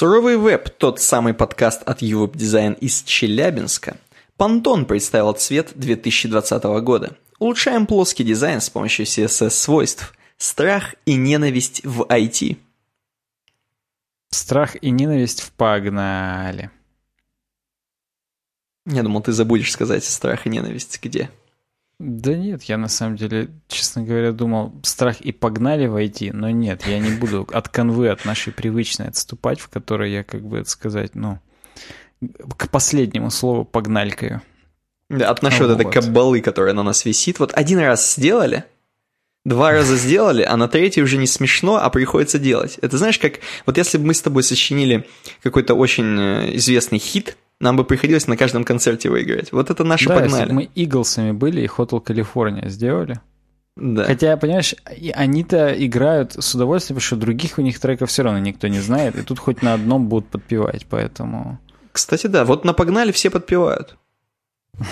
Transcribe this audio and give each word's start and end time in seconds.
Суровый 0.00 0.38
веб– 0.38 0.70
тот 0.78 0.98
самый 0.98 1.34
подкаст 1.34 1.82
от 1.82 2.00
Europe 2.00 2.32
Design 2.32 2.74
из 2.78 3.02
Челябинска. 3.02 3.98
Пантон 4.38 4.86
представил 4.86 5.34
цвет 5.34 5.72
2020 5.74 6.62
года. 6.82 7.18
Улучшаем 7.38 7.86
плоский 7.86 8.24
дизайн 8.24 8.62
с 8.62 8.70
помощью 8.70 9.04
CSS-свойств. 9.04 10.14
Страх 10.38 10.94
и 11.04 11.16
ненависть 11.16 11.84
в 11.84 12.04
IT. 12.04 12.56
Страх 14.30 14.82
и 14.82 14.88
ненависть 14.88 15.42
в 15.42 15.52
погнали. 15.52 16.70
Я 18.86 19.02
думал, 19.02 19.20
ты 19.20 19.32
забудешь 19.32 19.70
сказать 19.70 20.02
страх 20.04 20.46
и 20.46 20.48
ненависть 20.48 20.98
где. 21.02 21.30
Да 22.00 22.34
нет, 22.34 22.62
я 22.62 22.78
на 22.78 22.88
самом 22.88 23.16
деле, 23.16 23.50
честно 23.68 24.02
говоря, 24.02 24.32
думал, 24.32 24.72
страх 24.82 25.20
и 25.20 25.32
погнали 25.32 25.86
войти, 25.86 26.30
но 26.32 26.48
нет, 26.48 26.86
я 26.86 26.98
не 26.98 27.10
буду 27.10 27.46
от 27.52 27.68
конвы, 27.68 28.08
от 28.08 28.24
нашей 28.24 28.54
привычной 28.54 29.08
отступать, 29.08 29.60
в 29.60 29.68
которой 29.68 30.10
я, 30.10 30.24
как 30.24 30.40
бы 30.40 30.60
это 30.60 30.70
сказать, 30.70 31.14
ну, 31.14 31.38
к 32.56 32.70
последнему 32.70 33.30
слову 33.30 33.66
погналькаю. 33.66 34.40
Да, 35.10 35.28
от 35.28 35.42
нашей 35.42 35.66
вот. 35.66 35.76
вот 35.76 35.80
этой 35.80 35.92
кабалы, 35.92 36.40
которая 36.40 36.72
на 36.72 36.82
нас 36.82 37.04
висит. 37.04 37.38
Вот 37.38 37.52
один 37.52 37.80
раз 37.80 38.14
сделали, 38.14 38.64
два 39.44 39.70
раза 39.70 39.94
сделали, 39.94 40.42
а 40.42 40.56
на 40.56 40.68
третий 40.68 41.02
уже 41.02 41.18
не 41.18 41.26
смешно, 41.26 41.76
а 41.76 41.90
приходится 41.90 42.38
делать. 42.38 42.78
Это 42.80 42.96
знаешь, 42.96 43.18
как 43.18 43.40
вот 43.66 43.76
если 43.76 43.98
бы 43.98 44.06
мы 44.06 44.14
с 44.14 44.22
тобой 44.22 44.42
сочинили 44.42 45.06
какой-то 45.42 45.74
очень 45.74 46.18
э, 46.18 46.56
известный 46.56 46.98
хит, 46.98 47.36
нам 47.60 47.76
бы 47.76 47.84
приходилось 47.84 48.26
на 48.26 48.36
каждом 48.36 48.64
концерте 48.64 49.10
выиграть. 49.10 49.52
Вот 49.52 49.70
это 49.70 49.84
наши 49.84 50.08
да, 50.08 50.14
погнали. 50.14 50.40
Если 50.40 50.52
мы 50.52 50.70
Иглсами 50.74 51.32
были 51.32 51.60
и 51.60 51.66
Hotel 51.66 52.02
California 52.02 52.68
сделали. 52.68 53.20
Да. 53.76 54.04
Хотя, 54.04 54.36
понимаешь, 54.36 54.74
они-то 55.14 55.72
играют 55.72 56.32
с 56.32 56.54
удовольствием, 56.54 56.96
потому 56.96 57.06
что 57.06 57.16
других 57.16 57.58
у 57.58 57.62
них 57.62 57.78
треков 57.78 58.08
все 58.08 58.22
равно 58.22 58.38
никто 58.38 58.68
не 58.68 58.80
знает, 58.80 59.16
и 59.16 59.22
тут 59.22 59.38
хоть 59.38 59.62
на 59.62 59.74
одном 59.74 60.08
будут 60.08 60.28
подпевать, 60.28 60.86
поэтому... 60.88 61.58
Кстати, 61.92 62.26
да, 62.26 62.44
вот 62.44 62.64
на 62.64 62.72
«Погнали» 62.72 63.12
все 63.12 63.30
подпевают. 63.30 63.96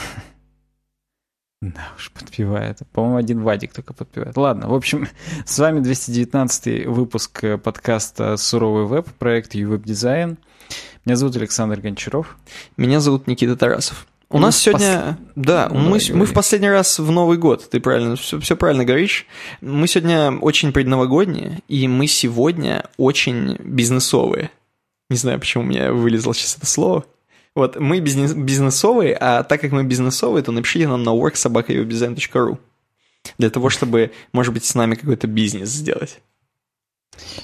Да 1.60 1.88
уж, 1.96 2.12
подпевает. 2.12 2.78
По-моему, 2.92 3.16
один 3.16 3.42
Вадик 3.42 3.72
только 3.72 3.92
подпевает. 3.92 4.36
Ладно, 4.36 4.68
в 4.68 4.74
общем, 4.74 5.08
с 5.44 5.58
вами 5.58 5.80
219 5.80 6.86
выпуск 6.86 7.44
подкаста 7.64 8.36
«Суровый 8.36 8.86
веб», 8.86 9.08
проект 9.18 9.56
«Ювеб 9.56 9.82
Дизайн». 9.82 10.38
Меня 11.04 11.16
зовут 11.16 11.36
Александр 11.36 11.80
Гончаров. 11.80 12.36
Меня 12.76 13.00
зовут 13.00 13.26
Никита 13.26 13.56
Тарасов. 13.56 14.06
У 14.30 14.36
мы 14.36 14.42
нас 14.42 14.58
сегодня, 14.58 15.18
пос... 15.34 15.44
да, 15.46 15.70
ну, 15.72 15.80
мы, 15.80 15.98
мы 16.12 16.26
в 16.26 16.34
последний 16.34 16.68
раз 16.68 16.98
в 16.98 17.10
Новый 17.10 17.38
год, 17.38 17.66
ты 17.70 17.80
правильно, 17.80 18.14
все, 18.16 18.38
все 18.38 18.56
правильно 18.56 18.84
говоришь. 18.84 19.26
Мы 19.62 19.88
сегодня 19.88 20.32
очень 20.32 20.72
предновогодние, 20.72 21.60
и 21.66 21.88
мы 21.88 22.06
сегодня 22.06 22.84
очень 22.98 23.56
бизнесовые. 23.60 24.50
Не 25.08 25.16
знаю, 25.16 25.40
почему 25.40 25.64
у 25.64 25.66
меня 25.66 25.92
вылезло 25.92 26.34
сейчас 26.34 26.56
это 26.56 26.66
слово. 26.66 27.06
Вот, 27.54 27.80
мы 27.80 28.00
бизнес, 28.00 28.34
бизнесовые, 28.34 29.16
а 29.18 29.42
так 29.44 29.62
как 29.62 29.72
мы 29.72 29.82
бизнесовые, 29.82 30.42
то 30.42 30.52
напишите 30.52 30.86
нам 30.88 31.02
на 31.02 31.10
worksobakayodesign.ru 31.10 32.58
для 33.38 33.50
того, 33.50 33.70
чтобы, 33.70 34.12
может 34.32 34.52
быть, 34.52 34.66
с 34.66 34.74
нами 34.74 34.94
какой-то 34.94 35.26
бизнес 35.26 35.70
сделать. 35.70 36.20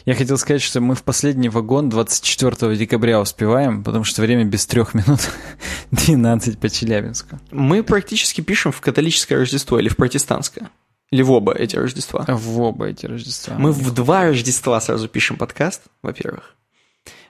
Я 0.05 0.15
хотел 0.15 0.39
сказать, 0.39 0.63
что 0.63 0.81
мы 0.81 0.95
в 0.95 1.03
последний 1.03 1.49
вагон 1.49 1.89
24 1.89 2.77
декабря 2.77 3.21
успеваем, 3.21 3.83
потому 3.83 4.05
что 4.05 4.23
время 4.23 4.45
без 4.45 4.67
трех 4.67 4.95
минут 4.95 5.21
12 5.91 6.59
по 6.59 6.69
Челябинску. 6.69 7.39
Мы 7.51 7.83
практически 7.83 8.41
пишем 8.41 8.73
в 8.73 8.81
католическое 8.81 9.39
Рождество 9.39 9.79
или 9.79 9.89
в 9.89 9.97
протестантское. 9.97 10.71
Или 11.11 11.23
в 11.23 11.31
оба 11.31 11.53
эти 11.53 11.77
Рождества. 11.77 12.25
В 12.29 12.61
оба 12.61 12.87
эти 12.89 13.07
Рождества. 13.07 13.55
Мы 13.59 13.73
в 13.73 13.93
два 13.93 14.25
Рождества 14.25 14.81
сразу 14.81 15.09
пишем 15.09 15.37
подкаст, 15.37 15.83
во-первых. 16.03 16.55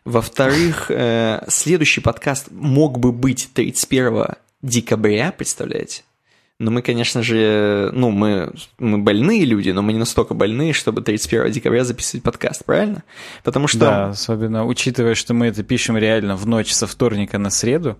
Во-вторых, 0.04 0.90
э, 0.90 1.44
следующий 1.48 2.00
подкаст 2.00 2.48
мог 2.50 2.98
бы 2.98 3.12
быть 3.12 3.50
31 3.54 4.36
декабря, 4.62 5.32
представляете? 5.32 6.02
Но 6.60 6.70
мы, 6.70 6.82
конечно 6.82 7.22
же, 7.22 7.90
ну, 7.92 8.10
мы, 8.10 8.52
мы 8.78 8.98
больные 8.98 9.44
люди, 9.44 9.70
но 9.70 9.82
мы 9.82 9.92
не 9.92 9.98
настолько 9.98 10.34
больные, 10.34 10.72
чтобы 10.72 11.02
31 11.02 11.50
декабря 11.50 11.84
записывать 11.84 12.22
подкаст, 12.22 12.64
правильно? 12.64 13.02
Потому 13.42 13.66
что... 13.66 13.80
Да, 13.80 14.08
особенно 14.10 14.64
учитывая, 14.64 15.16
что 15.16 15.34
мы 15.34 15.46
это 15.46 15.64
пишем 15.64 15.98
реально 15.98 16.36
в 16.36 16.46
ночь 16.46 16.72
со 16.72 16.86
вторника 16.86 17.38
на 17.38 17.50
среду. 17.50 17.96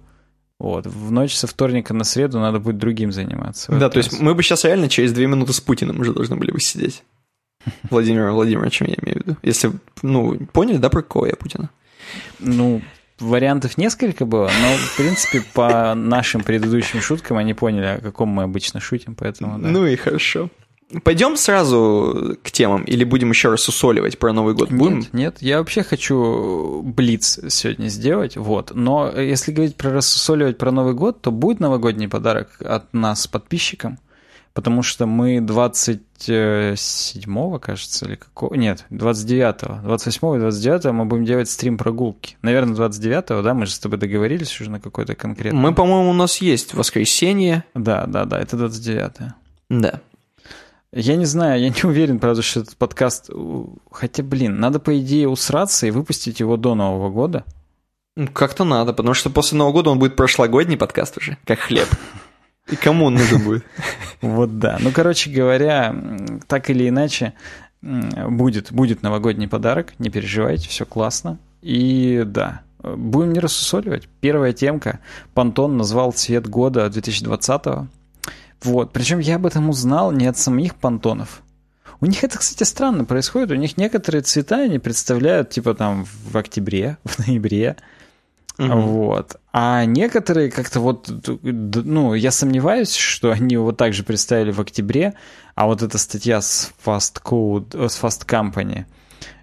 Вот, 0.61 0.87
в 0.87 1.11
ночь 1.11 1.35
со 1.35 1.49
вторника 1.49 1.95
на 1.95 2.05
среду 2.05 2.39
надо 2.39 2.61
будет 2.61 2.79
другим 2.79 3.11
заниматься. 3.11 3.73
Да, 3.73 3.91
то 3.91 3.99
есть 3.99 4.21
мы 4.21 4.37
бы 4.37 4.43
сейчас 4.45 4.65
реально 4.65 4.89
через 4.89 5.13
две 5.13 5.27
минуты 5.27 5.53
с 5.53 5.61
Путиным 5.61 5.99
уже 5.99 6.13
должны 6.13 6.37
были 6.37 6.53
бы 6.53 6.61
сидеть. 6.61 7.03
Владимир 7.91 8.31
Владимирович, 8.31 8.81
я 8.83 8.87
имею 8.87 8.99
в 9.03 9.27
виду. 9.27 9.37
Если, 9.43 9.73
ну, 10.03 10.37
поняли, 10.53 10.77
да, 10.77 10.91
про 10.91 11.03
кого 11.03 11.27
я 11.27 11.35
Путина? 11.35 11.71
Ну, 12.39 12.83
вариантов 13.25 13.79
несколько 13.79 14.27
было, 14.27 14.51
но, 14.63 14.77
в 14.77 14.97
принципе, 14.97 15.43
по 15.53 15.95
нашим 15.95 16.43
предыдущим 16.43 17.01
шуткам 17.01 17.37
они 17.37 17.55
поняли, 17.55 17.87
о 17.87 17.99
каком 17.99 18.29
мы 18.29 18.45
обычно 18.45 18.81
шутим, 18.81 19.15
поэтому 19.15 19.59
да. 19.59 19.69
Ну 19.69 19.87
и 19.87 19.97
хорошо. 19.97 20.51
Пойдем 21.03 21.37
сразу 21.37 22.37
к 22.43 22.53
темам 22.53 22.85
или 22.85 23.05
будем 23.05 23.31
еще 23.31 23.49
раз 23.51 23.69
усоливать 23.69 24.19
про 24.19 24.33
Новый 24.33 24.55
год? 24.55 24.71
Будем? 24.71 25.01
Нет, 25.01 25.09
нет, 25.13 25.37
я 25.41 25.59
вообще 25.59 25.83
хочу 25.83 26.83
блиц 26.85 27.41
сегодня 27.49 27.89
сделать, 27.89 28.37
вот. 28.37 28.73
Но 28.75 29.11
если 29.11 29.51
говорить 29.51 29.77
про 29.77 29.91
рассусоливать 29.91 30.59
про 30.59 30.71
Новый 30.71 30.95
год, 30.95 31.21
то 31.21 31.33
будет 31.33 31.59
новогодний 31.59 32.07
подарок 32.07 32.51
от 32.61 32.93
нас 32.93 33.27
подписчикам 33.27 33.99
потому 34.55 34.83
что 34.83 35.07
мы 35.07 35.37
27-го, 35.39 37.59
кажется, 37.59 38.07
или 38.07 38.15
какого... 38.15 38.55
Нет, 38.55 38.87
29-го. 38.91 39.81
28-го 39.89 40.37
и 40.37 40.41
29-го 40.41 40.93
мы 40.93 41.05
будем 41.05 41.25
делать 41.25 41.51
стрим 41.51 41.77
прогулки. 41.77 42.37
Наверное, 42.41 42.77
29-го, 42.77 43.43
да? 43.43 43.53
Мы 43.53 43.67
же 43.67 43.73
с 43.73 43.81
тобой 43.81 43.99
договорились 43.99 44.61
уже 44.61 44.71
на 44.71 44.79
какой-то 44.81 45.17
конкретный... 45.17 45.61
Мы, 45.61 45.75
по-моему, 45.75 46.11
у 46.11 46.15
нас 46.15 46.39
есть 46.39 46.73
воскресенье. 46.73 47.65
Да, 47.75 48.07
да, 48.07 48.25
да, 48.25 48.41
это 48.41 48.57
29-е. 48.57 49.35
Да. 49.71 50.01
Я 50.93 51.17
не 51.17 51.27
знаю, 51.27 51.61
я 51.61 51.71
не 51.71 51.83
уверен, 51.83 52.21
правда, 52.21 52.43
что 52.43 52.61
этот 52.61 52.77
подкаст... 52.77 53.31
Хотя, 53.91 54.23
блин, 54.23 54.61
надо, 54.61 54.79
по 54.79 54.97
идее, 55.01 55.29
усраться 55.29 55.89
и 55.89 55.91
выпустить 55.91 56.39
его 56.39 56.57
до 56.57 56.77
Нового 56.77 57.11
года. 57.11 57.43
Как-то 58.33 58.63
надо, 58.63 58.93
потому 58.93 59.15
что 59.15 59.31
после 59.31 59.59
Нового 59.59 59.73
года 59.73 59.91
он 59.91 59.99
будет 59.99 60.15
прошлогодний 60.15 60.77
подкаст 60.77 61.19
уже, 61.19 61.39
как 61.45 61.59
хлеб. 61.59 61.89
И 62.71 62.77
кому 62.77 63.07
он 63.07 63.15
нужен 63.15 63.43
будет? 63.43 63.65
Вот 64.21 64.59
да. 64.59 64.79
Ну, 64.81 64.91
короче 64.91 65.31
говоря, 65.31 65.95
так 66.47 66.71
или 66.71 66.89
иначе, 66.89 67.35
будет, 67.83 68.73
будет 68.73 69.03
новогодний 69.03 69.49
подарок, 69.49 69.93
не 69.99 70.09
переживайте, 70.09 70.69
все 70.69 70.87
классно. 70.87 71.39
И 71.61 72.23
да, 72.27 72.63
будем 72.83 73.33
не 73.33 73.41
рассусоливать. 73.41 74.09
Первая 74.21 74.53
темка. 74.53 75.01
Пантон 75.35 75.77
назвал 75.77 76.13
цвет 76.13 76.49
года 76.49 76.87
2020-го. 76.87 77.89
Вот. 78.63 78.93
Причем 78.93 79.19
я 79.19 79.37
об 79.37 79.47
этом 79.47 79.69
узнал 79.69 80.13
не 80.13 80.27
от 80.27 80.39
самих 80.39 80.75
пантонов. 80.75 81.43
У 82.01 82.07
них 82.07 82.25
это, 82.25 82.39
кстати, 82.39 82.69
странно 82.69 83.05
происходит. 83.05 83.51
У 83.51 83.55
них 83.55 83.77
некоторые 83.77 84.23
цвета 84.23 84.57
они 84.57 84.79
представляют, 84.79 85.51
типа 85.51 85.75
там 85.75 86.05
в 86.05 86.37
октябре, 86.37 86.99
в 87.05 87.27
ноябре. 87.27 87.77
Угу. 88.59 88.69
Вот. 88.69 89.37
А 89.53 89.85
некоторые 89.85 90.51
как-то 90.51 90.81
вот, 90.81 91.11
ну, 91.43 92.15
я 92.15 92.31
сомневаюсь, 92.31 92.95
что 92.95 93.33
они 93.33 93.55
его 93.55 93.73
также 93.73 94.05
представили 94.05 94.53
в 94.53 94.61
октябре, 94.61 95.15
а 95.55 95.67
вот 95.67 95.83
эта 95.83 95.99
статья 95.99 96.41
с 96.41 96.73
Fast 96.85 97.23
Code, 97.23 97.89
с 97.89 98.01
Fast 98.01 98.27
Company 98.27 98.85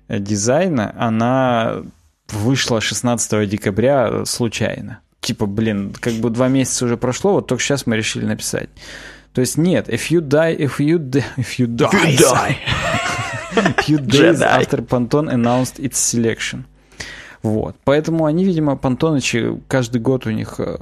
дизайна, 0.07 0.94
она 0.97 1.83
вышла 2.29 2.81
16 2.81 3.49
декабря 3.49 4.25
случайно. 4.25 4.99
Типа, 5.19 5.45
блин, 5.45 5.93
как 5.99 6.13
бы 6.13 6.29
два 6.29 6.47
месяца 6.47 6.85
уже 6.85 6.97
прошло, 6.97 7.33
вот 7.33 7.47
только 7.47 7.63
сейчас 7.63 7.85
мы 7.85 7.95
решили 7.95 8.25
написать. 8.25 8.69
То 9.33 9.41
есть 9.41 9.57
нет, 9.57 9.88
if 9.88 10.09
you 10.09 10.19
die, 10.19 10.57
if 10.57 10.79
you, 10.79 10.97
die, 10.97 11.23
if 11.38 11.57
you 11.57 11.67
die, 11.67 11.89
if 11.93 12.19
you 12.19 12.35
die. 12.35 12.57
few 13.83 13.99
days 13.99 14.41
after 14.41 14.78
Pantone 14.81 15.29
announced 15.29 15.79
its 15.79 15.99
selection. 15.99 16.66
Вот. 17.44 17.75
Поэтому 17.85 18.26
они, 18.26 18.43
видимо, 18.43 18.76
Пантонычи, 18.76 19.59
каждый 19.67 19.99
год 19.99 20.28
у 20.28 20.32
них 20.32 20.59
э, 20.59 20.76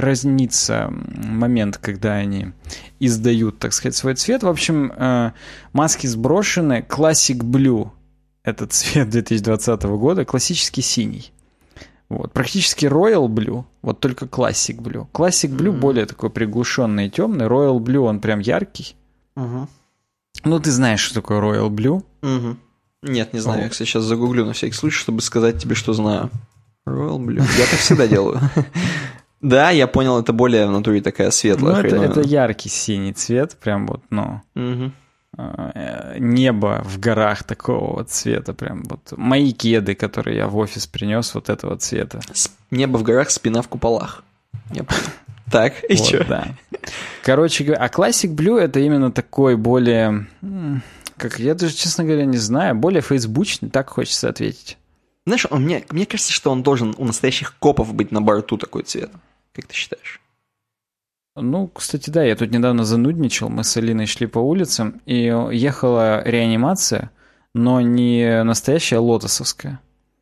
разнится 0.00 0.90
момент, 0.90 1.78
когда 1.78 2.14
они 2.14 2.52
издают, 2.98 3.58
так 3.58 3.72
сказать, 3.72 3.94
свой 3.94 4.14
цвет. 4.14 4.42
В 4.42 4.48
общем, 4.48 4.92
э, 4.94 5.32
маски 5.72 6.06
сброшены. 6.06 6.84
Classic 6.88 7.38
Blue— 7.38 7.90
это 8.44 8.66
цвет 8.66 9.08
2020 9.10 9.82
года, 9.84 10.24
классический 10.24 10.82
синий. 10.82 11.32
Вот. 12.08 12.32
Практически 12.32 12.86
Royal 12.86 13.28
Blue, 13.28 13.64
вот 13.82 14.00
только 14.00 14.24
Classic 14.24 14.76
Blue. 14.76 15.06
Classic 15.12 15.48
Blue 15.48 15.72
mm-hmm. 15.72 15.78
более 15.78 16.06
такой 16.06 16.30
приглушенный 16.30 17.06
и 17.06 17.10
темный. 17.10 17.46
Royal 17.46 17.78
Blue, 17.78 18.00
он 18.00 18.18
прям 18.18 18.40
яркий. 18.40 18.96
Uh-huh. 19.36 19.68
Ну, 20.42 20.58
ты 20.58 20.72
знаешь, 20.72 20.98
что 20.98 21.14
такое 21.14 21.40
Royal 21.40 21.70
Blue. 21.70 22.02
Uh-huh. 22.22 22.56
Нет, 23.02 23.32
не 23.32 23.40
знаю. 23.40 23.62
Я, 23.62 23.68
кстати, 23.68 23.88
сейчас 23.88 24.04
загуглю 24.04 24.44
на 24.44 24.52
всякий 24.52 24.74
случай, 24.74 24.98
чтобы 24.98 25.22
сказать 25.22 25.58
тебе, 25.58 25.74
что 25.74 25.92
знаю. 25.92 26.30
Royal 26.86 27.18
Blue. 27.18 27.40
Я 27.58 27.66
так 27.66 27.78
всегда 27.78 28.06
делаю. 28.06 28.40
Да, 29.40 29.70
я 29.70 29.86
понял, 29.86 30.18
это 30.18 30.34
более 30.34 30.66
в 30.66 30.70
натуре 30.70 31.00
такая 31.00 31.30
светлая. 31.30 31.76
Ну, 31.76 31.80
это, 31.80 31.96
это 31.96 32.20
яркий 32.20 32.68
синий 32.68 33.14
цвет, 33.14 33.56
прям 33.58 33.86
вот, 33.86 34.02
ну. 34.10 34.42
Угу. 34.54 34.92
небо 36.18 36.82
в 36.84 37.00
горах 37.00 37.44
такого 37.44 37.96
вот 37.96 38.10
цвета, 38.10 38.52
прям 38.52 38.82
вот 38.82 39.14
мои 39.16 39.52
кеды, 39.52 39.94
которые 39.94 40.36
я 40.36 40.46
в 40.46 40.58
офис 40.58 40.86
принес, 40.86 41.34
вот 41.34 41.48
этого 41.48 41.78
цвета. 41.78 42.20
Небо 42.70 42.98
в 42.98 43.02
горах, 43.02 43.30
спина 43.30 43.62
в 43.62 43.68
куполах. 43.68 44.22
Я 44.70 44.84
понял. 44.84 45.00
Так, 45.50 45.82
и 45.88 45.96
вот, 45.96 46.06
что? 46.06 46.24
Да. 46.24 46.48
Короче 47.24 47.64
говоря, 47.64 47.82
а 47.82 47.88
Classic 47.88 48.32
Blue 48.32 48.56
это 48.56 48.78
именно 48.78 49.10
такой 49.10 49.56
более, 49.56 50.28
как 51.20 51.38
я 51.38 51.54
даже, 51.54 51.74
честно 51.74 52.04
говоря, 52.04 52.24
не 52.24 52.38
знаю, 52.38 52.74
более 52.74 53.02
фейсбучный, 53.02 53.68
так 53.68 53.90
хочется 53.90 54.28
ответить. 54.28 54.78
Знаешь, 55.26 55.46
он, 55.50 55.62
мне, 55.64 55.84
мне 55.90 56.06
кажется, 56.06 56.32
что 56.32 56.50
он 56.50 56.62
должен 56.62 56.94
у 56.96 57.04
настоящих 57.04 57.56
копов 57.58 57.94
быть 57.94 58.10
на 58.10 58.22
борту 58.22 58.56
такой 58.56 58.84
цвет. 58.84 59.10
Как 59.52 59.66
ты 59.66 59.74
считаешь? 59.74 60.20
Ну, 61.36 61.68
кстати, 61.68 62.10
да, 62.10 62.24
я 62.24 62.34
тут 62.36 62.50
недавно 62.50 62.84
занудничал, 62.84 63.50
мы 63.50 63.64
с 63.64 63.76
Алиной 63.76 64.06
шли 64.06 64.26
по 64.26 64.38
улицам, 64.38 65.00
и 65.06 65.24
ехала 65.52 66.22
реанимация, 66.24 67.10
но 67.54 67.80
не 67.80 68.42
настоящая 68.42 68.98
лотосовская. 68.98 69.78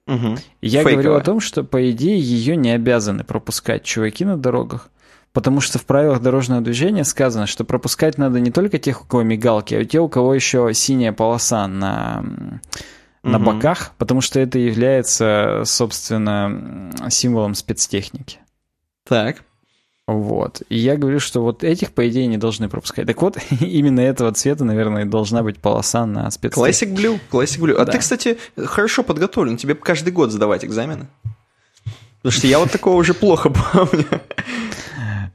Угу. 0.07 0.37
Я 0.63 0.83
Фейковая. 0.83 0.93
говорю 0.95 1.15
о 1.15 1.21
том, 1.21 1.41
что, 1.41 1.65
по 1.65 1.91
идее, 1.91 2.19
ее 2.19 2.57
не 2.57 2.71
обязаны 2.71 3.25
пропускать 3.25 3.85
чуваки 3.85 4.25
на 4.25 4.37
дорогах, 4.37 4.91
потому 5.39 5.61
что 5.61 5.79
в 5.79 5.85
правилах 5.85 6.21
дорожного 6.21 6.61
движения 6.61 7.05
сказано, 7.05 7.47
что 7.47 7.63
пропускать 7.65 8.19
надо 8.19 8.41
не 8.41 8.51
только 8.51 8.81
тех, 8.81 9.03
у 9.03 9.05
кого 9.07 9.23
мигалки, 9.23 9.73
а 9.73 9.85
те, 9.85 10.01
у 10.01 10.09
кого 10.09 10.35
еще 10.35 10.69
синяя 10.75 11.13
полоса 11.13 11.69
на, 11.69 12.25
на 13.23 13.37
угу. 13.37 13.53
боках, 13.53 13.93
потому 13.99 14.21
что 14.21 14.41
это 14.41 14.59
является, 14.59 15.63
собственно, 15.65 16.91
символом 17.09 17.55
спецтехники. 17.55 18.39
Так. 19.07 19.45
Вот. 20.09 20.63
И 20.71 20.77
я 20.77 20.97
говорю, 20.97 21.21
что 21.21 21.41
вот 21.41 21.63
этих, 21.63 21.93
по 21.93 22.09
идее, 22.09 22.27
не 22.27 22.37
должны 22.37 22.69
пропускать. 22.69 23.07
Так 23.07 23.23
вот, 23.23 23.39
именно 23.61 24.01
этого 24.01 24.33
цвета, 24.33 24.65
наверное, 24.65 25.05
должна 25.05 25.45
быть 25.45 25.59
полоса 25.59 26.05
на 26.05 26.29
спец. 26.33 26.53
Classic 26.53 26.93
Blue, 26.93 27.21
Classic 27.31 27.61
Blue. 27.61 27.75
А 27.75 27.85
да. 27.85 27.93
ты, 27.93 27.99
кстати, 27.99 28.39
хорошо 28.57 29.05
подготовлен. 29.05 29.57
Тебе 29.57 29.77
каждый 29.77 30.13
год 30.13 30.33
сдавать 30.33 30.65
экзамены. 30.65 31.07
Потому 32.23 32.33
что 32.33 32.49
я 32.49 32.59
вот 32.59 32.73
такого 32.73 32.97
уже 32.97 33.15
плохо 33.15 33.51
помню. 33.73 34.05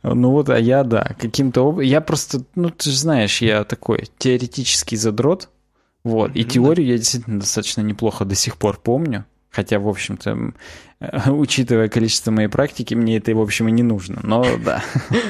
Ну 0.03 0.31
вот, 0.31 0.49
а 0.49 0.59
я, 0.59 0.83
да, 0.83 1.15
каким-то... 1.17 1.79
Я 1.81 2.01
просто, 2.01 2.43
ну 2.55 2.69
ты 2.69 2.89
же 2.89 2.97
знаешь, 2.97 3.41
я 3.41 3.63
такой 3.63 4.09
теоретический 4.17 4.97
задрот. 4.97 5.49
Вот, 6.03 6.31
и 6.35 6.43
теорию 6.43 6.87
я 6.87 6.97
действительно 6.97 7.39
достаточно 7.39 7.79
неплохо 7.79 8.25
до 8.25 8.35
сих 8.35 8.57
пор 8.57 8.77
помню. 8.77 9.25
Хотя, 9.49 9.79
в 9.79 9.87
общем-то, 9.87 10.53
учитывая 11.31 11.87
количество 11.87 12.31
моей 12.31 12.49
практики, 12.49 12.95
мне 12.95 13.17
это, 13.17 13.33
в 13.33 13.41
общем, 13.41 13.69
и 13.69 13.71
не 13.71 13.83
нужно. 13.83 14.19
Но 14.23 14.45
да. 14.63 14.83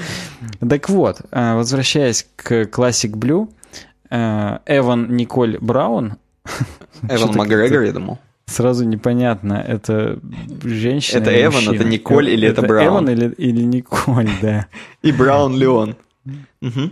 Так 0.68 0.90
вот, 0.90 1.22
э, 1.30 1.56
возвращаясь 1.56 2.26
к 2.36 2.64
Classic 2.64 3.12
Blue, 3.12 3.50
э, 4.10 4.60
Эван 4.66 5.16
Николь 5.16 5.58
Браун... 5.60 6.16
Эван 7.10 7.36
Макгрегор, 7.36 7.82
я 7.82 7.92
думал. 7.92 8.18
Сразу 8.46 8.86
непонятно, 8.86 9.54
это 9.54 10.20
женщина 10.64 11.20
Это 11.20 11.46
Эван, 11.46 11.74
это 11.74 11.86
Николь 11.86 12.30
или 12.30 12.48
это, 12.48 12.62
Браун? 12.62 12.88
Эван 12.88 13.10
или, 13.10 13.34
или 13.36 13.62
Николь, 13.64 14.30
да. 14.42 14.68
И 15.02 15.12
Браун 15.12 15.56
Леон. 15.56 15.96
Угу. 16.62 16.92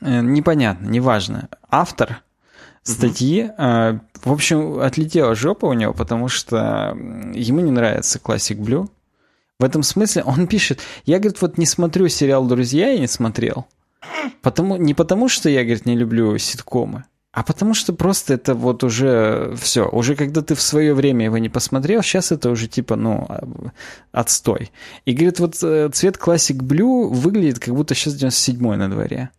Непонятно, 0.00 0.86
неважно. 0.86 1.48
Автор 1.70 2.22
статьи. 2.82 3.50
Mm-hmm. 3.58 4.00
В 4.24 4.32
общем, 4.32 4.80
отлетела 4.80 5.34
жопа 5.34 5.66
у 5.66 5.72
него, 5.72 5.92
потому 5.92 6.28
что 6.28 6.96
ему 7.32 7.60
не 7.60 7.70
нравится 7.70 8.18
Classic 8.18 8.56
Blue. 8.56 8.88
В 9.58 9.64
этом 9.64 9.82
смысле 9.82 10.22
он 10.24 10.46
пишет, 10.46 10.80
я, 11.04 11.18
говорит, 11.18 11.40
вот 11.42 11.58
не 11.58 11.66
смотрю 11.66 12.08
сериал 12.08 12.46
«Друзья», 12.46 12.90
я 12.90 12.98
не 12.98 13.08
смотрел. 13.08 13.66
Потому, 14.40 14.76
не 14.76 14.94
потому, 14.94 15.28
что 15.28 15.48
я, 15.48 15.62
говорит, 15.64 15.84
не 15.84 15.96
люблю 15.96 16.38
ситкомы, 16.38 17.04
а 17.38 17.44
потому 17.44 17.72
что 17.72 17.92
просто 17.92 18.34
это 18.34 18.54
вот 18.56 18.82
уже 18.82 19.54
все. 19.60 19.88
Уже 19.88 20.16
когда 20.16 20.42
ты 20.42 20.56
в 20.56 20.60
свое 20.60 20.92
время 20.92 21.26
его 21.26 21.38
не 21.38 21.48
посмотрел, 21.48 22.02
сейчас 22.02 22.32
это 22.32 22.50
уже 22.50 22.66
типа, 22.66 22.96
ну, 22.96 23.26
а, 23.28 23.46
отстой. 24.10 24.72
И 25.04 25.12
говорит, 25.12 25.38
вот 25.38 25.56
э, 25.62 25.88
цвет 25.92 26.16
Classic 26.16 26.56
Blue 26.56 27.06
выглядит, 27.06 27.60
как 27.60 27.76
будто 27.76 27.94
сейчас 27.94 28.20
97-й 28.20 28.76
на 28.76 28.90
дворе. 28.90 29.30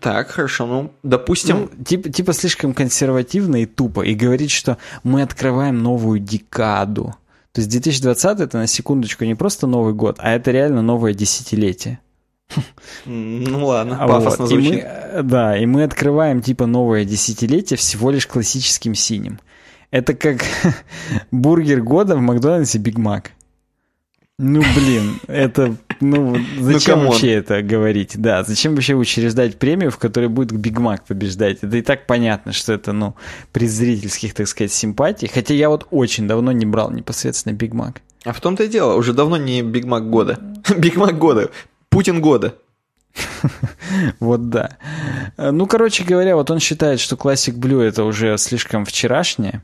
Так, 0.00 0.30
хорошо, 0.30 0.66
ну, 0.66 0.90
допустим... 1.02 1.68
Ну, 1.76 1.84
типа, 1.84 2.08
типа 2.08 2.32
слишком 2.32 2.72
консервативно 2.72 3.56
и 3.56 3.66
тупо, 3.66 4.00
и 4.00 4.14
говорить, 4.14 4.52
что 4.52 4.78
мы 5.02 5.20
открываем 5.20 5.82
новую 5.82 6.18
декаду. 6.18 7.14
То 7.52 7.60
есть 7.60 7.70
2020 7.70 8.40
это 8.40 8.56
на 8.56 8.66
секундочку 8.66 9.26
не 9.26 9.34
просто 9.34 9.66
Новый 9.66 9.92
год, 9.92 10.16
а 10.18 10.32
это 10.32 10.50
реально 10.50 10.80
новое 10.80 11.12
десятилетие. 11.12 12.00
Ну 13.06 13.66
ладно, 13.66 13.96
пафосно 13.96 14.44
вот. 14.44 14.48
звучит. 14.48 14.74
И 14.74 14.76
мы, 14.76 15.22
да, 15.22 15.56
и 15.56 15.66
мы 15.66 15.84
открываем 15.84 16.42
типа 16.42 16.66
новое 16.66 17.04
десятилетие 17.04 17.76
всего 17.76 18.10
лишь 18.10 18.26
классическим 18.26 18.94
синим. 18.94 19.40
Это 19.90 20.14
как 20.14 20.44
бургер 21.30 21.82
года 21.82 22.16
в 22.16 22.20
Макдональдсе 22.20 22.78
Биг 22.78 22.98
Мак. 22.98 23.32
Ну, 24.42 24.62
блин, 24.74 25.20
это... 25.26 25.76
Ну, 26.00 26.34
зачем 26.60 27.00
ну, 27.00 27.08
вообще 27.08 27.32
это 27.32 27.60
говорить? 27.60 28.12
Да, 28.16 28.42
зачем 28.42 28.74
вообще 28.74 28.94
учреждать 28.94 29.58
премию, 29.58 29.90
в 29.90 29.98
которой 29.98 30.30
будет 30.30 30.52
Биг 30.52 30.78
Мак 30.78 31.04
побеждать? 31.04 31.58
Это 31.60 31.76
и 31.76 31.82
так 31.82 32.06
понятно, 32.06 32.52
что 32.52 32.72
это, 32.72 32.92
ну, 32.92 33.16
при 33.52 33.66
зрительских, 33.66 34.32
так 34.32 34.48
сказать, 34.48 34.72
симпатий. 34.72 35.28
Хотя 35.28 35.52
я 35.52 35.68
вот 35.68 35.86
очень 35.90 36.26
давно 36.26 36.52
не 36.52 36.64
брал 36.64 36.90
непосредственно 36.90 37.52
Биг 37.52 37.74
Мак. 37.74 38.00
А 38.24 38.32
в 38.32 38.40
том-то 38.40 38.64
и 38.64 38.68
дело, 38.68 38.94
уже 38.94 39.12
давно 39.12 39.36
не 39.36 39.62
Биг 39.62 39.84
Мак 39.84 40.08
года. 40.08 40.38
Биг 40.78 40.96
Мак 40.96 41.18
года. 41.18 41.50
Путин 41.90 42.20
года. 42.20 42.54
Вот 44.20 44.48
да. 44.48 44.76
Ну, 45.36 45.66
короче 45.66 46.04
говоря, 46.04 46.36
вот 46.36 46.50
он 46.50 46.60
считает, 46.60 47.00
что 47.00 47.16
Classic 47.16 47.54
Blue 47.54 47.82
это 47.82 48.04
уже 48.04 48.38
слишком 48.38 48.84
вчерашнее. 48.84 49.62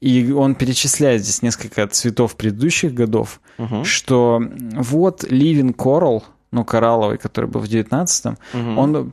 И 0.00 0.30
он 0.30 0.54
перечисляет 0.54 1.22
здесь 1.22 1.42
несколько 1.42 1.86
цветов 1.88 2.36
предыдущих 2.36 2.92
годов, 2.92 3.40
угу. 3.56 3.82
что 3.84 4.42
вот 4.74 5.24
Living 5.24 5.74
Coral, 5.74 6.22
ну, 6.50 6.64
коралловый, 6.64 7.16
который 7.16 7.48
был 7.48 7.62
в 7.62 7.64
19-м, 7.64 8.36
угу. 8.52 8.80
он 8.80 9.12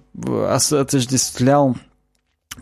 отождествлял 0.77 1.77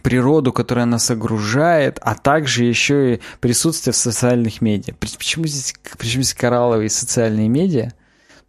природу, 0.03 0.53
которая 0.53 0.85
нас 0.85 1.09
огружает, 1.09 1.99
а 2.01 2.15
также 2.15 2.63
еще 2.63 3.15
и 3.15 3.19
присутствие 3.39 3.93
в 3.93 3.97
социальных 3.97 4.61
медиа. 4.61 4.93
Почему 4.99 5.47
здесь, 5.47 5.73
почему 5.97 6.21
здесь 6.23 6.35
коралловые 6.35 6.89
социальные 6.89 7.49
медиа? 7.49 7.91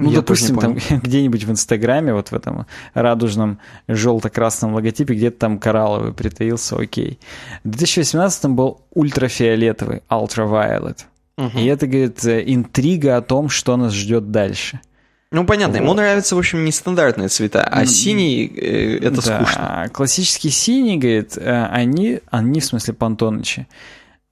Ну, 0.02 0.10
Я 0.10 0.16
допустим, 0.16 0.58
там 0.58 0.76
где-нибудь 0.90 1.44
в 1.44 1.50
Инстаграме, 1.50 2.12
вот 2.12 2.28
в 2.28 2.34
этом 2.34 2.66
радужном 2.94 3.58
желто-красном 3.88 4.74
логотипе, 4.74 5.14
где-то 5.14 5.38
там 5.38 5.58
коралловый 5.58 6.12
притаился, 6.12 6.76
окей. 6.76 7.18
В 7.64 7.70
2018 7.70 8.46
был 8.46 8.82
ультрафиолетовый, 8.90 10.02
ultraviolet. 10.10 11.04
Угу. 11.38 11.58
И 11.58 11.64
это, 11.66 11.86
говорит, 11.86 12.24
э, 12.24 12.42
интрига 12.46 13.16
о 13.16 13.22
том, 13.22 13.48
что 13.48 13.76
нас 13.76 13.92
ждет 13.92 14.30
дальше. 14.30 14.80
Ну, 15.30 15.46
понятно, 15.46 15.78
вот. 15.78 15.84
ему 15.84 15.94
нравятся, 15.94 16.36
в 16.36 16.38
общем, 16.38 16.64
нестандартные 16.64 17.28
цвета, 17.28 17.64
а 17.64 17.86
синий 17.86 18.46
э, 18.54 18.98
это 18.98 19.22
да, 19.22 19.22
скучно. 19.22 19.90
Классический 19.90 20.50
синий, 20.50 20.98
говорит, 20.98 21.38
э, 21.38 21.66
они, 21.70 22.20
они, 22.30 22.60
в 22.60 22.64
смысле, 22.64 22.92
понтонычи, 22.92 23.66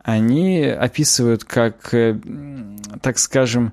они 0.02 0.62
описывают 0.64 1.44
как, 1.44 1.94
э, 1.94 2.18
так 3.00 3.18
скажем, 3.18 3.72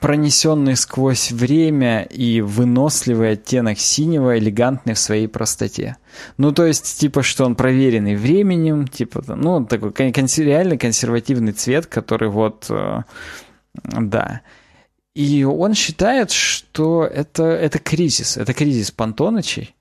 пронесенный 0.00 0.76
сквозь 0.76 1.32
время 1.32 2.02
и 2.02 2.40
выносливый 2.40 3.32
оттенок 3.32 3.78
синего, 3.78 4.38
элегантный 4.38 4.94
в 4.94 4.98
своей 4.98 5.26
простоте. 5.26 5.96
Ну, 6.36 6.52
то 6.52 6.64
есть, 6.64 7.00
типа, 7.00 7.22
что 7.22 7.44
он 7.44 7.56
проверенный 7.56 8.14
временем, 8.14 8.86
типа, 8.86 9.22
ну, 9.26 9.64
такой 9.64 9.90
консер- 9.90 10.44
реально 10.44 10.78
консервативный 10.78 11.52
цвет, 11.52 11.86
который 11.86 12.28
вот, 12.28 12.66
э, 12.70 13.02
да. 13.84 14.42
И 15.14 15.44
он 15.44 15.74
считает, 15.74 16.30
что 16.30 17.04
это, 17.04 17.44
это 17.44 17.78
кризис, 17.78 18.36
это 18.36 18.54
кризис 18.54 18.92
Пантонычей, 18.92 19.74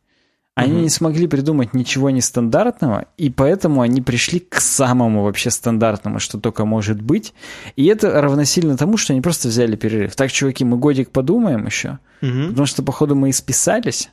они 0.53 0.73
угу. 0.73 0.81
не 0.81 0.89
смогли 0.89 1.27
придумать 1.27 1.73
ничего 1.73 2.09
нестандартного, 2.09 3.05
и 3.17 3.29
поэтому 3.29 3.81
они 3.81 4.01
пришли 4.01 4.39
к 4.39 4.59
самому 4.59 5.23
вообще 5.23 5.49
стандартному, 5.49 6.19
что 6.19 6.39
только 6.39 6.65
может 6.65 7.01
быть. 7.01 7.33
И 7.77 7.85
это 7.85 8.21
равносильно 8.21 8.75
тому, 8.75 8.97
что 8.97 9.13
они 9.13 9.21
просто 9.21 9.47
взяли 9.47 9.75
перерыв. 9.77 10.15
Так, 10.15 10.31
чуваки, 10.31 10.65
мы 10.65 10.77
годик 10.77 11.11
подумаем 11.11 11.65
еще, 11.65 11.99
угу. 12.21 12.49
потому 12.49 12.65
что, 12.65 12.83
походу, 12.83 13.15
мы 13.15 13.29
исписались. 13.29 14.09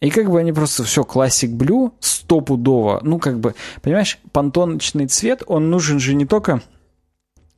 И 0.00 0.10
как 0.10 0.30
бы 0.30 0.40
они 0.40 0.52
просто 0.52 0.82
все, 0.84 1.04
классик 1.04 1.50
блю, 1.50 1.94
стопудово. 2.00 3.00
Ну, 3.02 3.18
как 3.18 3.38
бы, 3.38 3.54
понимаешь, 3.82 4.18
понтоночный 4.32 5.06
цвет, 5.06 5.42
он 5.46 5.70
нужен 5.70 6.00
же 6.00 6.14
не 6.14 6.26
только 6.26 6.62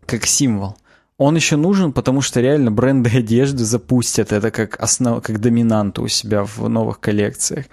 как 0.04 0.26
символ, 0.26 0.76
Он 1.16 1.36
еще 1.36 1.56
нужен, 1.56 1.92
потому 1.92 2.22
что 2.22 2.40
реально 2.40 2.72
бренды 2.72 3.10
одежды 3.14 3.64
запустят 3.64 4.32
это 4.32 4.50
как, 4.50 4.80
основ, 4.80 5.22
как 5.22 5.40
доминанту 5.40 6.02
у 6.02 6.08
себя 6.08 6.44
в 6.44 6.68
новых 6.68 6.98
коллекциях. 6.98 7.66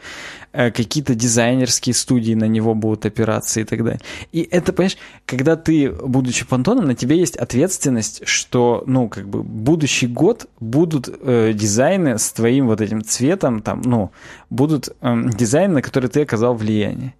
Э, 0.54 0.70
какие-то 0.70 1.16
дизайнерские 1.16 1.96
студии 1.96 2.34
на 2.36 2.46
него 2.46 2.76
будут 2.76 3.06
опираться 3.06 3.60
и 3.60 3.64
так 3.64 3.84
далее. 3.84 4.02
И 4.32 4.42
это, 4.42 4.74
понимаешь, 4.74 4.98
когда 5.26 5.56
ты, 5.56 5.92
будучи 5.92 6.46
понтоном, 6.46 6.86
на 6.86 6.94
тебе 6.94 7.18
есть 7.18 7.36
ответственность, 7.36 8.28
что, 8.28 8.84
ну, 8.86 9.10
как 9.10 9.28
бы, 9.28 9.42
будущий 9.42 10.08
год 10.08 10.48
будут 10.60 11.10
э, 11.10 11.54
дизайны 11.54 12.20
с 12.20 12.32
твоим 12.34 12.68
вот 12.68 12.80
этим 12.80 13.04
цветом, 13.04 13.62
там, 13.62 13.82
ну, 13.84 14.12
будут 14.52 14.90
э, 15.02 15.22
дизайны, 15.34 15.76
на 15.76 15.82
которые 15.82 16.12
ты 16.12 16.22
оказал 16.22 16.54
влияние. 16.54 17.16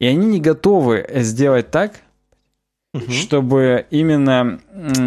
И 0.00 0.06
они 0.06 0.26
не 0.26 0.40
готовы 0.40 1.06
сделать 1.14 1.70
так, 1.70 2.00
угу. 2.92 3.10
чтобы 3.10 3.86
именно 3.90 4.60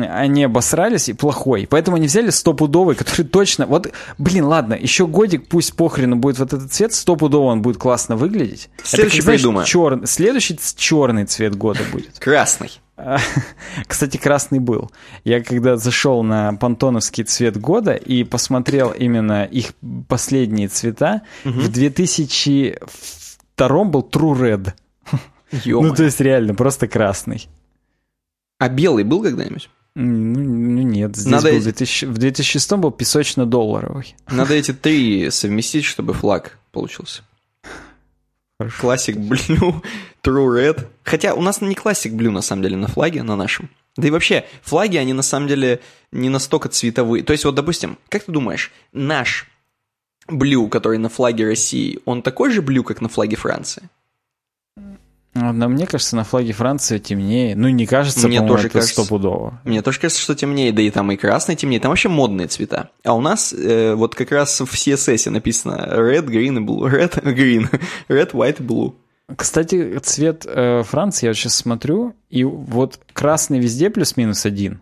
они 0.10 0.44
обосрались 0.44 1.10
и 1.10 1.14
плохой. 1.14 1.68
Поэтому 1.70 1.98
они 1.98 2.08
взяли 2.08 2.30
стопудовый, 2.30 2.96
который 2.96 3.26
точно... 3.26 3.66
Вот, 3.66 3.92
блин, 4.18 4.46
ладно, 4.46 4.74
еще 4.74 5.08
годик, 5.08 5.48
пусть 5.48 5.76
похрену 5.76 6.16
будет 6.16 6.40
вот 6.40 6.54
этот 6.54 6.72
цвет, 6.72 6.94
стопудово 6.94 7.46
он 7.46 7.62
будет 7.62 7.78
классно 7.78 8.16
выглядеть. 8.16 8.70
Следующий 8.84 9.20
Это, 9.20 9.28
придумаю. 9.28 9.66
Чер... 9.66 10.02
Следующий 10.06 10.58
черный 10.76 11.26
цвет 11.26 11.56
года 11.56 11.82
будет. 11.92 12.18
Красный. 12.20 12.72
Кстати, 13.88 14.18
красный 14.18 14.60
был. 14.60 14.92
Я 15.24 15.44
когда 15.44 15.78
зашел 15.78 16.24
на 16.24 16.54
пантоновский 16.54 17.26
цвет 17.26 17.58
года 17.58 17.94
и 17.94 18.24
посмотрел 18.24 18.92
именно 18.92 19.44
их 19.44 19.74
последние 20.08 20.70
цвета, 20.70 21.24
угу. 21.44 21.60
в 21.60 21.72
2002 21.72 23.84
был 23.84 24.10
True 24.12 24.40
Red. 24.40 24.74
Ну, 25.64 25.94
то 25.94 26.04
есть 26.04 26.20
реально, 26.20 26.56
просто 26.56 26.88
красный. 26.88 27.48
А 28.58 28.70
белый 28.70 29.04
был 29.04 29.22
когда-нибудь? 29.22 29.70
Ну, 29.96 30.40
ну 30.40 30.82
нет, 30.82 31.16
здесь 31.16 31.32
Надо 31.32 31.50
был 31.50 31.58
эти... 31.58 31.64
2000, 31.64 32.06
в 32.06 32.18
2006 32.18 32.72
был 32.74 32.92
песочно-долларовый. 32.92 34.16
Надо 34.30 34.54
эти 34.54 34.74
три 34.74 35.30
совместить, 35.30 35.86
чтобы 35.86 36.14
флаг 36.14 36.58
получился. 36.72 37.24
Классик 38.80 39.18
Blue, 39.18 39.84
True 40.24 40.48
Red. 40.56 40.88
Хотя 41.04 41.34
у 41.34 41.42
нас 41.42 41.62
не 41.62 41.76
классик 41.76 42.14
Blue, 42.14 42.32
на 42.32 42.42
самом 42.42 42.64
деле, 42.64 42.78
на 42.78 42.88
флаге, 42.88 43.24
на 43.24 43.36
нашем. 43.36 43.70
Да 43.98 44.08
и 44.08 44.12
вообще, 44.12 44.46
флаги, 44.62 44.98
они 44.98 45.14
на 45.14 45.22
самом 45.22 45.48
деле 45.48 45.82
не 46.12 46.30
настолько 46.30 46.70
цветовые. 46.70 47.24
То 47.24 47.32
есть, 47.32 47.46
вот, 47.46 47.56
допустим, 47.56 47.98
как 48.10 48.24
ты 48.24 48.32
думаешь, 48.32 48.72
наш 48.92 49.48
Blue, 50.30 50.70
который 50.70 50.98
на 50.98 51.10
флаге 51.10 51.46
России, 51.46 52.00
он 52.06 52.22
такой 52.22 52.52
же 52.52 52.62
Blue, 52.62 52.84
как 52.84 53.02
на 53.02 53.10
флаге 53.10 53.36
Франции? 53.36 53.90
Но 55.36 55.68
мне 55.68 55.86
кажется, 55.86 56.16
на 56.16 56.24
флаге 56.24 56.54
Франции 56.54 56.98
темнее. 56.98 57.58
Ну, 57.58 57.68
не 57.68 57.86
кажется, 57.86 58.30
мне 58.30 58.40
тоже 58.40 58.68
это 58.68 58.80
кажется, 58.80 59.04
стопудово. 59.04 59.60
Мне 59.66 59.82
тоже 59.82 60.00
кажется, 60.00 60.22
что 60.22 60.34
темнее, 60.34 60.72
да 60.72 60.82
и 60.82 60.90
там 60.90 61.12
и 61.12 61.18
красный 61.18 61.58
темнее. 61.58 61.82
Там 61.82 61.90
вообще 61.90 62.08
модные 62.08 62.48
цвета. 62.48 62.90
А 63.04 63.14
у 63.14 63.20
нас 63.20 63.52
э, 63.52 63.96
вот 63.96 64.16
как 64.16 64.32
раз 64.32 64.62
в 64.62 64.74
CSS 64.74 65.30
написано 65.30 65.74
red, 65.92 66.28
green 66.28 66.58
и 66.58 66.66
blue. 66.66 66.90
Red, 66.90 67.22
green. 67.22 67.70
Red, 68.08 68.32
white, 68.32 68.60
blue. 68.60 68.94
Кстати, 69.36 70.00
цвет 70.00 70.46
э, 70.48 70.84
Франции, 70.84 71.28
я 71.28 71.34
сейчас 71.34 71.56
смотрю, 71.56 72.16
и 72.30 72.46
вот 72.46 73.00
красный 73.12 73.60
везде 73.60 73.90
плюс-минус 73.90 74.46
один, 74.46 74.82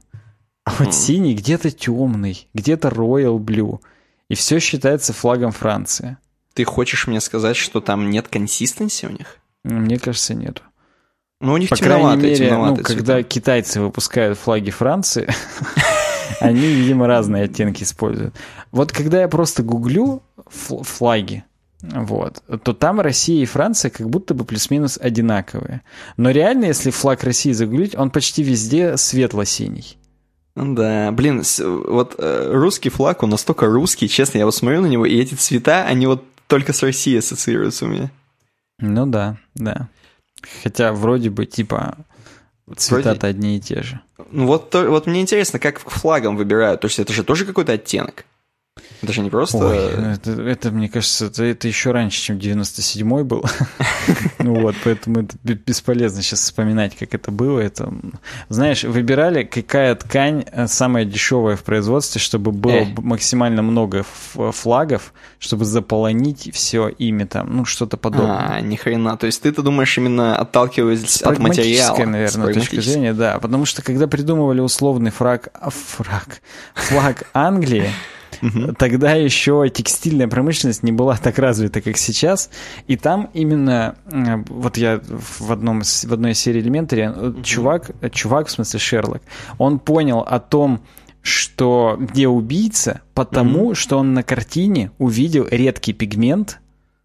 а 0.66 0.76
вот 0.78 0.90
mm. 0.90 0.92
синий 0.92 1.34
где-то 1.34 1.72
темный, 1.72 2.48
где-то 2.54 2.90
royal 2.90 3.40
blue. 3.40 3.80
И 4.30 4.36
все 4.36 4.60
считается 4.60 5.14
флагом 5.14 5.52
Франции. 5.52 6.18
Ты 6.54 6.66
хочешь 6.66 7.08
мне 7.08 7.22
сказать, 7.22 7.56
что 7.56 7.82
там 7.82 8.10
нет 8.10 8.28
консистенции 8.28 9.08
у 9.08 9.12
них? 9.12 9.40
Мне 9.64 9.98
кажется, 10.00 10.34
нету. 10.34 10.62
Ну, 11.40 11.54
у 11.54 11.58
них 11.58 11.70
По 11.70 11.76
крайней 11.76 12.22
мере, 12.22 12.56
ну, 12.56 12.78
когда 12.78 13.22
китайцы 13.22 13.82
выпускают 13.82 14.38
флаги 14.38 14.72
Франции, 14.72 15.28
они, 16.40 16.62
видимо, 16.62 17.06
разные 17.06 17.44
оттенки 17.44 17.84
используют. 17.84 18.34
Вот 18.72 18.92
когда 18.92 19.22
я 19.22 19.28
просто 19.28 19.62
гуглю 19.62 20.24
флаги, 20.48 21.44
вот, 21.82 22.42
то 22.64 22.74
там 22.74 23.02
Россия 23.02 23.44
и 23.44 23.46
Франция 23.46 23.92
как 23.92 24.10
будто 24.10 24.34
бы 24.34 24.46
плюс-минус 24.46 24.98
одинаковые. 25.02 25.82
Но 26.16 26.32
реально, 26.32 26.66
если 26.66 26.92
флаг 26.92 27.26
России 27.26 27.52
загуглить, 27.52 27.94
он 27.94 28.10
почти 28.10 28.42
везде 28.42 28.96
светло-синий. 28.96 29.98
Да, 30.56 31.12
блин, 31.12 31.44
вот 31.60 32.16
э, 32.20 32.52
русский 32.54 32.90
флаг, 32.90 33.24
он 33.24 33.32
настолько 33.32 33.66
русский, 33.66 34.08
честно, 34.08 34.38
я 34.38 34.46
вот 34.46 34.56
смотрю 34.56 34.82
на 34.82 34.86
него, 34.86 35.06
и 35.06 35.20
эти 35.20 35.34
цвета, 35.34 35.84
они 35.84 36.08
вот 36.08 36.24
только 36.48 36.72
с 36.72 36.84
Россией 36.84 37.18
ассоциируются 37.18 37.86
у 37.86 37.90
меня. 37.90 38.12
Ну 38.86 39.06
да, 39.06 39.38
да. 39.56 39.88
Хотя 40.62 40.92
вроде 40.92 41.30
бы 41.30 41.46
типа 41.46 41.96
цвета-то 42.76 43.28
одни 43.28 43.56
и 43.56 43.62
те 43.62 43.82
же. 43.82 44.02
Ну 44.30 44.46
вот, 44.46 44.76
вот 44.76 45.08
мне 45.08 45.22
интересно, 45.22 45.58
как 45.58 45.80
флагом 45.80 46.36
выбирают. 46.36 46.82
То 46.82 46.88
есть 46.88 47.00
это 47.00 47.14
же 47.14 47.24
тоже 47.24 47.46
какой-то 47.46 47.72
оттенок. 47.72 48.26
Это 49.04 49.14
же 49.14 49.22
не 49.22 49.30
просто... 49.30 49.58
Ой, 49.58 49.78
это, 49.78 50.32
это, 50.32 50.72
мне 50.72 50.88
кажется, 50.88 51.26
это, 51.26 51.44
это 51.44 51.68
еще 51.68 51.92
раньше, 51.92 52.22
чем 52.22 52.38
97-й 52.38 53.24
был. 53.24 53.46
ну 54.40 54.62
вот, 54.62 54.76
поэтому 54.84 55.22
это 55.22 55.38
бесполезно 55.44 56.22
сейчас 56.22 56.40
вспоминать, 56.40 56.96
как 56.96 57.14
это 57.14 57.30
было. 57.30 57.60
Это, 57.60 57.94
знаешь, 58.50 58.84
выбирали, 58.84 59.44
какая 59.44 59.94
ткань 59.96 60.46
э, 60.52 60.68
самая 60.68 61.06
дешевая 61.06 61.56
в 61.56 61.64
производстве, 61.64 62.20
чтобы 62.22 62.52
было 62.52 62.88
максимально 62.98 63.62
много 63.62 64.04
флагов, 64.04 65.14
чтобы 65.38 65.66
заполонить 65.66 66.50
все 66.54 66.88
ими 66.88 67.26
там, 67.26 67.58
ну, 67.58 67.66
что-то 67.66 67.98
подобное. 67.98 68.54
А, 68.54 68.62
ни 68.62 68.76
хрена. 68.76 69.18
То 69.18 69.28
есть 69.28 69.42
ты-то 69.42 69.62
думаешь 69.62 69.98
именно 69.98 70.38
отталкиваясь 70.38 71.22
от 71.22 71.40
материала? 71.40 72.06
наверное, 72.06 72.54
точка 72.54 72.82
зрения, 72.82 73.14
да. 73.14 73.38
Потому 73.40 73.66
что 73.66 73.84
когда 73.84 74.08
придумывали 74.08 74.62
условный 74.62 75.12
фраг, 75.12 75.50
а, 75.54 75.70
фраг, 75.70 76.42
флаг 76.74 77.24
Англии, 77.34 77.92
Тогда 78.78 79.14
еще 79.14 79.70
текстильная 79.74 80.28
промышленность 80.28 80.84
не 80.84 80.92
была 80.92 81.18
так 81.18 81.40
развита, 81.40 81.82
как 81.82 81.98
сейчас. 81.98 82.50
И 82.88 82.96
там 82.96 83.30
именно, 83.34 83.96
э, 84.12 84.44
вот 84.48 84.78
я 84.78 85.02
в, 85.08 85.52
одном, 85.52 85.82
в 85.84 86.14
одной 86.14 86.34
серии 86.34 86.64
Elementary, 86.64 87.40
э, 87.40 87.44
чувак, 87.44 87.92
э, 88.02 88.10
чувак, 88.10 88.48
в 88.48 88.52
смысле 88.52 88.80
Шерлок, 88.80 89.22
он 89.58 89.80
понял 89.80 90.20
о 90.20 90.40
том, 90.40 90.82
что 91.22 91.98
где 92.00 92.28
убийца, 92.28 93.02
потому 93.14 93.72
mm-hmm. 93.72 93.76
что 93.76 93.98
он 93.98 94.14
на 94.14 94.24
картине 94.24 94.92
увидел 94.98 95.48
редкий 95.50 95.94
пигмент, 95.94 96.60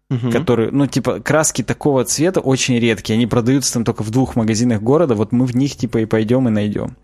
угу. 0.09 0.31
который, 0.31 0.71
ну, 0.71 0.87
типа, 0.87 1.19
краски 1.19 1.63
такого 1.63 2.03
цвета 2.03 2.39
очень 2.39 2.77
редкие. 2.79 3.15
Они 3.15 3.27
продаются 3.27 3.73
там 3.73 3.85
только 3.85 4.03
в 4.03 4.09
двух 4.09 4.35
магазинах 4.35 4.81
города. 4.81 5.15
Вот 5.15 5.31
мы 5.31 5.45
в 5.45 5.55
них, 5.55 5.75
типа, 5.75 5.99
и 5.99 6.05
пойдем 6.05 6.47
и 6.47 6.51
найдем. 6.51 6.97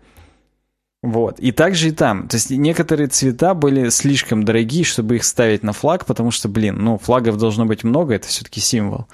Вот. 1.06 1.38
И 1.38 1.52
также 1.52 1.88
и 1.88 1.92
там. 1.92 2.26
То 2.26 2.36
есть 2.36 2.50
некоторые 2.50 3.06
цвета 3.06 3.54
были 3.54 3.90
слишком 3.90 4.42
дорогие, 4.42 4.82
чтобы 4.82 5.16
их 5.16 5.24
ставить 5.24 5.62
на 5.62 5.72
флаг, 5.72 6.04
потому 6.04 6.32
что, 6.32 6.48
блин, 6.48 6.78
ну, 6.78 6.98
флагов 6.98 7.38
должно 7.38 7.64
быть 7.64 7.84
много, 7.84 8.14
это 8.14 8.26
все-таки 8.26 8.60
символ. 8.60 9.06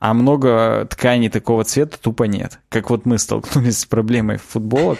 А 0.00 0.12
много 0.12 0.86
тканей 0.90 1.28
такого 1.28 1.62
цвета 1.62 1.98
тупо 2.00 2.24
нет. 2.24 2.58
Как 2.68 2.90
вот 2.90 3.06
мы 3.06 3.18
столкнулись 3.18 3.78
с 3.78 3.86
проблемой 3.86 4.38
футболок 4.38 4.98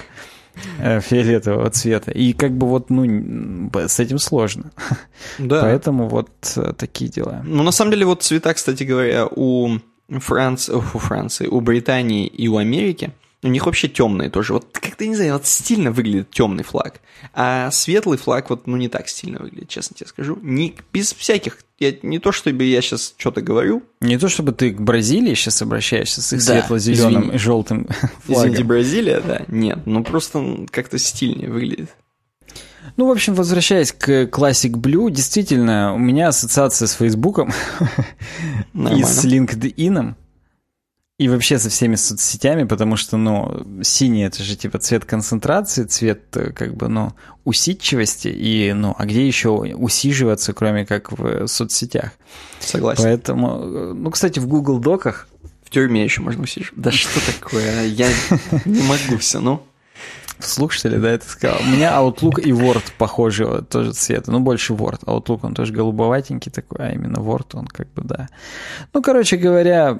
э, 0.78 1.00
фиолетового 1.00 1.68
цвета. 1.70 2.12
И 2.12 2.32
как 2.32 2.52
бы 2.52 2.68
вот, 2.68 2.90
ну, 2.90 3.70
с 3.74 3.98
этим 3.98 4.18
сложно. 4.18 4.70
Да. 5.38 5.62
Поэтому 5.62 6.08
вот 6.08 6.30
э, 6.56 6.74
такие 6.78 7.10
дела. 7.10 7.42
Ну, 7.44 7.64
на 7.64 7.72
самом 7.72 7.90
деле, 7.90 8.06
вот 8.06 8.22
цвета, 8.22 8.54
кстати 8.54 8.84
говоря, 8.84 9.26
у 9.26 9.78
Франции, 10.08 10.74
у 10.74 10.80
Франции, 10.80 11.48
у 11.48 11.60
Британии 11.60 12.28
и 12.28 12.46
у 12.46 12.56
Америки– 12.56 13.10
у 13.46 13.50
них 13.50 13.66
вообще 13.66 13.88
темные 13.88 14.30
тоже. 14.30 14.52
Вот 14.52 14.66
как-то, 14.72 15.06
не 15.06 15.14
знаю, 15.14 15.34
вот 15.34 15.46
стильно 15.46 15.90
выглядит 15.90 16.30
темный 16.30 16.64
флаг. 16.64 17.00
А 17.32 17.70
светлый 17.70 18.18
флаг 18.18 18.50
вот, 18.50 18.66
ну, 18.66 18.76
не 18.76 18.88
так 18.88 19.08
стильно 19.08 19.38
выглядит, 19.38 19.68
честно 19.68 19.96
тебе 19.96 20.08
скажу. 20.08 20.38
Не, 20.42 20.74
без 20.92 21.12
всяких... 21.12 21.58
Я, 21.78 21.94
не 22.02 22.18
то, 22.18 22.32
чтобы 22.32 22.64
я 22.64 22.80
сейчас 22.80 23.14
что-то 23.16 23.42
говорю. 23.42 23.82
Не 24.00 24.18
то, 24.18 24.28
чтобы 24.28 24.52
ты 24.52 24.70
к 24.70 24.80
Бразилии 24.80 25.34
сейчас 25.34 25.60
обращаешься 25.60 26.22
с 26.22 26.32
их 26.32 26.44
да, 26.46 26.54
светло-зеленым 26.54 27.30
и 27.30 27.38
желтым 27.38 27.86
флагом. 28.24 28.44
Извините, 28.44 28.64
Бразилия, 28.64 29.20
да? 29.20 29.42
Нет, 29.48 29.80
ну 29.84 30.02
просто 30.02 30.66
как-то 30.70 30.98
стильнее 30.98 31.50
выглядит. 31.50 31.90
Ну, 32.96 33.08
в 33.08 33.10
общем, 33.10 33.34
возвращаясь 33.34 33.92
к 33.92 34.24
Classic 34.24 34.70
Blue, 34.70 35.10
действительно, 35.10 35.92
у 35.94 35.98
меня 35.98 36.28
ассоциация 36.28 36.88
с 36.88 36.92
Фейсбуком 36.92 37.52
и 38.74 39.02
с 39.02 39.24
LinkedIn. 39.24 40.14
И 41.18 41.28
вообще 41.30 41.58
со 41.58 41.70
всеми 41.70 41.94
соцсетями, 41.94 42.64
потому 42.64 42.96
что, 42.96 43.16
ну, 43.16 43.64
синий 43.82 44.24
это 44.24 44.42
же 44.42 44.54
типа 44.54 44.78
цвет 44.78 45.06
концентрации, 45.06 45.84
цвет 45.84 46.36
э, 46.36 46.52
как 46.52 46.74
бы, 46.74 46.88
ну, 46.88 47.14
усидчивости, 47.44 48.28
и, 48.28 48.74
ну, 48.74 48.94
а 48.98 49.06
где 49.06 49.26
еще 49.26 49.48
усиживаться, 49.48 50.52
кроме 50.52 50.84
как 50.84 51.12
в 51.12 51.46
соцсетях? 51.46 52.10
Согласен. 52.60 53.04
Поэтому, 53.04 53.48
э, 53.62 53.92
ну, 53.94 54.10
кстати, 54.10 54.38
в 54.38 54.46
Google 54.46 54.78
Доках... 54.78 55.26
В 55.64 55.70
тюрьме 55.70 56.04
еще 56.04 56.20
можно 56.20 56.44
усиживаться. 56.44 56.80
Да 56.80 56.92
что 56.92 57.18
такое? 57.32 57.80
А? 57.80 57.82
Я 57.82 58.08
не 58.66 58.82
могу 58.82 59.16
все, 59.18 59.40
ну 59.40 59.62
слушатели, 60.40 60.96
да, 60.96 61.10
это 61.10 61.28
сказал. 61.28 61.58
У 61.60 61.66
меня 61.66 61.92
Outlook 61.92 62.40
и 62.40 62.52
Word 62.52 62.92
похожего 62.98 63.62
тоже 63.62 63.92
цвета, 63.92 64.30
ну, 64.30 64.40
больше 64.40 64.72
Word. 64.72 65.04
Outlook, 65.04 65.40
он 65.42 65.54
тоже 65.54 65.72
голубоватенький 65.72 66.50
такой, 66.50 66.88
а 66.88 66.92
именно 66.92 67.18
Word, 67.18 67.48
он 67.54 67.66
как 67.66 67.92
бы, 67.92 68.02
да. 68.02 68.28
Ну, 68.92 69.02
короче 69.02 69.36
говоря, 69.36 69.98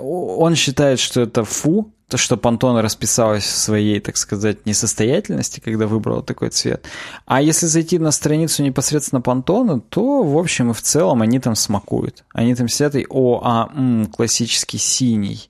он 0.00 0.54
считает, 0.54 0.98
что 0.98 1.22
это 1.22 1.44
фу, 1.44 1.92
то, 2.12 2.18
что 2.18 2.36
Пантона 2.36 2.82
расписалась 2.82 3.44
в 3.44 3.56
своей, 3.56 3.98
так 3.98 4.18
сказать, 4.18 4.66
несостоятельности, 4.66 5.60
когда 5.60 5.86
выбрала 5.86 6.22
такой 6.22 6.50
цвет. 6.50 6.84
А 7.24 7.40
если 7.40 7.64
зайти 7.64 7.98
на 7.98 8.10
страницу 8.10 8.62
непосредственно 8.62 9.22
Пантона, 9.22 9.80
то, 9.80 10.22
в 10.22 10.36
общем 10.36 10.72
и 10.72 10.74
в 10.74 10.82
целом, 10.82 11.22
они 11.22 11.38
там 11.38 11.54
смакуют. 11.54 12.24
Они 12.34 12.54
там 12.54 12.68
сидят 12.68 12.96
и, 12.96 13.06
о, 13.08 13.40
а, 13.42 13.70
м, 13.74 14.06
классический 14.06 14.76
синий, 14.76 15.48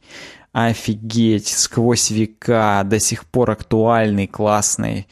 офигеть, 0.53 1.49
сквозь 1.49 2.11
века, 2.11 2.83
до 2.85 3.01
сих 3.01 3.25
пор 3.25 3.51
актуальный, 3.51 4.27
классный, 4.27 5.07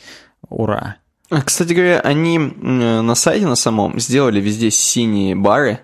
ура. 0.49 0.97
А, 1.31 1.43
кстати 1.43 1.73
говоря, 1.73 2.01
они 2.01 2.39
на 2.39 3.15
сайте 3.15 3.47
на 3.47 3.57
самом 3.57 3.99
сделали 4.01 4.41
везде 4.41 4.71
синие 4.71 5.35
бары. 5.35 5.81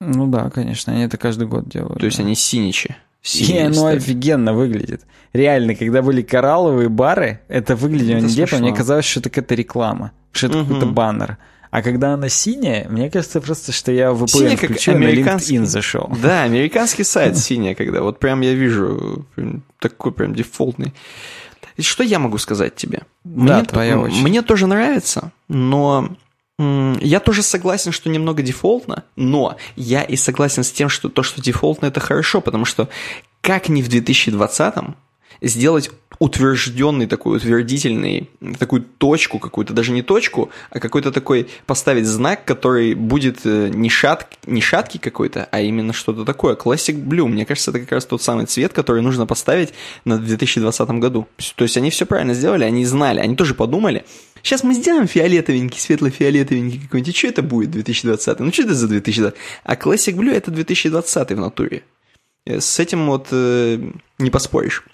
Ну 0.00 0.26
да, 0.26 0.50
конечно, 0.50 0.92
они 0.92 1.02
это 1.02 1.16
каждый 1.16 1.48
год 1.48 1.68
делают. 1.68 2.00
То 2.00 2.06
есть 2.06 2.18
да. 2.18 2.24
они 2.24 2.34
синичи. 2.34 2.96
И 3.34 3.58
оно 3.58 3.86
офигенно 3.86 4.54
выглядит. 4.54 5.02
Реально, 5.32 5.74
когда 5.74 6.02
были 6.02 6.22
коралловые 6.22 6.88
бары, 6.88 7.40
это 7.48 7.76
выглядело 7.76 8.18
нелепо. 8.18 8.56
Мне 8.56 8.74
казалось, 8.74 9.04
что 9.04 9.20
это 9.20 9.30
какая-то 9.30 9.54
реклама, 9.54 10.12
что 10.32 10.46
это 10.46 10.58
угу. 10.58 10.66
какой-то 10.66 10.86
баннер. 10.86 11.38
А 11.70 11.82
когда 11.82 12.14
она 12.14 12.28
синяя, 12.28 12.88
мне 12.88 13.10
кажется 13.10 13.40
просто, 13.40 13.70
что 13.72 13.92
я 13.92 14.12
в 14.12 14.24
VPN 14.24 14.28
Синяя, 14.28 14.56
включил, 14.56 14.98
на 14.98 15.04
LinkedIn 15.04 15.64
зашел. 15.64 16.10
Да, 16.22 16.42
американский 16.42 17.04
сайт 17.04 17.38
синяя, 17.38 17.74
когда 17.74 18.02
вот 18.02 18.18
прям 18.18 18.40
я 18.40 18.54
вижу 18.54 19.24
такой 19.78 20.12
прям 20.12 20.34
дефолтный. 20.34 20.92
Что 21.78 22.02
я 22.02 22.18
могу 22.18 22.38
сказать 22.38 22.74
тебе? 22.74 23.02
Да, 23.24 23.58
мне, 23.58 23.64
твоя 23.64 23.98
очередь. 23.98 24.22
Мне 24.22 24.42
тоже 24.42 24.66
нравится, 24.66 25.32
но 25.48 26.10
я 26.58 27.20
тоже 27.20 27.42
согласен, 27.42 27.92
что 27.92 28.10
немного 28.10 28.42
дефолтно, 28.42 29.04
но 29.16 29.56
я 29.76 30.02
и 30.02 30.16
согласен 30.16 30.62
с 30.62 30.70
тем, 30.72 30.88
что 30.88 31.08
то, 31.08 31.22
что 31.22 31.40
дефолтно, 31.40 31.86
это 31.86 32.00
хорошо, 32.00 32.40
потому 32.40 32.64
что 32.64 32.88
как 33.40 33.68
ни 33.68 33.80
в 33.80 33.88
2020-м 33.88 34.96
сделать 35.40 35.90
утвержденный 36.18 37.06
такой 37.06 37.38
утвердительный, 37.38 38.28
такую 38.58 38.82
точку 38.82 39.38
какую-то, 39.38 39.72
даже 39.72 39.92
не 39.92 40.02
точку, 40.02 40.50
а 40.70 40.78
какой-то 40.78 41.12
такой 41.12 41.48
поставить 41.66 42.06
знак, 42.06 42.44
который 42.44 42.94
будет 42.94 43.40
э, 43.44 43.70
не, 43.72 43.88
шат, 43.88 44.28
не 44.46 44.60
шаткий 44.60 45.00
какой-то, 45.00 45.48
а 45.50 45.60
именно 45.60 45.94
что-то 45.94 46.26
такое. 46.26 46.56
Classic 46.56 46.94
Blue, 46.94 47.26
мне 47.26 47.46
кажется, 47.46 47.70
это 47.70 47.80
как 47.80 47.92
раз 47.92 48.04
тот 48.04 48.22
самый 48.22 48.44
цвет, 48.46 48.74
который 48.74 49.00
нужно 49.00 49.26
поставить 49.26 49.72
на 50.04 50.18
2020 50.18 50.90
году. 50.90 51.26
То 51.56 51.64
есть 51.64 51.76
они 51.78 51.88
все 51.88 52.04
правильно 52.04 52.34
сделали, 52.34 52.64
они 52.64 52.84
знали, 52.84 53.20
они 53.20 53.34
тоже 53.34 53.54
подумали, 53.54 54.04
Сейчас 54.42 54.64
мы 54.64 54.72
сделаем 54.72 55.06
фиолетовенький, 55.06 55.78
светло-фиолетовенький 55.78 56.80
какой-нибудь. 56.80 57.14
И 57.14 57.18
что 57.18 57.28
это 57.28 57.42
будет 57.42 57.70
2020? 57.72 58.40
Ну, 58.40 58.52
что 58.52 58.62
это 58.62 58.74
за 58.74 58.88
2020? 58.88 59.38
А 59.64 59.74
Classic 59.74 60.14
Blue 60.14 60.32
это 60.32 60.50
2020 60.50 61.32
в 61.32 61.38
натуре. 61.38 61.82
Э, 62.46 62.60
с 62.60 62.78
этим 62.78 63.06
вот 63.06 63.28
э, 63.32 63.78
не 64.18 64.30
поспоришь. 64.30 64.84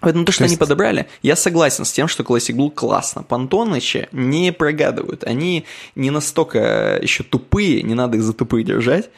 Поэтому 0.00 0.24
то, 0.24 0.32
что 0.32 0.40
то 0.40 0.44
есть... 0.44 0.54
они 0.54 0.58
подобрали, 0.58 1.06
я 1.22 1.36
согласен 1.36 1.84
с 1.84 1.92
тем, 1.92 2.08
что 2.08 2.22
Classic 2.22 2.54
Blue 2.54 2.70
классно. 2.70 3.22
Пантонычи 3.22 4.08
не 4.12 4.52
прогадывают. 4.52 5.24
Они 5.24 5.64
не 5.94 6.10
настолько 6.10 6.98
еще 7.02 7.22
тупые, 7.22 7.82
не 7.82 7.94
надо 7.94 8.16
их 8.16 8.22
за 8.22 8.32
тупые 8.32 8.64
держать, 8.64 9.10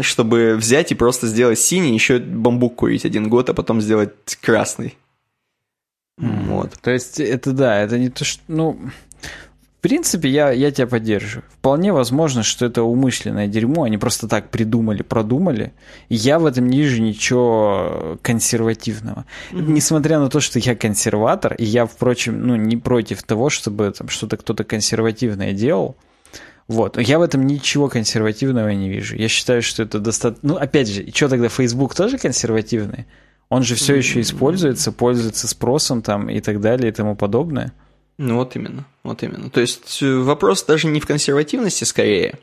чтобы 0.00 0.56
взять 0.56 0.92
и 0.92 0.96
просто 0.96 1.26
сделать 1.26 1.58
синий, 1.58 1.94
еще 1.94 2.18
бамбук 2.18 2.76
курить 2.76 3.04
один 3.04 3.28
год, 3.28 3.48
а 3.48 3.54
потом 3.54 3.80
сделать 3.80 4.36
красный. 4.40 4.96
Mm. 6.20 6.46
Вот. 6.48 6.72
То 6.80 6.90
есть 6.90 7.20
это 7.20 7.52
да, 7.52 7.80
это 7.80 7.98
не 7.98 8.10
то, 8.10 8.24
что... 8.24 8.42
Ну, 8.48 8.78
принципе, 9.82 10.28
я, 10.28 10.50
я 10.50 10.70
тебя 10.70 10.86
поддерживаю. 10.86 11.44
Вполне 11.50 11.92
возможно, 11.92 12.42
что 12.42 12.64
это 12.64 12.82
умышленное 12.82 13.48
дерьмо, 13.48 13.82
они 13.82 13.98
просто 13.98 14.28
так 14.28 14.48
придумали, 14.48 15.02
продумали. 15.02 15.72
Я 16.08 16.38
в 16.38 16.46
этом 16.46 16.68
не 16.68 16.78
вижу 16.78 17.02
ничего 17.02 18.18
консервативного. 18.22 19.26
Mm-hmm. 19.50 19.72
Несмотря 19.72 20.18
на 20.20 20.30
то, 20.30 20.40
что 20.40 20.58
я 20.58 20.74
консерватор, 20.76 21.54
и 21.54 21.64
я, 21.64 21.86
впрочем, 21.86 22.46
ну, 22.46 22.56
не 22.56 22.76
против 22.76 23.22
того, 23.22 23.50
чтобы 23.50 23.92
там 23.96 24.08
что-то 24.08 24.36
кто-то 24.36 24.64
консервативное 24.64 25.52
делал. 25.52 25.96
Вот. 26.68 26.96
Я 26.96 27.18
в 27.18 27.22
этом 27.22 27.46
ничего 27.46 27.88
консервативного 27.88 28.68
не 28.68 28.88
вижу. 28.88 29.16
Я 29.16 29.28
считаю, 29.28 29.62
что 29.62 29.82
это 29.82 29.98
достаточно... 29.98 30.48
Ну, 30.48 30.56
опять 30.56 30.88
же, 30.88 31.10
что 31.12 31.28
тогда, 31.28 31.48
Facebook 31.48 31.94
тоже 31.94 32.18
консервативный? 32.18 33.06
Он 33.48 33.62
же 33.62 33.74
все 33.74 33.94
еще 33.94 34.20
используется, 34.20 34.92
пользуется 34.92 35.46
спросом 35.46 36.00
там 36.00 36.30
и 36.30 36.40
так 36.40 36.60
далее 36.60 36.90
и 36.90 36.94
тому 36.94 37.16
подобное. 37.16 37.72
Ну 38.22 38.36
вот 38.36 38.54
именно, 38.54 38.84
вот 39.02 39.24
именно. 39.24 39.50
То 39.50 39.60
есть 39.60 40.00
э, 40.00 40.16
вопрос 40.16 40.62
даже 40.62 40.86
не 40.86 41.00
в 41.00 41.06
консервативности 41.06 41.82
скорее, 41.82 42.38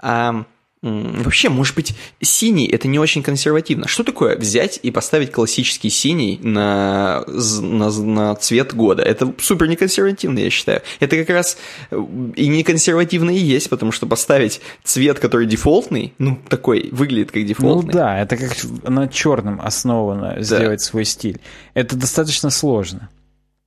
а 0.00 0.44
вообще, 0.82 1.50
может 1.50 1.76
быть, 1.76 1.94
синий 2.20 2.66
это 2.66 2.88
не 2.88 2.98
очень 2.98 3.22
консервативно. 3.22 3.86
Что 3.86 4.02
такое 4.02 4.36
взять 4.36 4.80
и 4.82 4.90
поставить 4.90 5.30
классический 5.30 5.88
синий 5.88 6.40
на, 6.42 7.24
на, 7.28 7.90
на 7.90 8.34
цвет 8.34 8.74
года? 8.74 9.04
Это 9.04 9.32
супер 9.38 9.68
неконсервативно, 9.68 10.40
я 10.40 10.50
считаю. 10.50 10.82
Это 10.98 11.16
как 11.16 11.30
раз 11.30 11.58
э, 11.92 12.04
и 12.34 12.48
не 12.48 12.64
консервативно 12.64 13.30
и 13.30 13.38
есть, 13.38 13.70
потому 13.70 13.92
что 13.92 14.08
поставить 14.08 14.60
цвет, 14.82 15.20
который 15.20 15.46
дефолтный, 15.46 16.12
ну, 16.18 16.40
такой, 16.48 16.88
выглядит 16.90 17.30
как 17.30 17.46
дефолтный. 17.46 17.92
Ну 17.92 17.98
да, 17.98 18.20
это 18.20 18.36
как 18.36 18.52
на 18.82 19.06
черном 19.06 19.60
основано 19.62 20.34
да. 20.34 20.42
сделать 20.42 20.80
свой 20.80 21.04
стиль. 21.04 21.40
Это 21.74 21.94
достаточно 21.94 22.50
сложно. 22.50 23.10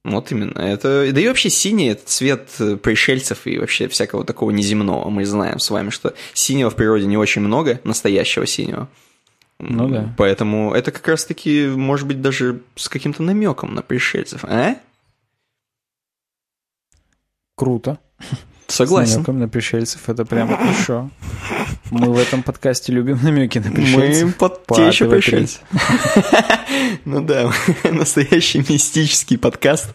Вот 0.08 0.32
именно. 0.32 0.58
Это, 0.58 1.12
да 1.12 1.20
и 1.20 1.28
вообще 1.28 1.50
синий– 1.50 1.88
это 1.90 2.06
цвет 2.06 2.50
э, 2.60 2.78
пришельцев 2.78 3.46
и 3.46 3.60
вообще 3.60 3.90
всякого 3.90 4.24
такого 4.24 4.52
неземного. 4.52 5.10
Мы 5.10 5.26
знаем 5.26 5.60
с 5.60 5.70
вами, 5.70 5.90
что 5.90 6.14
синего 6.34 6.70
в 6.70 6.76
природе 6.76 7.06
не 7.06 7.18
очень 7.18 7.42
много, 7.42 7.82
настоящего 7.84 8.46
синего. 8.46 8.88
Ну 9.60 9.90
да. 9.90 10.14
Поэтому 10.18 10.74
это 10.74 10.92
как 10.92 11.06
раз-таки, 11.08 11.68
может 11.68 12.08
быть, 12.08 12.22
даже 12.22 12.62
с 12.76 12.88
каким-то 12.88 13.22
намеком 13.22 13.76
на 13.76 13.82
пришельцев, 13.82 14.46
а? 14.46 14.78
Круто. 17.56 18.00
Согласен. 18.68 19.12
С 19.12 19.16
намеком 19.16 19.40
на 19.40 19.50
пришельцев 19.50 20.08
это 20.08 20.24
прям 20.24 20.56
хорошо. 20.56 21.10
Мы 21.92 22.12
в 22.12 22.18
этом 22.18 22.44
подкасте 22.44 22.92
любим 22.92 23.20
намеки 23.22 23.60
на 23.60 23.72
пришельцев. 23.72 24.26
Мы 24.26 24.32
под 24.34 24.66
те 24.68 24.88
еще 24.88 25.10
пришельцы. 25.10 25.60
Ну 27.06 27.22
да, 27.22 27.52
настоящий 27.92 28.60
мистический 28.60 29.38
подкаст. 29.38 29.94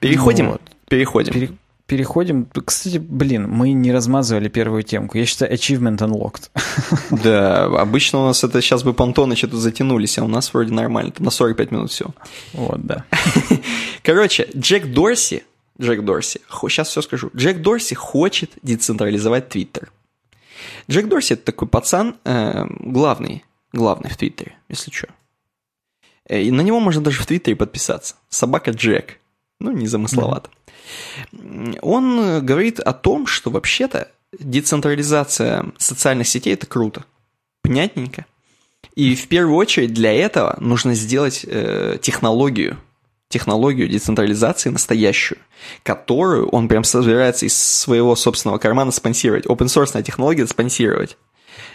Переходим. 0.00 0.58
Переходим. 0.88 1.58
Переходим. 1.86 2.46
Кстати, 2.66 2.98
блин, 2.98 3.48
мы 3.48 3.72
не 3.72 3.92
размазывали 3.92 4.48
первую 4.48 4.82
темку. 4.82 5.16
Я 5.16 5.24
считаю, 5.24 5.52
achievement 5.52 5.98
unlocked. 5.98 6.50
Да, 7.22 7.64
обычно 7.64 8.20
у 8.20 8.26
нас 8.26 8.44
это 8.44 8.60
сейчас 8.60 8.82
бы 8.82 8.92
понтоны 8.92 9.36
что-то 9.36 9.56
затянулись, 9.56 10.18
а 10.18 10.24
у 10.24 10.28
нас 10.28 10.52
вроде 10.52 10.72
нормально. 10.72 11.12
На 11.18 11.30
45 11.30 11.70
минут 11.70 11.90
все. 11.90 12.06
Вот, 12.52 12.84
да. 12.84 13.04
Короче, 14.02 14.48
Джек 14.54 14.92
Дорси, 14.92 15.44
Джек 15.80 16.04
Дорси, 16.04 16.40
сейчас 16.68 16.88
все 16.88 17.00
скажу. 17.00 17.30
Джек 17.34 17.62
Дорси 17.62 17.94
хочет 17.94 18.50
децентрализовать 18.62 19.48
Твиттер. 19.48 19.90
Джек 20.90 21.08
Дорси 21.08 21.34
это 21.34 21.44
такой 21.44 21.68
пацан, 21.68 22.16
э, 22.24 22.64
главный, 22.80 23.44
главный 23.72 24.10
в 24.10 24.16
Твиттере, 24.16 24.56
если 24.68 24.90
что. 24.90 25.08
Э, 26.28 26.40
и 26.40 26.50
на 26.50 26.60
него 26.60 26.80
можно 26.80 27.02
даже 27.02 27.22
в 27.22 27.26
Твиттере 27.26 27.56
подписаться. 27.56 28.16
Собака 28.28 28.70
Джек. 28.70 29.18
Ну, 29.60 29.72
незамысловато. 29.72 30.50
Mm-hmm. 31.32 31.78
Он 31.82 32.44
говорит 32.46 32.78
о 32.80 32.92
том, 32.92 33.26
что 33.26 33.50
вообще-то 33.50 34.10
децентрализация 34.38 35.72
социальных 35.78 36.28
сетей 36.28 36.54
это 36.54 36.66
круто. 36.66 37.04
Понятненько. 37.62 38.26
И 38.94 39.14
в 39.14 39.28
первую 39.28 39.56
очередь 39.56 39.92
для 39.92 40.12
этого 40.12 40.56
нужно 40.60 40.94
сделать 40.94 41.44
э, 41.46 41.98
технологию, 42.00 42.78
технологию 43.28 43.88
децентрализации 43.88 44.70
настоящую, 44.70 45.38
которую 45.82 46.48
он 46.48 46.68
прям 46.68 46.84
собирается 46.84 47.46
из 47.46 47.56
своего 47.56 48.16
собственного 48.16 48.58
кармана 48.58 48.90
спонсировать. 48.90 49.46
Open 49.46 49.66
source 49.66 50.02
технология 50.02 50.46
спонсировать. 50.46 51.16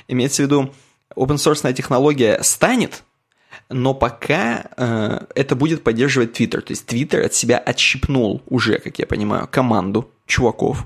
Имеется 0.08 0.44
в 0.44 0.46
виду, 0.46 0.74
open 1.16 1.36
source 1.36 1.72
технология 1.74 2.40
станет, 2.42 3.04
но 3.70 3.94
пока 3.94 4.66
э, 4.76 5.26
это 5.36 5.56
будет 5.56 5.84
поддерживать 5.84 6.40
Twitter. 6.40 6.62
То 6.62 6.72
есть 6.72 6.92
Twitter 6.92 7.22
от 7.22 7.34
себя 7.34 7.58
отщипнул 7.58 8.42
уже, 8.48 8.80
как 8.80 8.98
я 9.00 9.06
понимаю, 9.06 9.48
команду 9.50 10.10
чуваков, 10.26 10.86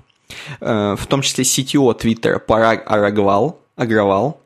э, 0.60 0.96
в 0.98 1.08
том 1.08 1.22
числе 1.22 1.44
CTO 1.44 1.98
Twitter 1.98 2.40
Параг 2.40 2.84
Арагвал, 2.86 3.62
Агравал, 3.78 4.42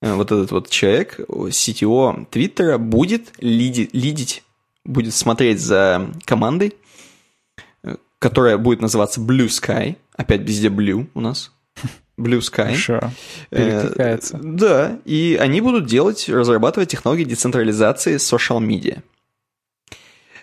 э, 0.00 0.12
вот 0.14 0.30
этот 0.30 0.52
вот 0.52 0.70
человек, 0.70 1.18
CTO 1.28 2.26
Твиттера, 2.30 2.78
будет 2.78 3.32
лиди, 3.38 3.90
лидить 3.92 4.44
будет 4.84 5.14
смотреть 5.14 5.60
за 5.60 6.10
командой, 6.24 6.74
которая 8.18 8.58
будет 8.58 8.80
называться 8.80 9.20
Blue 9.20 9.46
Sky. 9.46 9.96
Опять 10.16 10.42
везде 10.42 10.68
Blue 10.68 11.08
у 11.14 11.20
нас. 11.20 11.52
Blue 12.18 12.40
Sky. 12.40 12.74
Перекликается. 13.50 14.36
Э, 14.36 14.40
да, 14.42 14.98
и 15.04 15.38
они 15.40 15.60
будут 15.60 15.86
делать, 15.86 16.28
разрабатывать 16.28 16.90
технологии 16.90 17.24
децентрализации 17.24 18.16
social 18.16 18.60
media. 18.60 19.02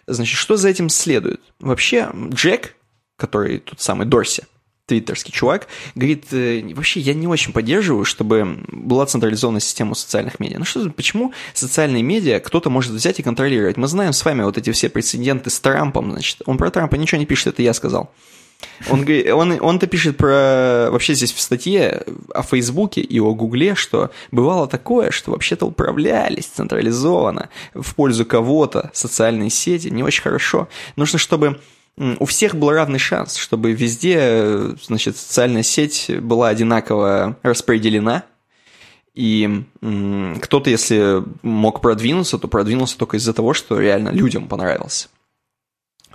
Значит, 0.07 0.37
что 0.37 0.57
за 0.57 0.69
этим 0.69 0.89
следует? 0.89 1.41
Вообще, 1.59 2.09
Джек, 2.29 2.75
который 3.17 3.59
тот 3.59 3.79
самый 3.81 4.07
Дорси, 4.07 4.45
твиттерский 4.87 5.33
чувак, 5.33 5.67
говорит, 5.95 6.27
э, 6.31 6.63
вообще 6.73 7.01
я 7.01 7.13
не 7.13 7.27
очень 7.27 7.51
поддерживаю, 7.51 8.05
чтобы 8.05 8.63
была 8.69 9.05
централизованная 9.05 9.59
система 9.59 9.95
социальных 9.95 10.39
медиа. 10.39 10.59
Ну 10.59 10.65
что, 10.65 10.89
почему 10.89 11.33
социальные 11.53 12.03
медиа 12.03 12.39
кто-то 12.39 12.69
может 12.69 12.93
взять 12.93 13.19
и 13.19 13.23
контролировать? 13.23 13.77
Мы 13.77 13.87
знаем 13.87 14.13
с 14.13 14.23
вами 14.23 14.43
вот 14.43 14.57
эти 14.57 14.71
все 14.71 14.89
прецеденты 14.89 15.49
с 15.49 15.59
Трампом, 15.59 16.11
значит, 16.11 16.41
он 16.45 16.57
про 16.57 16.71
Трампа 16.71 16.95
ничего 16.95 17.19
не 17.19 17.25
пишет, 17.25 17.47
это 17.47 17.61
я 17.61 17.73
сказал. 17.73 18.11
Он, 18.89 19.05
он, 19.33 19.57
он-то 19.59 19.87
пишет 19.87 20.17
про, 20.17 20.89
вообще 20.89 21.13
здесь 21.13 21.33
в 21.33 21.39
статье 21.39 22.03
о 22.33 22.41
Фейсбуке 22.41 23.01
и 23.01 23.19
о 23.19 23.33
Гугле, 23.35 23.75
что 23.75 24.09
бывало 24.31 24.67
такое, 24.67 25.11
что 25.11 25.31
вообще-то 25.31 25.65
управлялись 25.65 26.45
централизованно 26.45 27.49
в 27.73 27.93
пользу 27.93 28.25
кого-то 28.25 28.89
социальные 28.93 29.49
сети, 29.49 29.89
не 29.89 30.01
очень 30.01 30.23
хорошо. 30.23 30.69
Нужно, 30.95 31.19
чтобы 31.19 31.59
у 31.97 32.25
всех 32.25 32.55
был 32.55 32.71
равный 32.71 32.99
шанс, 32.99 33.35
чтобы 33.35 33.71
везде, 33.71 34.75
значит, 34.83 35.17
социальная 35.17 35.63
сеть 35.63 36.11
была 36.21 36.49
одинаково 36.49 37.37
распределена, 37.41 38.23
и 39.15 39.63
кто-то, 40.41 40.69
если 40.69 41.23
мог 41.41 41.81
продвинуться, 41.81 42.37
то 42.37 42.47
продвинулся 42.47 42.99
только 42.99 43.17
из-за 43.17 43.33
того, 43.33 43.53
что 43.53 43.79
реально 43.79 44.09
людям 44.09 44.47
понравился. 44.47 45.09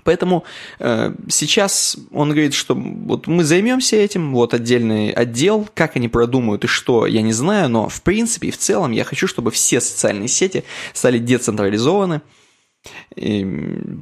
Поэтому 0.04 0.44
э, 0.78 1.14
сейчас 1.28 1.96
он 2.12 2.30
говорит, 2.30 2.54
что 2.54 2.74
вот 2.74 3.26
мы 3.26 3.44
займемся 3.44 3.96
этим, 3.96 4.32
вот 4.32 4.54
отдельный 4.54 5.10
отдел, 5.10 5.68
как 5.74 5.96
они 5.96 6.08
продумают 6.08 6.64
и 6.64 6.68
что, 6.68 7.06
я 7.06 7.22
не 7.22 7.32
знаю, 7.32 7.68
но 7.68 7.88
в 7.88 8.02
принципе 8.02 8.48
и 8.48 8.50
в 8.50 8.58
целом 8.58 8.92
я 8.92 9.04
хочу, 9.04 9.26
чтобы 9.26 9.50
все 9.50 9.80
социальные 9.80 10.28
сети 10.28 10.64
стали 10.92 11.18
децентрализованы, 11.18 12.16
и, 12.16 12.20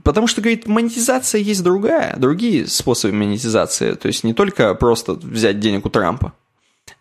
потому 0.05 0.27
что, 0.27 0.41
говорит, 0.41 0.67
монетизация 0.67 1.41
есть 1.41 1.63
другая, 1.63 2.17
другие 2.17 2.67
способы 2.67 3.15
монетизации. 3.15 3.95
То 3.95 4.09
есть 4.09 4.25
не 4.25 4.35
только 4.35 4.75
просто 4.75 5.15
взять 5.15 5.61
денег 5.61 5.87
у 5.87 5.91
Трампа, 5.91 6.33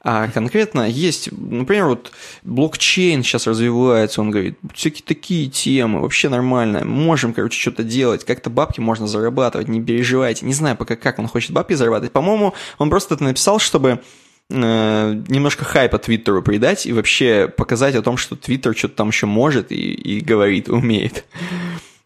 а 0.02 0.30
конкретно 0.30 0.88
есть, 0.90 1.30
например, 1.32 1.88
вот 1.88 2.12
блокчейн 2.44 3.22
сейчас 3.22 3.48
развивается, 3.48 4.22
он 4.22 4.32
говорит, 4.32 4.58
всякие 4.74 5.04
такие 5.06 5.50
темы, 5.50 6.02
вообще 6.02 6.30
нормально, 6.30 6.86
можем, 6.86 7.34
короче, 7.34 7.60
что-то 7.60 7.84
делать, 7.84 8.24
как-то 8.24 8.50
бабки 8.50 8.80
можно 8.80 9.08
зарабатывать, 9.08 9.68
не 9.68 9.82
переживайте. 9.82 10.46
Не 10.46 10.54
знаю 10.54 10.78
пока, 10.78 10.96
как 10.96 11.20
он 11.20 11.28
хочет 11.28 11.52
бабки 11.52 11.74
зарабатывать. 11.74 12.14
По-моему, 12.14 12.54
он 12.78 12.90
просто 12.90 13.16
это 13.16 13.26
написал, 13.26 13.60
чтобы 13.60 14.00
немножко 14.50 15.64
хайпа 15.64 16.00
Твиттеру 16.00 16.42
придать 16.42 16.88
и 16.88 16.94
вообще 16.94 17.48
показать 17.56 17.94
о 17.96 18.02
том, 18.02 18.18
что 18.18 18.36
Твиттер 18.36 18.76
что-то 18.76 18.96
там 18.96 19.10
еще 19.10 19.28
может 19.28 19.72
и, 19.72 19.94
и 19.94 20.22
говорит, 20.22 20.70
умеет. 20.70 21.26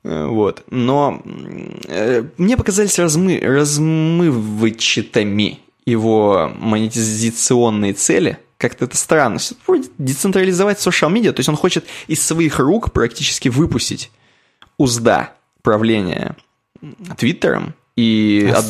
Э, 0.04 0.26
вот. 0.26 0.64
Но 0.70 1.22
э, 1.88 2.26
мне 2.38 2.58
показались 2.58 3.00
размы, 3.00 3.40
размывочатыми 3.40 5.62
его 5.86 6.52
монетизационные 6.58 7.94
цели. 7.94 8.40
Как-то 8.58 8.84
это 8.86 8.98
странно. 8.98 9.40
Вроде 9.68 9.90
децентрализовать 9.98 10.80
социал 10.80 11.12
медиа, 11.12 11.34
то 11.34 11.40
есть 11.40 11.50
он 11.50 11.58
хочет 11.58 11.86
из 12.08 12.26
своих 12.26 12.60
рук 12.60 12.94
практически 12.94 13.50
выпустить 13.50 14.10
узда 14.78 15.34
правления 15.62 16.38
Твиттером 17.18 17.74
и 17.96 18.52
а 18.54 18.62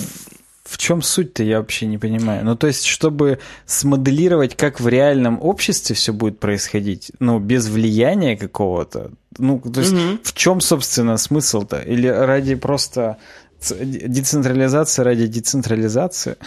в 0.63 0.77
чем 0.77 1.01
суть-то, 1.01 1.43
я 1.43 1.59
вообще 1.59 1.85
не 1.87 1.97
понимаю. 1.97 2.45
Ну, 2.45 2.55
то 2.55 2.67
есть, 2.67 2.85
чтобы 2.85 3.39
смоделировать, 3.65 4.55
как 4.55 4.79
в 4.79 4.87
реальном 4.87 5.39
обществе 5.41 5.95
все 5.95 6.13
будет 6.13 6.39
происходить, 6.39 7.11
ну, 7.19 7.39
без 7.39 7.67
влияния 7.67 8.37
какого-то, 8.37 9.11
ну, 9.37 9.59
то 9.59 9.81
есть, 9.81 9.93
угу. 9.93 10.19
в 10.23 10.33
чем, 10.33 10.61
собственно, 10.61 11.17
смысл-то? 11.17 11.79
Или 11.81 12.07
ради 12.07 12.55
просто 12.55 13.17
децентрализации 13.59 15.01
ради 15.01 15.27
децентрализации? 15.27 16.37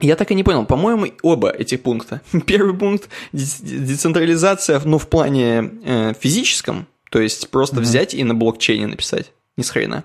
Я 0.00 0.16
так 0.16 0.30
и 0.30 0.34
не 0.34 0.44
понял. 0.44 0.64
По-моему, 0.64 1.06
оба 1.22 1.50
эти 1.50 1.76
пункта. 1.76 2.22
Первый 2.46 2.74
пункт– 2.74 3.08
децентрализация, 3.32 4.80
ну, 4.84 4.98
в 4.98 5.08
плане 5.08 5.72
э, 5.84 6.14
физическом, 6.18 6.86
то 7.10 7.20
есть 7.20 7.50
просто 7.50 7.76
угу. 7.76 7.82
взять 7.82 8.14
и 8.14 8.24
на 8.24 8.34
блокчейне 8.34 8.86
написать. 8.86 9.32
Ни 9.56 9.62
с 9.62 9.70
хрена. 9.70 10.04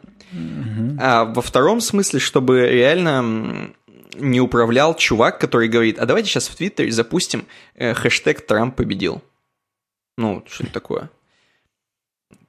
А 0.99 1.25
во 1.25 1.41
втором 1.41 1.81
смысле, 1.81 2.19
чтобы 2.19 2.67
реально 2.67 3.73
не 4.15 4.41
управлял 4.41 4.95
чувак, 4.95 5.39
который 5.39 5.67
говорит, 5.67 5.99
а 5.99 6.05
давайте 6.05 6.29
сейчас 6.29 6.47
в 6.47 6.55
Твиттере 6.55 6.91
запустим 6.91 7.45
э, 7.75 7.93
хэштег 7.93 8.45
«Трамп 8.45 8.75
победил». 8.75 9.21
Ну, 10.17 10.43
что 10.47 10.63
это 10.63 10.73
такое? 10.73 11.09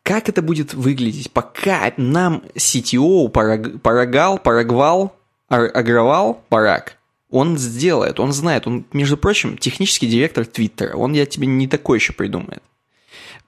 Как 0.02 0.28
это 0.28 0.42
будет 0.42 0.74
выглядеть, 0.74 1.30
пока 1.32 1.92
нам 1.96 2.42
CTO 2.54 3.28
порог, 3.30 3.80
порогал, 3.80 4.38
порогвал, 4.38 5.16
агровал 5.48 6.42
барак, 6.50 6.98
он 7.30 7.56
сделает, 7.56 8.20
он 8.20 8.32
знает, 8.32 8.66
он, 8.66 8.84
между 8.92 9.16
прочим, 9.16 9.56
технический 9.56 10.06
директор 10.06 10.44
Твиттера, 10.44 10.96
он 10.96 11.14
я 11.14 11.24
тебе 11.24 11.46
не 11.46 11.66
такой 11.66 11.98
еще 11.98 12.12
придумает. 12.12 12.62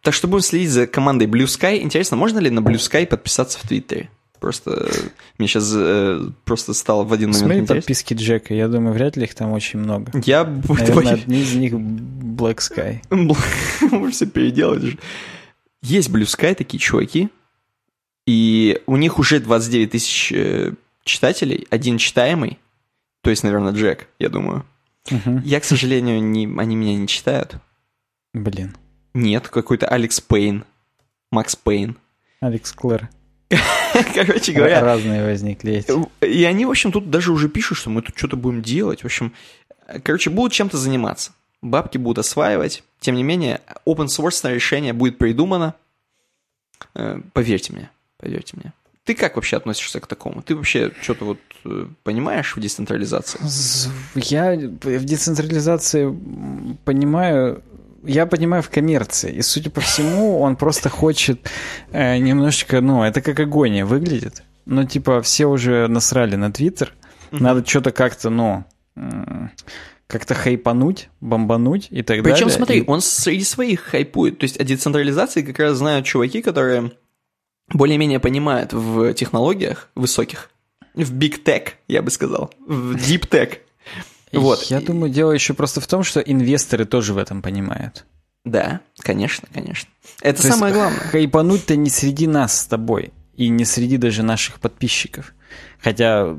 Так 0.01 0.15
что 0.15 0.29
будем 0.29 0.43
следить 0.43 0.71
за 0.71 0.87
командой 0.87 1.27
Blue 1.27 1.47
Sky. 1.47 1.79
Интересно, 1.79 2.17
можно 2.17 2.39
ли 2.39 2.49
на 2.49 2.61
Blue 2.61 2.77
Sky 2.77 3.07
подписаться 3.07 3.59
в 3.59 3.63
Твиттере? 3.63 4.09
Просто 4.47 4.89
мне 5.39 5.49
сейчас 5.49 5.73
э, 5.75 6.21
просто 6.45 6.73
стало 6.73 7.03
в 7.03 7.13
один 7.13 7.33
момент 7.33 7.67
Смотри 7.67 7.81
подписки 7.81 8.15
Джека, 8.15 8.55
я 8.55 8.69
думаю, 8.69 8.95
вряд 8.95 9.17
ли 9.17 9.25
их 9.25 9.35
там 9.35 9.51
очень 9.51 9.81
много. 9.81 10.13
Я... 10.25 10.45
Наверное, 10.45 11.15
одни 11.15 11.41
из 11.41 11.53
них 11.57 11.73
Black 11.73 12.59
Sky. 12.59 13.01
Можно 13.11 14.13
все 14.13 14.27
переделать. 14.27 14.99
Есть 15.83 16.11
Blue 16.11 16.23
Sky 16.23 16.55
такие 16.55 16.79
чуваки, 16.79 17.29
и 18.25 18.81
у 18.87 18.95
них 18.95 19.19
уже 19.19 19.41
29 19.41 19.91
тысяч 19.91 20.31
э, 20.31 20.75
читателей, 21.03 21.67
один 21.71 21.99
читаемый, 21.99 22.61
то 23.23 23.31
есть, 23.31 23.43
наверное, 23.43 23.73
Джек, 23.73 24.07
я 24.21 24.29
думаю. 24.29 24.65
Угу. 25.11 25.41
Я, 25.45 25.59
к 25.59 25.65
сожалению, 25.65 26.23
не, 26.23 26.47
они 26.57 26.77
меня 26.77 26.95
не 26.95 27.09
читают. 27.09 27.57
Блин. 28.33 28.77
Нет, 29.13 29.49
какой-то 29.49 29.89
Алекс 29.89 30.21
Пейн, 30.21 30.65
Макс 31.33 31.57
Пейн. 31.57 31.97
Алекс 32.39 32.71
Клэр. 32.71 33.09
Короче 34.15 34.53
говоря. 34.53 34.81
Разные 34.81 35.25
возникли 35.25 35.75
эти. 35.75 35.93
И 36.25 36.45
они, 36.45 36.67
в 36.67 36.71
общем, 36.71 36.93
тут 36.93 37.11
даже 37.11 37.33
уже 37.33 37.49
пишут, 37.49 37.79
что 37.79 37.91
мы 37.91 38.03
тут 38.03 38.17
что-то 38.17 38.37
будем 38.37 38.63
делать. 38.63 39.03
В 39.03 39.05
общем, 39.05 39.33
короче, 40.03 40.31
будут 40.31 40.53
чем-то 40.53 40.77
заниматься. 40.77 41.33
Бабки 41.63 41.99
будут 41.99 42.19
осваивать. 42.19 42.83
Тем 43.01 43.15
не 43.15 43.23
менее, 43.23 43.61
open 43.87 44.07
source 44.07 44.53
решение 44.53 44.93
будет 44.93 45.19
придумано. 45.19 45.75
Э, 46.95 47.21
поверьте 47.33 47.73
мне, 47.73 47.91
поверьте 48.19 48.57
мне. 48.57 48.73
Ты 49.05 49.15
как 49.15 49.37
вообще 49.37 49.57
относишься 49.57 50.01
к 50.01 50.07
такому? 50.09 50.43
Ты 50.43 50.57
вообще 50.57 50.93
что-то 51.01 51.25
вот 51.25 51.39
э, 51.65 51.87
понимаешь 52.03 52.57
в 52.57 52.61
децентрализации? 52.61 53.39
Я 54.17 54.57
в 54.57 55.05
децентрализации 55.05 56.13
понимаю 56.85 57.63
я 58.07 58.27
понимаю 58.27 58.63
в 58.63 58.71
коммерции. 58.71 59.33
И, 59.33 59.43
судя 59.43 59.71
по 59.71 59.81
всему, 59.81 60.41
он 60.41 60.57
просто 60.57 60.89
хочет 60.89 61.51
э, 61.93 62.19
немножечко, 62.19 62.81
ну, 62.81 63.03
это 63.03 63.21
как 63.21 63.39
агония 63.41 63.85
выглядит. 63.85 64.43
Ну, 64.65 64.85
типа, 64.85 65.23
все 65.23 65.47
уже 65.47 65.87
насрали 65.89 66.37
на 66.37 66.53
Твиттер. 66.53 66.93
Надо 67.31 67.67
что-то 67.67 67.93
как-то, 67.93 68.31
ну, 68.31 68.65
как-то 70.07 70.35
хайпануть, 70.35 71.09
бомбануть 71.21 71.89
и 71.91 72.03
так 72.03 72.23
Причем, 72.23 72.23
далее. 72.23 72.35
Причем, 72.35 72.51
смотри, 72.51 72.79
и... 72.81 72.85
он 72.87 73.01
среди 73.01 73.45
своих 73.45 73.81
хайпует. 73.81 74.39
То 74.39 74.45
есть 74.45 74.59
о 74.59 74.65
децентрализации 74.65 75.43
как 75.43 75.59
раз 75.59 75.79
знают 75.79 76.07
чуваки, 76.07 76.43
которые 76.43 76.93
более-менее 77.73 78.21
понимают 78.21 78.73
в 78.73 79.13
технологиях 79.15 79.91
высоких, 79.95 80.51
в 80.95 81.13
tech, 81.13 81.71
я 81.89 82.03
бы 82.03 82.11
сказал, 82.11 82.51
в 82.67 82.95
tech. 82.95 83.59
Вот. 84.41 84.63
Я 84.65 84.81
думаю, 84.81 85.13
дело 85.13 85.33
еще 85.33 85.55
просто 85.55 85.81
в 85.81 85.87
том, 85.87 86.03
что 86.03 86.21
инвесторы 86.21 86.85
тоже 86.85 87.15
в 87.15 87.19
этом 87.19 87.43
понимают. 87.43 88.05
Да, 88.45 88.81
конечно, 88.99 89.49
конечно. 89.53 89.91
Это 90.21 90.43
То 90.43 90.49
самое 90.49 90.73
главное. 90.73 91.01
Хайпануть-то 91.01 91.75
не 91.77 91.91
среди 91.91 92.27
нас 92.27 92.61
с 92.61 92.67
тобой, 92.67 93.13
и 93.37 93.49
не 93.49 93.65
среди 93.65 93.97
даже 93.97 94.23
наших 94.23 94.61
подписчиков. 94.61 95.35
Хотя 95.83 96.37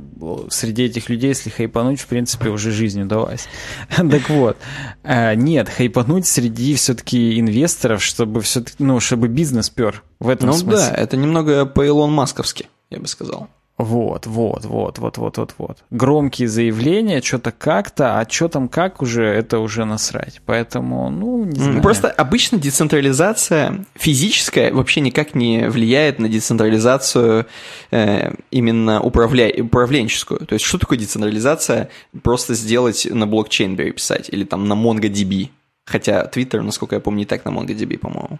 среди 0.50 0.84
этих 0.84 1.10
людей, 1.10 1.30
если 1.30 1.50
хайпануть, 1.50 2.02
в 2.02 2.08
принципе, 2.08 2.50
уже 2.50 2.72
жизнь 2.72 3.02
удалась. 3.02 3.48
так 3.90 4.30
вот, 4.30 4.58
э, 5.04 5.36
нет, 5.36 5.70
хайпануть 5.70 6.26
среди 6.26 6.76
все-таки 6.76 7.40
инвесторов, 7.40 8.04
чтобы 8.04 8.42
все 8.42 8.64
ну, 8.80 9.00
чтобы 9.00 9.28
бизнес 9.28 9.70
пер 9.70 10.04
в 10.20 10.28
этом 10.28 10.50
ну, 10.50 10.54
смысле. 10.54 10.88
Ну 10.90 10.96
да, 10.96 11.02
это 11.02 11.18
немного 11.18 11.66
по 11.66 11.86
Илон 11.86 12.12
Масковски, 12.12 12.68
я 12.90 13.00
бы 13.00 13.08
сказал. 13.08 13.48
Вот, 13.78 14.26
вот, 14.26 14.66
вот, 14.66 14.98
вот, 14.98 15.18
вот, 15.20 15.38
вот, 15.38 15.54
вот. 15.60 15.84
Громкие 15.92 16.48
заявления, 16.48 17.22
что-то 17.22 17.52
как-то, 17.52 18.20
а 18.20 18.28
что 18.28 18.48
там 18.48 18.70
как 18.70 19.04
уже, 19.04 19.24
это 19.24 19.60
уже 19.60 19.86
насрать. 19.86 20.42
Поэтому, 20.48 21.12
ну, 21.12 21.46
не 21.46 21.60
знаю. 21.60 21.82
Просто 21.84 22.10
обычно 22.10 22.58
децентрализация 22.58 23.86
физическая 23.94 24.74
вообще 24.74 25.02
никак 25.02 25.36
не 25.36 25.70
влияет 25.70 26.18
на 26.18 26.28
децентрализацию 26.28 27.46
э, 27.92 28.34
именно 28.50 29.00
управля... 29.00 29.54
управленческую. 29.64 30.48
То 30.48 30.54
есть, 30.54 30.66
что 30.66 30.80
такое 30.80 30.98
децентрализация? 30.98 31.90
Просто 32.24 32.56
сделать 32.56 33.08
на 33.12 33.28
блокчейн 33.28 33.78
переписать 33.78 34.30
или 34.30 34.44
там 34.44 34.68
на 34.68 34.74
MongoDB. 34.74 35.50
Хотя 35.86 36.26
Twitter, 36.26 36.62
насколько 36.62 36.96
я 36.96 37.00
помню, 37.00 37.20
не 37.20 37.26
так 37.26 37.46
на 37.46 37.50
MongoDB, 37.50 38.00
по-моему. 38.00 38.40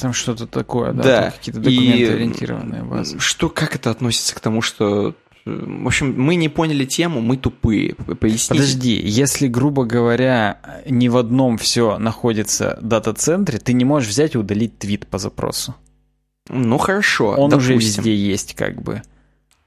Там 0.00 0.12
что-то 0.12 0.46
такое, 0.46 0.92
да? 0.92 1.02
Да. 1.02 1.30
Какие-то 1.30 1.60
документы 1.60 2.12
ориентированные 2.12 2.82
базы. 2.82 3.18
Что, 3.18 3.48
как 3.48 3.74
это 3.74 3.90
относится 3.90 4.34
к 4.34 4.40
тому, 4.40 4.62
что 4.62 5.14
В 5.44 5.86
общем, 5.86 6.14
мы 6.20 6.34
не 6.34 6.48
поняли 6.48 6.84
тему, 6.84 7.20
мы 7.20 7.36
тупые. 7.36 7.94
Поясните. 7.94 8.48
Подожди, 8.48 9.00
если, 9.00 9.46
грубо 9.46 9.84
говоря, 9.84 10.60
не 10.86 11.08
в 11.08 11.16
одном 11.16 11.58
все 11.58 11.98
находится 11.98 12.78
дата-центре, 12.82 13.58
ты 13.58 13.72
не 13.72 13.84
можешь 13.84 14.08
взять 14.08 14.34
и 14.34 14.38
удалить 14.38 14.78
твит 14.78 15.06
по 15.06 15.18
запросу. 15.18 15.74
Ну 16.48 16.78
хорошо. 16.78 17.30
Он 17.36 17.50
допустим. 17.50 17.76
уже 17.76 17.86
везде 17.86 18.14
есть, 18.14 18.54
как 18.54 18.82
бы. 18.82 19.02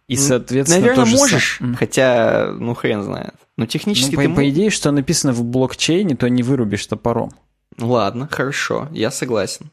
И, 0.08 0.16
соответственно, 0.16 0.82
Наверное, 0.82 1.06
можешь, 1.06 1.58
сам... 1.60 1.76
хотя, 1.76 2.52
ну, 2.58 2.74
хрен 2.74 3.04
знает. 3.04 3.36
Но 3.58 3.68
технически 3.68 4.16
ну, 4.16 4.24
ты 4.24 4.30
по, 4.30 4.36
по 4.38 4.50
идее, 4.50 4.72
что 4.72 4.90
написано 4.92 5.34
в 5.34 5.44
блокчейне, 5.44 6.16
то 6.16 6.28
не 6.30 6.42
вырубишь 6.42 6.86
топором. 6.88 7.32
Ладно, 7.78 8.28
хорошо, 8.30 8.90
я 8.92 9.12
согласен. 9.12 9.70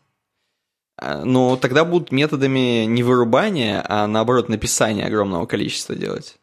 А, 0.98 1.24
но 1.24 1.56
тогда 1.56 1.84
будут 1.84 2.12
методами 2.12 2.84
не 2.84 3.02
вырубания, 3.02 3.84
а 3.88 4.06
наоборот 4.06 4.48
написания 4.48 5.06
огромного 5.06 5.46
количества 5.46 5.94
делать. 5.94 6.38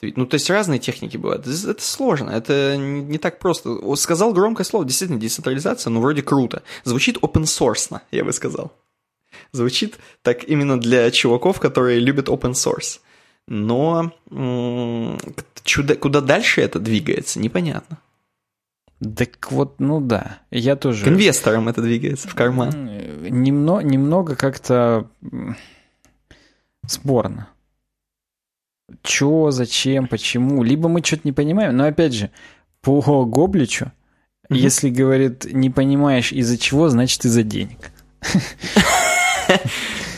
Ну, 0.00 0.26
то 0.26 0.34
есть 0.34 0.50
разные 0.50 0.78
техники 0.78 1.16
бывают. 1.16 1.46
Это 1.46 1.82
сложно, 1.82 2.30
это 2.30 2.76
не 2.76 3.18
так 3.18 3.38
просто. 3.38 3.78
Сказал 3.96 4.34
громкое 4.34 4.64
слово, 4.64 4.84
действительно, 4.84 5.20
децентрализация, 5.20 5.90
ну, 5.90 6.00
вроде 6.00 6.22
круто. 6.22 6.62
Звучит 6.84 7.16
open 7.18 7.44
source, 7.44 8.00
я 8.10 8.24
бы 8.24 8.32
сказал. 8.32 8.72
Звучит 9.52 9.98
так 10.22 10.44
именно 10.44 10.78
для 10.78 11.10
чуваков, 11.10 11.58
которые 11.60 12.00
любят 12.00 12.28
open 12.28 12.52
source. 12.52 13.00
Но 13.46 14.12
чудо, 15.62 15.96
куда 15.96 16.20
дальше 16.20 16.60
это 16.60 16.78
двигается, 16.78 17.38
непонятно. 17.38 17.98
Так 19.16 19.52
вот, 19.52 19.80
ну 19.80 20.00
да, 20.00 20.38
я 20.50 20.76
тоже... 20.76 21.04
К 21.04 21.08
инвесторам 21.08 21.68
это 21.68 21.82
двигается 21.82 22.28
в 22.28 22.34
карман. 22.34 22.72
Немного, 23.30 23.82
немного 23.82 24.36
как-то 24.36 25.08
спорно. 26.86 27.48
Чё, 29.02 29.50
зачем, 29.50 30.06
почему? 30.06 30.62
Либо 30.62 30.88
мы 30.88 31.02
что-то 31.02 31.22
не 31.24 31.32
понимаем, 31.32 31.76
но 31.76 31.86
опять 31.86 32.12
же, 32.12 32.30
по 32.82 33.24
Гобличу, 33.24 33.86
mm-hmm. 33.86 34.56
если 34.56 34.90
говорит, 34.90 35.46
не 35.52 35.70
понимаешь 35.70 36.32
из-за 36.32 36.58
чего, 36.58 36.88
значит 36.88 37.24
из-за 37.24 37.42
денег. 37.42 37.90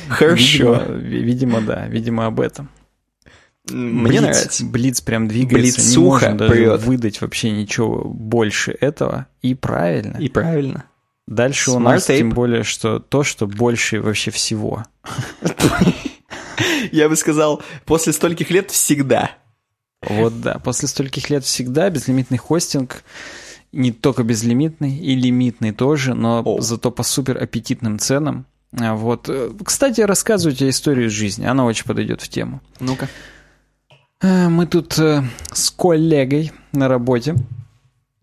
Хорошо. 0.09 0.83
Видимо, 0.88 1.61
да, 1.61 1.87
видимо 1.87 2.27
об 2.27 2.40
этом. 2.40 2.69
Мне 3.69 4.09
Блиц, 4.09 4.21
нравится. 4.21 4.64
Блиц 4.64 5.01
прям 5.01 5.27
двигается, 5.27 5.81
Блиц 5.81 5.97
не 5.97 6.03
можем 6.05 6.37
даже 6.37 6.53
прет. 6.53 6.83
выдать 6.83 7.21
вообще 7.21 7.51
ничего 7.51 8.05
больше 8.05 8.77
этого. 8.81 9.27
И 9.42 9.55
правильно. 9.55 10.16
И 10.19 10.29
правильно. 10.29 10.85
Дальше 11.26 11.70
Smart 11.70 11.76
у 11.76 11.78
нас 11.80 12.08
tape. 12.08 12.18
тем 12.18 12.30
более, 12.30 12.62
что 12.62 13.00
то, 13.00 13.24
что 13.24 13.46
больше 13.46 14.00
вообще 14.00 14.30
всего. 14.30 14.84
Я 16.92 17.08
бы 17.08 17.16
сказал, 17.16 17.62
после 17.84 18.12
стольких 18.12 18.50
лет 18.50 18.70
всегда. 18.70 19.32
Вот 20.02 20.40
да, 20.40 20.58
после 20.58 20.88
стольких 20.88 21.30
лет 21.30 21.44
всегда 21.44 21.90
безлимитный 21.90 22.38
хостинг, 22.38 23.02
не 23.72 23.92
только 23.92 24.22
безлимитный, 24.22 24.96
и 24.96 25.16
лимитный 25.16 25.72
тоже, 25.72 26.14
но 26.14 26.42
О. 26.44 26.60
зато 26.60 26.90
по 26.90 27.02
супер 27.02 27.42
аппетитным 27.42 27.98
ценам. 27.98 28.46
А 28.72 28.94
вот. 28.94 29.28
Кстати, 29.64 30.02
рассказывайте 30.02 30.68
историю 30.68 31.10
жизни, 31.10 31.44
она 31.44 31.64
очень 31.64 31.86
подойдет 31.86 32.20
в 32.20 32.28
тему. 32.28 32.60
Ну-ка. 32.78 33.08
Э, 34.20 34.48
мы 34.48 34.66
тут 34.66 34.98
э, 34.98 35.22
с 35.52 35.70
коллегой 35.70 36.52
на 36.72 36.88
работе, 36.88 37.34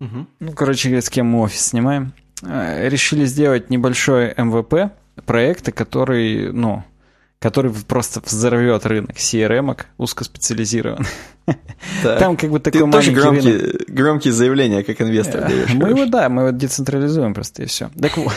угу. 0.00 0.26
ну, 0.40 0.52
короче 0.52 0.88
говоря, 0.88 1.02
с 1.02 1.10
кем 1.10 1.26
мы 1.28 1.40
офис 1.42 1.66
снимаем, 1.66 2.12
э, 2.16 2.23
решили 2.42 3.24
сделать 3.24 3.70
небольшой 3.70 4.34
МВП 4.36 4.92
проекта, 5.24 5.72
который, 5.72 6.52
ну, 6.52 6.84
который 7.44 7.74
просто 7.74 8.22
взорвет 8.24 8.86
рынок 8.86 9.16
CRM 9.16 9.76
узкоспециализированный. 9.98 11.06
Так. 12.02 12.18
Там 12.18 12.38
как 12.38 12.50
бы 12.50 12.58
такой 12.58 12.80
Ты 12.80 12.86
маленький 12.86 13.14
тоже 13.14 13.20
громкие, 13.20 13.58
рынок. 13.58 13.82
громкие 13.88 14.32
заявления, 14.32 14.82
как 14.82 15.02
инвестор 15.02 15.42
даешь. 15.42 15.74
Мы 15.74 15.90
его, 15.90 16.06
да, 16.06 16.30
мы 16.30 16.44
его 16.44 16.50
децентрализуем 16.52 17.34
просто 17.34 17.64
и 17.64 17.66
все. 17.66 17.90
Так 18.00 18.16
вот. 18.16 18.32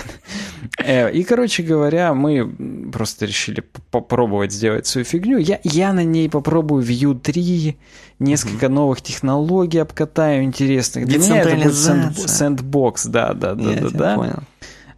И, 0.86 1.24
короче 1.24 1.64
говоря, 1.64 2.14
мы 2.14 2.92
просто 2.92 3.26
решили 3.26 3.64
попробовать 3.92 4.52
сделать 4.52 4.88
свою 4.88 5.06
фигню. 5.06 5.38
Я, 5.38 5.62
я 5.64 5.94
на 5.94 6.04
ней 6.04 6.30
попробую 6.30 6.84
Vue 6.84 7.18
3, 7.18 7.78
несколько 8.20 8.68
новых 8.68 9.02
технологий 9.02 9.78
обкатаю 9.78 10.44
интересных. 10.44 11.06
Для 11.06 11.20
меня 11.20 11.44
это 11.44 11.56
будет 11.56 12.30
сэндбокс, 12.30 13.06
да, 13.06 13.34
да, 13.34 13.56
да, 13.56 13.72
да, 13.74 13.90
да. 13.90 14.16
Понял. 14.16 14.44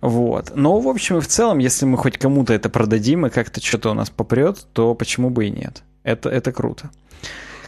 Вот. 0.01 0.53
Но, 0.55 0.79
в 0.79 0.87
общем 0.87 1.17
и 1.17 1.21
в 1.21 1.27
целом, 1.27 1.57
если 1.57 1.85
мы 1.85 1.97
хоть 1.97 2.17
кому-то 2.17 2.53
это 2.53 2.69
продадим 2.69 3.25
и 3.25 3.29
как-то 3.29 3.61
что-то 3.63 3.91
у 3.91 3.93
нас 3.93 4.09
попрет, 4.09 4.65
то 4.73 4.95
почему 4.95 5.29
бы 5.29 5.47
и 5.47 5.51
нет? 5.51 5.83
Это, 6.03 6.29
это 6.29 6.51
круто. 6.51 6.89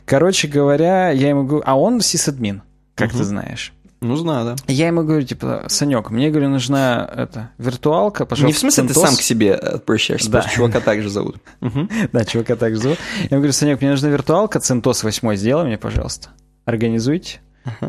Короче 0.06 0.48
говоря, 0.48 1.10
я 1.10 1.30
ему 1.30 1.44
говорю, 1.44 1.64
а 1.66 1.78
он 1.78 2.02
сисадмин, 2.02 2.64
как 2.96 3.10
угу. 3.10 3.20
ты 3.20 3.24
знаешь. 3.24 3.74
Ну, 4.04 4.16
знаю, 4.16 4.46
да. 4.46 4.56
Я 4.68 4.88
ему 4.88 5.04
говорю, 5.04 5.24
типа, 5.24 5.66
Санек, 5.68 6.10
мне, 6.10 6.32
говорю, 6.32 6.50
нужна 6.50 7.08
это, 7.16 7.52
виртуалка, 7.60 8.26
пожалуйста. 8.26 8.48
Не 8.48 8.54
в 8.54 8.74
смысле 8.74 8.86
CentOS. 8.86 8.88
ты 8.88 9.00
сам 9.00 9.16
к 9.16 9.22
себе 9.22 9.54
обращаешься, 9.54 10.32
да. 10.32 10.42
чувака 10.42 10.80
также 10.80 11.10
зовут. 11.10 11.38
Да, 12.12 12.26
чувака 12.26 12.56
также 12.56 12.82
зовут. 12.82 12.98
Я 13.20 13.26
ему 13.26 13.38
говорю, 13.38 13.54
Санек, 13.54 13.80
мне 13.80 13.92
нужна 13.92 14.10
виртуалка, 14.10 14.58
CentOS 14.58 15.04
8 15.04 15.36
сделай 15.36 15.66
мне, 15.66 15.78
пожалуйста. 15.78 16.30
Организуйте. 16.66 17.42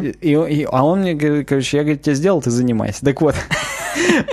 И, 0.03 0.33
и, 0.33 0.67
а 0.71 0.85
он 0.85 1.01
мне 1.01 1.15
говорит, 1.15 1.49
короче, 1.49 1.79
я, 1.79 1.83
говорит, 1.83 2.03
тебе 2.03 2.15
сделал, 2.15 2.43
ты 2.43 2.51
занимайся. 2.51 3.03
Так 3.03 3.23
вот, 3.23 3.35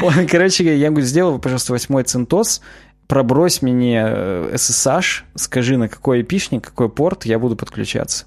он, 0.01 0.27
короче, 0.27 0.77
я 0.77 0.89
говорю, 0.89 1.05
сделай, 1.05 1.39
пожалуйста, 1.39 1.73
восьмой 1.73 2.03
центос, 2.03 2.61
пробрось 3.07 3.61
мне 3.61 4.01
SSH, 4.53 4.99
э, 4.99 5.37
скажи, 5.37 5.77
на 5.77 5.89
какой 5.89 6.21
эпишник, 6.21 6.63
какой 6.63 6.89
порт 6.89 7.25
я 7.25 7.39
буду 7.39 7.55
подключаться. 7.55 8.25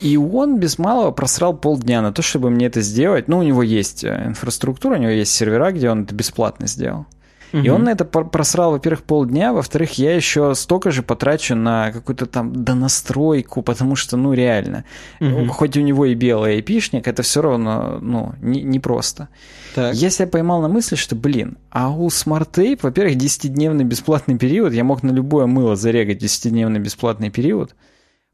И 0.00 0.16
он 0.16 0.58
без 0.58 0.78
малого 0.78 1.10
просрал 1.10 1.56
полдня 1.56 2.02
на 2.02 2.12
то, 2.12 2.22
чтобы 2.22 2.50
мне 2.50 2.66
это 2.66 2.80
сделать. 2.82 3.26
Ну, 3.26 3.38
у 3.38 3.42
него 3.42 3.62
есть 3.62 4.04
э, 4.04 4.26
инфраструктура, 4.26 4.96
у 4.96 4.98
него 4.98 5.10
есть 5.10 5.32
сервера, 5.32 5.72
где 5.72 5.90
он 5.90 6.04
это 6.04 6.14
бесплатно 6.14 6.66
сделал. 6.68 7.06
Угу. 7.52 7.62
И 7.62 7.68
он 7.68 7.84
на 7.84 7.90
это 7.90 8.04
просрал, 8.04 8.72
во-первых, 8.72 9.02
полдня, 9.02 9.52
во-вторых, 9.52 9.98
я 9.98 10.14
еще 10.14 10.54
столько 10.54 10.90
же 10.90 11.02
потрачу 11.02 11.54
на 11.54 11.92
какую-то 11.92 12.26
там 12.26 12.64
донастройку, 12.64 13.62
потому 13.62 13.96
что, 13.96 14.16
ну, 14.16 14.32
реально, 14.32 14.84
угу. 15.20 15.46
хоть 15.48 15.76
у 15.76 15.80
него 15.80 16.06
и 16.06 16.14
белый 16.14 16.54
айпишник, 16.56 17.08
это 17.08 17.22
все 17.22 17.42
равно, 17.42 17.98
ну, 18.00 18.34
непросто. 18.40 19.28
Не 19.70 19.74
так. 19.74 19.94
Я 19.94 20.10
себя 20.10 20.28
поймал 20.28 20.60
на 20.60 20.68
мысли, 20.68 20.96
что, 20.96 21.16
блин, 21.16 21.58
а 21.70 21.90
у 21.90 22.08
Smart 22.08 22.50
Tape, 22.52 22.80
во-первых, 22.82 23.16
10-дневный 23.16 23.84
бесплатный 23.84 24.38
период, 24.38 24.72
я 24.72 24.84
мог 24.84 25.02
на 25.02 25.10
любое 25.10 25.46
мыло 25.46 25.76
зарегать 25.76 26.22
10-дневный 26.22 26.78
бесплатный 26.78 27.30
период, 27.30 27.74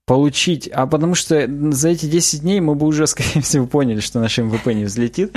получить, 0.06 0.68
а 0.68 0.86
потому 0.86 1.14
что 1.14 1.48
за 1.72 1.88
эти 1.88 2.06
10 2.06 2.42
дней 2.42 2.60
мы 2.60 2.74
бы 2.74 2.86
уже, 2.86 3.06
скорее 3.06 3.40
всего, 3.40 3.66
поняли, 3.66 4.00
что 4.00 4.20
наш 4.20 4.36
МВП 4.38 4.66
не 4.68 4.84
взлетит. 4.84 5.36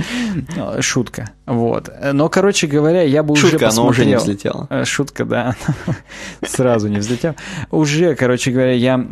Шутка. 0.80 1.32
Вот. 1.45 1.89
Но, 2.13 2.30
короче 2.30 2.67
говоря, 2.67 3.01
я 3.03 3.23
бы 3.23 3.36
Шутка, 3.36 3.56
уже 3.56 3.65
посмотрел... 3.65 3.82
она 3.82 3.89
уже 3.89 4.06
не 4.06 4.17
взлетела. 4.17 4.67
Э, 4.69 4.86
шутка, 4.86 5.25
да. 5.25 5.56
Сразу 6.45 6.88
не 6.88 6.97
взлетела. 6.97 7.36
Уже, 7.71 8.15
короче 8.15 8.51
говоря, 8.51 8.73
я 8.73 9.06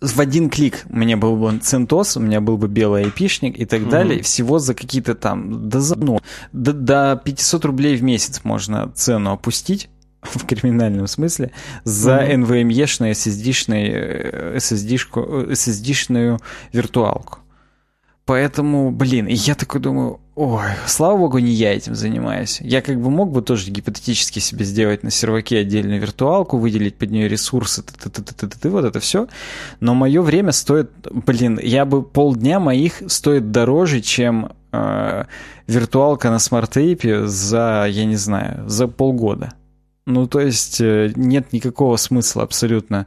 в 0.00 0.18
один 0.18 0.48
клик 0.48 0.86
у 0.88 0.96
меня 0.96 1.16
был 1.18 1.36
бы 1.36 1.58
центос, 1.58 2.16
у 2.16 2.20
меня 2.20 2.40
был 2.40 2.56
бы 2.56 2.68
белый 2.68 3.04
айпишник 3.04 3.58
и 3.58 3.66
так 3.66 3.88
далее. 3.88 4.22
Всего 4.22 4.58
за 4.58 4.74
какие-то 4.74 5.14
там, 5.14 5.68
до, 5.68 5.80
ну, 5.96 6.20
до, 6.52 6.72
до 6.72 7.20
500 7.22 7.64
рублей 7.66 7.96
в 7.96 8.02
месяц 8.02 8.40
можно 8.42 8.90
цену 8.94 9.32
опустить 9.32 9.90
в 10.22 10.46
криминальном 10.46 11.06
смысле, 11.06 11.50
за 11.84 12.22
mm-hmm. 12.22 12.44
NVMe-шную 12.44 13.10
SSD-шную, 13.12 14.56
SSD-шку, 14.56 15.50
SSD-шную 15.50 16.40
виртуалку. 16.72 17.38
Поэтому, 18.26 18.92
блин, 18.92 19.26
и 19.26 19.34
я 19.34 19.56
такой 19.56 19.80
думаю, 19.80 20.20
ой, 20.36 20.68
слава 20.86 21.16
богу, 21.18 21.38
не 21.38 21.50
я 21.50 21.74
этим 21.74 21.96
занимаюсь. 21.96 22.60
Я 22.60 22.80
как 22.80 23.00
бы 23.00 23.10
мог 23.10 23.32
бы 23.32 23.42
тоже 23.42 23.70
гипотетически 23.72 24.38
себе 24.38 24.64
сделать 24.64 25.02
на 25.02 25.10
серваке 25.10 25.58
отдельную 25.58 26.00
виртуалку, 26.00 26.56
выделить 26.56 26.96
под 26.96 27.10
нее 27.10 27.28
ресурсы, 27.28 27.82
т 27.82 27.92
-т 27.92 28.08
-т 28.08 28.22
-т 28.22 28.46
-т, 28.46 28.68
вот 28.68 28.84
это 28.84 29.00
все. 29.00 29.26
Но 29.80 29.94
мое 29.94 30.22
время 30.22 30.52
стоит, 30.52 30.90
блин, 31.10 31.58
я 31.60 31.84
бы 31.84 32.04
полдня 32.04 32.60
моих 32.60 33.02
стоит 33.08 33.50
дороже, 33.50 34.00
чем 34.00 34.52
э, 34.72 35.24
виртуалка 35.66 36.30
на 36.30 36.38
SmartApe 36.38 37.26
за, 37.26 37.86
я 37.88 38.04
не 38.04 38.16
знаю, 38.16 38.68
за 38.68 38.86
полгода. 38.86 39.54
Ну, 40.10 40.26
то 40.26 40.40
есть 40.40 40.80
э, 40.80 41.12
нет 41.16 41.52
никакого 41.52 41.96
смысла 41.96 42.42
абсолютно 42.42 43.06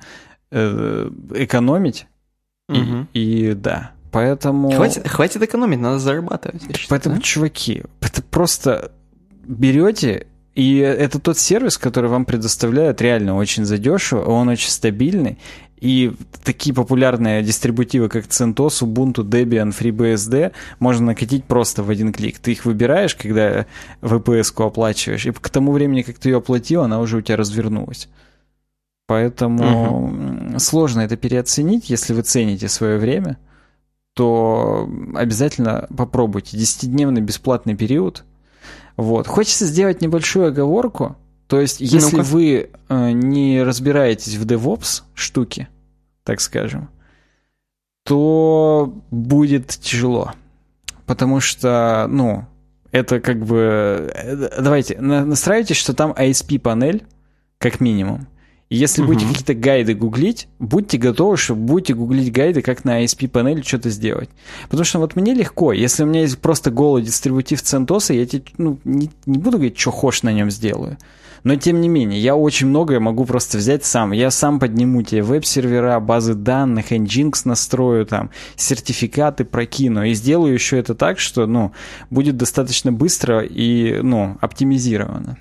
э, 0.51 1.09
экономить. 1.35 2.07
Угу. 2.69 3.07
И, 3.13 3.49
и 3.49 3.53
да, 3.53 3.91
поэтому... 4.11 4.71
Хватит, 4.71 5.07
хватит 5.07 5.41
экономить, 5.41 5.79
надо 5.79 5.99
зарабатывать. 5.99 6.63
Поэтому, 6.89 7.15
да? 7.15 7.21
чуваки, 7.21 7.83
это 8.01 8.21
просто 8.23 8.91
берете 9.45 10.27
и 10.55 10.77
это 10.77 11.19
тот 11.19 11.37
сервис, 11.37 11.77
который 11.77 12.09
вам 12.09 12.25
предоставляют 12.25 13.01
реально 13.01 13.35
очень 13.35 13.65
задешево, 13.65 14.23
он 14.23 14.49
очень 14.49 14.69
стабильный, 14.69 15.37
и 15.83 16.13
такие 16.45 16.73
популярные 16.73 17.43
дистрибутивы, 17.43 18.07
как 18.07 18.25
CentOS, 18.25 18.83
Ubuntu, 18.83 19.23
Debian, 19.23 19.77
FreeBSD, 19.77 20.53
можно 20.79 21.07
накатить 21.07 21.43
просто 21.43 21.83
в 21.83 21.89
один 21.89 22.13
клик. 22.13 22.39
Ты 22.39 22.53
их 22.53 22.63
выбираешь, 22.63 23.15
когда 23.15 23.65
VPS-ку 24.01 24.63
оплачиваешь, 24.63 25.25
и 25.25 25.31
к 25.31 25.49
тому 25.49 25.73
времени, 25.73 26.03
как 26.03 26.19
ты 26.19 26.29
ее 26.29 26.37
оплатил, 26.37 26.83
она 26.83 27.01
уже 27.01 27.17
у 27.17 27.21
тебя 27.21 27.35
развернулась. 27.35 28.07
Поэтому 29.07 30.07
угу. 30.53 30.59
сложно 30.59 31.01
это 31.01 31.17
переоценить, 31.17 31.89
если 31.89 32.13
вы 32.13 32.21
цените 32.21 32.69
свое 32.69 32.97
время, 32.97 33.37
то 34.13 34.89
обязательно 35.15 35.87
попробуйте. 35.97 36.57
Десятидневный 36.57 37.21
бесплатный 37.21 37.75
период. 37.75 38.23
Вот. 38.97 39.27
Хочется 39.27 39.65
сделать 39.65 40.01
небольшую 40.01 40.47
оговорку. 40.47 41.15
То 41.47 41.59
есть, 41.59 41.81
если 41.81 42.17
ну 42.17 42.23
вы 42.23 42.69
э, 42.89 43.11
не 43.11 43.61
разбираетесь 43.61 44.35
в 44.35 44.45
DevOps 44.45 45.03
штуки, 45.13 45.67
так 46.23 46.41
скажем, 46.41 46.89
то 48.03 48.93
будет 49.11 49.67
тяжело. 49.67 50.33
Потому 51.05 51.39
что, 51.39 52.07
ну, 52.09 52.45
это 52.91 53.19
как 53.19 53.45
бы... 53.45 54.11
Э, 54.13 54.61
давайте, 54.61 54.99
настраивайте, 54.99 55.73
что 55.73 55.93
там 55.93 56.11
ISP-панель, 56.11 57.03
как 57.57 57.79
минимум. 57.79 58.27
Если 58.73 59.01
угу. 59.03 59.09
будете 59.09 59.27
какие-то 59.27 59.53
гайды 59.53 59.93
гуглить, 59.93 60.47
будьте 60.57 60.97
готовы, 60.97 61.37
что 61.37 61.53
будете 61.53 61.93
гуглить 61.93 62.31
гайды, 62.31 62.63
как 62.63 62.83
на 62.85 63.03
ISP-панели 63.03 63.61
что-то 63.61 63.91
сделать. 63.91 64.31
Потому 64.63 64.83
что 64.83 64.97
вот 64.97 65.15
мне 65.15 65.35
легко. 65.35 65.73
Если 65.73 66.01
у 66.01 66.07
меня 66.07 66.21
есть 66.21 66.39
просто 66.39 66.71
голый 66.71 67.03
дистрибутив 67.03 67.61
CentOS, 67.61 68.15
я 68.15 68.25
тебе 68.25 68.43
ну, 68.57 68.79
не, 68.83 69.11
не 69.27 69.37
буду 69.37 69.57
говорить, 69.57 69.77
что 69.77 69.91
хочешь 69.91 70.23
на 70.23 70.33
нем 70.33 70.49
сделаю. 70.49 70.97
Но 71.43 71.55
тем 71.55 71.81
не 71.81 71.87
менее, 71.87 72.19
я 72.19 72.35
очень 72.35 72.65
многое 72.65 72.99
могу 72.99 73.25
просто 73.25 73.59
взять 73.59 73.85
сам. 73.85 74.11
Я 74.11 74.31
сам 74.31 74.59
подниму 74.59 75.03
тебе 75.03 75.21
веб-сервера, 75.21 75.99
базы 75.99 76.33
данных, 76.33 76.91
Nginx 76.91 77.41
настрою, 77.45 78.07
там, 78.07 78.31
сертификаты 78.55 79.45
прокину. 79.45 80.03
И 80.03 80.15
сделаю 80.15 80.51
еще 80.51 80.79
это 80.79 80.95
так, 80.95 81.19
что, 81.19 81.45
ну, 81.45 81.73
будет 82.09 82.37
достаточно 82.37 82.91
быстро 82.91 83.41
и, 83.41 83.99
ну, 84.01 84.37
оптимизировано. 84.41 85.37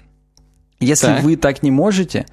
Если 0.81 1.07
так. 1.07 1.23
вы 1.23 1.37
так 1.37 1.63
не 1.63 1.71
можете, 1.71 2.27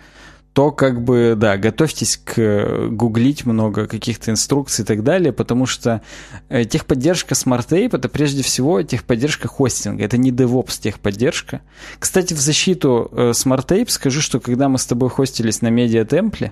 то 0.60 0.72
как 0.72 1.02
бы, 1.02 1.36
да, 1.38 1.56
готовьтесь 1.56 2.18
к 2.18 2.90
гуглить 2.90 3.46
много 3.46 3.88
каких-то 3.88 4.30
инструкций 4.30 4.84
и 4.84 4.86
так 4.86 5.04
далее, 5.04 5.32
потому 5.32 5.66
что 5.66 6.02
э, 6.50 6.66
техподдержка 6.66 7.34
SmartTape 7.34 7.96
это 7.96 8.10
прежде 8.10 8.44
всего 8.44 8.82
техподдержка 8.82 9.48
хостинга, 9.48 10.04
это 10.04 10.18
не 10.18 10.32
DevOps 10.32 10.82
техподдержка. 10.82 11.62
Кстати, 11.98 12.34
в 12.34 12.42
защиту 12.42 13.10
э, 13.10 13.32
SmartApe 13.32 13.90
скажу, 13.90 14.20
что 14.20 14.42
когда 14.42 14.68
мы 14.68 14.80
с 14.80 14.86
тобой 14.86 15.10
хостились 15.10 15.62
на 15.62 15.70
Media 15.70 16.04
Temple, 16.04 16.52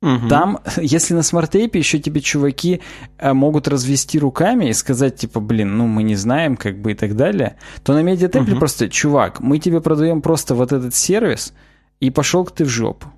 Угу. 0.00 0.28
Там, 0.28 0.60
если 0.78 1.12
на 1.12 1.22
SmartApe 1.22 1.78
еще 1.78 1.98
тебе 1.98 2.22
чуваки 2.22 2.80
э, 3.18 3.34
могут 3.34 3.68
развести 3.68 4.18
руками 4.18 4.70
и 4.70 4.72
сказать, 4.72 5.16
типа, 5.16 5.40
блин, 5.40 5.76
ну 5.76 5.86
мы 5.86 6.04
не 6.04 6.16
знаем, 6.16 6.56
как 6.56 6.80
бы 6.80 6.92
и 6.92 6.94
так 6.94 7.16
далее, 7.16 7.56
то 7.84 7.92
на 7.92 8.02
Media 8.02 8.26
Temple 8.26 8.54
угу. 8.54 8.60
просто, 8.60 8.88
чувак, 8.88 9.40
мы 9.40 9.58
тебе 9.58 9.82
продаем 9.82 10.22
просто 10.22 10.54
вот 10.54 10.72
этот 10.72 10.94
сервис, 10.94 11.52
и 12.00 12.10
пошел 12.10 12.46
ты 12.46 12.64
в 12.64 12.68
жопу. 12.68 13.08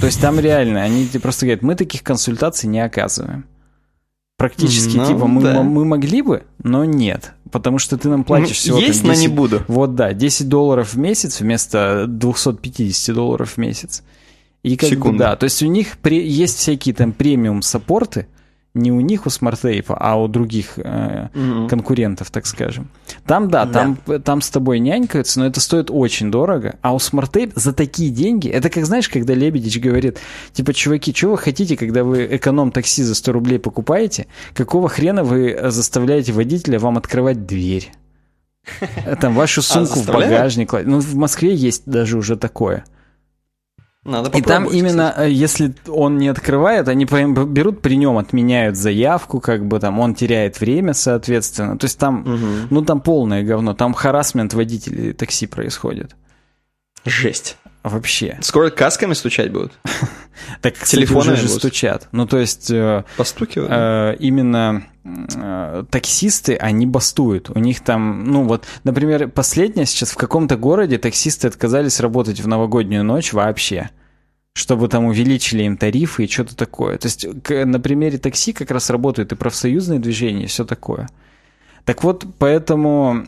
То 0.00 0.06
есть 0.06 0.20
там 0.20 0.38
реально, 0.38 0.82
они 0.82 1.06
тебе 1.06 1.20
просто 1.20 1.46
говорят, 1.46 1.62
мы 1.62 1.74
таких 1.74 2.02
консультаций 2.02 2.68
не 2.68 2.80
оказываем. 2.80 3.46
Практически, 4.36 4.96
ну, 4.96 5.06
типа, 5.06 5.26
мы, 5.26 5.42
да. 5.42 5.62
мы 5.62 5.84
могли 5.84 6.22
бы, 6.22 6.44
но 6.62 6.84
нет. 6.84 7.32
Потому 7.50 7.78
что 7.78 7.98
ты 7.98 8.08
нам 8.08 8.22
платишь 8.22 8.58
всего 8.58 8.78
Есть, 8.78 9.02
10, 9.02 9.04
но 9.04 9.14
не 9.14 9.26
буду. 9.26 9.62
Вот, 9.66 9.96
да, 9.96 10.12
10 10.12 10.48
долларов 10.48 10.94
в 10.94 10.98
месяц 10.98 11.40
вместо 11.40 12.06
250 12.06 13.14
долларов 13.14 13.54
в 13.54 13.56
месяц. 13.58 14.04
И 14.62 14.76
как 14.76 14.90
Секунду. 14.90 15.12
бы, 15.12 15.18
да, 15.18 15.36
то 15.36 15.44
есть 15.44 15.62
у 15.62 15.66
них 15.66 15.98
при, 15.98 16.24
есть 16.24 16.58
всякие 16.58 16.94
там 16.94 17.12
премиум-саппорты, 17.12 18.26
не 18.74 18.92
у 18.92 19.00
них, 19.00 19.26
у 19.26 19.30
SmartTape, 19.30 19.86
а 19.88 20.20
у 20.20 20.28
других 20.28 20.74
э, 20.76 21.28
угу. 21.34 21.68
конкурентов, 21.68 22.30
так 22.30 22.46
скажем. 22.46 22.88
Там, 23.26 23.50
да, 23.50 23.64
да, 23.64 23.96
Там, 24.06 24.22
там 24.22 24.40
с 24.40 24.50
тобой 24.50 24.78
нянькаются, 24.78 25.40
но 25.40 25.46
это 25.46 25.60
стоит 25.60 25.90
очень 25.90 26.30
дорого. 26.30 26.76
А 26.82 26.94
у 26.94 26.98
SmartTape 26.98 27.52
за 27.54 27.72
такие 27.72 28.10
деньги, 28.10 28.48
это 28.48 28.70
как, 28.70 28.84
знаешь, 28.84 29.08
когда 29.08 29.34
Лебедич 29.34 29.80
говорит, 29.80 30.18
типа, 30.52 30.74
чуваки, 30.74 31.14
что 31.14 31.30
вы 31.30 31.38
хотите, 31.38 31.76
когда 31.76 32.04
вы 32.04 32.26
эконом-такси 32.36 33.02
за 33.02 33.14
100 33.14 33.32
рублей 33.32 33.58
покупаете, 33.58 34.26
какого 34.54 34.88
хрена 34.88 35.24
вы 35.24 35.58
заставляете 35.70 36.32
водителя 36.32 36.78
вам 36.78 36.98
открывать 36.98 37.46
дверь? 37.46 37.90
Там 39.20 39.34
вашу 39.34 39.60
а 39.60 39.64
сумку 39.64 40.00
а 40.00 40.02
в 40.02 40.06
багажник. 40.06 40.72
Ну, 40.84 41.00
в 41.00 41.14
Москве 41.14 41.54
есть 41.54 41.82
даже 41.86 42.18
уже 42.18 42.36
такое. 42.36 42.84
Надо 44.08 44.30
И 44.36 44.40
там 44.40 44.64
именно, 44.64 45.10
кстати. 45.10 45.28
Э, 45.28 45.30
если 45.30 45.74
он 45.86 46.16
не 46.16 46.28
открывает, 46.28 46.88
они 46.88 47.04
берут 47.04 47.82
при 47.82 47.96
нем, 47.96 48.16
отменяют 48.16 48.76
заявку, 48.76 49.38
как 49.38 49.66
бы 49.66 49.78
там 49.78 50.00
он 50.00 50.14
теряет 50.14 50.60
время, 50.60 50.94
соответственно. 50.94 51.76
То 51.76 51.84
есть 51.84 51.98
там, 51.98 52.22
угу. 52.22 52.68
ну 52.70 52.82
там 52.82 53.00
полное 53.02 53.42
говно, 53.42 53.74
там 53.74 53.92
харасмент 53.92 54.54
водителей 54.54 55.12
такси 55.12 55.46
происходит. 55.46 56.16
Жесть. 57.04 57.58
Вообще. 57.82 58.38
Скоро 58.40 58.70
касками 58.70 59.14
стучать 59.14 59.52
будут? 59.52 59.72
Так 60.62 60.78
телефоны 60.84 61.36
же 61.36 61.48
стучат. 61.48 62.08
Ну, 62.12 62.24
то 62.24 62.38
есть... 62.38 62.70
Э, 62.70 63.04
Постукивают? 63.16 63.70
Э, 63.72 64.16
именно 64.18 64.86
таксисты, 65.90 66.54
они 66.56 66.86
бастуют. 66.86 67.50
У 67.50 67.58
них 67.58 67.80
там, 67.80 68.24
ну 68.24 68.44
вот, 68.44 68.64
например, 68.84 69.28
последнее 69.28 69.84
сейчас 69.84 70.12
в 70.12 70.16
каком-то 70.16 70.56
городе 70.56 70.98
таксисты 70.98 71.48
отказались 71.48 71.98
работать 72.00 72.40
в 72.40 72.46
новогоднюю 72.46 73.04
ночь 73.04 73.32
вообще 73.32 73.90
чтобы 74.54 74.88
там 74.88 75.04
увеличили 75.04 75.62
им 75.62 75.76
тарифы 75.76 76.24
и 76.24 76.28
что-то 76.28 76.56
такое. 76.56 76.98
То 76.98 77.06
есть 77.06 77.24
на 77.48 77.78
примере 77.78 78.18
такси 78.18 78.52
как 78.52 78.72
раз 78.72 78.90
работают 78.90 79.30
и 79.30 79.36
профсоюзные 79.36 80.00
движения, 80.00 80.44
и 80.44 80.48
все 80.48 80.64
такое. 80.64 81.08
Так 81.88 82.04
вот, 82.04 82.26
поэтому, 82.38 83.24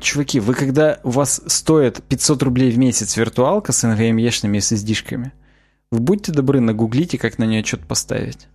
чуваки, 0.00 0.40
вы 0.40 0.54
когда 0.54 0.98
у 1.04 1.10
вас 1.10 1.40
стоит 1.46 2.02
500 2.02 2.42
рублей 2.42 2.72
в 2.72 2.78
месяц 2.78 3.16
виртуалка 3.16 3.70
с 3.70 3.84
NVMe-шными 3.84 4.56
SSD-шками, 4.56 5.30
вы 5.92 6.00
будьте 6.00 6.32
добры, 6.32 6.58
нагуглите, 6.58 7.16
как 7.16 7.38
на 7.38 7.44
нее 7.44 7.62
что-то 7.62 7.86
поставить. 7.86 8.48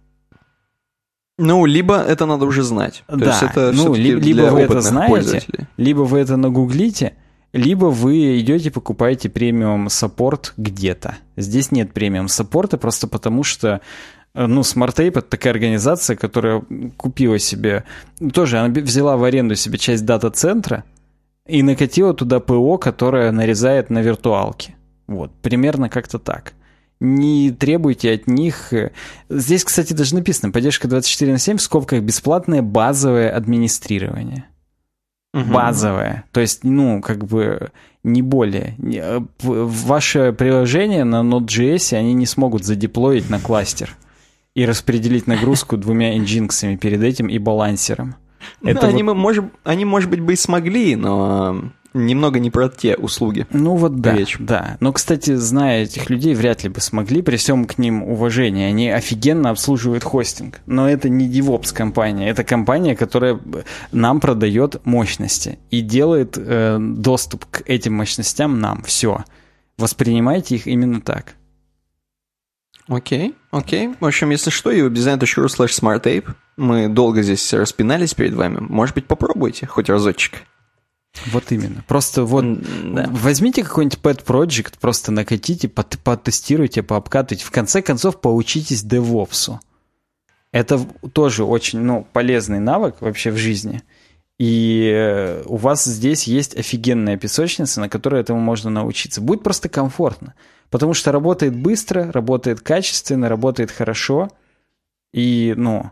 Ну, 1.37 1.65
либо 1.65 1.95
это 1.95 2.25
надо 2.25 2.45
уже 2.45 2.61
знать. 2.61 3.05
То 3.07 3.15
да, 3.15 3.25
есть 3.27 3.43
это 3.43 3.71
ну, 3.71 3.93
либо, 3.93 4.19
либо 4.19 4.41
вы 4.49 4.59
это 4.63 4.81
знаете, 4.81 5.45
либо 5.77 6.01
вы 6.01 6.19
это 6.19 6.35
нагуглите, 6.35 7.13
либо 7.53 7.85
вы 7.85 8.37
идете 8.41 8.69
покупаете 8.69 9.29
премиум 9.29 9.87
саппорт 9.87 10.53
где-то. 10.57 11.15
Здесь 11.37 11.71
нет 11.71 11.93
премиум 11.93 12.27
саппорта 12.27 12.77
просто 12.77 13.07
потому, 13.07 13.45
что 13.45 13.79
э, 14.33 14.45
ну, 14.45 14.61
SmartTape 14.61 15.19
это 15.19 15.21
такая 15.21 15.53
организация, 15.53 16.15
которая 16.15 16.63
купила 16.97 17.39
себе, 17.39 17.83
тоже 18.33 18.59
она 18.59 18.73
взяла 18.73 19.17
в 19.17 19.23
аренду 19.23 19.55
себе 19.55 19.77
часть 19.77 20.05
дата-центра 20.05 20.83
и 21.47 21.63
накатила 21.63 22.13
туда 22.13 22.39
ПО, 22.39 22.77
которое 22.77 23.31
нарезает 23.31 23.89
на 23.89 23.99
виртуалке. 23.99 24.75
Вот, 25.07 25.31
примерно 25.41 25.89
как-то 25.89 26.19
так. 26.19 26.53
Не 26.99 27.51
требуйте 27.51 28.13
от 28.13 28.27
них... 28.27 28.71
Э, 28.73 28.91
здесь, 29.29 29.63
кстати, 29.63 29.93
даже 29.93 30.13
написано, 30.15 30.51
поддержка 30.51 30.87
24 30.87 31.31
на 31.31 31.39
7 31.39 31.57
в 31.57 31.61
скобках 31.61 32.01
бесплатное 32.01 32.61
базовое 32.61 33.35
администрирование. 33.35 34.45
Угу. 35.33 35.45
Базовое. 35.45 36.25
То 36.31 36.41
есть, 36.41 36.63
ну, 36.63 37.01
как 37.01 37.25
бы 37.25 37.71
не 38.03 38.21
более. 38.21 38.75
Э, 38.95 39.19
ваше 39.41 40.31
приложение 40.31 41.03
на 41.03 41.21
Node.js 41.21 41.97
они 41.97 42.13
не 42.13 42.27
смогут 42.27 42.65
задеплоить 42.65 43.29
на 43.29 43.39
кластер 43.39 43.95
и 44.55 44.65
распределить 44.65 45.27
нагрузку 45.27 45.77
двумя 45.77 46.17
инжинксами 46.17 46.75
перед 46.75 47.01
этим 47.03 47.27
и 47.27 47.37
балансером. 47.37 48.15
Ну, 48.61 48.69
Это 48.69 48.87
они, 48.87 49.03
вот... 49.03 49.15
может, 49.15 49.45
они, 49.63 49.85
может 49.85 50.09
быть, 50.09 50.19
бы 50.19 50.33
и 50.33 50.35
смогли, 50.35 50.95
но 50.95 51.71
немного 51.93 52.39
не 52.39 52.49
про 52.49 52.69
те 52.69 52.95
услуги. 52.95 53.45
Ну 53.51 53.75
вот 53.75 54.01
да, 54.01 54.15
речь. 54.15 54.37
да. 54.39 54.77
Но, 54.79 54.93
кстати, 54.93 55.35
зная 55.35 55.83
этих 55.83 56.09
людей, 56.09 56.33
вряд 56.33 56.63
ли 56.63 56.69
бы 56.69 56.79
смогли, 56.79 57.21
при 57.21 57.37
всем 57.37 57.65
к 57.65 57.77
ним 57.77 58.03
уважении. 58.03 58.65
Они 58.65 58.89
офигенно 58.89 59.49
обслуживают 59.49 60.03
хостинг. 60.03 60.61
Но 60.65 60.89
это 60.89 61.09
не 61.09 61.29
DevOps 61.29 61.73
компания, 61.73 62.29
это 62.29 62.43
компания, 62.43 62.95
которая 62.95 63.39
нам 63.91 64.19
продает 64.19 64.85
мощности 64.85 65.59
и 65.69 65.81
делает 65.81 66.37
э, 66.37 66.77
доступ 66.79 67.45
к 67.45 67.63
этим 67.65 67.93
мощностям 67.93 68.59
нам. 68.59 68.83
Все. 68.83 69.23
Воспринимайте 69.77 70.55
их 70.55 70.67
именно 70.67 71.01
так. 71.01 71.35
Окей, 72.91 73.35
окей. 73.51 73.95
В 74.01 74.05
общем, 74.05 74.31
если 74.31 74.49
что, 74.49 74.69
uwebdesign.ru 74.69 75.45
slash 75.45 75.69
smarttape. 75.69 76.29
Мы 76.57 76.89
долго 76.89 77.21
здесь 77.21 77.53
распинались 77.53 78.13
перед 78.13 78.33
вами. 78.33 78.57
Может 78.59 78.95
быть, 78.95 79.07
попробуйте 79.07 79.65
хоть 79.65 79.89
разочек. 79.89 80.41
Вот 81.27 81.53
именно. 81.53 81.85
Просто 81.87 82.25
вот 82.25 82.43
да. 82.93 83.07
возьмите 83.09 83.63
какой-нибудь 83.63 83.99
pet 84.03 84.25
project, 84.25 84.73
просто 84.81 85.13
накатите, 85.13 85.69
потестируйте, 85.69 86.83
пообкатывайте. 86.83 87.45
В 87.45 87.51
конце 87.51 87.81
концов, 87.81 88.19
поучитесь 88.19 88.83
DevOps. 88.83 89.59
Это 90.51 90.85
тоже 91.13 91.45
очень 91.45 91.79
ну, 91.79 92.05
полезный 92.11 92.59
навык 92.59 92.95
вообще 92.99 93.31
в 93.31 93.37
жизни. 93.37 93.83
И 94.37 94.91
э, 94.93 95.43
у 95.45 95.55
вас 95.55 95.85
здесь 95.85 96.25
есть 96.25 96.57
офигенная 96.57 97.15
песочница, 97.15 97.79
на 97.79 97.87
которой 97.87 98.19
этому 98.19 98.41
можно 98.41 98.69
научиться. 98.69 99.21
Будет 99.21 99.43
просто 99.43 99.69
комфортно. 99.69 100.33
Потому 100.71 100.93
что 100.93 101.11
работает 101.11 101.55
быстро, 101.55 102.11
работает 102.11 102.61
качественно, 102.61 103.29
работает 103.29 103.69
хорошо. 103.69 104.29
И, 105.13 105.53
ну, 105.57 105.91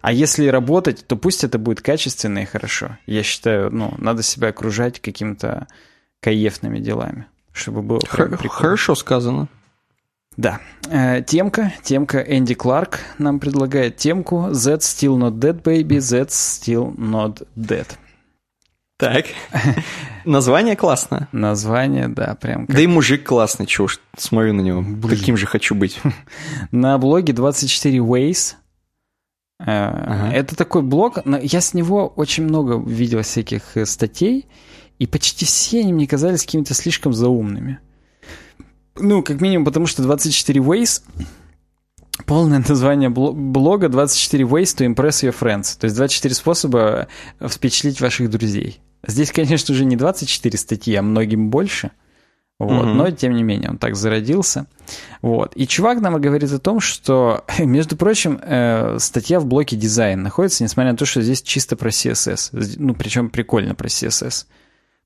а 0.00 0.12
если 0.12 0.46
работать, 0.46 1.04
то 1.06 1.16
пусть 1.16 1.42
это 1.44 1.58
будет 1.58 1.82
качественно 1.82 2.38
и 2.38 2.44
хорошо. 2.44 2.96
Я 3.06 3.22
считаю, 3.24 3.70
ну, 3.70 3.92
надо 3.98 4.22
себя 4.22 4.48
окружать 4.48 5.00
какими-то 5.00 5.66
каефными 6.20 6.78
делами, 6.78 7.26
чтобы 7.52 7.82
было 7.82 8.00
Хор- 8.08 8.36
Хорошо 8.48 8.94
сказано. 8.94 9.48
Да. 10.36 10.60
Э, 10.88 11.20
темка, 11.22 11.72
темка 11.82 12.20
Энди 12.20 12.54
Кларк 12.54 13.00
нам 13.18 13.40
предлагает 13.40 13.96
темку 13.96 14.50
That's 14.50 14.82
still 14.82 15.18
not 15.18 15.40
dead, 15.40 15.62
baby, 15.62 15.98
that's 15.98 16.28
still 16.28 16.94
not 16.96 17.44
dead. 17.56 17.88
Так. 18.98 19.26
Название 20.24 20.74
классное. 20.74 21.28
Название, 21.30 22.08
да, 22.08 22.34
прям. 22.34 22.66
Как... 22.66 22.74
Да 22.74 22.82
и 22.82 22.86
мужик 22.88 23.24
классный, 23.24 23.64
чего 23.64 23.84
уж 23.84 24.00
смотрю 24.16 24.52
на 24.52 24.60
него. 24.60 24.82
Блин. 24.82 25.16
Таким 25.16 25.36
же 25.36 25.46
хочу 25.46 25.76
быть. 25.76 26.00
На 26.72 26.98
блоге 26.98 27.32
24 27.32 27.98
Ways. 27.98 28.54
Э, 29.60 29.64
ага. 29.66 30.32
Это 30.32 30.56
такой 30.56 30.82
блог, 30.82 31.18
я 31.24 31.60
с 31.60 31.74
него 31.74 32.08
очень 32.08 32.42
много 32.44 32.76
видел 32.76 33.22
всяких 33.22 33.76
э, 33.76 33.86
статей, 33.86 34.46
и 34.98 35.06
почти 35.06 35.44
все 35.44 35.80
они 35.80 35.92
мне 35.92 36.08
казались 36.08 36.44
какими-то 36.44 36.74
слишком 36.74 37.12
заумными. 37.12 37.78
Ну, 38.96 39.22
как 39.22 39.40
минимум, 39.40 39.64
потому 39.64 39.86
что 39.86 40.02
24 40.02 40.60
Ways 40.60 41.02
Полное 42.26 42.62
название 42.68 43.10
блога 43.10 43.88
24 43.88 44.44
ways 44.44 44.76
to 44.76 44.92
impress 44.92 45.22
your 45.22 45.34
friends. 45.38 45.78
То 45.78 45.84
есть 45.84 45.96
24 45.96 46.34
способа 46.34 47.06
впечатлить 47.40 48.00
ваших 48.00 48.28
друзей. 48.28 48.80
Здесь, 49.06 49.32
конечно 49.32 49.74
же, 49.74 49.84
не 49.84 49.96
24 49.96 50.58
статьи, 50.58 50.94
а 50.94 51.02
многим 51.02 51.50
больше. 51.50 51.92
Вот, 52.58 52.86
угу. 52.86 52.94
но 52.94 53.10
тем 53.12 53.34
не 53.34 53.44
менее 53.44 53.70
он 53.70 53.78
так 53.78 53.94
зародился. 53.94 54.66
Вот. 55.22 55.52
И 55.54 55.66
чувак 55.68 56.00
нам 56.00 56.20
говорит 56.20 56.50
о 56.52 56.58
том, 56.58 56.80
что, 56.80 57.44
между 57.58 57.96
прочим, 57.96 58.40
э, 58.42 58.96
статья 58.98 59.38
в 59.38 59.46
блоке 59.46 59.76
дизайн 59.76 60.22
находится, 60.22 60.64
несмотря 60.64 60.92
на 60.92 60.98
то, 60.98 61.06
что 61.06 61.22
здесь 61.22 61.40
чисто 61.42 61.76
про 61.76 61.90
CSS. 61.90 62.74
Ну, 62.78 62.94
причем 62.94 63.30
прикольно 63.30 63.76
про 63.76 63.86
CSS. 63.86 64.46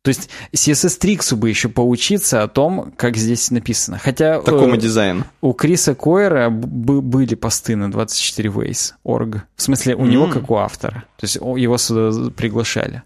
То 0.01 0.09
есть 0.09 0.31
CSS 0.53 0.99
Tricks 0.99 1.37
бы 1.37 1.49
еще 1.49 1.69
поучиться 1.69 2.43
о 2.43 2.49
том, 2.49 2.93
как 2.97 3.17
здесь 3.17 3.51
написано. 3.51 3.99
Хотя 3.99 4.41
Такому 4.41 4.75
э, 4.75 4.79
дизайну. 4.79 5.25
У 5.43 5.53
Криса 5.53 5.95
Койера 5.95 6.49
были 6.51 7.35
посты 7.35 7.77
на 7.77 7.91
24 7.91 8.49
Ways 8.49 8.95
org. 9.05 9.43
В 9.55 9.63
смысле, 9.63 9.95
у 9.95 10.05
mm. 10.05 10.09
него 10.09 10.27
как 10.29 10.51
у 10.51 10.57
автора. 10.57 11.05
То 11.19 11.25
есть 11.25 11.37
его 11.37 11.79
сюда 11.79 12.31
приглашали 12.31 13.03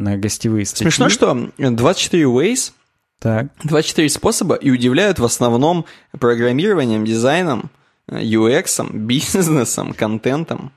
на 0.00 0.16
гостевые 0.16 0.66
статьи. 0.66 0.84
Смешно, 0.84 1.08
что 1.08 1.50
24 1.58 2.24
Ways, 2.24 2.72
так. 3.18 3.48
24 3.64 4.08
способа 4.08 4.54
и 4.54 4.70
удивляют 4.70 5.18
в 5.18 5.24
основном 5.24 5.84
программированием, 6.18 7.04
дизайном, 7.04 7.70
UX, 8.08 8.92
бизнесом, 8.96 9.92
контентом. 9.92 10.72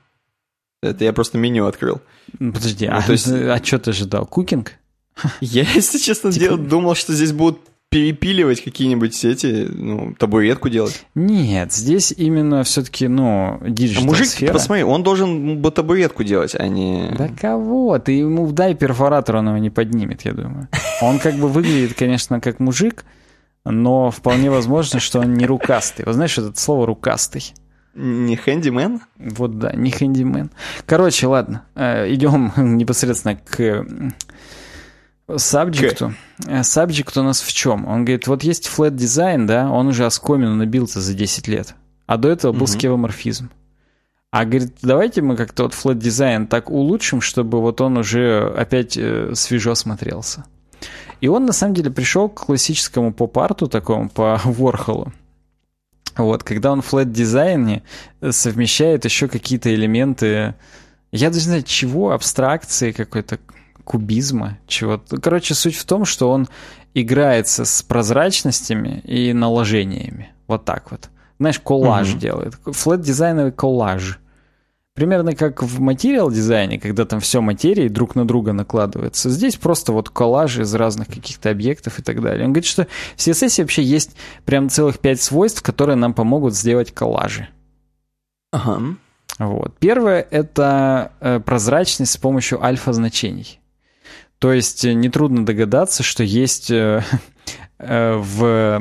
Это 0.82 1.04
я 1.04 1.14
просто 1.14 1.38
меню 1.38 1.66
открыл. 1.66 2.02
Подожди, 2.38 2.86
ну, 2.86 2.96
а, 2.96 3.02
то 3.02 3.12
есть... 3.12 3.26
а 3.30 3.60
что 3.64 3.78
ты 3.78 3.90
ожидал? 3.90 4.26
Cooking? 4.26 4.72
Я, 5.40 5.62
если 5.62 5.98
честно, 5.98 6.30
типа... 6.30 6.56
думал, 6.56 6.94
что 6.94 7.14
здесь 7.14 7.32
будут 7.32 7.60
перепиливать 7.94 8.60
какие-нибудь 8.60 9.14
сети, 9.14 9.68
ну, 9.70 10.16
табуретку 10.18 10.68
делать. 10.68 11.06
Нет, 11.14 11.72
здесь 11.72 12.10
именно 12.10 12.64
все-таки, 12.64 13.06
ну, 13.06 13.60
диджитал 13.64 14.02
а 14.02 14.06
мужик, 14.08 14.26
сфера. 14.26 14.52
посмотри, 14.52 14.82
он 14.82 15.04
должен 15.04 15.58
бы 15.58 15.70
табуретку 15.70 16.24
делать, 16.24 16.56
а 16.58 16.66
не... 16.66 17.14
Да 17.16 17.28
кого? 17.28 17.96
Ты 18.00 18.18
ему 18.18 18.50
дай 18.50 18.74
перфоратор, 18.74 19.36
он 19.36 19.46
его 19.46 19.58
не 19.58 19.70
поднимет, 19.70 20.22
я 20.22 20.32
думаю. 20.32 20.66
Он 21.02 21.20
как 21.20 21.36
бы 21.36 21.46
выглядит, 21.46 21.94
конечно, 21.96 22.40
как 22.40 22.58
мужик, 22.58 23.04
но 23.64 24.10
вполне 24.10 24.50
возможно, 24.50 24.98
что 24.98 25.20
он 25.20 25.34
не 25.34 25.46
рукастый. 25.46 26.04
Вы 26.04 26.14
знаешь, 26.14 26.36
это 26.36 26.58
слово 26.58 26.86
«рукастый»? 26.86 27.54
Не 27.94 28.34
хэндимен? 28.34 29.02
Вот 29.18 29.60
да, 29.60 29.72
не 29.72 29.92
хэндимен. 29.92 30.50
Короче, 30.84 31.28
ладно, 31.28 31.62
э, 31.76 32.12
идем 32.12 32.52
непосредственно 32.76 33.36
к 33.36 33.86
Сабжекту. 35.36 36.14
Сабжект 36.62 37.16
у 37.16 37.22
нас 37.22 37.40
в 37.40 37.52
чем? 37.52 37.86
Он 37.86 38.04
говорит, 38.04 38.26
вот 38.26 38.42
есть 38.42 38.68
flat 38.68 38.90
дизайн, 38.90 39.46
да, 39.46 39.70
он 39.70 39.88
уже 39.88 40.04
оскомину 40.04 40.54
набился 40.54 41.00
за 41.00 41.14
10 41.14 41.48
лет. 41.48 41.74
А 42.06 42.18
до 42.18 42.28
этого 42.28 42.52
был 42.52 42.64
угу. 42.64 42.66
скевоморфизм. 42.66 43.50
А 44.30 44.44
говорит, 44.44 44.74
давайте 44.82 45.22
мы 45.22 45.36
как-то 45.36 45.62
вот 45.62 45.72
flat 45.72 45.94
дизайн 45.94 46.46
так 46.46 46.70
улучшим, 46.70 47.20
чтобы 47.20 47.60
вот 47.60 47.80
он 47.80 47.96
уже 47.98 48.52
опять 48.56 48.96
э, 48.96 49.32
свежо 49.34 49.74
смотрелся. 49.74 50.44
И 51.20 51.28
он 51.28 51.46
на 51.46 51.52
самом 51.52 51.74
деле 51.74 51.90
пришел 51.90 52.28
к 52.28 52.46
классическому 52.46 53.14
поп-арту 53.14 53.68
такому, 53.68 54.10
по 54.10 54.40
Ворхолу. 54.44 55.12
Вот, 56.16 56.42
когда 56.42 56.72
он 56.72 56.82
в 56.82 56.92
flat 56.92 57.06
дизайне 57.06 57.82
совмещает 58.28 59.04
еще 59.04 59.28
какие-то 59.28 59.74
элементы, 59.74 60.54
я 61.12 61.28
даже 61.28 61.40
не 61.40 61.46
знаю 61.46 61.62
чего, 61.62 62.12
абстракции 62.12 62.92
какой-то, 62.92 63.38
кубизма, 63.84 64.58
чего-то. 64.66 65.20
Короче, 65.20 65.54
суть 65.54 65.76
в 65.76 65.84
том, 65.84 66.04
что 66.04 66.30
он 66.30 66.48
играется 66.94 67.64
с 67.64 67.82
прозрачностями 67.82 69.00
и 69.04 69.32
наложениями. 69.32 70.32
Вот 70.46 70.64
так 70.64 70.90
вот. 70.90 71.10
Знаешь, 71.38 71.58
коллаж 71.58 72.12
угу. 72.12 72.18
делает. 72.18 72.54
Флэт-дизайновый 72.64 73.52
коллаж. 73.52 74.20
Примерно 74.94 75.34
как 75.34 75.60
в 75.64 75.80
материал 75.80 76.30
дизайне, 76.30 76.78
когда 76.78 77.04
там 77.04 77.18
все 77.18 77.40
материи 77.40 77.88
друг 77.88 78.14
на 78.14 78.24
друга 78.24 78.52
накладывается. 78.52 79.28
Здесь 79.28 79.56
просто 79.56 79.92
вот 79.92 80.08
коллаж 80.08 80.58
из 80.58 80.72
разных 80.72 81.08
каких-то 81.08 81.50
объектов 81.50 81.98
и 81.98 82.02
так 82.02 82.22
далее. 82.22 82.46
Он 82.46 82.52
говорит, 82.52 82.64
что 82.64 82.86
в 83.16 83.18
CSS 83.18 83.62
вообще 83.62 83.82
есть 83.82 84.16
прям 84.44 84.68
целых 84.68 85.00
пять 85.00 85.20
свойств, 85.20 85.62
которые 85.62 85.96
нам 85.96 86.14
помогут 86.14 86.54
сделать 86.54 86.92
коллажи. 86.92 87.48
Ага. 88.52 88.96
Вот. 89.40 89.76
Первое— 89.80 90.24
это 90.30 91.10
э, 91.18 91.40
прозрачность 91.40 92.12
с 92.12 92.16
помощью 92.16 92.64
альфа-значений. 92.64 93.58
То 94.44 94.52
есть 94.52 94.84
э, 94.84 94.92
нетрудно 94.92 95.46
догадаться, 95.46 96.02
что 96.02 96.22
есть 96.22 96.70
э, 96.70 97.02
э, 97.78 98.14
в 98.14 98.78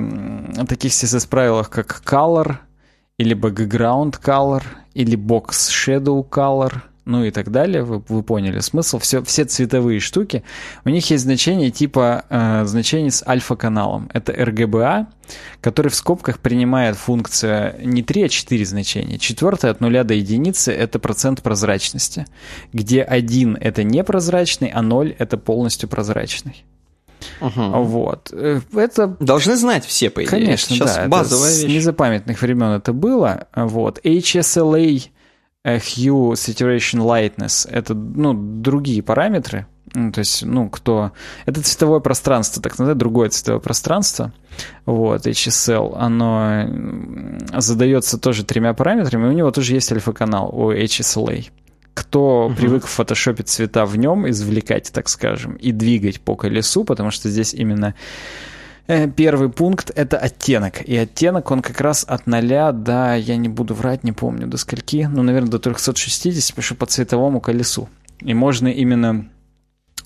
таких 0.68 0.92
CSS-правилах, 0.92 1.70
как 1.70 2.02
color, 2.06 2.58
или 3.18 3.34
background 3.34 4.22
color, 4.22 4.62
или 4.94 5.18
box 5.18 5.70
shadow 5.72 6.28
color— 6.30 6.82
ну 7.06 7.24
и 7.26 7.32
так 7.32 7.52
далее, 7.52 7.84
вы, 7.84 8.02
вы 8.08 8.24
поняли 8.24 8.60
смысл. 8.60 9.00
Все, 9.00 9.24
все 9.24 9.46
цветовые 9.46 10.00
штуки, 10.00 10.44
у 10.86 10.90
них 10.90 11.10
есть 11.10 11.24
значение 11.24 11.70
типа 11.70 12.26
э, 12.30 12.66
значений 12.66 13.12
с 13.12 13.24
альфа-каналом. 13.28 14.10
Это 14.14 14.32
RGBA, 14.32 15.08
который 15.62 15.90
в 15.90 15.96
скобках 15.96 16.40
принимает 16.40 16.96
функция 16.96 17.76
не 17.84 18.04
3, 18.04 18.24
а 18.24 18.30
4 18.30 18.66
значения. 18.66 19.18
Четвертое 19.18 19.72
от 19.72 19.82
нуля 19.82 20.04
до 20.04 20.14
единицы— 20.14 20.72
это 20.74 21.00
процент 21.00 21.42
прозрачности, 21.42 22.26
где 22.72 23.02
1— 23.02 23.58
это 23.62 23.84
непрозрачный, 23.84 24.70
а 24.70 24.82
0— 24.82 25.16
это 25.20 25.38
полностью 25.38 25.90
прозрачный. 25.90 26.64
Угу. 27.42 27.84
Вот. 27.84 28.30
Э, 28.34 28.62
это... 28.74 29.16
Должны 29.20 29.56
знать 29.56 29.86
все, 29.86 30.10
по 30.10 30.22
идее. 30.22 30.30
Конечно, 30.30 30.76
Сейчас 30.76 30.96
да. 30.96 31.08
Базовая 31.08 31.50
это 31.50 31.62
вещь. 31.62 31.72
С 31.72 31.76
незапамятных 31.76 32.42
времен 32.42 32.72
это 32.72 32.94
было. 32.94 33.48
Вот. 33.56 34.00
HSLA 34.04 35.04
hue, 35.66 36.34
saturation, 36.34 37.00
lightness— 37.00 37.68
это, 37.72 37.94
ну, 37.94 38.34
другие 38.34 39.02
параметры. 39.02 39.66
Ну, 39.94 40.12
то 40.12 40.20
есть, 40.20 40.44
ну, 40.44 40.70
кто... 40.70 41.12
Это 41.46 41.62
цветовое 41.62 42.00
пространство, 42.00 42.62
так 42.62 42.74
называемое, 42.74 43.00
другое 43.00 43.30
цветовое 43.30 43.60
пространство. 43.60 44.34
Вот, 44.86 45.28
HSL, 45.28 45.96
оно 45.96 46.68
задается 47.60 48.18
тоже 48.18 48.44
тремя 48.44 48.74
параметрами, 48.74 49.28
у 49.28 49.32
него 49.32 49.52
тоже 49.52 49.76
есть 49.76 49.92
альфа-канал 49.92 50.50
у 50.52 50.72
HSLA. 50.72 51.50
Кто 51.94 52.48
угу. 52.48 52.56
привык 52.56 52.86
в 52.86 52.90
фотошопе 52.90 53.44
цвета 53.44 53.86
в 53.86 53.96
нем 53.98 54.28
извлекать, 54.28 54.92
так 54.92 55.08
скажем, 55.10 55.54
и 55.56 55.72
двигать 55.72 56.22
по 56.22 56.36
колесу, 56.36 56.86
потому 56.86 57.12
что 57.12 57.30
здесь 57.30 57.54
именно 57.54 57.94
Э, 57.94 58.53
первый 58.88 59.50
пункт— 59.50 59.92
это 59.96 60.18
оттенок. 60.18 60.82
И 60.82 60.96
оттенок, 60.96 61.52
он 61.52 61.62
как 61.62 61.80
раз 61.82 62.06
от 62.08 62.28
0 62.28 62.74
до, 62.74 63.16
я 63.16 63.36
не 63.38 63.50
буду 63.50 63.74
врать, 63.74 64.04
не 64.04 64.12
помню 64.12 64.48
до 64.48 64.58
скольки, 64.58 65.10
ну, 65.12 65.24
наверное, 65.24 65.52
до 65.52 65.60
360, 65.60 66.50
потому 66.50 66.64
что 66.64 66.76
по 66.76 66.86
цветовому 66.86 67.42
колесу. 67.42 67.90
И 68.22 68.34
можно 68.34 68.68
именно 68.68 69.30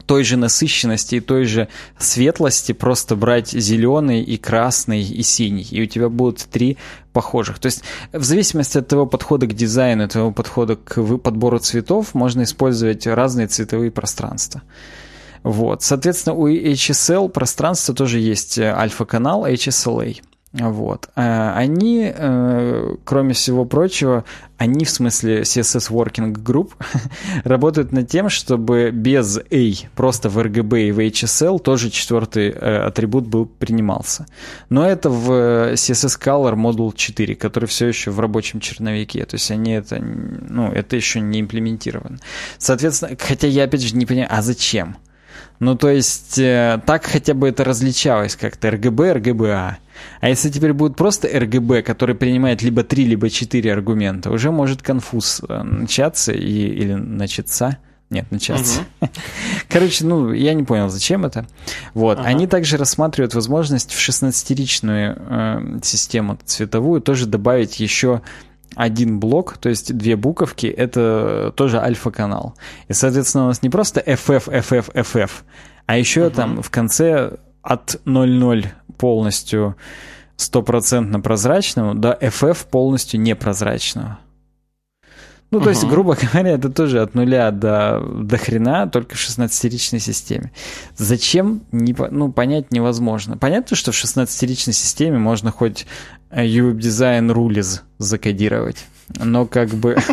той 0.05 0.23
же 0.23 0.38
насыщенности 0.38 1.15
и 1.15 1.19
той 1.19 1.45
же 1.45 1.67
светлости 1.99 2.71
просто 2.71 3.15
брать 3.15 3.49
зеленый 3.49 4.21
и 4.23 4.38
красный 4.38 5.03
и 5.03 5.21
синий, 5.21 5.67
и 5.69 5.82
у 5.84 5.86
тебя 5.86 6.09
будут 6.09 6.39
три 6.39 6.78
похожих. 7.13 7.59
То 7.59 7.67
есть 7.67 7.84
в 8.13 8.23
зависимости 8.23 8.78
от 8.78 8.88
твоего 8.88 9.05
подхода 9.05 9.47
к 9.47 9.53
дизайну, 9.53 10.07
твоего 10.07 10.32
подхода 10.32 10.78
к 10.78 11.01
подбору 11.17 11.59
цветов, 11.59 12.13
можно 12.13 12.43
использовать 12.43 13.05
разные 13.05 13.47
цветовые 13.47 13.91
пространства. 13.91 14.61
Вот. 15.47 15.81
Соответственно, 15.81 16.35
у 16.35 16.49
HSL 16.49 17.29
пространства 17.29 17.95
тоже 17.95 18.19
есть 18.19 18.57
э, 18.57 18.69
альфа-канал 18.69 19.47
HSLA. 19.47 20.17
Вот. 20.51 21.07
Э, 21.15 21.53
они, 21.55 22.11
э, 22.13 22.95
кроме 23.05 23.33
всего 23.33 23.63
прочего, 23.63 24.25
они, 24.57 24.83
в 24.83 24.89
смысле 24.89 25.43
CSS 25.43 25.89
Working 25.89 26.33
Group, 26.33 26.73
работают 27.45 27.93
над 27.93 28.09
тем, 28.09 28.27
чтобы 28.27 28.91
без 28.91 29.37
A, 29.37 29.87
просто 29.95 30.27
в 30.27 30.37
RGB 30.37 30.89
и 30.89 30.91
в 30.91 30.99
HSL 30.99 31.59
тоже 31.59 31.91
четвертый 31.91 32.49
атрибут 32.49 33.25
был 33.27 33.45
принимался. 33.45 34.25
Но 34.67 34.85
это 34.85 35.09
в 35.09 35.31
CSS 35.75 36.19
Color 36.21 36.55
Module 36.55 36.93
4, 36.93 37.35
который 37.35 37.67
все 37.67 37.87
еще 37.87 38.11
в 38.11 38.19
рабочем 38.19 38.59
черновике. 38.59 39.23
То 39.23 39.35
есть 39.35 39.49
они 39.49 39.71
это, 39.71 39.97
ну, 40.01 40.69
это 40.73 40.97
еще 40.97 41.21
не 41.21 41.39
имплементировано. 41.39 42.17
Соответственно, 42.57 43.15
хотя 43.17 43.47
я 43.47 43.63
опять 43.63 43.83
же 43.83 43.95
не 43.95 44.05
понимаю, 44.05 44.27
а 44.29 44.41
зачем? 44.41 44.97
Ну, 45.60 45.76
то 45.76 45.89
есть, 45.89 46.38
э, 46.38 46.80
так 46.86 47.05
хотя 47.05 47.34
бы 47.34 47.47
это 47.47 47.64
различалось 47.64 48.36
как-то 48.36 48.70
РГБ, 48.72 49.14
РГБА. 49.14 49.78
А 50.22 50.30
если 50.30 50.49
теперь 50.49 50.74
будет 50.74 50.95
просто 50.95 51.28
РГБ, 51.28 51.82
который 51.82 52.16
принимает 52.16 52.62
либо 52.62 52.84
три, 52.84 53.05
либо 53.05 53.30
четыре 53.30 53.74
аргумента, 53.74 54.30
уже 54.30 54.51
может 54.51 54.82
конфуз 54.84 55.41
э, 55.47 55.64
начаться 55.64 56.32
и, 56.32 56.68
или 56.68 56.93
начаться. 56.93 57.78
Нет, 58.10 58.32
начаться. 58.32 58.82
Угу. 59.01 59.10
Короче, 59.70 60.05
ну, 60.05 60.32
я 60.32 60.53
не 60.53 60.64
понял, 60.64 60.89
зачем 60.89 61.26
это. 61.26 61.45
Вот. 61.93 62.20
Ага. 62.20 62.30
Они 62.30 62.47
также 62.47 62.78
рассматривают 62.78 63.34
возможность 63.34 63.91
в 63.91 63.99
16-ричную 63.99 65.18
э, 65.18 65.80
систему 65.84 66.38
цветовую 66.45 67.01
тоже 67.01 67.26
добавить 67.26 67.80
еще 67.80 68.22
один 68.76 69.20
блок, 69.20 69.57
то 69.57 69.70
есть 69.70 69.95
две 69.95 70.15
буковки, 70.15 70.68
это 70.68 71.53
тоже 71.55 71.80
альфа-канал. 71.80 72.55
И, 72.88 72.93
соответственно, 72.93 73.45
у 73.45 73.47
нас 73.47 73.61
не 73.61 73.70
просто 73.70 74.01
FF, 74.01 74.47
FF, 74.47 74.93
FF, 74.93 75.32
а 75.86 75.97
еще 75.97 76.28
угу. 76.28 76.36
там 76.36 76.61
в 76.61 76.70
конце 76.70 77.38
от 77.61 77.99
0,0 78.05 78.68
полностью 78.97 79.76
стопроцентно 80.36 81.20
прозрачного 81.20 81.95
до 81.95 82.18
FF 82.22 82.68
полностью 82.70 83.20
непрозрачного. 83.20 84.20
Ну, 85.49 85.61
то 85.61 85.67
uh-huh. 85.67 85.69
есть, 85.69 85.85
грубо 85.85 86.17
говоря, 86.33 86.51
это 86.51 86.69
тоже 86.69 87.01
от 87.01 87.15
нуля 87.15 87.51
до, 87.51 88.01
до 88.01 88.37
хрена, 88.37 88.87
только 88.87 89.15
в 89.15 89.19
16-ричной 89.19 89.99
системе. 89.99 90.51
Зачем, 90.95 91.61
не, 91.71 91.95
ну, 92.11 92.31
понять 92.31 92.71
невозможно. 92.71 93.37
Понятно, 93.37 93.75
что 93.75 93.91
в 93.91 93.95
16-ричной 93.95 94.73
системе 94.73 95.17
можно 95.19 95.51
хоть 95.51 95.85
UWeb 96.31 96.77
Design 96.77 97.31
Rules 97.31 97.81
закодировать, 97.97 98.85
но 99.15 99.45
как 99.45 99.69
бы... 99.69 99.97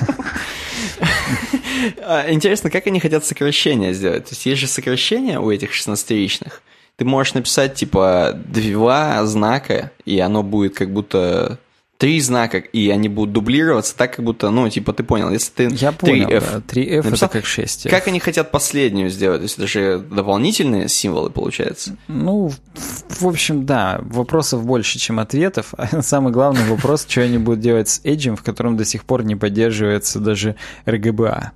А, 2.06 2.30
интересно, 2.30 2.70
как 2.70 2.86
они 2.86 2.98
хотят 2.98 3.26
сокращения 3.26 3.92
сделать? 3.92 4.24
То 4.24 4.30
есть, 4.30 4.46
есть 4.46 4.60
же 4.60 4.66
сокращение 4.66 5.38
у 5.38 5.50
этих 5.50 5.72
16-ричных. 5.72 6.62
Ты 6.96 7.04
можешь 7.04 7.34
написать, 7.34 7.74
типа, 7.74 8.32
два 8.46 9.26
знака, 9.26 9.90
и 10.06 10.18
оно 10.18 10.42
будет 10.42 10.76
как 10.76 10.92
будто 10.92 11.58
три 12.04 12.20
знака, 12.20 12.58
и 12.58 12.90
они 12.90 13.08
будут 13.08 13.32
дублироваться 13.32 13.96
так, 13.96 14.16
как 14.16 14.26
будто, 14.26 14.50
ну, 14.50 14.68
типа, 14.68 14.92
ты 14.92 15.02
понял, 15.02 15.30
если 15.30 15.50
ты 15.50 15.62
Я 15.74 15.88
3F 15.88 15.94
понял, 15.94 16.28
да. 16.28 16.62
3F 16.68 17.02
написал, 17.02 17.28
это 17.30 17.40
как 17.40 17.44
6F. 17.44 17.88
Как 17.88 18.08
они 18.08 18.20
хотят 18.20 18.50
последнюю 18.50 19.08
сделать? 19.08 19.38
То 19.38 19.44
есть 19.44 19.56
это 19.56 19.66
же 19.66 20.04
дополнительные 20.10 20.90
символы, 20.90 21.30
получается? 21.30 21.96
Ну, 22.08 22.52
в 23.08 23.26
общем, 23.26 23.64
да, 23.64 24.00
вопросов 24.02 24.66
больше, 24.66 24.98
чем 24.98 25.18
ответов. 25.18 25.72
А 25.94 26.02
самый 26.02 26.30
главный 26.32 26.64
вопрос, 26.66 27.06
что 27.08 27.22
они 27.22 27.38
будут 27.38 27.60
делать 27.60 27.88
с 27.88 28.00
Edge, 28.04 28.34
в 28.36 28.42
котором 28.42 28.76
до 28.76 28.84
сих 28.84 29.04
пор 29.04 29.22
не 29.24 29.36
поддерживается 29.36 30.18
даже 30.18 30.56
RGBA. 30.84 31.52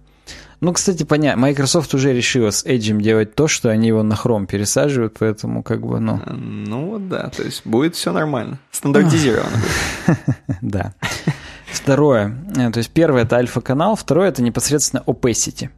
Ну, 0.60 0.72
кстати, 0.72 1.04
понятно, 1.04 1.42
Microsoft 1.42 1.94
уже 1.94 2.12
решила 2.12 2.50
с 2.50 2.64
Edge 2.64 3.00
делать 3.00 3.34
то, 3.36 3.46
что 3.46 3.70
они 3.70 3.88
его 3.88 4.02
на 4.02 4.14
Chrome 4.14 4.46
пересаживают, 4.46 5.14
поэтому 5.18 5.62
как 5.62 5.86
бы, 5.86 6.00
ну... 6.00 6.20
Ну 6.26 6.90
вот 6.90 7.08
да, 7.08 7.30
то 7.30 7.44
есть 7.44 7.64
будет 7.64 7.94
все 7.94 8.12
нормально, 8.12 8.58
стандартизировано. 8.72 9.56
Да. 10.60 10.94
Второе, 11.70 12.34
э, 12.56 12.70
то 12.70 12.78
есть 12.78 12.90
первое 12.90 13.22
это 13.22 13.36
альфа-канал, 13.36 13.94
второе 13.94 14.30
это 14.30 14.42
непосредственно 14.42 15.02
opacity. 15.06 15.68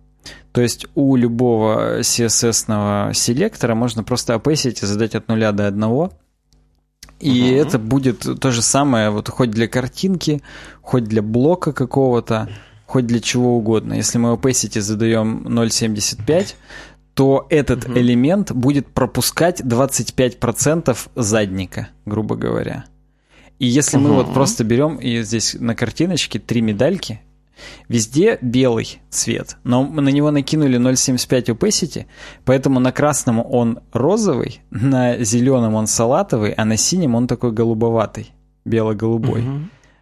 То 0.52 0.60
есть 0.60 0.86
у 0.94 1.16
любого 1.16 2.00
CSS-ного 2.00 3.12
селектора 3.12 3.74
можно 3.74 4.02
просто 4.02 4.34
opacity 4.34 4.86
задать 4.86 5.14
от 5.14 5.28
нуля 5.28 5.52
до 5.52 5.66
одного, 5.66 6.12
и 7.18 7.52
угу. 7.52 7.60
это 7.60 7.78
будет 7.78 8.40
то 8.40 8.50
же 8.50 8.62
самое, 8.62 9.10
вот 9.10 9.28
хоть 9.28 9.50
для 9.50 9.68
картинки, 9.68 10.42
хоть 10.80 11.04
для 11.04 11.22
блока 11.22 11.72
какого-то 11.72 12.48
хоть 12.90 13.06
для 13.06 13.20
чего 13.20 13.56
угодно. 13.56 13.94
Если 13.94 14.18
мы 14.18 14.32
opacity 14.32 14.80
задаем 14.80 15.46
0.75, 15.46 16.54
то 17.14 17.46
этот 17.48 17.84
угу. 17.84 17.96
элемент 17.96 18.50
будет 18.50 18.88
пропускать 18.88 19.60
25% 19.60 20.96
задника, 21.14 21.88
грубо 22.04 22.34
говоря. 22.34 22.86
И 23.60 23.66
если 23.66 23.96
угу. 23.96 24.08
мы 24.08 24.14
вот 24.14 24.34
просто 24.34 24.64
берем, 24.64 24.96
и 24.96 25.22
здесь 25.22 25.56
на 25.60 25.76
картиночке 25.76 26.40
три 26.40 26.62
медальки, 26.62 27.20
Везде 27.88 28.38
белый 28.40 29.00
цвет, 29.10 29.58
но 29.64 29.82
мы 29.84 30.00
на 30.00 30.08
него 30.08 30.30
накинули 30.30 30.78
0.75 30.78 31.54
opacity, 31.54 32.06
поэтому 32.46 32.80
на 32.80 32.90
красном 32.90 33.44
он 33.44 33.80
розовый, 33.92 34.62
на 34.70 35.22
зеленом 35.22 35.74
он 35.74 35.86
салатовый, 35.86 36.52
а 36.52 36.64
на 36.64 36.78
синем 36.78 37.14
он 37.14 37.26
такой 37.26 37.52
голубоватый, 37.52 38.32
бело-голубой. 38.64 39.42
Угу. 39.42 39.60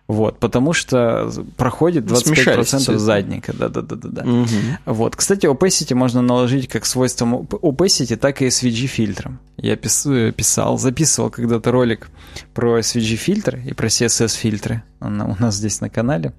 Вот, 0.09 0.39
потому 0.39 0.73
что 0.73 1.31
проходит 1.59 2.05
25% 2.05 2.97
задника. 2.97 3.53
Да-да-да-да. 3.53 4.23
Угу. 4.23 4.49
Вот. 4.87 5.15
Кстати, 5.15 5.45
opacity 5.45 5.95
можно 5.95 6.23
наложить 6.23 6.67
как 6.67 6.87
свойством 6.87 7.43
opacity, 7.43 8.17
так 8.17 8.41
и 8.41 8.47
SVG 8.47 8.87
фильтром. 8.87 9.39
Я 9.59 9.77
писал, 9.77 10.79
записывал 10.79 11.29
когда-то 11.29 11.71
ролик 11.71 12.09
про 12.55 12.79
SVG 12.79 13.17
фильтр 13.17 13.57
и 13.59 13.75
про 13.75 13.89
CSS 13.89 14.35
фильтры. 14.39 14.83
Он 15.01 15.21
у 15.21 15.37
нас 15.39 15.57
здесь 15.57 15.83
на 15.83 15.91
канале. 15.91 16.33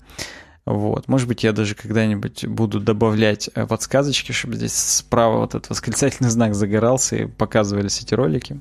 Вот. 0.65 1.07
Может 1.07 1.27
быть, 1.27 1.43
я 1.43 1.51
даже 1.51 1.75
когда-нибудь 1.75 2.45
буду 2.47 2.79
добавлять 2.79 3.49
э, 3.53 3.65
подсказочки, 3.65 4.31
чтобы 4.31 4.55
здесь 4.55 4.73
справа 4.73 5.39
вот 5.39 5.55
этот 5.55 5.69
восклицательный 5.69 6.29
знак 6.31 6.55
загорался 6.55 7.15
и 7.15 7.25
показывались 7.25 8.01
эти 8.01 8.15
ролики. 8.15 8.59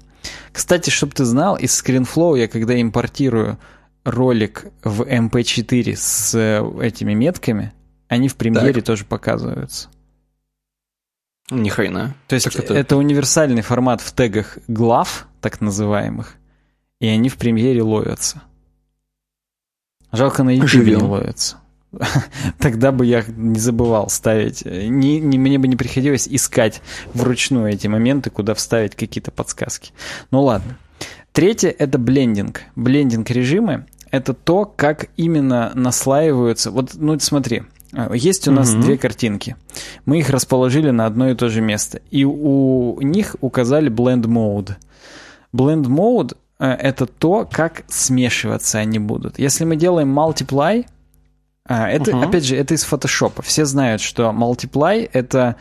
Кстати, 0.52 0.90
чтобы 0.90 1.12
ты 1.12 1.24
знал, 1.24 1.56
из 1.56 1.70
ScreenFlow 1.82 2.38
я 2.38 2.48
когда 2.48 2.80
импортирую 2.80 3.58
ролик 4.08 4.66
в 4.82 5.02
MP4 5.02 5.94
с 5.94 6.34
э, 6.34 6.62
этими 6.82 7.12
метками, 7.12 7.72
они 8.08 8.28
в 8.28 8.36
премьере 8.36 8.74
так. 8.74 8.84
тоже 8.84 9.04
показываются. 9.04 9.88
Ни 11.50 11.68
хрена. 11.68 12.14
То 12.26 12.34
есть 12.34 12.46
это... 12.46 12.74
это 12.74 12.96
универсальный 12.96 13.62
формат 13.62 14.00
в 14.00 14.12
тегах 14.12 14.58
глав, 14.66 15.28
так 15.40 15.60
называемых, 15.60 16.36
и 17.00 17.06
они 17.06 17.28
в 17.28 17.36
премьере 17.36 17.82
ловятся. 17.82 18.42
Жалко 20.10 20.42
на 20.42 20.50
YouTube 20.50 20.86
не 20.86 20.96
ловятся. 20.96 21.58
Тогда 22.58 22.92
бы 22.92 23.04
я 23.04 23.24
не 23.26 23.58
забывал 23.58 24.08
ставить. 24.08 24.64
Не, 24.64 25.20
не, 25.20 25.38
мне 25.38 25.58
бы 25.58 25.68
не 25.68 25.76
приходилось 25.76 26.28
искать 26.28 26.82
вручную 27.14 27.72
эти 27.72 27.86
моменты, 27.88 28.30
куда 28.30 28.54
вставить 28.54 28.94
какие-то 28.94 29.30
подсказки. 29.30 29.92
Ну 30.30 30.42
ладно. 30.42 30.78
Третье— 31.32 31.68
это 31.78 31.98
блендинг. 31.98 32.62
Блендинг 32.74 33.30
режимы— 33.30 33.86
это 34.10 34.34
то, 34.34 34.64
как 34.64 35.08
именно 35.16 35.72
наслаиваются... 35.74 36.70
Вот, 36.70 36.90
ну, 36.94 37.18
смотри, 37.18 37.62
есть 38.12 38.48
у 38.48 38.52
нас 38.52 38.72
угу. 38.72 38.82
две 38.82 38.98
картинки. 38.98 39.56
Мы 40.04 40.18
их 40.18 40.30
расположили 40.30 40.90
на 40.90 41.06
одно 41.06 41.30
и 41.30 41.34
то 41.34 41.48
же 41.48 41.60
место. 41.60 42.00
И 42.10 42.24
у 42.24 43.00
них 43.00 43.36
указали 43.40 43.90
Blend 43.90 44.24
Mode. 44.24 44.76
Blend 45.54 45.86
Mode— 45.86 46.36
это 46.58 47.06
то, 47.06 47.48
как 47.50 47.84
смешиваться 47.88 48.78
они 48.78 48.98
будут. 48.98 49.38
Если 49.38 49.64
мы 49.64 49.76
делаем 49.76 50.16
Multiply, 50.16 50.86
а, 51.64 51.88
это, 51.90 52.16
угу. 52.16 52.26
опять 52.26 52.44
же, 52.44 52.56
это 52.56 52.74
из 52.74 52.84
Photoshop. 52.84 53.42
Все 53.42 53.64
знают, 53.64 54.00
что 54.00 54.30
Multiply— 54.30 55.08
это 55.12 55.56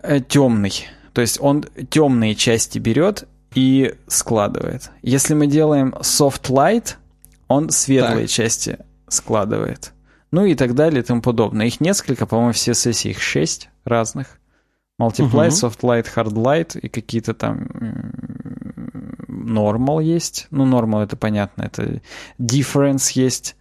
э, 0.00 0.20
темный. 0.20 0.88
То 1.12 1.22
есть 1.22 1.38
он 1.40 1.64
темные 1.88 2.34
части 2.34 2.78
берет 2.78 3.24
и 3.54 3.94
складывает. 4.06 4.90
Если 5.00 5.32
мы 5.32 5.46
делаем 5.46 5.94
soft 6.00 6.50
light, 6.50 6.96
он 7.48 7.70
светлые 7.70 8.26
так. 8.26 8.30
части 8.30 8.78
складывает. 9.08 9.92
Ну 10.30 10.44
и 10.44 10.54
так 10.54 10.74
далее 10.74 11.02
и 11.02 11.04
тому 11.04 11.22
подобное. 11.22 11.66
Их 11.66 11.80
несколько, 11.80 12.26
по-моему, 12.26 12.52
все 12.52 12.74
сессии, 12.74 13.10
их 13.10 13.22
шесть 13.22 13.70
разных. 13.84 14.40
Multiply, 15.00 15.48
uh-huh. 15.48 15.70
soft 15.70 15.80
light, 15.80 16.06
hard 16.14 16.32
light 16.32 16.78
и 16.78 16.88
какие-то 16.88 17.34
там 17.34 17.68
normal 19.28 20.02
есть. 20.02 20.46
Ну, 20.50 20.66
normal 20.66 21.04
это 21.04 21.16
понятно, 21.16 21.62
это 21.62 22.00
difference 22.38 23.12
есть. 23.14 23.56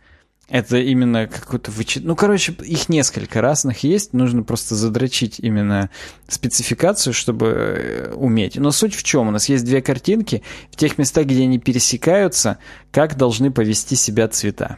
Это 0.48 0.78
именно 0.78 1.26
какой-то 1.26 1.72
вычет... 1.72 2.04
Ну, 2.04 2.16
короче, 2.16 2.54
их 2.54 2.88
несколько 2.88 3.42
разных 3.42 3.84
есть. 3.84 4.14
Нужно 4.14 4.44
просто 4.44 4.76
задрочить 4.76 5.40
именно 5.40 5.90
спецификацию, 6.28 7.14
чтобы 7.14 7.48
э, 7.48 8.14
уметь. 8.14 8.56
Но 8.56 8.70
суть 8.72 8.94
в 8.94 9.02
чем? 9.02 9.28
У 9.28 9.32
нас 9.32 9.50
есть 9.50 9.66
две 9.66 9.82
картинки. 9.82 10.44
В 10.72 10.76
тех 10.76 11.00
местах, 11.00 11.26
где 11.26 11.44
они 11.44 11.58
пересекаются, 11.58 12.60
как 12.92 13.18
должны 13.18 13.52
повести 13.52 13.96
себя 13.96 14.28
цвета. 14.28 14.78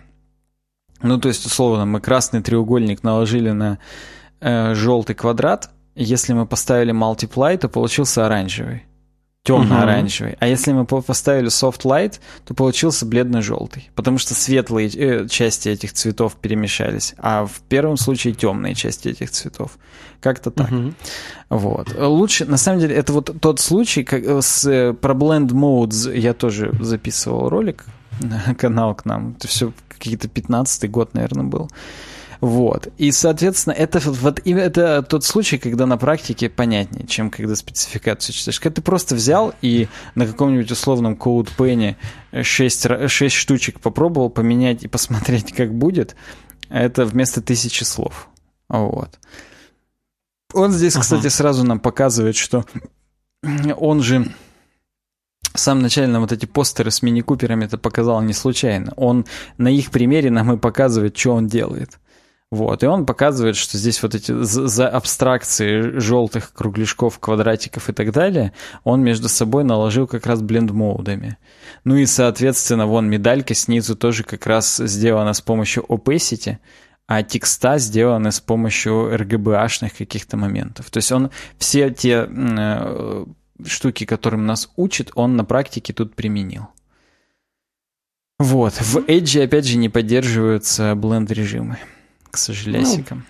Ну, 1.02 1.20
то 1.20 1.28
есть, 1.28 1.46
условно, 1.46 1.86
мы 1.86 2.00
красный 2.00 2.42
треугольник 2.42 3.04
наложили 3.04 3.52
на 3.52 3.80
э, 4.40 4.74
желтый 4.74 5.16
квадрат. 5.16 5.70
Если 5.96 6.32
мы 6.32 6.48
поставили 6.48 6.94
multiply, 6.94 7.58
то 7.58 7.68
получился 7.68 8.26
оранжевый 8.26 8.87
темно-оранжевый. 9.48 10.34
Угу. 10.34 10.38
А 10.42 10.48
если 10.48 10.74
мы 10.74 10.86
поставили 10.86 11.48
soft 11.48 11.84
light, 11.84 12.20
то 12.46 12.54
получился 12.54 13.06
бледно-желтый, 13.06 13.90
потому 13.96 14.18
что 14.18 14.34
светлые 14.34 14.90
э, 14.90 15.28
части 15.28 15.70
этих 15.70 15.94
цветов 15.94 16.36
перемешались, 16.36 17.16
а 17.18 17.46
в 17.46 17.62
первом 17.70 17.98
случае 17.98 18.34
темные 18.34 18.76
части 18.76 19.10
этих 19.10 19.32
цветов. 19.32 19.78
Как-то 20.20 20.52
так. 20.52 20.72
Угу. 20.72 20.94
Вот. 21.50 21.96
Лучше, 21.98 22.46
на 22.46 22.58
самом 22.58 22.80
деле, 22.80 22.96
это 22.96 23.14
вот 23.14 23.32
тот 23.40 23.60
случай, 23.60 24.04
как 24.04 24.24
э, 24.24 24.42
с, 24.42 24.66
э, 24.66 24.94
про 24.94 25.14
blend 25.14 25.50
modes 25.50 26.16
я 26.16 26.34
тоже 26.34 26.72
записывал 26.80 27.50
ролик 27.50 27.86
на 28.20 28.56
канал 28.56 28.96
к 28.96 29.06
нам. 29.06 29.36
Это 29.38 29.48
все 29.48 29.72
какие-то 29.88 30.28
15 30.28 30.90
год, 30.90 31.14
наверное, 31.14 31.46
был. 31.46 31.70
Вот. 32.42 32.88
И, 32.98 33.12
соответственно, 33.12 33.74
это, 33.74 34.00
вот, 34.00 34.40
это 34.46 35.04
тот 35.04 35.24
случай, 35.24 35.58
когда 35.58 35.86
на 35.86 35.98
практике 35.98 36.50
понятнее, 36.50 37.08
чем 37.08 37.30
когда 37.30 37.56
спецификацию 37.56 38.36
читаешь. 38.36 38.60
Когда 38.60 38.76
ты 38.76 38.82
просто 38.82 39.16
взял 39.16 39.54
и 39.62 39.88
на 40.16 40.28
каком-нибудь 40.28 40.72
условном 40.72 41.14
CodePen 41.16 41.96
6, 42.42 43.10
6 43.10 43.36
штучек 43.36 43.80
попробовал 43.80 44.30
поменять 44.30 44.84
и 44.84 44.88
посмотреть, 44.88 45.54
как 45.54 45.74
будет, 45.74 46.16
это 46.70 47.06
вместо 47.06 47.42
тысячи 47.42 47.84
слов. 47.84 48.28
Вот. 48.70 49.20
Он 50.54 50.72
здесь, 50.72 50.96
uh-huh. 50.96 51.02
кстати, 51.02 51.28
сразу 51.28 51.64
нам 51.64 51.80
показывает, 51.80 52.36
что 52.36 52.66
он 53.78 54.02
же 54.02 54.32
в 55.54 55.60
самом 55.60 55.82
начале 55.82 56.08
нам 56.08 56.22
вот 56.22 56.32
эти 56.32 56.46
постеры 56.46 56.92
с 56.92 57.02
мини-куперами 57.02 57.66
это 57.66 57.78
показал 57.78 58.22
не 58.22 58.34
случайно. 58.34 58.94
Он 58.96 59.26
на 59.58 59.70
их 59.70 59.92
примере 59.92 60.30
нам 60.30 60.54
и 60.54 60.58
показывает, 60.58 61.18
что 61.18 61.34
он 61.34 61.48
делает. 61.48 62.00
Вот, 62.50 62.82
и 62.82 62.88
он 62.88 63.06
показывает, 63.06 63.58
что 63.58 63.78
здесь 63.78 64.02
вот 64.02 64.16
эти 64.16 64.32
за 64.42 64.88
абстракции 64.88 66.00
желтых 66.00 66.54
кругляшков, 66.54 67.20
квадратиков 67.20 67.90
и 67.90 67.94
так 67.94 68.14
далее, 68.14 68.54
он 68.86 69.04
между 69.04 69.28
собой 69.28 69.66
наложил 69.66 70.08
как 70.08 70.26
раз 70.26 70.42
бленд-моудами. 70.42 71.38
Ну 71.84 71.98
и, 71.98 72.06
соответственно, 72.06 72.88
вон 72.88 73.10
медалька 73.10 73.54
снизу 73.54 73.98
тоже 73.98 74.24
как 74.24 74.48
раз 74.48 74.78
сделана 74.78 75.34
с 75.34 75.42
помощью 75.42 75.84
opacity, 75.84 76.60
а 77.06 77.22
текста 77.22 77.80
сделаны 77.80 78.32
с 78.32 78.40
помощью 78.40 79.14
RGBA-шных 79.14 79.98
каких-то 79.98 80.38
моментов. 80.38 80.90
То 80.90 81.00
есть 81.00 81.12
он 81.12 81.32
все 81.58 81.90
те 81.90 82.30
э, 82.30 83.26
штуки, 83.66 84.06
которым 84.06 84.46
нас 84.46 84.72
учит, 84.78 85.12
он 85.16 85.36
на 85.36 85.44
практике 85.44 85.92
тут 85.92 86.16
применил. 86.16 86.68
Вот. 88.40 88.74
В 88.74 88.98
Edge, 89.00 89.44
опять 89.44 89.66
же, 89.66 89.78
не 89.78 89.90
поддерживаются 89.90 90.94
бленд-режимы, 90.96 91.78
к 92.30 92.38
сожалению. 92.38 93.06
Ну, 93.10 93.22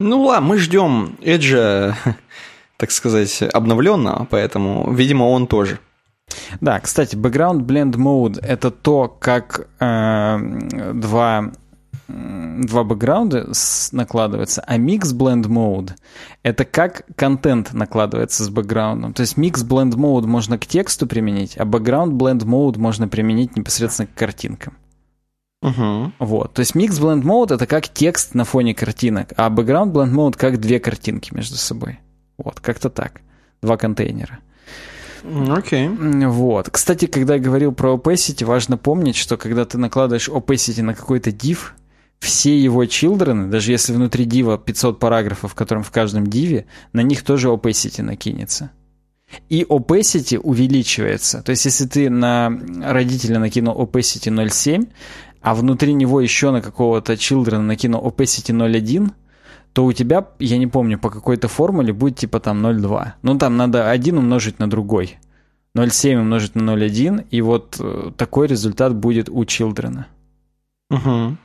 ну 0.00 0.22
ладно, 0.22 0.48
мы 0.48 0.58
ждем 0.58 1.16
Edge, 1.20 1.94
так 2.76 2.90
сказать, 2.90 3.42
обновленного, 3.42 4.26
поэтому, 4.30 4.92
видимо, 4.92 5.24
он 5.24 5.46
тоже. 5.46 5.78
Да, 6.60 6.80
кстати, 6.80 7.16
Background 7.16 7.66
Blend 7.66 7.92
Mode— 7.92 8.40
это 8.42 8.70
то, 8.70 9.08
как 9.08 9.68
э, 9.78 10.92
два 10.94 11.52
два 12.06 12.84
бэкграунда 12.84 13.50
накладываются, 13.92 14.62
а 14.66 14.76
микс 14.76 15.12
blend 15.14 15.44
mode— 15.44 15.92
это 16.42 16.64
как 16.64 17.04
контент 17.16 17.72
накладывается 17.72 18.44
с 18.44 18.50
бэкграундом. 18.50 19.14
То 19.14 19.22
есть 19.22 19.36
микс 19.36 19.64
blend 19.64 19.92
mode 19.92 20.26
можно 20.26 20.58
к 20.58 20.66
тексту 20.66 21.06
применить, 21.06 21.56
а 21.56 21.64
background 21.64 22.12
blend 22.12 22.40
mode 22.40 22.78
можно 22.78 23.08
применить 23.08 23.56
непосредственно 23.56 24.06
к 24.06 24.14
картинкам. 24.14 24.76
Угу. 25.64 26.12
Вот. 26.18 26.52
То 26.52 26.60
есть 26.60 26.74
микс 26.74 27.00
blend 27.00 27.22
mode— 27.22 27.54
это 27.56 27.66
как 27.66 27.88
текст 27.88 28.34
на 28.34 28.44
фоне 28.44 28.74
картинок, 28.74 29.32
а 29.36 29.48
background 29.48 29.92
blend 29.92 30.12
mode— 30.12 30.36
как 30.38 30.60
две 30.60 30.78
картинки 30.78 31.34
между 31.34 31.56
собой. 31.56 32.00
Вот, 32.36 32.60
как-то 32.60 32.90
так. 32.90 33.22
Два 33.62 33.78
контейнера. 33.78 34.40
Окей. 35.24 35.88
Okay. 35.88 36.28
Вот. 36.28 36.68
Кстати, 36.68 37.06
когда 37.06 37.36
я 37.36 37.40
говорил 37.40 37.72
про 37.72 37.94
opacity, 37.94 38.44
важно 38.44 38.76
помнить, 38.76 39.16
что 39.16 39.38
когда 39.38 39.64
ты 39.64 39.78
накладываешь 39.78 40.28
opacity 40.28 40.82
на 40.82 40.92
какой-то 40.92 41.30
div, 41.30 41.58
все 42.18 42.58
его 42.58 42.84
children, 42.84 43.48
даже 43.48 43.72
если 43.72 43.94
внутри 43.94 44.26
дива 44.26 44.58
500 44.58 44.98
параграфов, 44.98 45.52
в 45.52 45.54
котором 45.54 45.82
в 45.82 45.90
каждом 45.90 46.26
диве, 46.26 46.66
на 46.92 47.00
них 47.00 47.22
тоже 47.22 47.48
opacity 47.48 48.02
накинется. 48.02 48.70
И 49.48 49.62
opacity 49.62 50.38
увеличивается. 50.38 51.42
То 51.42 51.50
есть, 51.50 51.64
если 51.64 51.86
ты 51.86 52.10
на 52.10 52.52
родителя 52.82 53.38
накинул 53.38 53.74
opacity 53.74 54.30
0.7, 54.30 54.88
а 55.44 55.54
внутри 55.54 55.92
него 55.92 56.22
еще 56.22 56.50
на 56.50 56.62
какого-то 56.62 57.12
children 57.12 57.58
накинул 57.58 58.02
opacity 58.02 58.52
0.1, 58.52 59.12
то 59.74 59.84
у 59.84 59.92
тебя, 59.92 60.26
я 60.38 60.56
не 60.56 60.66
помню, 60.66 60.98
по 60.98 61.10
какой-то 61.10 61.48
формуле 61.48 61.92
будет 61.92 62.16
типа 62.16 62.40
там 62.40 62.64
0.2. 62.66 63.12
Ну, 63.20 63.38
там 63.38 63.58
надо 63.58 63.90
один 63.90 64.16
умножить 64.16 64.58
на 64.58 64.70
другой. 64.70 65.18
0.7 65.76 66.20
умножить 66.20 66.54
на 66.54 66.70
0.1, 66.70 67.26
и 67.30 67.42
вот 67.42 67.76
э, 67.78 68.12
такой 68.16 68.46
результат 68.46 68.94
будет 68.94 69.28
у 69.28 69.42
children. 69.42 70.04
Угу. 70.90 71.36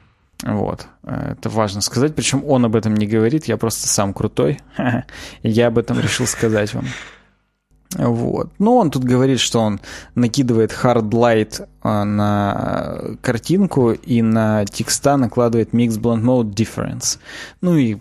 Вот. 0.43 0.87
Это 1.03 1.49
важно 1.49 1.81
сказать. 1.81 2.15
Причем 2.15 2.45
он 2.45 2.63
об 2.63 2.77
этом 2.77 2.95
не 2.95 3.05
говорит, 3.05 3.45
я 3.45 3.57
просто 3.57 3.89
сам 3.89 4.13
крутой. 4.13 4.59
Я 5.43 5.67
об 5.67 5.77
этом 5.77 5.99
решил 5.99 6.25
сказать 6.25 6.73
вам. 6.73 6.85
Вот. 7.95 8.51
Ну, 8.59 8.75
он 8.75 8.91
тут 8.91 9.03
говорит, 9.03 9.39
что 9.39 9.61
он 9.61 9.79
накидывает 10.13 10.71
hard 10.71 11.09
light 11.09 11.67
а, 11.81 12.05
на 12.05 13.17
картинку 13.21 13.91
и 13.91 14.21
на 14.21 14.65
текста 14.65 15.17
накладывает 15.17 15.73
mix 15.73 15.99
blend 15.99 16.21
mode 16.21 16.53
difference. 16.53 17.17
Ну 17.61 17.75
и 17.77 17.97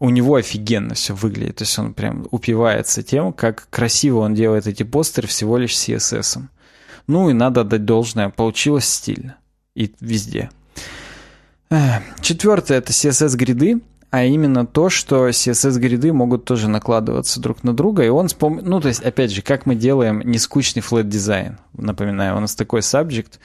у 0.00 0.10
него 0.10 0.34
офигенно 0.34 0.94
все 0.94 1.14
выглядит. 1.14 1.56
То 1.56 1.62
есть 1.62 1.78
он 1.78 1.94
прям 1.94 2.26
упивается 2.32 3.04
тем, 3.04 3.32
как 3.32 3.68
красиво 3.70 4.18
он 4.20 4.34
делает 4.34 4.66
эти 4.66 4.82
постеры 4.82 5.28
всего 5.28 5.56
лишь 5.56 5.72
CSS. 5.72 6.42
Ну 7.06 7.30
и 7.30 7.32
надо 7.32 7.60
отдать 7.60 7.84
должное, 7.84 8.30
получилось 8.30 8.86
стильно. 8.86 9.36
И 9.76 9.92
везде. 10.00 10.50
Четвертое— 12.20 12.78
это 12.78 12.92
CSS-гриды, 12.92 13.80
а 14.14 14.22
именно 14.22 14.64
то, 14.64 14.90
что 14.90 15.30
CSS-гриды 15.30 16.12
могут 16.12 16.44
тоже 16.44 16.68
накладываться 16.68 17.40
друг 17.40 17.64
на 17.64 17.74
друга, 17.74 18.04
и 18.04 18.08
он 18.08 18.28
вспом... 18.28 18.60
Ну, 18.62 18.80
то 18.80 18.86
есть, 18.86 19.02
опять 19.02 19.32
же, 19.32 19.42
как 19.42 19.66
мы 19.66 19.74
делаем 19.74 20.20
нескучный 20.20 20.82
flat 20.82 21.02
дизайн. 21.02 21.58
Напоминаю, 21.72 22.36
у 22.36 22.38
нас 22.38 22.54
такой 22.54 22.78
subject, 22.78 23.40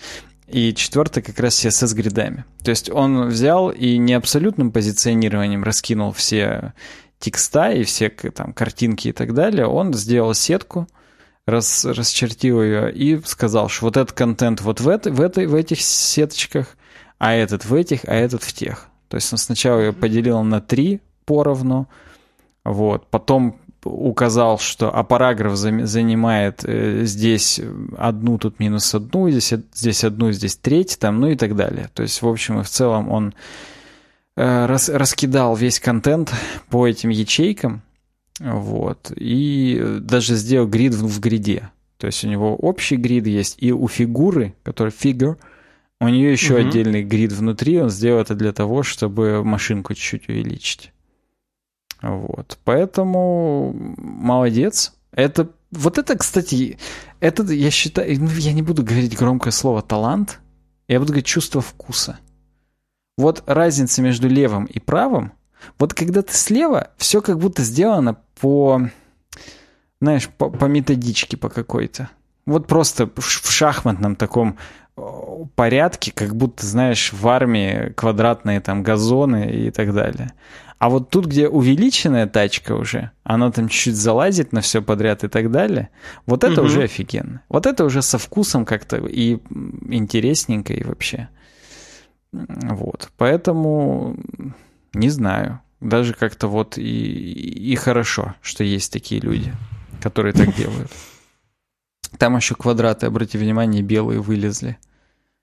и 0.48 0.76
четвертое 0.76 1.24
как 1.24 1.40
раз 1.40 1.56
CSS 1.56 1.96
гридами. 1.96 2.46
То 2.64 2.70
есть 2.70 2.88
он 2.92 3.30
взял 3.30 3.72
и 3.72 3.98
не 3.98 4.14
абсолютным 4.14 4.72
позиционированием 4.72 5.64
раскинул 5.64 6.12
все 6.12 6.74
текста 7.18 7.72
и 7.72 7.84
все 7.84 8.12
там 8.12 8.54
картинки 8.54 9.08
и 9.08 9.12
так 9.12 9.34
далее. 9.34 9.66
Он 9.66 9.92
сделал 9.96 10.36
сетку, 10.36 10.88
рас, 11.48 11.84
расчертил 11.84 12.62
ее 12.62 12.94
и 12.94 13.20
сказал, 13.26 13.70
что 13.70 13.86
вот 13.86 13.98
этот 13.98 14.12
контент 14.12 14.62
вот 14.62 14.82
в, 14.82 14.88
это, 14.88 15.12
в, 15.12 15.20
этой, 15.20 15.48
в 15.48 15.56
этих 15.56 15.82
сеточках, 15.82 16.78
а 17.18 17.34
этот 17.34 17.66
в 17.66 17.74
этих, 17.74 18.02
а 18.06 18.14
этот 18.14 18.44
в 18.44 18.54
тех. 18.54 18.86
То 19.10 19.16
есть 19.16 19.34
он 19.34 19.38
сначала 19.38 19.80
ее 19.80 19.94
поделил 19.94 20.44
на 20.44 20.62
три 20.62 21.02
поровну, 21.26 21.90
вот, 22.64 23.08
потом 23.08 23.60
указал, 23.84 24.60
что 24.60 24.94
а 24.94 25.04
параграф 25.04 25.56
занимает 25.56 26.64
э, 26.64 27.06
здесь 27.06 27.62
одну, 27.98 28.38
тут 28.38 28.60
минус 28.60 28.94
одну, 28.94 29.30
здесь, 29.30 29.54
здесь 29.74 30.04
одну, 30.04 30.32
здесь 30.32 30.56
треть, 30.58 30.98
там, 31.00 31.20
ну 31.20 31.28
и 31.28 31.36
так 31.36 31.56
далее. 31.56 31.90
То 31.94 32.04
есть, 32.04 32.22
в 32.22 32.28
общем 32.28 32.60
и 32.60 32.64
в 32.64 32.70
целом 32.70 33.10
он 33.10 33.34
э, 34.36 34.66
рас, 34.66 34.90
раскидал 34.90 35.56
весь 35.56 35.80
контент 35.80 36.34
по 36.70 36.88
этим 36.88 37.10
ячейкам, 37.10 37.82
вот, 38.40 39.12
и 39.16 39.98
даже 40.02 40.36
сделал 40.36 40.68
грид 40.68 40.94
в, 40.94 41.08
в 41.08 41.20
гриде. 41.20 41.70
То 41.98 42.08
есть 42.08 42.24
у 42.24 42.28
него 42.28 42.56
общий 42.56 42.96
грид 42.96 43.28
есть, 43.28 43.56
и 43.60 43.72
у 43.72 43.88
фигуры, 43.88 44.54
который 44.64 44.94
figure, 44.94 45.38
у 46.00 46.08
нее 46.08 46.32
еще 46.32 46.56
угу. 46.56 46.68
отдельный 46.68 47.04
грид 47.04 47.32
внутри, 47.34 47.82
он 47.82 47.90
сделал 47.90 48.22
это 48.22 48.36
для 48.36 48.54
того, 48.54 48.84
чтобы 48.84 49.44
машинку 49.44 49.94
чуть-чуть 49.94 50.30
увеличить. 50.30 50.94
Вот. 52.02 52.58
Поэтому 52.64 53.74
молодец. 53.98 54.94
Это, 55.12 55.50
вот 55.72 55.98
это, 55.98 56.18
кстати, 56.18 56.78
это, 57.20 57.44
я 57.44 57.72
считаю, 57.72 58.20
ну, 58.22 58.30
я 58.30 58.54
не 58.54 58.62
буду 58.62 58.84
говорить 58.84 59.18
громкое 59.18 59.52
слово 59.52 59.82
талант, 59.82 60.40
я 60.88 61.00
буду 61.00 61.12
говорить 61.12 61.26
чувство 61.26 61.62
вкуса. 61.62 62.20
Вот 63.18 63.44
разница 63.48 64.02
между 64.02 64.30
левым 64.30 64.66
и 64.66 64.80
правым, 64.80 65.34
вот 65.78 65.94
когда 65.94 66.22
ты 66.22 66.34
слева, 66.34 66.92
все 66.98 67.22
как 67.22 67.38
будто 67.38 67.64
сделано 67.64 68.18
по, 68.40 68.90
знаешь, 70.00 70.30
по, 70.30 70.50
по 70.50 70.66
методичке 70.66 71.36
по 71.36 71.50
какой-то. 71.50 72.10
Вот 72.46 72.68
просто 72.68 73.10
в 73.16 73.52
шахматном 73.52 74.16
таком 74.16 74.58
порядке, 75.56 76.12
как 76.14 76.36
будто, 76.36 76.66
знаешь, 76.66 77.14
в 77.14 77.28
армии 77.28 77.94
квадратные 77.96 78.62
там 78.62 78.84
газоны 78.84 79.50
и 79.50 79.72
так 79.72 79.94
далее. 79.94 80.34
А 80.80 80.90
вот 80.90 81.10
тут, 81.10 81.26
где 81.26 81.50
увеличенная 81.50 82.26
тачка 82.26 82.74
уже, 82.74 83.12
она 83.24 83.52
там 83.52 83.68
чуть-чуть 83.68 83.96
залазит 83.96 84.54
на 84.54 84.62
все 84.62 84.82
подряд 84.82 85.26
и 85.26 85.28
так 85.28 85.52
далее, 85.52 85.90
вот 86.26 86.46
это 86.46 86.62
угу. 86.62 86.68
уже 86.68 86.84
офигенно. 86.84 87.42
Вот 87.50 87.66
это 87.66 87.84
уже 87.84 88.02
со 88.02 88.18
вкусом 88.18 88.66
как-то 88.66 88.98
и 89.06 89.40
интересненько 89.90 90.74
и 90.74 90.84
вообще. 90.84 91.28
Вот. 92.32 93.10
Поэтому 93.18 94.16
не 94.94 95.10
знаю. 95.10 95.60
Даже 95.82 96.14
как-то 96.14 96.48
вот 96.48 96.78
и, 96.78 96.82
и 96.82 97.76
хорошо, 97.76 98.36
что 98.42 98.64
есть 98.64 98.92
такие 98.92 99.22
люди, 99.22 99.54
которые 100.02 100.34
так 100.34 100.54
делают. 100.56 100.92
Там 102.18 102.36
еще 102.36 102.56
квадраты, 102.56 103.06
обрати 103.06 103.38
внимание, 103.38 103.82
белые 103.82 104.20
вылезли. 104.20 104.78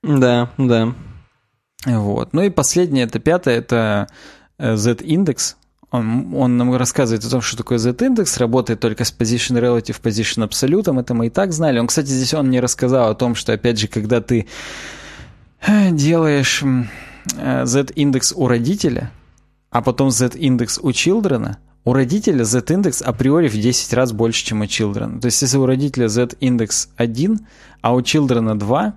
Да, 0.07 0.49
да. 0.57 0.93
Вот. 1.85 2.33
Ну 2.33 2.41
и 2.41 2.49
последнее, 2.49 3.05
это 3.05 3.19
пятое, 3.19 3.57
это 3.57 4.07
э, 4.57 4.75
Z-индекс. 4.75 5.57
Он, 5.91 6.33
он 6.33 6.57
нам 6.57 6.75
рассказывает 6.75 7.23
о 7.23 7.29
том, 7.29 7.41
что 7.41 7.57
такое 7.57 7.77
Z-индекс, 7.77 8.37
работает 8.37 8.79
только 8.79 9.03
с 9.03 9.13
position 9.13 9.59
relative, 9.59 10.01
position 10.01 10.47
absolute, 10.47 10.99
это 10.99 11.13
мы 11.13 11.27
и 11.27 11.29
так 11.29 11.53
знали. 11.53 11.79
Он, 11.79 11.87
кстати, 11.87 12.07
здесь 12.07 12.33
он 12.33 12.49
не 12.49 12.59
рассказал 12.59 13.09
о 13.09 13.15
том, 13.15 13.35
что, 13.35 13.53
опять 13.53 13.79
же, 13.79 13.87
когда 13.87 14.21
ты 14.21 14.47
э, 15.65 15.91
делаешь 15.91 16.63
z-индекс 17.63 18.33
у 18.35 18.47
родителя, 18.47 19.11
а 19.69 19.81
потом 19.81 20.11
z-индекс 20.11 20.79
у 20.81 20.89
children, 20.89 21.55
у 21.83 21.93
родителя 21.93 22.43
z-индекс 22.43 23.01
априори 23.01 23.47
в 23.47 23.53
10 23.53 23.93
раз 23.93 24.11
больше, 24.11 24.45
чем 24.45 24.61
у 24.61 24.65
children. 24.65 25.19
То 25.19 25.27
есть 25.27 25.41
если 25.41 25.57
у 25.57 25.65
родителя 25.65 26.07
z-индекс 26.07 26.89
1, 26.97 27.39
а 27.81 27.93
у 27.93 28.01
children 28.01 28.55
2, 28.55 28.93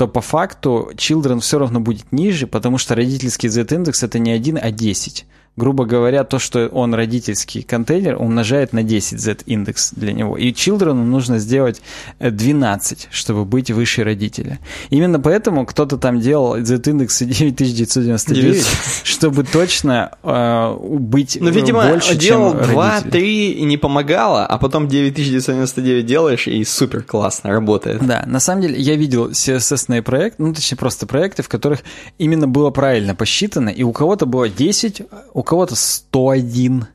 то 0.00 0.08
по 0.08 0.22
факту 0.22 0.92
children 0.94 1.40
все 1.40 1.58
равно 1.58 1.78
будет 1.78 2.10
ниже, 2.10 2.46
потому 2.46 2.78
что 2.78 2.94
родительский 2.94 3.50
z-индекс 3.50 4.02
это 4.02 4.18
не 4.18 4.32
1, 4.32 4.58
а 4.62 4.70
10 4.70 5.26
грубо 5.56 5.84
говоря, 5.84 6.24
то, 6.24 6.38
что 6.38 6.68
он 6.68 6.94
родительский 6.94 7.62
контейнер, 7.62 8.16
умножает 8.16 8.72
на 8.72 8.82
10 8.82 9.20
z-индекс 9.20 9.92
для 9.92 10.12
него. 10.12 10.36
И 10.36 10.52
children 10.52 10.94
нужно 10.94 11.38
сделать 11.38 11.82
12, 12.18 13.08
чтобы 13.10 13.44
быть 13.44 13.70
выше 13.70 14.04
родителя. 14.04 14.58
Именно 14.90 15.20
поэтому 15.20 15.66
кто-то 15.66 15.96
там 15.98 16.20
делал 16.20 16.56
z-индекс 16.60 17.18
9999, 17.20 18.54
9. 18.54 18.66
чтобы 19.04 19.44
точно 19.44 20.12
э, 20.22 20.76
быть 20.80 21.36
ну, 21.40 21.50
видимо, 21.50 21.88
больше, 21.88 22.16
делал 22.16 22.52
чем 22.52 22.72
2, 22.72 23.00
3 23.02 23.52
и 23.52 23.62
не 23.64 23.76
помогало, 23.76 24.46
а 24.46 24.58
потом 24.58 24.88
9999 24.88 26.06
делаешь, 26.06 26.48
и 26.48 26.64
супер 26.64 27.02
классно 27.02 27.50
работает. 27.50 28.06
Да, 28.06 28.24
на 28.26 28.40
самом 28.40 28.62
деле 28.62 28.80
я 28.80 28.96
видел 28.96 29.30
CSS 29.30 30.02
проект, 30.02 30.38
ну, 30.38 30.54
точнее, 30.54 30.78
просто 30.78 31.06
проекты, 31.06 31.42
в 31.42 31.48
которых 31.48 31.80
именно 32.18 32.48
было 32.48 32.70
правильно 32.70 33.14
посчитано, 33.14 33.68
и 33.68 33.82
у 33.82 33.92
кого-то 33.92 34.26
было 34.26 34.48
10, 34.48 35.02
у 35.40 35.42
кого-то 35.42 35.74
101, 35.74 36.86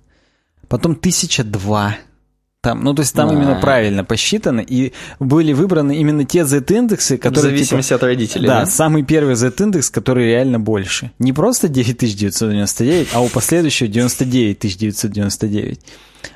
потом 0.68 0.92
1002. 0.92 1.98
Там, 2.62 2.84
ну, 2.84 2.94
то 2.94 3.02
есть 3.02 3.14
там 3.14 3.30
а. 3.30 3.34
именно 3.34 3.56
правильно 3.60 4.04
посчитано, 4.04 4.60
и 4.60 4.94
были 5.20 5.54
выбраны 5.54 5.98
именно 5.98 6.26
те 6.26 6.46
Z-индексы, 6.46 7.18
которые... 7.18 7.54
В 7.54 7.58
зависимости 7.58 7.90
типа, 7.90 7.98
от 7.98 8.04
родителей, 8.04 8.48
да? 8.48 8.62
Да, 8.62 8.66
самый 8.66 9.04
первый 9.04 9.36
Z-индекс, 9.36 9.90
который 9.90 10.26
реально 10.26 10.60
больше. 10.60 11.12
Не 11.20 11.34
просто 11.34 11.68
9999, 11.68 13.10
а 13.14 13.22
у 13.22 13.30
последующего 13.30 13.88
99999 13.88 15.80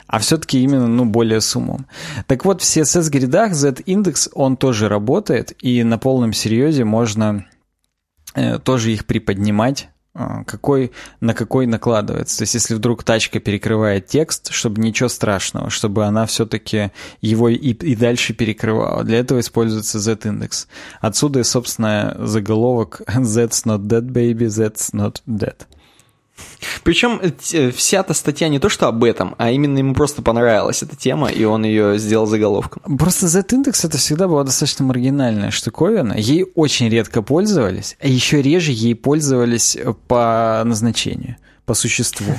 а 0.06 0.20
все-таки 0.20 0.62
именно, 0.62 0.88
ну, 0.88 1.06
более 1.06 1.42
с 1.42 1.56
умом. 1.56 1.88
Так 2.28 2.46
вот, 2.46 2.62
в 2.62 2.66
CSS-гридах 2.66 3.54
Z-индекс, 3.54 4.30
он 4.34 4.56
тоже 4.56 4.88
работает, 4.88 5.54
и 5.64 5.84
на 5.84 5.98
полном 5.98 6.34
серьезе 6.34 6.84
можно 6.84 7.46
э, 8.36 8.60
тоже 8.60 8.92
их 8.92 9.06
приподнимать 9.06 9.90
а, 9.90 9.99
какой, 10.46 10.92
на 11.22 11.34
какой 11.34 11.66
накладывается. 11.66 12.38
То 12.38 12.44
есть, 12.44 12.54
если 12.54 12.76
вдруг 12.76 13.04
тачка 13.04 13.40
перекрывает 13.40 14.08
текст, 14.08 14.52
чтобы 14.52 14.82
ничего 14.82 15.10
страшного, 15.10 15.70
чтобы 15.70 16.06
она 16.06 16.26
все-таки 16.26 16.92
его 17.22 17.50
и, 17.50 17.56
и 17.56 17.96
дальше 17.96 18.34
перекрывала. 18.34 19.04
Для 19.04 19.20
этого 19.20 19.40
используется 19.40 20.00
Z-индекс. 20.00 20.68
Отсюда 21.02 21.40
и, 21.40 21.44
собственно, 21.44 22.16
заголовок 22.20 23.02
That's 23.08 23.66
not 23.66 23.88
dead, 23.88 24.12
baby, 24.12 24.48
that's 24.48 24.94
not 24.94 25.22
dead. 25.28 25.56
Причем 26.84 27.22
э, 27.22 27.72
вся 27.72 28.00
эта 28.00 28.14
статья 28.14 28.50
не 28.50 28.60
то, 28.60 28.70
что 28.70 28.88
об 28.88 29.04
этом, 29.04 29.36
а 29.38 29.52
именно 29.52 29.78
ему 29.78 29.94
просто 29.94 30.22
понравилась 30.22 30.84
эта 30.84 30.96
тема, 30.96 31.30
и 31.30 31.44
он 31.44 31.64
ее 31.64 31.98
сделал 31.98 32.26
заголовком. 32.26 32.98
Просто 32.98 33.28
Z-индекс 33.28 33.86
это 33.86 33.98
всегда 33.98 34.28
была 34.28 34.44
достаточно 34.44 34.86
маргинальная 34.86 35.52
штуковина. 35.52 36.14
Ей 36.18 36.46
очень 36.56 36.90
редко 36.90 37.22
пользовались, 37.22 37.96
а 38.02 38.08
еще 38.08 38.42
реже 38.42 38.72
ей 38.72 38.96
пользовались 38.96 39.78
по 40.08 40.62
назначению, 40.66 41.38
по 41.66 41.74
существу. 41.74 42.34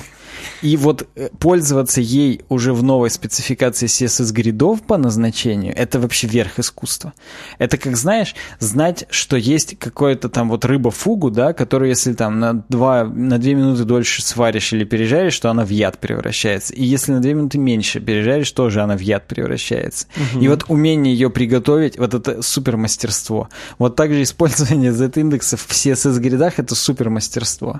И 0.62 0.76
вот 0.76 1.08
э, 1.14 1.28
пользоваться 1.38 2.00
ей 2.00 2.42
уже 2.48 2.72
в 2.72 2.82
новой 2.82 3.10
спецификации 3.10 3.86
CSS-гридов 3.86 4.82
по 4.82 4.96
назначению, 4.98 5.74
это 5.76 5.98
вообще 5.98 6.26
верх 6.26 6.58
искусства. 6.58 7.12
Это 7.58 7.78
как, 7.78 7.96
знаешь, 7.96 8.34
знать, 8.58 9.06
что 9.10 9.36
есть 9.36 9.78
какое-то 9.78 10.28
там 10.28 10.48
вот 10.48 10.64
рыба-фугу, 10.64 11.30
да, 11.30 11.52
которую 11.52 11.88
если 11.88 12.12
там 12.12 12.40
на, 12.40 12.64
два, 12.68 13.04
на 13.04 13.38
две 13.38 13.54
минуты 13.54 13.84
дольше 13.84 14.22
сваришь 14.22 14.72
или 14.72 14.84
пережаришь, 14.84 15.38
то 15.38 15.50
она 15.50 15.64
в 15.64 15.70
яд 15.70 15.98
превращается. 15.98 16.74
И 16.74 16.84
если 16.84 17.12
на 17.12 17.20
две 17.20 17.34
минуты 17.34 17.58
меньше 17.58 18.00
пережаришь, 18.00 18.50
тоже 18.52 18.82
она 18.82 18.96
в 18.96 19.00
яд 19.00 19.26
превращается. 19.28 20.06
Угу. 20.16 20.44
И 20.44 20.48
вот 20.48 20.64
умение 20.68 21.14
ее 21.14 21.30
приготовить, 21.30 21.98
вот 21.98 22.14
это 22.14 22.42
супер 22.42 22.76
мастерство. 22.76 23.48
Вот 23.78 23.96
также 23.96 24.22
использование 24.22 24.92
Z-индексов 24.92 25.62
в 25.62 25.70
CSS-гридах 25.70 26.58
это 26.58 26.74
супер 26.74 27.10
мастерство. 27.10 27.78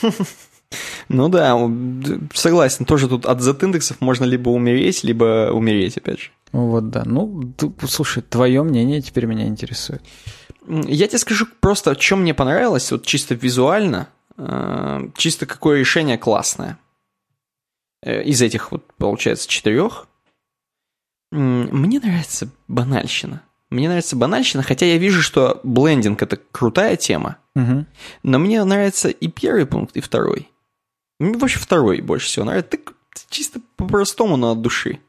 Ну 1.08 1.28
да, 1.28 1.58
согласен. 2.34 2.84
Тоже 2.84 3.08
тут 3.08 3.24
от 3.26 3.40
Z-индексов 3.40 4.00
можно 4.00 4.24
либо 4.24 4.50
умереть, 4.50 5.04
либо 5.04 5.50
умереть, 5.52 5.96
опять 5.96 6.20
же. 6.20 6.30
Вот 6.52 6.90
да. 6.90 7.02
Ну, 7.04 7.54
слушай, 7.86 8.22
твое 8.22 8.62
мнение 8.62 9.00
теперь 9.00 9.26
меня 9.26 9.46
интересует. 9.46 10.02
Я 10.66 11.08
тебе 11.08 11.18
скажу 11.18 11.46
просто, 11.60 11.98
что 11.98 12.16
мне 12.16 12.34
понравилось, 12.34 12.90
вот 12.92 13.06
чисто 13.06 13.34
визуально, 13.34 14.08
э, 14.36 15.08
чисто 15.16 15.46
какое 15.46 15.78
решение 15.78 16.18
классное. 16.18 16.78
Э, 18.02 18.22
из 18.22 18.42
этих 18.42 18.70
вот, 18.70 18.84
получается, 18.98 19.48
четырех. 19.48 20.06
Мне 21.30 22.00
нравится 22.00 22.48
банальщина. 22.68 23.42
Мне 23.70 23.88
нравится 23.88 24.16
банальщина, 24.16 24.62
хотя 24.62 24.86
я 24.86 24.96
вижу, 24.98 25.22
что 25.22 25.60
блендинг 25.62 26.22
это 26.22 26.38
крутая 26.52 26.96
тема. 26.96 27.36
Угу. 27.54 27.86
Но 28.22 28.38
мне 28.38 28.62
нравится 28.64 29.08
и 29.08 29.28
первый 29.28 29.66
пункт, 29.66 29.96
и 29.96 30.00
второй. 30.00 30.48
Мне 31.18 31.36
вообще 31.36 31.58
второй 31.58 32.00
больше 32.00 32.26
всего 32.26 32.44
нравится. 32.44 32.70
Ты 32.70 32.80
чисто 33.28 33.60
по-простому, 33.76 34.36
но 34.36 34.52
от 34.52 34.62
души. 34.62 35.00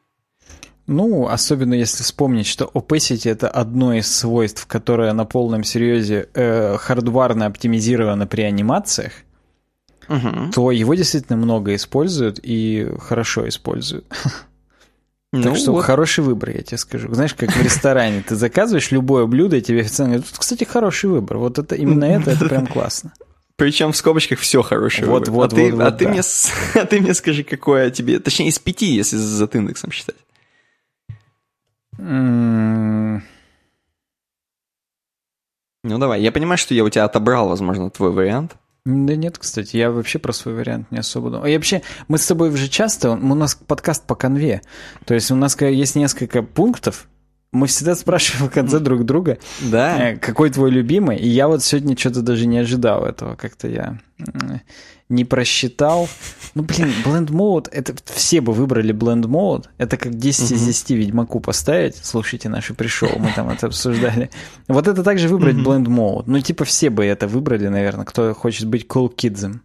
Ну, 0.88 1.28
особенно 1.28 1.76
если 1.76 2.02
вспомнить, 2.02 2.48
что 2.48 2.66
opacity— 2.74 3.30
это 3.32 3.48
одно 3.48 3.94
из 3.94 4.12
свойств, 4.12 4.66
которое 4.66 5.14
на 5.14 5.24
полном 5.24 5.64
серьезе 5.64 6.30
э, 6.34 6.78
хардварно 6.78 7.46
оптимизировано 7.46 8.26
при 8.26 8.42
анимациях, 8.42 9.12
угу. 10.08 10.52
то 10.52 10.72
его 10.72 10.96
действительно 10.96 11.38
много 11.38 11.76
используют 11.76 12.40
и 12.42 12.92
хорошо 13.00 13.48
используют. 13.48 14.06
Ну, 15.32 15.44
так 15.44 15.58
что 15.58 15.74
вот. 15.74 15.86
хороший 15.86 16.24
выбор, 16.24 16.50
я 16.50 16.64
тебе 16.64 16.80
скажу. 16.80 17.14
Знаешь, 17.14 17.36
как 17.36 17.52
в 17.52 17.62
ресторане, 17.62 18.24
ты 18.28 18.36
заказываешь 18.36 18.90
любое 18.90 19.28
блюдо, 19.28 19.58
и 19.58 19.62
тебе 19.62 19.82
официант 19.82 20.10
говорит, 20.10 20.28
кстати, 20.36 20.64
хороший 20.64 21.08
выбор. 21.08 21.38
Вот 21.38 21.60
это 21.60 21.76
именно 21.76 22.06
это, 22.06 22.32
это 22.32 22.50
прям 22.50 22.66
классно. 22.66 23.14
Причем 23.60 23.92
в 23.92 23.98
скобочках 23.98 24.40
все 24.40 24.62
хорошее. 24.62 25.06
Вот, 25.06 25.28
выбор. 25.28 25.34
вот, 25.34 25.54
а, 25.54 25.56
вот, 25.56 25.62
ты, 25.62 25.76
вот, 25.76 25.82
а, 25.84 25.92
ты 25.92 26.06
да. 26.06 26.12
мне, 26.12 26.22
а 26.76 26.86
ты 26.86 27.02
мне 27.02 27.14
скажи, 27.14 27.44
какое 27.44 27.92
тебе... 27.92 28.20
Точнее, 28.20 28.48
из 28.48 28.58
пяти, 28.58 28.88
если 28.88 29.18
за 29.18 29.46
индексом 29.54 29.92
считать. 29.92 30.16
Mm. 31.98 33.22
Ну 35.84 35.98
давай, 35.98 36.22
я 36.22 36.32
понимаю, 36.32 36.58
что 36.58 36.74
я 36.74 36.84
у 36.84 36.90
тебя 36.90 37.04
отобрал, 37.04 37.50
возможно, 37.50 37.90
твой 37.90 38.12
вариант. 38.12 38.56
Да 38.86 39.16
нет, 39.16 39.38
кстати, 39.38 39.76
я 39.76 39.92
вообще 39.92 40.20
про 40.20 40.32
свой 40.32 40.56
вариант 40.56 40.90
не 40.92 41.00
особо 41.00 41.30
думаю. 41.30 41.52
И 41.52 41.56
вообще, 41.56 41.82
мы 42.08 42.18
с 42.18 42.26
тобой 42.26 42.50
уже 42.50 42.70
часто, 42.70 43.12
у 43.12 43.36
нас 43.36 43.56
подкаст 43.56 44.08
по 44.08 44.16
конве, 44.16 44.62
то 45.06 45.14
есть 45.14 45.32
у 45.32 45.36
нас 45.36 45.60
есть 45.60 45.96
несколько 45.96 46.44
пунктов, 46.44 47.08
мы 47.52 47.68
всегда 47.68 47.96
спрашиваем 47.96 48.50
в 48.50 48.54
конце 48.54 48.80
друг 48.80 49.06
друга, 49.06 49.40
да. 49.60 50.12
Э, 50.12 50.18
какой 50.18 50.50
твой 50.52 50.72
любимый, 50.72 51.18
и 51.18 51.28
я 51.28 51.48
вот 51.48 51.64
сегодня 51.64 51.98
что-то 51.98 52.22
даже 52.22 52.46
не 52.46 52.60
ожидал 52.60 53.06
этого, 53.06 53.36
как-то 53.36 53.68
я 53.68 54.00
не 55.10 55.26
просчитал. 55.26 56.08
Ну, 56.54 56.64
блин, 56.64 56.94
Blend 57.04 57.28
Mode, 57.28 57.70
это 57.72 57.94
все 58.06 58.42
бы 58.42 58.54
выбрали 58.54 58.94
Blend 58.94 59.24
Mode, 59.24 59.66
это 59.78 59.98
как 59.98 60.16
10 60.16 60.52
из 60.52 60.66
10 60.66 60.90
Ведьмаку 60.92 61.40
поставить, 61.40 61.98
слушайте 62.04 62.50
наши 62.50 62.74
пришел, 62.74 63.10
мы 63.18 63.32
там 63.36 63.50
это 63.50 63.68
обсуждали. 63.68 64.30
Вот 64.68 64.88
это 64.88 65.04
также 65.04 65.28
выбрать 65.28 65.56
Blend 65.56 65.86
Mode, 65.86 66.24
ну, 66.28 66.40
типа 66.40 66.66
все 66.66 66.90
бы 66.90 67.06
это 67.06 67.28
выбрали, 67.28 67.68
наверное, 67.68 68.06
кто 68.06 68.34
хочет 68.34 68.68
быть 68.68 68.86
cool 68.88 69.14
kids'ом. 69.14 69.62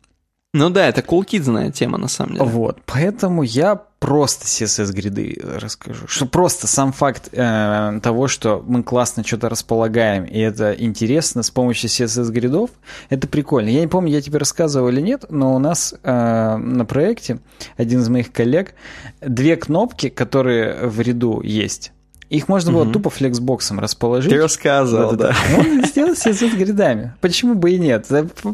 Ну 0.55 0.71
да, 0.71 0.87
это 0.87 1.01
cool 1.01 1.27
kidсная 1.27 1.73
тема 1.73 1.99
на 1.99 2.07
самом 2.07 2.35
деле. 2.35 2.45
Вот, 2.45 2.79
поэтому 2.87 3.43
я 3.43 3.75
просто 3.75 4.45
CSS-гриды 4.45 5.37
расскажу. 5.43 6.07
Что 6.07 6.27
просто 6.27 6.69
сам 6.69 6.93
факт 6.93 7.29
э, 7.33 7.99
того, 8.01 8.29
что 8.29 8.63
мы 8.65 8.85
классно 8.85 9.25
что-то 9.25 9.49
располагаем, 9.49 10.23
и 10.25 10.39
это 10.39 10.73
интересно 10.73 11.43
с 11.43 11.51
помощью 11.51 11.91
CSS-гридов, 11.91 12.71
это 13.09 13.27
прикольно. 13.27 13.69
Я 13.69 13.81
не 13.81 13.89
помню, 13.89 14.13
я 14.13 14.23
тебе 14.23 14.39
рассказывал 14.39 14.91
или 14.91 15.01
нет, 15.01 15.25
но 15.29 15.57
у 15.57 15.59
нас 15.59 15.93
э, 16.01 16.57
на 16.57 16.85
проекте 16.85 17.41
один 17.77 18.03
из 18.03 18.09
моих 18.09 18.31
коллег 18.31 18.75
две 19.21 19.57
кнопки, 19.57 20.09
которые 20.09 20.87
в 20.87 21.01
ряду 21.01 21.41
есть, 21.43 21.91
их 22.37 22.49
можно 22.49 22.73
было 22.73 22.83
угу. 22.83 22.93
тупо 22.93 23.11
флексбоксом 23.11 23.81
расположить. 23.81 24.31
Ты 24.31 24.39
рассказывал, 24.39 25.11
вот 25.11 25.19
да. 25.19 25.35
Можно 25.57 25.87
сделать 25.87 26.19
с 26.19 26.41
гридами. 26.55 27.15
Почему 27.21 27.55
бы 27.55 27.71
и 27.71 27.79
нет? 27.79 28.07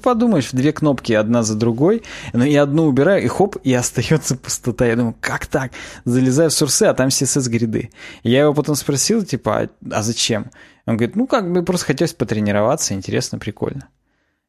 Подумаешь, 0.02 0.50
две 0.52 0.72
кнопки 0.72 1.12
одна 1.12 1.42
за 1.42 1.54
другой, 1.54 2.02
ну 2.32 2.44
и 2.44 2.54
одну 2.56 2.84
убираю, 2.84 3.22
и 3.22 3.26
хоп, 3.26 3.56
и 3.62 3.72
остается 3.80 4.36
пустота. 4.36 4.86
Я 4.86 4.96
думаю, 4.96 5.16
как 5.20 5.46
так? 5.46 5.72
Залезаю 6.04 6.50
в 6.50 6.54
сурсы, 6.54 6.84
а 6.84 6.94
там 6.94 7.08
CSS-гриды. 7.08 7.90
Я 8.22 8.42
его 8.42 8.54
потом 8.54 8.74
спросил, 8.74 9.24
типа, 9.24 9.60
а, 9.60 9.68
а 9.90 10.02
зачем? 10.02 10.50
Он 10.86 10.96
говорит, 10.96 11.16
ну 11.16 11.26
как 11.26 11.52
бы 11.52 11.62
просто 11.62 11.86
хотелось 11.86 12.14
потренироваться, 12.14 12.94
интересно, 12.94 13.38
прикольно. 13.38 13.88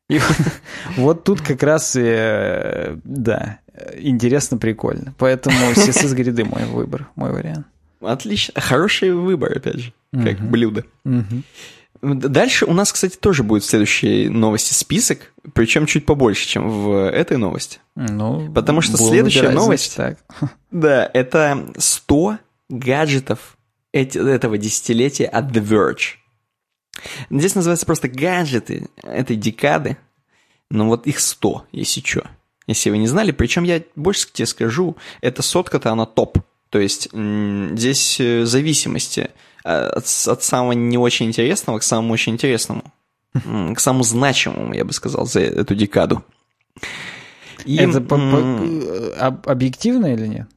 И 0.10 0.20
вот 0.98 1.24
тут 1.24 1.42
как 1.42 1.64
раз, 1.64 1.96
э, 1.96 2.98
да, 3.04 3.60
интересно, 3.98 4.58
прикольно. 4.58 5.14
Поэтому 5.18 5.56
CSS-гриды 5.72 6.44
мой 6.44 6.66
выбор, 6.66 7.10
мой 7.16 7.32
вариант. 7.32 7.68
Отлично. 8.02 8.60
Хороший 8.60 9.14
выбор, 9.14 9.58
опять 9.58 9.80
же, 9.80 9.94
как 10.12 10.40
угу. 10.40 10.48
блюдо. 10.48 10.86
Угу. 11.06 11.44
Дальше 12.02 12.66
у 12.66 12.74
нас, 12.74 12.92
кстати, 12.92 13.16
тоже 13.16 13.44
будет 13.44 13.64
в 13.64 13.68
следующей 13.68 14.28
новости 14.28 14.74
список, 14.74 15.34
причем 15.54 15.86
чуть 15.86 16.06
побольше, 16.06 16.48
чем 16.48 16.68
в 16.68 17.10
этой 17.10 17.38
новости. 17.38 17.80
Ну, 17.96 18.52
Потому 18.52 18.82
что 18.82 18.98
следующая 18.98 19.42
выбирать, 19.42 19.56
новость, 19.56 19.94
значит, 19.96 20.18
так. 20.40 20.52
да, 20.72 21.10
это 21.14 21.72
100 21.78 22.40
гаджетов 22.70 23.58
эти, 23.92 24.18
этого 24.18 24.58
десятилетия 24.58 25.26
от 25.26 25.52
The 25.52 25.64
Verge. 25.64 26.16
Здесь 27.30 27.54
называется 27.54 27.86
просто 27.86 28.08
гаджеты 28.08 28.88
этой 29.04 29.36
декады, 29.36 29.98
но 30.72 30.88
вот 30.88 31.06
их 31.06 31.20
100, 31.20 31.66
если 31.72 32.02
что. 32.02 32.24
Если 32.66 32.90
вы 32.90 32.98
не 32.98 33.08
знали, 33.08 33.32
причем 33.32 33.64
я 33.64 33.82
больше 33.96 34.28
тебе 34.32 34.46
скажу, 34.46 34.96
эта 35.22 35.42
сотка-то 35.42 35.92
она 35.92 36.06
топ. 36.06 36.40
То 36.72 36.80
есть 36.80 37.10
здесь 37.12 38.20
э, 38.20 38.46
зависимости 38.46 39.30
э, 39.66 39.70
от, 39.70 40.06
от 40.06 40.44
самого 40.44 40.72
не 40.72 40.98
очень 40.98 41.28
интересного 41.28 41.80
к 41.80 41.84
самому 41.84 42.14
очень 42.14 42.34
интересному. 42.34 42.84
К 43.34 43.80
самому 43.80 44.04
значимому, 44.04 44.74
я 44.74 44.84
бы 44.84 44.94
сказал, 44.94 45.26
за 45.26 45.42
эту 45.42 45.76
декаду. 45.76 46.24
И, 47.66 47.76
Это 47.76 48.02
по, 48.02 48.18
по, 48.18 48.38
э, 48.38 49.32
объективно 49.46 50.14
или 50.14 50.28
нет? 50.28 50.48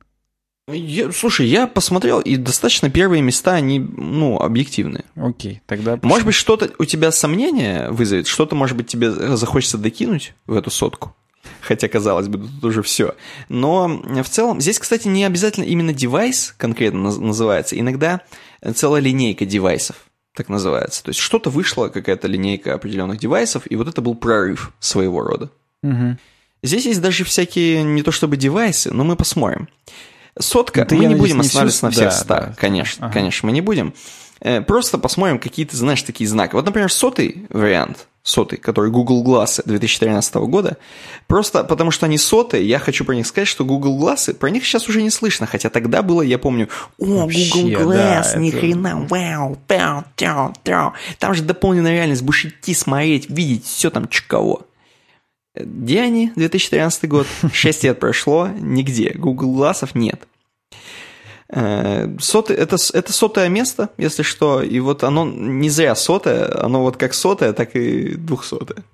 Я, 0.68 1.12
слушай, 1.12 1.46
я 1.46 1.66
посмотрел, 1.66 2.20
и 2.20 2.36
достаточно 2.36 2.88
первые 2.88 3.20
места, 3.20 3.52
они, 3.52 3.78
ну, 3.78 4.38
объективные. 4.38 5.04
Окей, 5.14 5.60
тогда... 5.66 5.96
Почему? 5.96 6.08
Может 6.08 6.26
быть, 6.26 6.34
что-то 6.34 6.70
у 6.78 6.84
тебя 6.84 7.12
сомнения 7.12 7.90
вызовет, 7.90 8.26
что-то, 8.26 8.54
может 8.54 8.76
быть, 8.76 8.86
тебе 8.86 9.10
захочется 9.10 9.78
докинуть 9.78 10.34
в 10.46 10.54
эту 10.54 10.70
сотку? 10.70 11.14
Хотя, 11.66 11.88
казалось 11.88 12.28
бы, 12.28 12.38
тут 12.38 12.64
уже 12.64 12.82
все. 12.82 13.14
Но 13.48 13.88
в 13.88 14.28
целом, 14.28 14.60
здесь, 14.60 14.78
кстати, 14.78 15.08
не 15.08 15.24
обязательно 15.24 15.64
именно 15.64 15.92
девайс 15.92 16.54
конкретно 16.56 17.10
называется. 17.18 17.78
Иногда 17.78 18.20
целая 18.74 19.00
линейка 19.00 19.46
девайсов 19.46 19.96
так 20.34 20.48
называется. 20.48 21.02
То 21.02 21.10
есть 21.10 21.20
что-то 21.20 21.48
вышло, 21.48 21.88
какая-то 21.88 22.26
линейка 22.26 22.74
определенных 22.74 23.18
девайсов, 23.18 23.70
и 23.70 23.76
вот 23.76 23.88
это 23.88 24.02
был 24.02 24.14
прорыв 24.14 24.72
своего 24.80 25.22
рода. 25.22 25.50
Угу. 25.82 26.18
Здесь 26.62 26.86
есть 26.86 27.00
даже 27.00 27.24
всякие, 27.24 27.82
не 27.82 28.02
то 28.02 28.10
чтобы 28.10 28.36
девайсы, 28.36 28.92
но 28.92 29.04
мы 29.04 29.16
посмотрим. 29.16 29.68
Сотка, 30.38 30.80
Это, 30.80 30.94
мы 30.96 31.04
не 31.04 31.14
будем 31.14 31.40
останавливаться 31.40 31.84
на 31.84 31.90
всех 31.92 32.04
да, 32.06 32.10
100, 32.10 32.28
да. 32.28 32.54
конечно, 32.58 33.06
ага. 33.06 33.14
конечно, 33.14 33.46
мы 33.46 33.52
не 33.52 33.60
будем. 33.60 33.94
Э, 34.40 34.60
просто 34.60 34.98
посмотрим 34.98 35.38
какие-то, 35.38 35.76
знаешь, 35.76 36.02
такие 36.02 36.28
знаки. 36.28 36.54
Вот, 36.54 36.66
например, 36.66 36.90
сотый 36.90 37.46
вариант, 37.50 38.08
сотый, 38.24 38.58
который 38.58 38.90
Google 38.90 39.22
Glass 39.22 39.62
2013 39.64 40.34
года, 40.34 40.78
просто 41.28 41.62
потому 41.62 41.90
что 41.90 42.06
они 42.06 42.18
сотые, 42.18 42.66
я 42.66 42.78
хочу 42.78 43.04
про 43.04 43.14
них 43.14 43.26
сказать, 43.26 43.46
что 43.46 43.64
Google 43.64 44.02
Glass, 44.02 44.34
про 44.34 44.50
них 44.50 44.64
сейчас 44.64 44.88
уже 44.88 45.02
не 45.02 45.10
слышно, 45.10 45.46
хотя 45.46 45.68
тогда 45.68 46.02
было, 46.02 46.22
я 46.22 46.38
помню, 46.38 46.68
о, 46.98 47.04
Вообще, 47.04 47.52
Google 47.52 47.92
Glass, 47.92 48.32
да, 48.32 48.40
ни 48.40 48.48
это... 48.48 48.58
хрена, 48.58 49.06
вау, 49.08 49.58
пяу, 49.68 50.04
тяу, 50.16 50.54
тяу. 50.64 50.94
Там 51.18 51.34
же 51.34 51.42
дополненная 51.42 51.92
реальность, 51.92 52.22
будешь 52.22 52.46
идти, 52.46 52.74
смотреть, 52.74 53.28
видеть, 53.28 53.66
все 53.66 53.90
там 53.90 54.08
чково. 54.08 54.62
Где 55.54 56.00
они? 56.00 56.32
2013 56.34 57.08
год. 57.08 57.26
6 57.52 57.84
лет 57.84 58.00
прошло, 58.00 58.48
нигде. 58.48 59.12
Google 59.14 59.52
глазов 59.52 59.94
нет. 59.94 60.26
Э, 61.56 62.08
сотый, 62.18 62.56
это, 62.56 62.76
это 62.92 63.12
сотое 63.12 63.48
место, 63.48 63.90
если 63.96 64.22
что, 64.22 64.62
и 64.62 64.80
вот 64.80 65.04
оно 65.04 65.24
не 65.24 65.70
зря 65.70 65.94
сотое, 65.94 66.62
оно 66.62 66.82
вот 66.82 66.96
как 66.96 67.14
сотое, 67.14 67.52
так 67.52 67.76
и 67.76 68.14
двухсотое. 68.14 68.84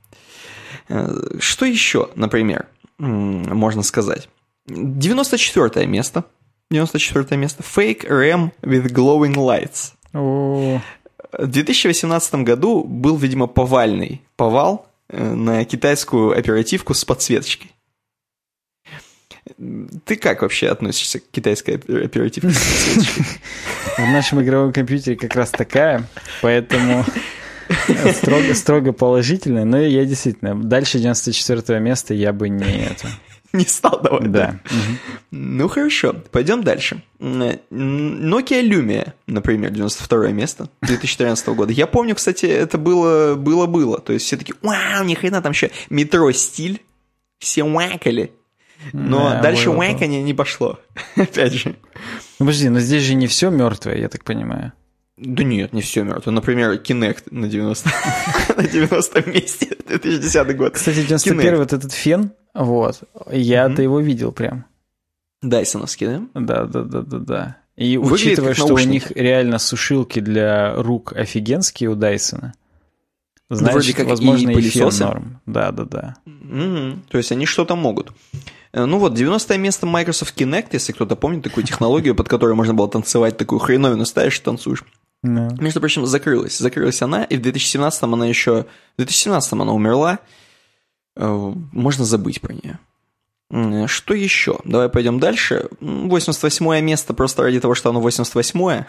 Э, 0.89 1.09
что 1.39 1.65
еще, 1.65 2.11
например, 2.15 2.67
можно 2.99 3.83
сказать? 3.83 4.29
94 4.67 5.87
место. 5.87 6.25
94 6.71 7.37
место. 7.37 7.63
Fake 7.63 8.07
RAM 8.07 8.51
with 8.63 8.93
glowing 8.93 9.35
lights. 9.35 9.93
О. 10.13 10.81
В 11.33 11.47
2018 11.47 12.35
году 12.37 12.85
был, 12.85 13.17
видимо, 13.17 13.47
повальный 13.47 14.23
повал 14.37 14.91
Э, 15.13 15.35
на 15.35 15.65
китайскую 15.65 16.39
оперативку 16.39 16.95
с 16.95 17.05
подсветочкой. 17.05 17.73
Ты 20.05 20.17
как 20.17 20.43
вообще 20.43 20.69
относишься 20.69 21.21
к 21.21 21.25
китайской 21.31 21.79
подсветочкой? 21.79 22.51
В 22.51 23.99
нашем 24.13 24.43
игровом 24.43 24.73
компьютере 24.73 25.17
как 25.17 25.35
раз 25.35 25.51
такая, 25.51 26.07
поэтому 26.43 27.05
строго, 28.15 28.55
строго 28.55 28.93
положительная. 28.93 29.65
Но 29.65 29.79
я 29.79 30.05
действительно, 30.05 30.55
дальше 30.55 30.99
94 30.99 31.81
места 31.81 32.15
я 32.15 32.33
бы 32.33 32.49
не 32.49 32.87
это... 32.87 33.09
Не 33.53 33.65
стал 33.65 34.01
давать. 34.01 34.31
Да. 34.31 34.61
Ну 35.33 35.69
хорошо, 35.69 36.15
пойдем 36.31 36.63
дальше. 36.63 37.03
Nokia 37.19 38.63
Lumia, 38.63 39.13
например, 39.27 39.71
92 39.71 40.29
место 40.29 40.69
2013 40.83 41.49
года. 41.49 41.73
Я 41.73 41.89
помню, 41.89 42.15
кстати, 42.15 42.47
это 42.47 42.79
было 42.79 43.35
было-было. 43.35 44.01
То 44.01 44.13
есть 44.13 44.27
все 44.27 44.37
таки 44.37 44.55
вау, 44.63 45.03
ни 45.03 45.15
хрена, 45.15 45.43
там 45.43 45.51
еще 45.51 45.73
метро 45.89 46.31
стиль. 46.31 46.81
Все 47.41 47.65
вакали. 47.65 48.33
Но 48.93 49.31
да, 49.31 49.43
дальше 49.43 49.71
вакание 49.71 50.23
не 50.23 50.35
пошло. 50.35 50.79
Опять 51.17 51.53
же. 51.53 51.77
Ну, 52.39 52.47
подожди, 52.47 52.69
но 52.69 52.81
здесь 52.81 53.03
же 53.03 53.15
не 53.15 53.27
все 53.27 53.51
мертвое, 53.51 53.99
я 53.99 54.09
так 54.09 54.25
понимаю. 54.25 54.73
Да 55.17 55.45
нет, 55.45 55.75
не 55.75 55.83
все 55.83 56.03
мертвое. 56.03 56.33
Например, 56.33 56.73
Kinect 56.73 57.25
на 57.31 57.49
90, 57.49 57.91
на 58.57 58.67
90 58.67 59.31
месте, 59.31 59.77
2010 59.87 60.57
год. 60.57 60.75
Кстати, 60.75 61.03
91 61.03 61.57
вот 61.57 61.73
этот 61.73 61.93
фен, 61.93 62.33
вот, 62.55 63.03
я-то 63.31 63.83
его 63.83 64.01
видел 64.01 64.33
прям. 64.33 64.65
Дайсоновский, 65.43 66.07
да? 66.07 66.23
Да, 66.35 66.65
да, 66.65 66.83
да, 66.83 67.03
да, 67.03 67.19
да. 67.19 67.57
И 67.77 67.97
Выглядит 67.97 68.27
учитывая, 68.27 68.55
что 68.55 68.69
наушники. 68.69 68.89
у 68.89 68.93
них 68.93 69.11
реально 69.13 69.59
сушилки 69.59 70.21
для 70.21 70.75
рук 70.75 71.15
офигенские 71.15 71.91
у 71.91 71.95
Дайсона, 71.95 72.55
значит, 73.49 73.75
Вроде 73.75 73.95
как 73.95 74.07
возможно, 74.07 74.51
и, 74.51 74.59
и 74.59 74.63
фен 74.63 74.91
норм. 75.01 75.41
Да, 75.47 75.71
да, 75.73 75.85
да. 75.85 76.17
То 77.09 77.19
есть 77.19 77.33
они 77.33 77.47
что-то 77.47 77.77
могут. 77.77 78.13
Э, 78.73 78.85
ну 78.85 78.99
вот, 78.99 79.15
90 79.15 79.59
место 79.59 79.87
Microsoft 79.87 80.41
Kinect, 80.41 80.69
если 80.73 80.93
кто-то 80.93 81.17
помнит 81.17 81.43
такую 81.45 81.65
технологию, 81.65 82.15
под 82.15 82.29
которой 82.29 82.55
можно 82.55 82.75
было 82.75 82.89
танцевать, 82.89 83.37
такую 83.37 83.59
хреновину 83.59 84.05
ставишь 84.05 84.39
и 84.39 84.43
танцуешь. 84.43 84.85
No. 85.25 85.55
Между 85.61 85.81
прочим, 85.81 86.07
закрылась. 86.07 86.59
Закрылась 86.59 87.03
она, 87.03 87.25
и 87.25 87.37
в 87.37 87.43
2017 87.43 88.03
она 88.05 88.27
еще... 88.27 88.67
В 88.95 88.99
2017 88.99 89.53
она 89.53 89.73
умерла. 89.73 90.21
Э, 91.17 91.53
можно 91.73 92.05
забыть 92.05 92.41
про 92.41 92.55
нее. 92.55 92.79
Что 93.89 94.15
еще? 94.15 94.61
Давай 94.65 94.89
пойдем 94.89 95.19
дальше. 95.19 95.69
88 95.81 96.85
место 96.85 97.15
просто 97.15 97.43
ради 97.43 97.59
того, 97.59 97.75
что 97.75 97.91
оно 97.91 98.01
88-е. 98.01 98.87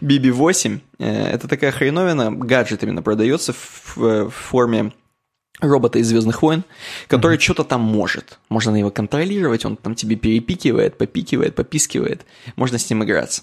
BB8. 0.00 0.80
Э, 0.98 1.26
это 1.32 1.48
такая 1.48 1.72
хреновина, 1.72 2.30
гаджет 2.30 2.82
именно 2.84 3.02
продается 3.02 3.52
в 3.96 4.30
форме 4.30 4.92
робота 5.68 5.98
из 5.98 6.08
Звездных 6.08 6.42
войн, 6.42 6.64
который 7.08 7.36
mm-hmm. 7.36 7.40
что-то 7.40 7.64
там 7.64 7.80
может. 7.80 8.38
Можно 8.48 8.76
его 8.76 8.90
контролировать, 8.90 9.64
он 9.64 9.76
там 9.76 9.94
тебе 9.94 10.16
перепикивает, 10.16 10.98
попикивает, 10.98 11.54
попискивает. 11.54 12.24
Можно 12.56 12.78
с 12.78 12.88
ним 12.88 13.04
играться. 13.04 13.42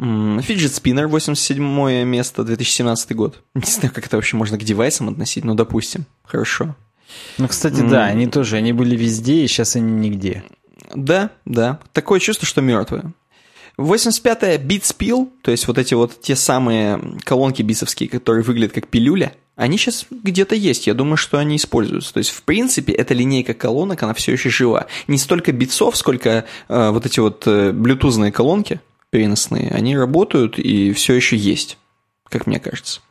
Fidget 0.00 0.72
Spinner, 0.82 1.06
87 1.06 2.04
место, 2.04 2.42
2017 2.42 3.14
год. 3.14 3.42
Не 3.54 3.70
знаю, 3.70 3.92
как 3.94 4.06
это 4.06 4.16
вообще 4.16 4.36
можно 4.36 4.58
к 4.58 4.64
девайсам 4.64 5.08
относить, 5.08 5.44
но 5.44 5.54
допустим. 5.54 6.06
Хорошо. 6.24 6.74
Ну, 7.38 7.48
кстати, 7.48 7.80
да, 7.80 8.06
они 8.06 8.26
тоже, 8.28 8.56
они 8.56 8.72
были 8.72 8.96
везде, 8.96 9.44
и 9.44 9.48
сейчас 9.48 9.76
они 9.76 9.92
нигде. 9.92 10.44
Да, 10.94 11.30
да. 11.44 11.80
Такое 11.92 12.20
чувство, 12.20 12.46
что 12.46 12.60
мертвые. 12.60 13.12
85-я 13.78 14.56
Beats 14.56 14.94
Peel, 14.96 15.28
то 15.42 15.50
есть 15.50 15.66
вот 15.66 15.78
эти 15.78 15.94
вот 15.94 16.20
те 16.20 16.36
самые 16.36 17.18
колонки 17.24 17.62
бисовские, 17.62 18.08
которые 18.08 18.44
выглядят 18.44 18.72
как 18.72 18.88
пилюля, 18.88 19.32
они 19.60 19.76
сейчас 19.76 20.06
где-то 20.10 20.54
есть, 20.54 20.86
я 20.86 20.94
думаю, 20.94 21.18
что 21.18 21.36
они 21.38 21.56
используются. 21.56 22.14
То 22.14 22.18
есть, 22.18 22.30
в 22.30 22.42
принципе, 22.44 22.94
эта 22.94 23.12
линейка 23.12 23.52
колонок, 23.52 24.02
она 24.02 24.14
все 24.14 24.32
еще 24.32 24.48
жива. 24.48 24.86
Не 25.06 25.18
столько 25.18 25.52
битцов, 25.52 25.98
сколько 25.98 26.46
э, 26.68 26.90
вот 26.90 27.04
эти 27.04 27.20
вот 27.20 27.46
э, 27.46 27.70
блютузные 27.72 28.32
колонки, 28.32 28.80
переносные, 29.10 29.70
они 29.70 29.98
работают 29.98 30.58
и 30.58 30.94
все 30.94 31.12
еще 31.12 31.36
есть, 31.36 31.76
как 32.30 32.46
мне 32.46 32.58
кажется. 32.58 33.02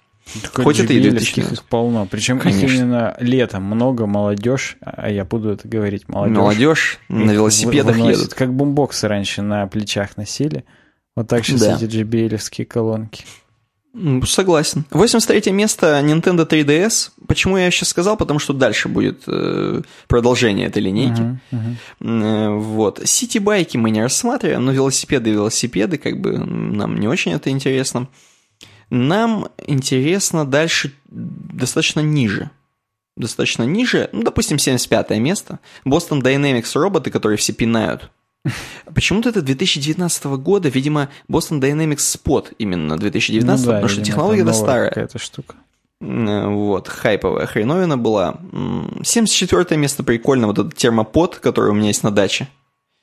Так 0.41 0.63
Хоть 0.63 0.79
это 0.79 0.91
и 0.91 0.99
2000 0.99 1.39
их 1.39 1.63
полно. 1.65 2.07
Причем 2.09 2.39
Конечно. 2.39 2.65
их 2.65 2.73
именно 2.73 3.15
летом 3.19 3.63
много, 3.63 4.07
молодежь, 4.07 4.77
а 4.81 5.09
я 5.09 5.25
буду 5.25 5.49
это 5.49 5.67
говорить, 5.67 6.07
молодежь. 6.09 6.37
Молодежь 6.37 6.99
на 7.09 7.31
велосипедах 7.31 7.95
выносит, 7.95 8.21
едут. 8.21 8.33
Как 8.33 8.51
бумбоксы 8.53 9.07
раньше 9.07 9.43
на 9.43 9.67
плечах 9.67 10.17
носили. 10.17 10.65
Вот 11.15 11.27
так 11.27 11.45
сейчас 11.45 11.61
да. 11.61 11.75
эти 11.75 11.83
JBL 11.83 12.65
колонки. 12.65 13.23
Согласен. 14.25 14.85
83 14.91 15.51
место 15.51 15.99
Nintendo 16.03 16.47
3DS. 16.47 17.11
Почему 17.27 17.57
я 17.57 17.71
сейчас 17.71 17.89
сказал? 17.89 18.17
Потому 18.17 18.37
что 18.39 18.53
дальше 18.53 18.87
будет 18.87 19.23
э, 19.27 19.81
продолжение 20.07 20.67
этой 20.67 20.81
линейки. 20.83 21.39
Uh-huh, 21.51 21.75
uh-huh. 22.01 22.59
Вот. 22.59 23.01
Сити-байки 23.03 23.77
мы 23.77 23.89
не 23.89 24.03
рассматриваем, 24.03 24.63
но 24.63 24.71
велосипеды 24.71 25.31
велосипеды, 25.31 25.97
как 25.97 26.21
бы 26.21 26.37
нам 26.37 26.99
не 26.99 27.07
очень 27.07 27.33
это 27.33 27.49
интересно. 27.49 28.07
Нам 28.91 29.49
интересно 29.65 30.45
дальше 30.45 30.93
достаточно 31.09 32.01
ниже. 32.01 32.51
Достаточно 33.17 33.63
ниже, 33.63 34.09
ну, 34.13 34.23
допустим, 34.23 34.59
75 34.59 35.09
место. 35.19 35.59
Boston 35.83 36.21
Dynamics 36.21 36.71
роботы, 36.75 37.11
которые 37.11 37.37
все 37.37 37.53
пинают 37.53 38.11
Почему-то 38.93 39.29
это 39.29 39.41
2019 39.41 40.25
года, 40.37 40.69
видимо, 40.69 41.09
Boston 41.29 41.59
Dynamics 41.59 41.97
Spot 41.97 42.53
именно 42.57 42.97
2019, 42.97 43.65
ну, 43.65 43.71
да, 43.71 43.77
потому 43.77 43.89
что 43.89 44.03
технология-то 44.03 44.53
старая. 44.53 44.89
какая-то 44.89 45.19
штука. 45.19 45.55
Вот, 46.01 46.87
хайповая 46.87 47.45
хреновина 47.45 47.97
была. 47.97 48.39
74 49.03 49.79
место 49.79 50.03
прикольно, 50.03 50.47
вот 50.47 50.57
этот 50.57 50.75
термопод, 50.75 51.37
который 51.37 51.71
у 51.71 51.73
меня 51.73 51.87
есть 51.87 52.03
на 52.03 52.11
даче. 52.11 52.47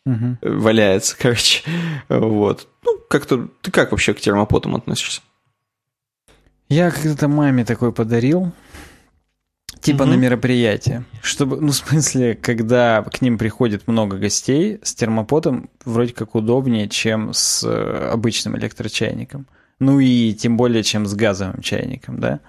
Угу. 0.06 0.38
Валяется, 0.40 1.16
короче. 1.20 1.62
Вот. 2.08 2.68
Ну, 2.84 2.98
как-то... 3.08 3.48
Ты 3.60 3.70
как 3.70 3.90
вообще 3.90 4.14
к 4.14 4.20
термопотам 4.20 4.76
относишься? 4.76 5.20
Я 6.68 6.90
когда-то 6.90 7.28
маме 7.28 7.64
такой 7.64 7.92
подарил. 7.92 8.52
Типа 9.80 10.02
угу. 10.02 10.10
на 10.10 10.14
мероприятие. 10.14 11.04
Чтобы, 11.22 11.60
ну, 11.60 11.68
в 11.68 11.76
смысле, 11.76 12.34
когда 12.34 13.02
к 13.02 13.20
ним 13.20 13.38
приходит 13.38 13.86
много 13.86 14.16
гостей, 14.16 14.78
с 14.82 14.94
термопотом 14.94 15.70
вроде 15.84 16.12
как 16.12 16.34
удобнее, 16.34 16.88
чем 16.88 17.32
с 17.32 17.62
э, 17.64 18.10
обычным 18.12 18.56
электрочайником. 18.56 19.46
Ну 19.78 20.00
и 20.00 20.32
тем 20.32 20.56
более, 20.56 20.82
чем 20.82 21.06
с 21.06 21.14
газовым 21.14 21.60
чайником, 21.60 22.18
да? 22.18 22.40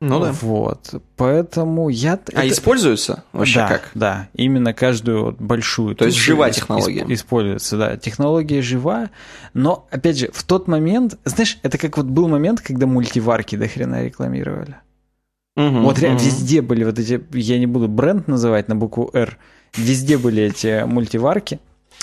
Ну 0.00 0.20
да. 0.20 0.32
Вот. 0.32 1.02
Поэтому 1.16 1.88
я... 1.88 2.14
А 2.34 2.44
это... 2.44 2.48
используется 2.48 3.24
вообще 3.32 3.60
да, 3.60 3.68
как? 3.68 3.90
Да, 3.94 4.28
именно 4.34 4.74
каждую 4.74 5.24
вот 5.24 5.40
большую... 5.40 5.96
То 5.96 6.04
есть 6.04 6.18
живая 6.18 6.52
технология. 6.52 7.06
Используется, 7.08 7.78
да. 7.78 7.96
Технология 7.96 8.60
жива, 8.60 9.10
но, 9.54 9.86
опять 9.90 10.18
же, 10.18 10.30
в 10.32 10.42
тот 10.42 10.68
момент... 10.68 11.18
Знаешь, 11.24 11.58
это 11.62 11.78
как 11.78 11.96
вот 11.96 12.06
был 12.06 12.28
момент, 12.28 12.60
когда 12.60 12.86
мультиварки 12.86 13.56
до 13.56 13.66
хрена 13.66 14.04
рекламировали. 14.04 14.76
Угу, 15.56 15.80
вот 15.80 15.98
угу. 15.98 16.06
везде 16.06 16.62
были 16.62 16.84
вот 16.84 16.98
эти... 16.98 17.22
Я 17.32 17.58
не 17.58 17.66
буду 17.66 17.88
бренд 17.88 18.28
называть 18.28 18.68
на 18.68 18.76
букву 18.76 19.10
«Р». 19.12 19.38
Везде 19.76 20.18
были 20.18 20.44
эти 20.44 20.84
мультиварки. 20.84 21.60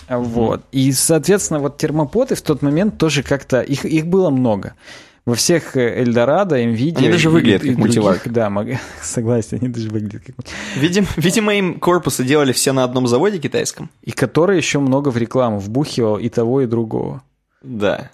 Вот. 0.09 0.63
И, 0.71 0.91
соответственно, 0.91 1.59
вот 1.59 1.77
термопоты 1.77 2.35
в 2.35 2.41
тот 2.41 2.61
момент 2.61 2.97
тоже 2.97 3.23
как-то... 3.23 3.61
Их, 3.61 3.85
их 3.85 4.07
было 4.07 4.29
много 4.29 4.73
во 5.25 5.35
всех 5.35 5.77
э, 5.77 6.01
Эльдорадо, 6.01 6.61
NVIDIA... 6.61 6.97
Они 6.97 7.09
даже 7.09 7.29
выглядят 7.29 7.61
как 7.63 7.77
мультиварка. 7.77 8.29
Да, 8.29 8.51
согласен, 9.01 9.59
они 9.61 9.69
даже 9.69 9.89
выглядят 9.89 10.23
как 10.25 10.35
Видимо, 10.75 11.07
видимо, 11.17 11.53
им 11.53 11.79
корпусы 11.79 12.23
делали 12.23 12.51
все 12.51 12.73
на 12.73 12.83
одном 12.83 13.07
заводе 13.07 13.37
китайском. 13.37 13.89
И 14.01 14.11
который 14.11 14.57
еще 14.57 14.79
много 14.79 15.09
в 15.09 15.17
рекламу 15.17 15.59
вбухивал 15.59 16.17
и 16.17 16.29
того, 16.29 16.61
и 16.61 16.65
другого. 16.65 17.21
Да. 17.61 18.11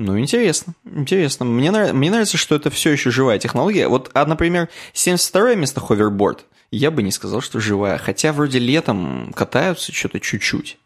Ну, 0.00 0.16
интересно, 0.16 0.74
интересно. 0.84 1.44
Мне, 1.44 1.72
нрав... 1.72 1.92
Мне 1.92 2.08
нравится, 2.08 2.36
что 2.36 2.54
это 2.54 2.70
все 2.70 2.90
еще 2.90 3.10
живая 3.10 3.40
технология. 3.40 3.88
Вот, 3.88 4.12
а, 4.14 4.26
например, 4.26 4.68
72 4.92 5.56
место 5.56 5.80
ховерборд, 5.80 6.44
я 6.70 6.92
бы 6.92 7.02
не 7.02 7.10
сказал, 7.10 7.40
что 7.40 7.58
живая. 7.58 7.98
Хотя 7.98 8.32
вроде 8.32 8.60
летом 8.60 9.32
катаются 9.34 9.92
что-то 9.92 10.20
чуть-чуть. 10.20 10.78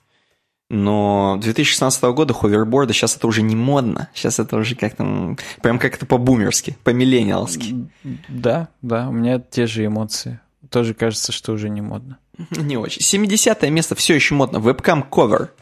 Но 0.70 1.36
2016 1.42 2.02
года 2.04 2.32
ховерборды, 2.32 2.94
сейчас 2.94 3.14
это 3.14 3.26
уже 3.26 3.42
не 3.42 3.54
модно. 3.54 4.08
Сейчас 4.14 4.38
это 4.38 4.56
уже 4.56 4.76
как-то, 4.76 5.36
прям 5.60 5.78
как-то 5.78 6.06
по-бумерски, 6.06 6.78
по-миллениалски. 6.82 7.88
Да, 8.28 8.68
да, 8.80 9.10
у 9.10 9.12
меня 9.12 9.38
те 9.40 9.66
же 9.66 9.84
эмоции. 9.84 10.40
Тоже 10.70 10.94
кажется, 10.94 11.32
что 11.32 11.52
уже 11.52 11.68
не 11.68 11.82
модно. 11.82 12.16
Не 12.50 12.78
очень. 12.78 13.02
70 13.02 13.60
место 13.68 13.94
все 13.94 14.14
еще 14.14 14.34
модно. 14.34 14.58
Вебкам 14.58 15.02
ковер. 15.02 15.52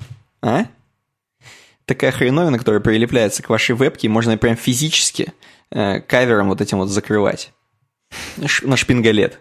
А? 0.40 0.66
Такая 1.90 2.12
хреновина, 2.12 2.56
которая 2.56 2.80
прилепляется 2.80 3.42
к 3.42 3.48
вашей 3.48 3.74
вебке, 3.74 4.08
можно 4.08 4.38
прям 4.38 4.54
физически 4.54 5.32
э, 5.72 5.98
кавером 5.98 6.48
вот 6.48 6.60
этим 6.60 6.78
вот 6.78 6.86
закрывать. 6.86 7.52
На 8.62 8.76
шпингалет. 8.76 9.40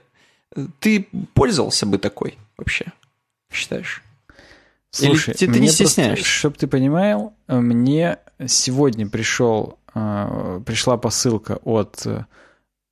Ты 0.80 1.08
пользовался 1.36 1.86
бы 1.86 2.00
такой 2.00 2.39
вообще, 2.58 2.88
считаешь? 3.54 4.02
Слушай, 4.89 5.36
Или 5.36 5.54
ты, 5.54 5.60
не 5.60 5.68
стесняешься? 5.68 6.26
Чтобы 6.26 6.56
ты 6.56 6.66
понимал, 6.66 7.36
мне 7.47 8.18
сегодня 8.47 9.08
пришел, 9.08 9.78
э, 9.93 10.62
пришла 10.66 10.97
посылка 10.97 11.58
от 11.58 12.04
э, 12.08 12.26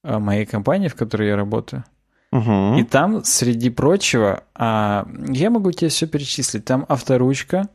моей 0.04 0.46
компании, 0.46 0.88
в 0.88 0.94
которой 0.94 1.30
я 1.30 1.36
работаю. 1.36 1.84
Угу. 2.32 2.76
И 2.78 2.84
там, 2.84 3.24
среди 3.24 3.72
прочего, 3.72 4.44
а, 4.54 5.08
я 5.30 5.50
могу 5.50 5.72
тебе 5.72 5.90
все 5.90 6.06
перечислить. 6.06 6.64
Там 6.64 6.86
авторучка, 6.88 7.70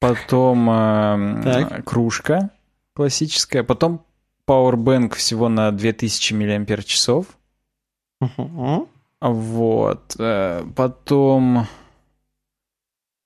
потом 0.00 0.68
э, 0.70 1.82
кружка 1.86 2.50
классическая, 2.94 3.62
потом 3.62 4.04
Powerbank 4.46 5.14
всего 5.14 5.48
на 5.48 5.70
2000 5.70 6.34
мАч. 6.34 7.24
Угу. 8.20 8.88
Вот. 9.20 10.16
Потом... 10.76 11.66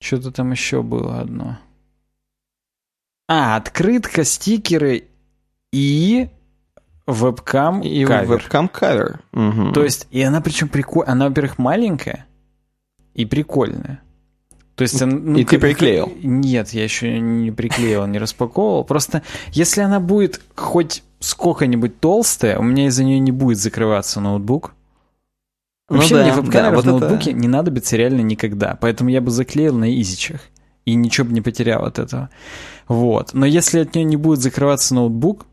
Что-то 0.01 0.31
там 0.31 0.51
еще 0.51 0.83
было 0.83 1.19
одно. 1.19 1.57
А, 3.27 3.55
открытка, 3.55 4.23
стикеры 4.23 5.07
и 5.71 6.29
вебкам 7.07 7.81
и 7.81 8.05
вебкам 8.05 8.67
кавер. 8.67 9.21
Угу. 9.33 9.71
То 9.73 9.83
есть, 9.83 10.07
и 10.11 10.21
она 10.21 10.41
причем 10.41 10.69
прикольная. 10.69 11.11
Она, 11.11 11.27
во-первых, 11.29 11.57
маленькая 11.57 12.27
и 13.13 13.25
прикольная. 13.25 14.01
То 14.75 14.81
есть, 14.81 14.99
ну, 15.01 15.37
и 15.37 15.45
ты 15.45 15.57
приклеил? 15.57 16.11
Нет, 16.21 16.69
я 16.69 16.83
еще 16.83 17.19
не 17.19 17.51
приклеил, 17.51 18.05
не 18.07 18.19
распаковывал. 18.19 18.83
Просто 18.83 19.23
если 19.51 19.81
она 19.81 20.01
будет 20.01 20.41
хоть 20.55 21.01
сколько-нибудь 21.19 21.99
толстая, 21.99 22.59
у 22.59 22.63
меня 22.63 22.87
из-за 22.87 23.05
нее 23.05 23.19
не 23.19 23.31
будет 23.31 23.57
закрываться 23.57 24.19
ноутбук. 24.19 24.73
Ну 25.89 25.97
Вообще 25.97 26.15
да, 26.15 26.23
мне 26.23 26.33
веб-камера 26.33 26.71
да, 26.71 26.75
вот 26.75 26.83
в 26.83 26.87
ноутбуке 26.87 27.31
это... 27.31 27.39
не 27.39 27.47
надобится 27.47 27.95
реально 27.95 28.21
никогда, 28.21 28.77
поэтому 28.79 29.11
я 29.11 29.21
бы 29.21 29.29
заклеил 29.31 29.77
на 29.77 29.93
изичах 30.01 30.41
и 30.83 30.95
ничего 30.95 31.27
бы 31.27 31.33
не 31.33 31.41
потерял 31.41 31.85
от 31.85 31.99
этого. 31.99 32.29
Вот. 32.87 33.33
Но 33.33 33.45
если 33.45 33.79
от 33.79 33.95
нее 33.95 34.03
не 34.03 34.17
будет 34.17 34.39
закрываться 34.39 34.93
ноутбук, 34.95 35.45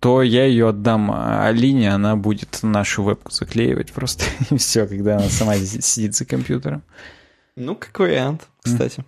то 0.00 0.22
я 0.22 0.46
ее 0.46 0.68
отдам 0.68 1.10
Алине, 1.12 1.92
она 1.92 2.16
будет 2.16 2.60
нашу 2.62 3.02
вебку 3.02 3.32
заклеивать 3.32 3.92
просто, 3.92 4.24
и 4.50 4.56
все, 4.56 4.86
когда 4.86 5.16
она 5.16 5.28
сама 5.28 5.56
сидит 5.56 6.14
за 6.14 6.24
компьютером. 6.24 6.82
Ну, 7.56 7.74
как 7.74 7.98
вариант, 7.98 8.48
кстати. 8.62 9.04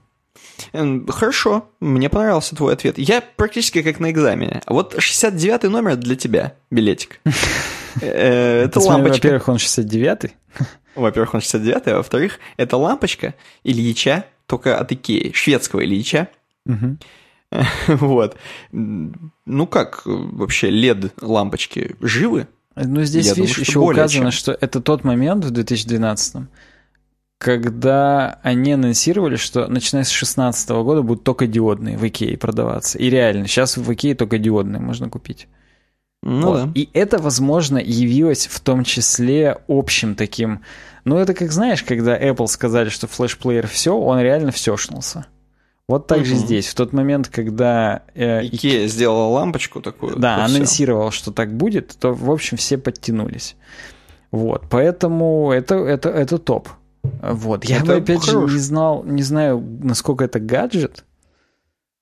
Mm. 0.72 1.10
Хорошо, 1.10 1.68
мне 1.80 2.08
понравился 2.08 2.56
твой 2.56 2.74
ответ. 2.74 2.98
Я 2.98 3.22
практически 3.36 3.82
как 3.82 4.00
на 4.00 4.10
экзамене. 4.10 4.62
А 4.64 4.72
вот 4.72 4.94
69 4.98 5.64
номер 5.64 5.96
для 5.96 6.16
тебя, 6.16 6.54
билетик. 6.70 7.20
Э, 8.00 8.62
это 8.64 8.80
лампочка. 8.80 9.16
Во-первых, 9.16 9.48
он 9.48 9.56
69-й. 9.56 10.32
Во-первых, 10.94 11.34
он 11.34 11.40
69-й, 11.40 11.92
а 11.92 11.96
во-вторых, 11.98 12.38
это 12.56 12.78
лампочка 12.78 13.34
Ильича, 13.64 14.24
только 14.46 14.78
от 14.78 14.92
Икеи, 14.92 15.32
шведского 15.32 15.84
Ильича. 15.84 16.28
Вот. 17.86 18.38
Ну 18.70 19.66
как 19.66 20.02
вообще 20.06 20.70
LED-лампочки 20.70 21.96
живы? 22.00 22.48
Ну 22.74 23.02
здесь, 23.04 23.26
Я 23.26 23.34
видишь, 23.34 23.56
думаю, 23.56 23.68
еще 23.68 23.78
указано, 23.80 24.30
чем. 24.30 24.38
что 24.38 24.56
это 24.58 24.80
тот 24.80 25.04
момент 25.04 25.44
в 25.44 25.50
2012 25.50 26.44
когда 27.42 28.38
они 28.44 28.74
анонсировали, 28.74 29.34
что 29.34 29.66
начиная 29.66 30.04
с 30.04 30.08
2016 30.08 30.70
года 30.70 31.02
будут 31.02 31.24
только 31.24 31.48
диодные 31.48 31.98
в 31.98 32.06
Икее 32.06 32.38
продаваться. 32.38 32.98
И 32.98 33.10
реально, 33.10 33.48
сейчас 33.48 33.76
в 33.76 33.92
Икее 33.92 34.14
только 34.14 34.38
диодные 34.38 34.80
можно 34.80 35.10
купить. 35.10 35.48
Ну 36.22 36.46
вот. 36.46 36.64
да. 36.66 36.70
И 36.76 36.88
это, 36.92 37.18
возможно, 37.18 37.78
явилось 37.78 38.46
в 38.46 38.60
том 38.60 38.84
числе 38.84 39.58
общим 39.66 40.14
таким... 40.14 40.60
Ну, 41.04 41.16
это 41.16 41.34
как, 41.34 41.50
знаешь, 41.50 41.82
когда 41.82 42.16
Apple 42.16 42.46
сказали, 42.46 42.90
что 42.90 43.08
флешплеер 43.08 43.66
все, 43.66 43.92
он 43.98 44.20
реально 44.20 44.52
все 44.52 44.76
шнулся. 44.76 45.26
Вот 45.88 46.06
так 46.06 46.18
угу. 46.18 46.26
же 46.26 46.36
здесь. 46.36 46.68
В 46.68 46.76
тот 46.76 46.92
момент, 46.92 47.28
когда... 47.28 48.04
Э, 48.14 48.42
Ikea 48.44 48.86
сделала 48.86 49.26
лампочку 49.32 49.80
такую. 49.80 50.16
Да, 50.16 50.44
анонсировал, 50.44 51.10
все. 51.10 51.18
что 51.18 51.32
так 51.32 51.52
будет, 51.52 51.96
то, 51.98 52.14
в 52.14 52.30
общем, 52.30 52.56
все 52.56 52.78
подтянулись. 52.78 53.56
Вот, 54.30 54.66
поэтому 54.70 55.50
это, 55.50 55.74
это, 55.74 56.08
это 56.08 56.38
топ. 56.38 56.68
Вот, 57.02 57.64
я 57.64 57.78
это 57.78 57.86
бы, 57.86 57.94
опять 57.94 58.24
хорош. 58.24 58.50
же, 58.50 58.56
не 58.56 58.60
знал, 58.60 59.04
не 59.04 59.22
знаю, 59.22 59.62
насколько 59.82 60.24
это 60.24 60.38
гаджет, 60.38 61.04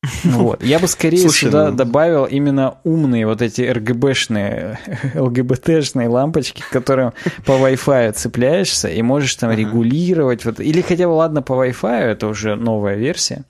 вот. 0.25 0.63
Я 0.63 0.79
бы 0.79 0.89
скорее 0.89 1.19
Слушай, 1.19 1.47
сюда 1.47 1.71
ну... 1.71 1.77
добавил 1.77 2.25
именно 2.25 2.79
умные 2.85 3.27
вот 3.27 3.43
эти 3.43 3.63
РГБшные, 3.63 4.79
ЛГБТшные 5.15 6.09
лампочки, 6.09 6.63
к 6.63 6.71
которым 6.71 7.13
по 7.45 7.53
Wi-Fi 7.53 8.13
цепляешься 8.13 8.89
и 8.89 9.03
можешь 9.03 9.35
там 9.35 9.51
ага. 9.51 9.61
регулировать. 9.61 10.45
Вот. 10.45 10.61
Или 10.61 10.81
хотя 10.81 11.07
бы, 11.07 11.13
ладно, 11.13 11.43
по 11.43 11.53
Wi-Fi, 11.53 12.01
это 12.01 12.29
уже 12.29 12.57
новая 12.57 12.97
версия, 12.97 13.45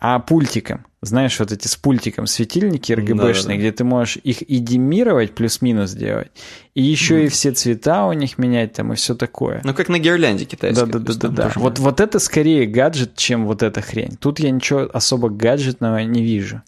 а 0.00 0.18
пультиком. 0.18 0.86
Знаешь, 1.02 1.38
вот 1.38 1.52
эти 1.52 1.66
с 1.66 1.76
пультиком 1.76 2.26
светильники 2.26 2.92
РГБшные, 2.92 3.32
да, 3.32 3.48
да, 3.48 3.56
где 3.56 3.72
ты 3.72 3.84
можешь 3.84 4.18
их 4.22 4.42
и 4.42 4.58
демировать, 4.58 5.34
плюс-минус 5.34 5.92
делать, 5.92 6.30
и 6.74 6.82
еще 6.82 7.22
mm. 7.22 7.26
и 7.26 7.28
все 7.28 7.52
цвета 7.52 8.06
у 8.06 8.12
них 8.12 8.36
менять 8.36 8.74
там 8.74 8.92
и 8.92 8.96
все 8.96 9.14
такое. 9.14 9.60
Ну, 9.64 9.72
как 9.72 9.88
на 9.88 9.98
гирлянде 9.98 10.44
китайской. 10.44 10.86
Да-да-да. 10.86 11.28
да. 11.28 11.52
Вот, 11.54 11.78
вот 11.78 12.00
это 12.00 12.18
скорее 12.18 12.66
гаджет, 12.66 13.16
чем 13.16 13.46
вот 13.46 13.62
эта 13.62 13.80
хрень. 13.80 14.16
Тут 14.16 14.40
я 14.40 14.50
ничего 14.50 14.88
особо 14.92 15.30
гаджетного 15.30 15.98
не 15.98 16.22
вижу. 16.22 16.62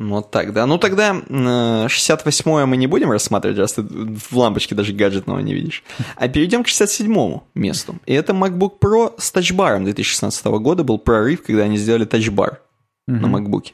Вот 0.00 0.30
так, 0.30 0.54
да. 0.54 0.64
Ну 0.64 0.78
тогда 0.78 1.12
68-е 1.12 2.64
мы 2.64 2.78
не 2.78 2.86
будем 2.86 3.10
рассматривать, 3.10 3.58
раз 3.58 3.74
ты 3.74 3.82
в 3.82 4.32
лампочке 4.32 4.74
даже 4.74 4.94
гаджетного 4.94 5.40
не 5.40 5.52
видишь. 5.52 5.84
А 6.16 6.26
перейдем 6.26 6.64
к 6.64 6.68
67-му 6.68 7.44
месту. 7.54 7.96
И 8.06 8.14
это 8.14 8.32
MacBook 8.32 8.78
Pro 8.80 9.12
с 9.18 9.30
тачбаром 9.30 9.84
2016 9.84 10.42
года. 10.46 10.84
Был 10.84 10.98
прорыв, 10.98 11.42
когда 11.42 11.64
они 11.64 11.76
сделали 11.76 12.06
тачбар 12.06 12.62
mm-hmm. 13.10 13.12
на 13.12 13.26
MacBook. 13.26 13.72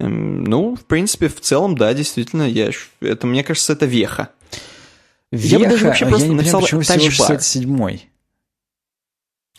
Эм, 0.00 0.44
ну, 0.44 0.76
в 0.76 0.84
принципе, 0.84 1.28
в 1.28 1.40
целом, 1.40 1.78
да, 1.78 1.94
действительно, 1.94 2.42
я, 2.42 2.70
это, 3.00 3.26
мне 3.26 3.42
кажется, 3.42 3.72
это 3.72 3.86
веха. 3.86 4.28
Веха? 5.30 5.46
Я 5.46 5.58
бы 5.60 5.66
даже 5.66 5.86
вообще 5.86 6.04
просто 6.04 6.26
я 6.26 6.32
не 6.32 6.36
написал 6.36 6.60
всего 6.60 6.82
67-й. 6.82 8.11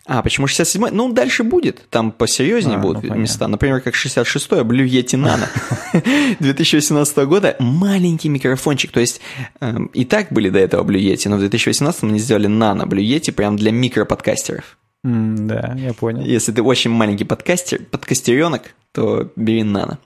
А, 0.06 0.22
почему 0.22 0.46
67 0.46 0.88
Ну, 0.90 1.12
дальше 1.12 1.44
будет. 1.44 1.88
Там 1.88 2.12
посерьезнее 2.12 2.76
а, 2.76 2.80
будут 2.80 3.04
ну, 3.04 3.14
места. 3.14 3.48
Например, 3.48 3.80
как 3.80 3.94
66-й 3.94 4.60
Blue 4.60 4.86
Yeti 4.86 5.18
Nano 5.18 5.46
2018 6.40 7.16
года. 7.26 7.56
Маленький 7.58 8.28
микрофончик. 8.28 8.92
То 8.92 9.00
есть, 9.00 9.20
э, 9.60 9.76
и 9.94 10.04
так 10.04 10.30
были 10.30 10.50
до 10.50 10.58
этого 10.58 10.84
Blue 10.84 11.00
Yeti, 11.00 11.28
но 11.30 11.36
в 11.36 11.40
2018 11.40 12.04
они 12.04 12.18
сделали 12.18 12.48
Nano 12.48 12.84
Blue 12.86 13.02
Yeti 13.02 13.32
прям 13.32 13.56
для 13.56 13.72
микроподкастеров. 13.72 14.76
Mm, 15.06 15.46
да, 15.46 15.74
я 15.78 15.94
понял. 15.94 16.22
Если 16.22 16.52
ты 16.52 16.62
очень 16.62 16.90
маленький 16.90 17.24
подкастер, 17.24 17.80
подкастеренок, 17.90 18.74
то 18.92 19.30
бери 19.36 19.62
Nano. 19.62 19.96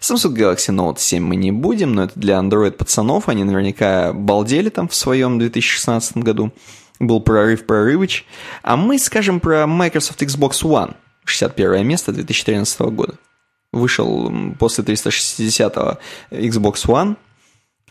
Samsung 0.00 0.34
Galaxy 0.34 0.74
Note 0.74 0.98
7 0.98 1.22
мы 1.22 1.36
не 1.36 1.52
будем, 1.52 1.94
но 1.94 2.04
это 2.04 2.18
для 2.18 2.36
Android 2.36 2.72
пацанов. 2.72 3.28
Они 3.28 3.44
наверняка 3.44 4.14
балдели 4.14 4.70
там 4.70 4.88
в 4.88 4.94
своем 4.94 5.38
2016 5.38 6.16
году 6.18 6.52
был 7.00 7.20
прорыв 7.20 7.66
прорывыч. 7.66 8.24
А 8.62 8.76
мы 8.76 8.98
скажем 8.98 9.40
про 9.40 9.66
Microsoft 9.66 10.22
Xbox 10.22 10.62
One, 10.62 10.94
61 11.24 11.86
место 11.86 12.12
2013 12.12 12.80
года. 12.80 13.14
Вышел 13.72 14.32
после 14.58 14.84
360 14.84 15.76
Xbox 16.30 16.86
One, 16.86 17.16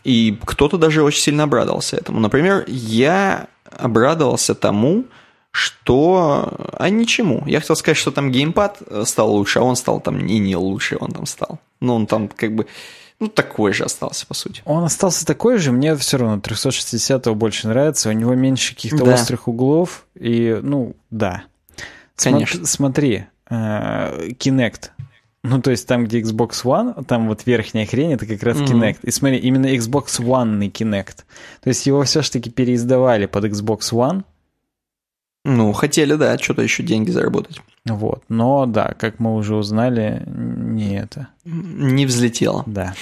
и 0.04 0.38
кто-то 0.44 0.78
даже 0.78 1.02
очень 1.02 1.20
сильно 1.20 1.44
обрадовался 1.44 1.96
этому. 1.96 2.20
Например, 2.20 2.64
я 2.68 3.48
обрадовался 3.70 4.54
тому, 4.54 5.04
что... 5.50 6.52
А 6.72 6.90
ничему. 6.90 7.42
Я 7.46 7.60
хотел 7.60 7.76
сказать, 7.76 7.96
что 7.96 8.10
там 8.10 8.30
геймпад 8.30 8.82
стал 9.04 9.32
лучше, 9.32 9.60
а 9.60 9.62
он 9.62 9.76
стал 9.76 10.00
там 10.00 10.26
и 10.26 10.38
не 10.38 10.56
лучше, 10.56 10.96
он 11.00 11.12
там 11.12 11.26
стал. 11.26 11.58
Но 11.80 11.96
он 11.96 12.06
там 12.06 12.28
как 12.28 12.54
бы 12.54 12.66
ну, 13.24 13.28
такой 13.28 13.72
же 13.72 13.84
остался, 13.84 14.26
по 14.26 14.34
сути. 14.34 14.62
Он 14.64 14.84
остался 14.84 15.26
такой 15.26 15.58
же, 15.58 15.72
мне 15.72 15.96
все 15.96 16.18
равно 16.18 16.38
360-го 16.38 17.34
больше 17.34 17.68
нравится, 17.68 18.08
у 18.08 18.12
него 18.12 18.34
меньше 18.34 18.74
каких-то 18.74 19.04
да. 19.04 19.14
острых 19.14 19.48
углов, 19.48 20.06
и, 20.14 20.58
ну, 20.62 20.94
да. 21.10 21.44
Конечно. 22.16 22.60
Сма- 22.60 22.66
смотри, 22.66 23.24
э, 23.50 24.28
Kinect, 24.38 24.90
ну, 25.44 25.60
то 25.60 25.70
есть 25.70 25.86
там, 25.86 26.06
где 26.06 26.20
Xbox 26.22 26.64
One, 26.64 27.04
там 27.04 27.28
вот 27.28 27.44
верхняя 27.44 27.84
хрень, 27.84 28.14
это 28.14 28.26
как 28.26 28.42
раз 28.42 28.56
mm-hmm. 28.56 28.66
Kinect. 28.66 28.98
И 29.02 29.10
смотри, 29.10 29.36
именно 29.38 29.66
Xbox 29.66 30.06
One 30.18 30.72
Kinect. 30.72 31.24
То 31.60 31.68
есть 31.68 31.86
его 31.86 32.02
все-таки 32.04 32.48
переиздавали 32.48 33.26
под 33.26 33.44
Xbox 33.44 33.92
One, 33.92 34.24
ну, 35.44 35.72
хотели, 35.72 36.14
да, 36.14 36.38
что-то 36.38 36.62
еще 36.62 36.82
деньги 36.82 37.10
заработать. 37.10 37.60
Вот, 37.84 38.22
но 38.28 38.64
да, 38.64 38.94
как 38.98 39.18
мы 39.18 39.34
уже 39.34 39.54
узнали, 39.54 40.22
не 40.26 40.96
это. 40.96 41.28
Не 41.44 42.06
взлетело. 42.06 42.64
Да. 42.66 42.94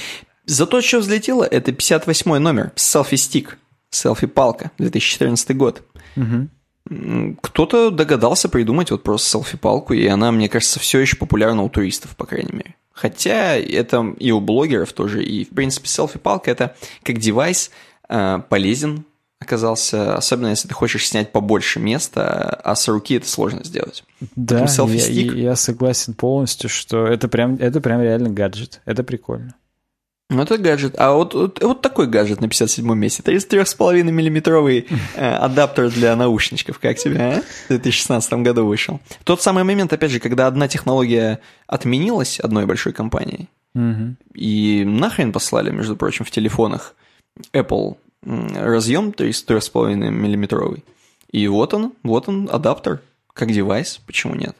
Зато 0.45 0.81
что 0.83 0.99
взлетело, 0.99 1.45
это 1.45 1.73
58 1.73 2.39
номер, 2.39 2.73
селфи-стик, 2.75 3.59
селфи-палка, 3.91 4.73
2014 4.79 5.57
год. 5.57 5.83
Угу. 6.17 7.37
Кто-то 7.43 7.91
догадался 7.91 8.49
придумать 8.49 8.91
вот 8.91 9.05
просто 9.05 9.31
селфи-палку, 9.31 9.95
и 9.95 10.05
она, 10.09 10.33
мне 10.33 10.49
кажется, 10.49 10.81
все 10.81 10.99
еще 10.99 11.17
популярна 11.17 11.63
у 11.63 11.69
туристов, 11.69 12.17
по 12.17 12.27
крайней 12.27 12.53
мере. 12.53 12.75
Хотя 12.93 13.57
это 13.57 14.15
и 14.19 14.33
у 14.33 14.41
блогеров 14.41 14.93
тоже, 14.93 15.23
и, 15.23 15.45
в 15.45 15.51
принципе, 15.51 15.87
селфи-палка 15.87 16.51
это 16.51 16.75
как 17.05 17.19
девайс 17.19 17.71
э, 18.09 18.41
полезен 18.49 19.05
оказался, 19.43 20.17
особенно 20.17 20.49
если 20.49 20.69
ты 20.69 20.75
хочешь 20.75 21.07
снять 21.07 21.33
побольше 21.33 21.81
места, 21.81 22.61
а 22.65 22.75
с 22.75 22.89
руки 22.89 23.15
это 23.15 23.29
сложно 23.29 23.63
сделать. 23.65 24.05
Да, 24.37 24.67
я, 24.67 25.33
я 25.33 25.57
согласен 25.57 26.15
полностью, 26.15 26.71
что 26.71 27.07
это 27.07 27.29
прям, 27.29 27.57
это 27.57 27.81
прям 27.81 28.01
реально 28.01 28.31
гаджет. 28.31 28.81
Это 28.85 29.03
прикольно. 29.03 29.55
Ну, 30.33 30.43
это 30.43 30.57
гаджет. 30.57 30.95
А 30.99 31.13
вот, 31.13 31.35
вот, 31.35 31.63
вот 31.63 31.83
такой 31.83 32.07
гаджет 32.07 32.41
на 32.41 32.47
57-м 32.47 32.99
месте. 32.99 33.23
33,5 33.23 34.03
миллиметровый 34.03 34.87
э, 35.15 35.35
адаптер 35.35 35.91
для 35.91 36.17
наушничков. 36.17 36.79
Как 36.79 36.97
тебе, 36.97 37.21
а? 37.21 37.43
В 37.67 37.69
2016 37.69 38.33
году 38.35 38.67
вышел. 38.67 39.01
Тот 39.25 39.43
самый 39.43 39.65
момент, 39.65 39.93
опять 39.93 40.11
же, 40.11 40.21
когда 40.21 40.47
одна 40.47 40.69
технология 40.69 41.41
отменилась 41.67 42.41
одной 42.41 42.65
большой 42.65 42.93
компанией, 42.95 43.51
угу. 43.75 44.17
и 44.35 44.85
нахрен 44.87 45.33
послали, 45.33 45.71
между 45.71 45.97
прочим, 45.97 46.25
в 46.25 46.31
телефонах 46.31 46.95
Apple 47.53 47.97
разъем 48.25 49.11
3,5 49.11 49.95
миллиметровый. 49.95 50.85
И 51.31 51.49
вот 51.49 51.75
он, 51.75 51.95
вот 52.03 52.29
он, 52.29 52.49
адаптер, 52.51 53.01
как 53.33 53.51
девайс, 53.51 54.01
почему 54.07 54.35
нет? 54.35 54.57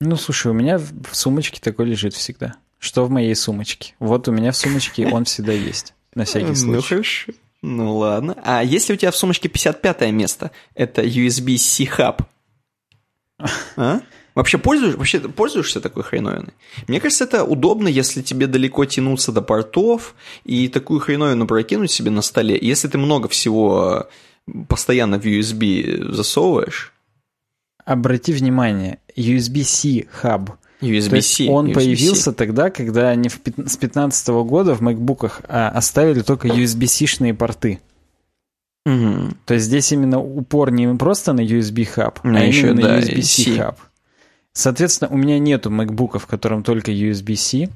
Ну, 0.00 0.16
слушай, 0.16 0.48
у 0.48 0.54
меня 0.54 0.78
в 0.78 1.14
сумочке 1.14 1.60
такой 1.60 1.86
лежит 1.86 2.14
всегда. 2.14 2.56
Что 2.78 3.04
в 3.04 3.10
моей 3.10 3.34
сумочке? 3.34 3.94
Вот 3.98 4.28
у 4.28 4.32
меня 4.32 4.52
в 4.52 4.56
сумочке 4.56 5.08
он 5.08 5.24
всегда 5.24 5.52
есть, 5.52 5.94
на 6.14 6.24
всякий 6.24 6.48
ну, 6.48 6.54
случай. 6.54 6.74
Ну, 6.74 6.82
хорошо. 6.82 7.32
Ну, 7.62 7.96
ладно. 7.96 8.36
А 8.44 8.62
если 8.62 8.92
у 8.92 8.96
тебя 8.96 9.10
в 9.10 9.16
сумочке 9.16 9.48
55 9.48 10.12
место, 10.12 10.50
это 10.74 11.02
USB-C 11.02 11.86
хаб? 11.86 12.22
А? 13.76 14.00
Вообще, 14.36 14.58
пользуешь, 14.58 14.96
вообще 14.96 15.18
пользуешься 15.18 15.80
такой 15.80 16.02
хреновиной? 16.02 16.52
Мне 16.88 17.00
кажется, 17.00 17.24
это 17.24 17.42
удобно, 17.42 17.88
если 17.88 18.20
тебе 18.20 18.46
далеко 18.46 18.84
тянуться 18.84 19.32
до 19.32 19.40
портов 19.40 20.14
и 20.44 20.68
такую 20.68 21.00
хреновину 21.00 21.46
прокинуть 21.46 21.90
себе 21.90 22.10
на 22.10 22.20
столе. 22.20 22.58
Если 22.60 22.86
ты 22.86 22.98
много 22.98 23.28
всего 23.28 24.08
постоянно 24.68 25.18
в 25.18 25.24
USB 25.24 26.12
засовываешь. 26.12 26.92
Обрати 27.86 28.34
внимание, 28.34 28.98
USB-C 29.16 30.04
хаб. 30.12 30.50
USB-C. 30.82 31.48
он 31.48 31.68
USB-C. 31.68 31.74
появился 31.74 32.32
тогда, 32.34 32.68
когда 32.68 33.08
они 33.08 33.30
в, 33.30 33.36
с 33.36 33.78
2015 33.78 34.28
года 34.28 34.74
в 34.74 34.82
MacBook'ах 34.82 35.40
а, 35.48 35.70
оставили 35.70 36.20
только 36.20 36.48
USB-C-шные 36.48 37.32
порты. 37.32 37.80
Угу. 38.84 39.30
То 39.46 39.54
есть 39.54 39.66
здесь 39.66 39.90
именно 39.92 40.20
упор 40.20 40.70
не 40.70 40.94
просто 40.94 41.32
на 41.32 41.40
USB 41.40 41.86
хаб, 41.86 42.20
а 42.22 42.44
еще, 42.44 42.68
именно 42.68 42.82
да, 42.82 43.00
USB-C 43.00 43.56
хаб. 43.56 43.78
Соответственно, 44.56 45.10
у 45.10 45.18
меня 45.18 45.38
нету 45.38 45.68
MacBook, 45.68 46.18
в 46.18 46.26
котором 46.26 46.62
только 46.62 46.90
USB-C. 46.90 47.68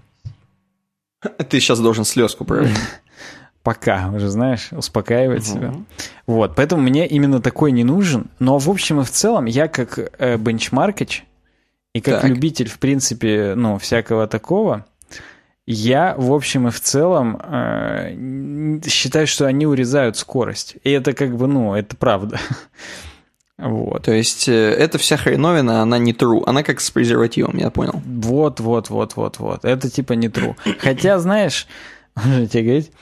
Ты 1.20 1.60
сейчас 1.60 1.78
должен 1.78 2.06
слезку 2.06 2.46
проверить. 2.46 2.78
Пока, 3.62 4.08
уже 4.08 4.30
знаешь, 4.30 4.70
успокаивать 4.72 5.46
угу. 5.46 5.58
себя. 5.58 5.74
Вот, 6.26 6.56
поэтому 6.56 6.80
мне 6.80 7.06
именно 7.06 7.42
такой 7.42 7.72
не 7.72 7.84
нужен. 7.84 8.30
Но 8.38 8.56
в 8.56 8.70
общем 8.70 8.98
и 9.00 9.04
в 9.04 9.10
целом, 9.10 9.44
я 9.44 9.68
как 9.68 9.98
э, 9.98 10.38
бенчмаркач 10.38 11.24
и 11.92 12.00
как 12.00 12.22
так. 12.22 12.30
любитель, 12.30 12.70
в 12.70 12.78
принципе, 12.78 13.52
ну, 13.54 13.76
всякого 13.76 14.26
такого, 14.26 14.86
я, 15.66 16.14
в 16.16 16.32
общем 16.32 16.68
и 16.68 16.70
в 16.70 16.80
целом, 16.80 17.38
э, 17.44 18.80
считаю, 18.88 19.26
что 19.26 19.44
они 19.44 19.66
урезают 19.66 20.16
скорость. 20.16 20.76
И 20.82 20.90
это 20.90 21.12
как 21.12 21.36
бы, 21.36 21.46
ну, 21.46 21.74
это 21.74 21.94
правда. 21.94 22.40
Вот. 23.61 24.04
То 24.04 24.12
есть 24.12 24.48
э, 24.48 24.52
эта 24.52 24.98
вся 24.98 25.16
хреновина, 25.16 25.82
она 25.82 25.98
не 25.98 26.12
true. 26.12 26.42
Она 26.46 26.62
как 26.62 26.80
с 26.80 26.90
презервативом, 26.90 27.56
я 27.58 27.70
понял. 27.70 28.02
Вот, 28.04 28.61
вот, 28.61 28.90
вот, 28.90 29.16
вот, 29.16 29.38
вот. 29.38 29.64
Это 29.64 29.90
типа 29.90 30.14
не 30.14 30.28
true. 30.28 30.56
Хотя, 30.78 31.18
знаешь, 31.18 31.66
можно 32.16 32.46
тебе 32.46 32.62
говорить, 32.62 32.92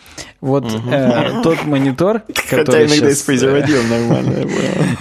вот 0.40 0.64
э, 0.64 1.40
тот 1.42 1.64
монитор, 1.64 2.22
который 2.50 2.66
Хотя 2.66 2.78
иногда 2.80 2.94
сейчас... 2.94 3.20
с 3.20 3.22
презервативом 3.22 3.88
нормально. 3.88 4.46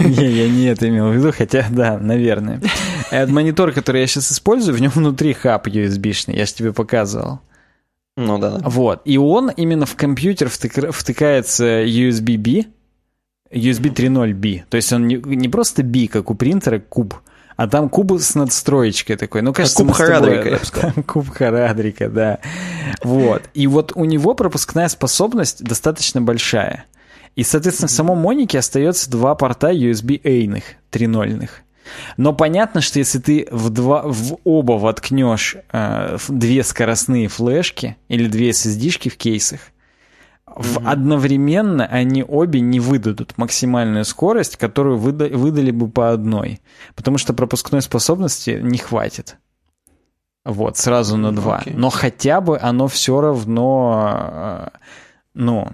Не, 0.00 0.26
я 0.26 0.48
не 0.48 0.66
это 0.66 0.88
имел 0.88 1.08
в 1.08 1.14
виду, 1.14 1.32
хотя, 1.36 1.66
да, 1.70 1.98
наверное. 1.98 2.62
Этот 3.10 3.30
монитор, 3.30 3.72
который 3.72 4.00
я 4.00 4.06
сейчас 4.06 4.30
использую, 4.32 4.76
в 4.76 4.80
нем 4.80 4.90
внутри 4.94 5.32
хаб 5.32 5.66
USB-шный, 5.66 6.36
я 6.36 6.46
же 6.46 6.54
тебе 6.54 6.72
показывал. 6.72 7.40
Ну 8.16 8.38
да. 8.38 8.58
Вот. 8.64 9.02
И 9.04 9.18
он 9.18 9.50
именно 9.50 9.86
в 9.86 9.96
компьютер 9.96 10.48
втыкается 10.48 11.84
USB-B, 11.84 12.66
USB 13.50 13.92
3.0B. 13.92 14.64
То 14.68 14.76
есть 14.76 14.92
он 14.92 15.06
не, 15.06 15.16
не 15.16 15.48
просто 15.48 15.82
B, 15.82 16.08
как 16.08 16.30
у 16.30 16.34
принтера, 16.34 16.78
куб, 16.78 17.14
а 17.56 17.66
там 17.66 17.88
куб 17.88 18.12
с 18.20 18.34
надстроечкой 18.34 19.16
такой. 19.16 19.42
Ну, 19.42 19.52
кажется, 19.52 19.82
а 19.82 19.86
куб 19.86 19.94
Харадрика, 19.94 20.48
я 20.48 20.58
бы 20.58 20.64
сказал. 20.64 20.92
Куб 21.04 21.28
Харадрика, 21.28 22.08
да. 22.08 22.38
Вот. 23.02 23.42
И 23.54 23.66
вот 23.66 23.92
у 23.94 24.04
него 24.04 24.34
пропускная 24.34 24.88
способность 24.88 25.62
достаточно 25.64 26.20
большая. 26.22 26.84
И, 27.34 27.42
соответственно, 27.42 27.88
в 27.88 27.92
самом 27.92 28.18
Монике 28.18 28.58
остается 28.58 29.10
два 29.10 29.34
порта 29.34 29.72
USB-A-ных, 29.72 30.64
3.0-ных. 30.92 31.62
Но 32.16 32.32
понятно, 32.32 32.80
что 32.80 32.98
если 32.98 33.18
ты 33.18 33.48
в, 33.50 33.70
два, 33.70 34.02
в 34.04 34.38
оба 34.44 34.72
воткнешь 34.72 35.56
э, 35.72 36.18
две 36.28 36.62
скоростные 36.62 37.28
флешки 37.28 37.96
или 38.08 38.28
две 38.28 38.50
SSD-шки 38.50 39.08
в 39.08 39.16
кейсах, 39.16 39.60
в 40.56 40.88
одновременно 40.88 41.86
они 41.86 42.24
обе 42.26 42.60
не 42.60 42.80
выдадут 42.80 43.36
максимальную 43.36 44.04
скорость, 44.04 44.56
которую 44.56 44.98
выда 44.98 45.28
выдали 45.28 45.70
бы 45.70 45.88
по 45.88 46.12
одной, 46.12 46.60
потому 46.94 47.18
что 47.18 47.34
пропускной 47.34 47.82
способности 47.82 48.58
не 48.62 48.78
хватит. 48.78 49.36
Вот, 50.44 50.78
сразу 50.78 51.16
на 51.16 51.34
2. 51.34 51.58
Окей. 51.58 51.74
Но 51.76 51.90
хотя 51.90 52.40
бы 52.40 52.58
оно 52.58 52.88
все 52.88 53.20
равно, 53.20 54.14
э, 54.16 54.68
ну, 55.34 55.68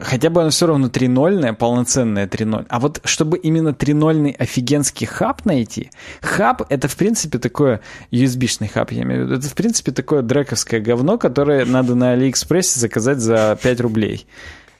хотя 0.00 0.30
бы 0.30 0.40
оно 0.40 0.50
все 0.50 0.66
равно 0.66 0.88
3.0, 0.88 1.54
полноценное 1.54 2.26
3.0. 2.26 2.66
А 2.68 2.80
вот 2.80 3.00
чтобы 3.04 3.38
именно 3.38 3.70
3.0 3.70 4.34
офигенский 4.36 5.06
хаб 5.06 5.44
найти, 5.44 5.90
хаб 6.20 6.62
это 6.68 6.88
в 6.88 6.96
принципе 6.96 7.38
такое, 7.38 7.80
USB-шный 8.10 8.68
хаб 8.68 8.92
я 8.92 9.02
имею 9.02 9.22
в 9.22 9.26
виду, 9.26 9.38
это 9.38 9.48
в 9.48 9.54
принципе 9.54 9.92
такое 9.92 10.22
дрековское 10.22 10.80
говно, 10.80 11.18
которое 11.18 11.64
надо 11.64 11.94
на 11.94 12.12
Алиэкспрессе 12.12 12.80
заказать 12.80 13.18
за 13.18 13.58
5 13.62 13.80
рублей. 13.80 14.26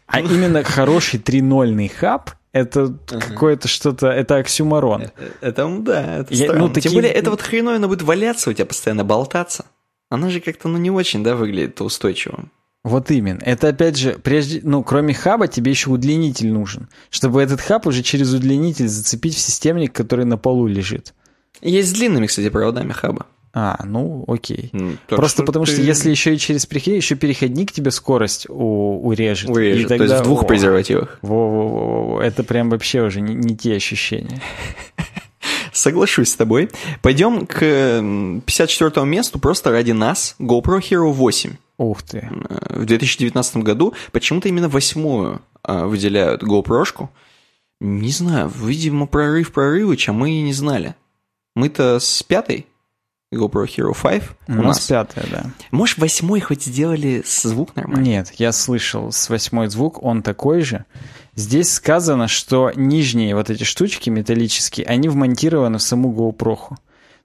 А 0.06 0.20
именно 0.20 0.62
хороший 0.62 1.20
3.0 1.20 1.89
хаб 1.89 2.31
это 2.52 2.81
uh-huh. 2.81 3.28
какое-то 3.31 3.66
что-то, 3.66 4.09
это 4.09 4.36
оксюмарон. 4.36 5.02
Это, 5.02 5.12
это 5.40 5.78
да, 5.81 6.19
это 6.19 6.35
я, 6.35 6.44
странно. 6.44 6.66
Ну, 6.66 6.69
такие... 6.69 6.90
Тем 6.90 6.93
более, 6.94 7.12
это 7.12 7.31
вот 7.31 7.40
хреновина 7.40 7.89
будет 7.89 8.02
валяться 8.02 8.51
у 8.51 8.52
тебя 8.52 8.66
постоянно, 8.66 9.05
болтаться. 9.05 9.64
Она 10.10 10.28
же 10.28 10.40
как-то, 10.40 10.69
ну, 10.69 10.77
не 10.77 10.90
очень, 10.90 11.24
да, 11.24 11.35
выглядит 11.35 11.81
устойчивым. 11.81 12.51
Вот 12.85 13.11
именно. 13.13 13.41
Это 13.43 13.69
опять 13.69 13.97
же, 13.97 14.19
прежде, 14.21 14.61
ну, 14.65 14.83
кроме 14.83 15.15
хаба, 15.15 15.47
тебе 15.47 15.71
еще 15.71 15.91
удлинитель 15.91 16.53
нужен, 16.53 16.89
чтобы 17.11 17.41
этот 17.41 17.61
хаб 17.61 17.87
уже 17.87 18.03
через 18.03 18.35
удлинитель 18.35 18.89
зацепить 18.89 19.35
в 19.35 19.39
системник, 19.39 19.93
который 19.93 20.25
на 20.25 20.37
полу 20.37 20.67
лежит. 20.67 21.15
Есть 21.61 21.91
с 21.91 21.93
длинными, 21.93 22.27
кстати, 22.27 22.49
проводами 22.49 22.93
хаба. 22.93 23.27
А, 23.55 23.79
ну 23.85 24.25
окей. 24.29 24.71
Ну, 24.73 24.95
Просто 25.09 25.43
что 25.43 25.45
потому 25.45 25.67
ты... 25.67 25.73
что 25.73 25.83
если 25.83 26.11
еще 26.11 26.35
и 26.35 26.39
через 26.39 26.65
переходник, 26.65 27.03
еще 27.03 27.17
переходник 27.17 27.71
тебе 27.71 27.91
скорость 27.91 28.47
у, 28.49 29.07
урежет. 29.07 29.51
Урежет, 29.51 29.89
тогда... 29.89 30.07
то 30.07 30.13
есть 30.15 30.25
в 30.25 30.27
двух 30.27 30.45
О, 30.45 30.47
презервативах. 30.47 31.19
Во-во-во, 31.21 32.23
это 32.23 32.45
прям 32.45 32.71
вообще 32.71 33.03
уже 33.03 33.21
не, 33.21 33.35
не 33.35 33.55
те 33.57 33.75
ощущения. 33.75 34.41
Соглашусь 35.83 36.31
с 36.31 36.37
тобой. 36.37 36.71
Пойдем 37.01 37.45
к 37.45 37.59
54 37.59 39.05
месту 39.05 39.41
просто 39.41 39.73
ради 39.73 39.91
нас. 39.91 40.37
GoPro 40.39 40.79
Hero 40.79 41.11
8. 41.11 41.57
Ух 41.79 42.03
ты. 42.03 42.29
В 42.71 42.85
2019 42.85 43.57
году 43.57 43.93
почему-то 44.13 44.49
именно 44.49 44.69
восьмую 44.69 45.43
э, 45.67 45.85
выделяют 45.85 46.45
GoPro-шку. 46.45 47.09
Не 47.81 48.11
знаю, 48.11 48.49
видимо, 48.55 49.09
прорыв 49.09 49.51
прорывыч, 49.51 50.09
а 50.09 50.13
мы 50.13 50.31
и 50.31 50.43
не 50.43 50.53
знали. 50.53 50.95
Мы-то 51.57 51.99
с 51.99 52.23
пятой 52.23 52.67
GoPro 53.33 53.67
Hero 53.67 53.97
5 54.01 54.23
у, 54.49 54.53
у 54.53 54.63
нас 54.63 54.81
пятая, 54.87 55.25
да. 55.31 55.45
Может, 55.71 55.99
восьмой 55.99 56.41
хоть 56.41 56.65
сделали 56.65 57.23
звук 57.27 57.75
нормально? 57.77 58.05
Нет, 58.05 58.33
я 58.39 58.53
слышал 58.53 59.11
с 59.11 59.29
восьмой 59.29 59.69
звук, 59.69 60.03
он 60.03 60.23
такой 60.23 60.63
же. 60.63 60.85
Здесь 61.35 61.73
сказано, 61.73 62.29
что 62.29 62.71
нижние 62.75 63.35
вот 63.35 63.49
эти 63.49 63.65
штучки 63.65 64.11
металлические, 64.11 64.87
они 64.87 65.09
вмонтированы 65.09 65.79
в 65.79 65.83
саму 65.83 66.13
GoPro. 66.13 66.77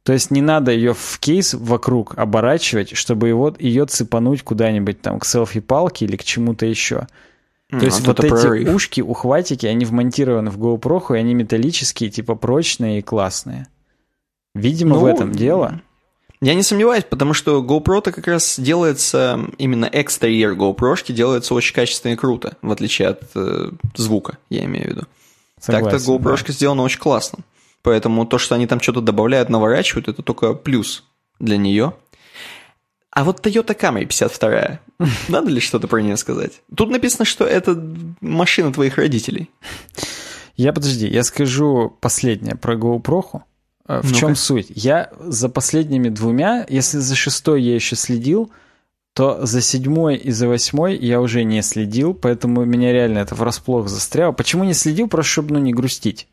То 0.04 0.14
есть 0.14 0.32
не 0.32 0.42
надо 0.42 0.72
ее 0.72 0.94
в 0.94 1.20
кейс 1.20 1.54
вокруг 1.54 2.18
оборачивать, 2.18 2.96
чтобы 2.96 3.28
его, 3.28 3.54
ее 3.60 3.86
цепануть 3.86 4.42
куда-нибудь 4.42 5.02
там 5.02 5.20
к 5.20 5.26
селфи-палке 5.26 6.06
или 6.06 6.16
к 6.16 6.24
чему-то 6.24 6.66
еще. 6.66 7.08
То 7.70 7.84
есть 7.84 8.08
вот 8.08 8.22
эти 8.22 8.30
прорыв. 8.30 8.74
ушки, 8.74 9.02
ухватики, 9.02 9.66
они 9.66 9.84
вмонтированы 9.84 10.50
в 10.50 10.58
GoPro, 10.58 11.16
и 11.16 11.20
они 11.20 11.34
металлические, 11.34 12.10
типа 12.10 12.36
прочные 12.36 13.00
и 13.00 13.02
классные. 13.02 13.68
Видимо, 14.56 14.96
ну, 14.96 15.02
в 15.02 15.06
этом 15.06 15.34
дело. 15.34 15.82
Я 16.41 16.53
не 16.53 16.61
сомневаюсь, 16.61 17.03
потому 17.03 17.34
что 17.34 17.64
GoPro-то 17.64 18.11
как 18.11 18.27
раз 18.27 18.59
делается, 18.59 19.39
именно 19.57 19.89
экстерьер 19.91 20.53
GoPro-шки 20.53 21.11
делается 21.11 21.55
очень 21.55 21.73
качественно 21.73 22.14
и 22.14 22.15
круто, 22.15 22.57
в 22.61 22.72
отличие 22.72 23.07
от 23.07 23.23
э, 23.34 23.72
звука, 23.95 24.38
я 24.49 24.65
имею 24.65 24.85
в 24.85 24.89
виду. 24.89 25.01
Так-то 25.65 25.95
GoPro-шка 25.95 26.47
да. 26.47 26.53
сделана 26.53 26.84
очень 26.84 26.99
классно. 26.99 27.39
Поэтому 27.81 28.26
то, 28.26 28.38
что 28.38 28.53
они 28.53 28.68
там 28.68 28.80
что-то 28.80 29.01
добавляют, 29.01 29.49
наворачивают, 29.49 30.07
это 30.07 30.22
только 30.22 30.53
плюс 30.53 31.05
для 31.39 31.57
нее. 31.57 31.93
А 33.09 33.23
вот 33.23 33.43
Toyota 33.43 33.76
Camry 33.76 34.05
52, 34.05 34.80
надо 35.30 35.49
ли 35.49 35.59
что-то 35.59 35.88
про 35.88 36.01
нее 36.01 36.18
сказать? 36.18 36.61
Тут 36.76 36.91
написано, 36.91 37.26
что 37.26 37.45
это 37.45 37.81
машина 38.22 38.72
твоих 38.72 38.97
родителей. 38.97 39.49
Я, 40.55 40.73
подожди, 40.73 41.07
я 41.07 41.23
скажу 41.23 41.97
последнее 41.99 42.55
про 42.55 42.76
GoPro. 42.76 43.41
Э, 43.88 44.01
в 44.01 44.11
ну 44.11 44.18
чем 44.18 44.35
суть? 44.35 44.68
Я 44.69 45.09
за 45.19 45.49
последними 45.49 46.09
двумя, 46.09 46.65
если 46.69 46.97
за 46.97 47.15
шестой 47.15 47.61
я 47.64 47.76
еще 47.76 47.95
следил, 47.95 48.51
то 49.14 49.45
за 49.45 49.61
седьмой 49.61 50.15
и 50.15 50.31
за 50.31 50.47
восьмой 50.47 50.95
я 50.97 51.22
уже 51.22 51.43
не 51.43 51.61
следил, 51.64 52.14
поэтому 52.14 52.65
меня 52.65 52.91
реально 52.91 53.19
это 53.19 53.34
врасплох 53.35 53.88
застряло. 53.88 54.31
Почему 54.31 54.64
не 54.64 54.73
следил? 54.73 55.07
Просто 55.07 55.31
чтобы 55.31 55.53
ну, 55.55 55.59
не 55.59 55.73
грустить. 55.73 56.27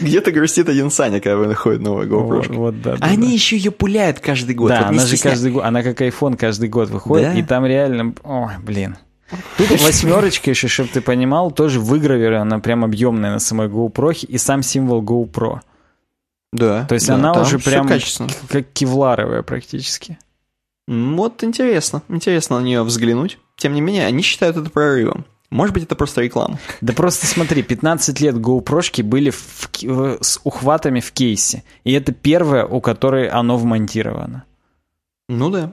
Где-то 0.00 0.30
грустит 0.30 0.68
один 0.68 0.90
Саня, 0.90 1.20
когда 1.20 1.36
выходит 1.36 1.82
новая 1.82 2.06
GoPro. 2.06 2.26
Вот, 2.26 2.46
вот, 2.48 2.82
да, 2.82 2.96
Они 3.00 3.28
да. 3.28 3.32
еще 3.32 3.56
ее 3.56 3.70
пуляют 3.70 4.20
каждый 4.20 4.54
год. 4.54 4.68
Да, 4.68 4.82
вот 4.82 4.88
она 4.88 5.06
же 5.06 5.16
каждый 5.18 5.52
год, 5.52 5.64
она 5.64 5.82
как 5.82 6.00
iPhone 6.00 6.36
каждый 6.36 6.68
год 6.68 6.88
выходит, 6.90 7.32
да? 7.32 7.38
и 7.38 7.42
там 7.42 7.66
реально, 7.66 8.14
ой, 8.22 8.52
блин. 8.62 8.96
Тут 9.56 9.70
восьмерочка 9.82 10.50
еще, 10.50 10.68
чтобы 10.68 10.90
ты 10.90 11.00
понимал, 11.00 11.50
тоже 11.50 11.80
выгравирована, 11.80 12.42
она 12.42 12.58
прям 12.58 12.84
объемная 12.84 13.32
на 13.32 13.38
самой 13.38 13.68
GoPro, 13.68 14.14
и 14.26 14.38
сам 14.38 14.62
символ 14.62 15.02
GoPro. 15.02 15.60
Да. 16.52 16.84
То 16.86 16.94
есть 16.94 17.08
да, 17.08 17.14
она 17.14 17.32
уже 17.40 17.58
прям 17.58 17.88
как 17.88 18.72
кевларовая 18.72 19.42
практически. 19.42 20.18
Вот 20.86 21.44
интересно, 21.44 22.02
интересно 22.08 22.60
на 22.60 22.64
нее 22.64 22.82
взглянуть. 22.82 23.38
Тем 23.56 23.74
не 23.74 23.80
менее, 23.80 24.06
они 24.06 24.22
считают 24.22 24.56
это 24.56 24.68
прорывом. 24.68 25.24
Может 25.50 25.74
быть, 25.74 25.84
это 25.84 25.94
просто 25.94 26.22
реклама. 26.22 26.58
Да 26.80 26.94
просто 26.94 27.26
смотри, 27.26 27.62
15 27.62 28.20
лет 28.20 28.36
GoPro 28.36 29.02
были 29.02 29.30
в, 29.30 29.68
в, 29.82 30.18
с 30.22 30.40
ухватами 30.44 31.00
в 31.00 31.12
кейсе. 31.12 31.62
И 31.84 31.92
это 31.92 32.12
первое, 32.12 32.64
у 32.64 32.80
которой 32.80 33.28
оно 33.28 33.58
вмонтировано. 33.58 34.44
Ну 35.28 35.50
да. 35.50 35.72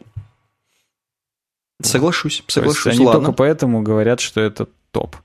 Соглашусь, 1.81 2.43
соглашусь. 2.47 2.83
То 2.83 2.89
есть 2.89 2.99
они 2.99 3.07
ладно. 3.07 3.21
только 3.21 3.33
поэтому 3.33 3.81
говорят, 3.81 4.19
что 4.19 4.41
это 4.41 4.67
топ. 4.91 5.15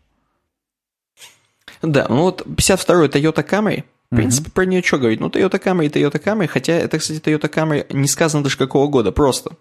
Да, 1.82 2.06
ну 2.09 2.22
вот 2.22 2.43
52-й 2.43 3.09
Toyota 3.09 3.47
Camry, 3.47 3.85
в 4.10 4.16
принципе, 4.16 4.48
mm-hmm. 4.48 4.52
про 4.52 4.64
нее 4.64 4.82
что 4.82 4.98
говорить? 4.98 5.20
Ну, 5.20 5.28
Toyota 5.28 5.62
Camry 5.62 5.90
Toyota 5.90 6.22
Camry, 6.22 6.47
хотя 6.47 6.74
это, 6.74 6.98
кстати, 6.98 7.20
Toyota 7.20 7.51
Camry 7.51 7.86
не 7.93 8.09
сказано 8.09 8.43
даже 8.43 8.56
какого 8.56 8.89
года, 8.89 9.12
просто 9.12 9.56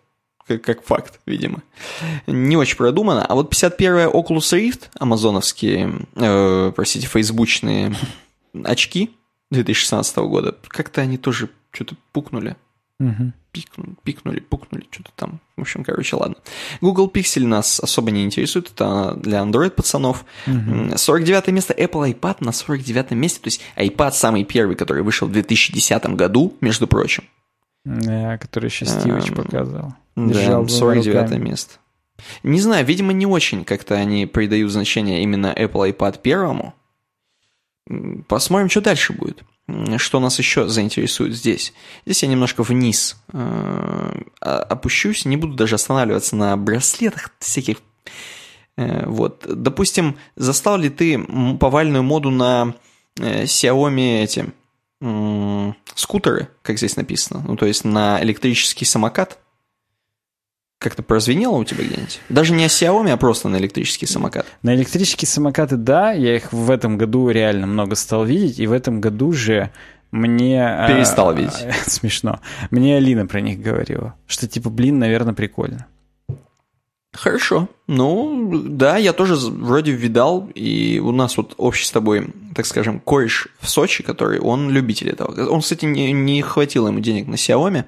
как, 0.48 0.62
как 0.62 0.84
факт, 0.84 1.20
видимо. 1.26 1.64
Не 2.28 2.58
очень 2.58 2.78
продумано. 2.78 3.26
А 3.26 3.36
вот 3.36 3.54
51-я 3.54 4.08
Oculus 4.08 4.54
Rift, 4.54 4.90
амазоновские, 5.00 6.08
э, 6.16 6.72
простите, 6.76 7.08
фейсбучные 7.08 7.96
очки 8.64 9.16
2016 9.52 10.18
года, 10.18 10.56
как-то 10.68 11.02
они 11.02 11.18
тоже 11.18 11.50
что-то 11.72 11.96
пукнули. 12.12 12.56
Угу. 13.00 13.34
Пикнули, 13.52 13.96
пикнули, 14.04 14.40
пукнули, 14.40 14.88
что-то 14.90 15.12
там. 15.16 15.40
В 15.58 15.62
общем, 15.62 15.84
короче, 15.84 16.16
ладно. 16.16 16.36
Google 16.82 17.10
Pixel 17.10 17.46
нас 17.46 17.80
особо 17.80 18.12
не 18.12 18.24
интересует, 18.24 18.72
это 18.72 19.14
для 19.16 19.40
Android 19.40 19.72
пацанов. 19.72 20.26
Угу. 20.48 20.98
49 20.98 21.48
место 21.48 21.74
Apple 21.74 22.14
iPad 22.14 22.38
на 22.40 22.52
49 22.52 23.12
месте, 23.12 23.40
то 23.42 23.48
есть 23.48 23.62
iPad 23.76 24.12
самый 24.12 24.44
первый, 24.44 24.76
который 24.76 25.04
вышел 25.04 25.28
в 25.28 25.32
2010 25.32 26.06
году, 26.16 26.56
между 26.62 26.88
прочим. 26.88 27.26
Да, 27.86 28.38
который 28.38 28.68
еще 28.68 28.86
Стивич 28.86 29.30
эм, 29.30 29.36
показывал. 29.36 29.94
Да, 30.16 30.68
49 30.68 31.38
место. 31.40 31.76
Не 32.44 32.60
знаю, 32.60 32.86
видимо, 32.86 33.12
не 33.12 33.26
очень 33.26 33.66
как-то 33.66 33.96
они 33.96 34.26
придают 34.26 34.72
значение 34.72 35.24
именно 35.24 35.54
Apple 35.56 35.96
iPad 35.96 36.22
первому. 36.22 36.74
Посмотрим, 38.28 38.70
что 38.70 38.82
дальше 38.82 39.14
будет. 39.14 39.44
Что 39.98 40.20
нас 40.20 40.40
еще 40.40 40.68
заинтересует 40.68 41.34
здесь? 41.34 41.74
Здесь 42.06 42.24
я 42.24 42.30
немножко 42.30 42.64
вниз 42.64 43.16
э, 43.32 43.38
а, 44.42 44.60
опущусь, 44.64 45.24
не 45.24 45.38
буду 45.38 45.54
даже 45.54 45.76
останавливаться 45.76 46.36
на 46.36 46.58
браслетах 46.58 47.32
всяких. 47.40 47.78
Э, 48.76 49.06
вот, 49.06 49.46
допустим, 49.48 50.18
застал 50.36 50.78
ли 50.78 50.90
ты 50.90 51.18
повальную 51.60 52.04
моду 52.04 52.30
на 52.30 52.76
э, 53.18 53.44
Xiaomi 53.44 54.24
эти 54.24 54.52
скутеры, 55.96 56.50
как 56.62 56.78
здесь 56.78 56.96
написано, 56.96 57.44
ну 57.46 57.58
то 57.58 57.66
есть 57.66 57.84
на 57.84 58.24
электрический 58.24 58.86
самокат? 58.86 59.43
Как-то 60.84 61.02
прозвенело 61.02 61.56
у 61.56 61.64
тебя 61.64 61.86
где-нибудь? 61.86 62.20
Даже 62.28 62.54
не 62.54 62.66
о 62.66 62.68
Xiaomi, 62.68 63.12
а 63.12 63.16
просто 63.16 63.48
на 63.48 63.56
электрический 63.56 64.06
самокат. 64.06 64.46
На 64.64 64.76
электрические 64.76 65.30
самокаты, 65.30 65.78
да. 65.78 66.12
Я 66.12 66.36
их 66.36 66.52
в 66.52 66.70
этом 66.70 66.98
году 66.98 67.30
реально 67.30 67.68
много 67.68 67.96
стал 67.96 68.26
видеть. 68.26 68.60
И 68.60 68.68
в 68.68 68.74
этом 68.74 69.00
году 69.00 69.32
же 69.32 69.72
мне... 70.12 70.62
А, 70.62 70.90
Перестал 70.90 71.30
а, 71.30 71.34
видеть. 71.40 71.56
Смешно. 71.88 72.42
Мне 72.70 72.98
Алина 72.98 73.26
про 73.26 73.40
них 73.40 73.62
говорила. 73.62 74.16
Что 74.28 74.46
типа, 74.46 74.70
блин, 74.70 75.00
наверное, 75.00 75.34
прикольно. 75.34 75.88
Хорошо. 77.14 77.70
Ну, 77.88 78.52
да, 78.66 78.98
я 78.98 79.14
тоже 79.14 79.36
вроде 79.36 79.94
видал, 79.94 80.50
и 80.54 81.00
у 81.00 81.14
нас 81.14 81.38
вот 81.38 81.54
общий 81.56 81.86
с 81.86 81.92
тобой, 81.92 82.28
так 82.54 82.66
скажем, 82.66 83.00
кореш 83.00 83.48
в 83.62 83.70
Сочи, 83.70 84.04
который, 84.04 84.40
он 84.42 84.70
любитель 84.70 85.12
этого. 85.12 85.50
Он, 85.50 85.62
кстати, 85.62 85.86
не, 85.86 86.12
не 86.12 86.42
хватило 86.42 86.90
ему 86.90 87.00
денег 87.00 87.28
на 87.28 87.36
Xiaomi, 87.36 87.86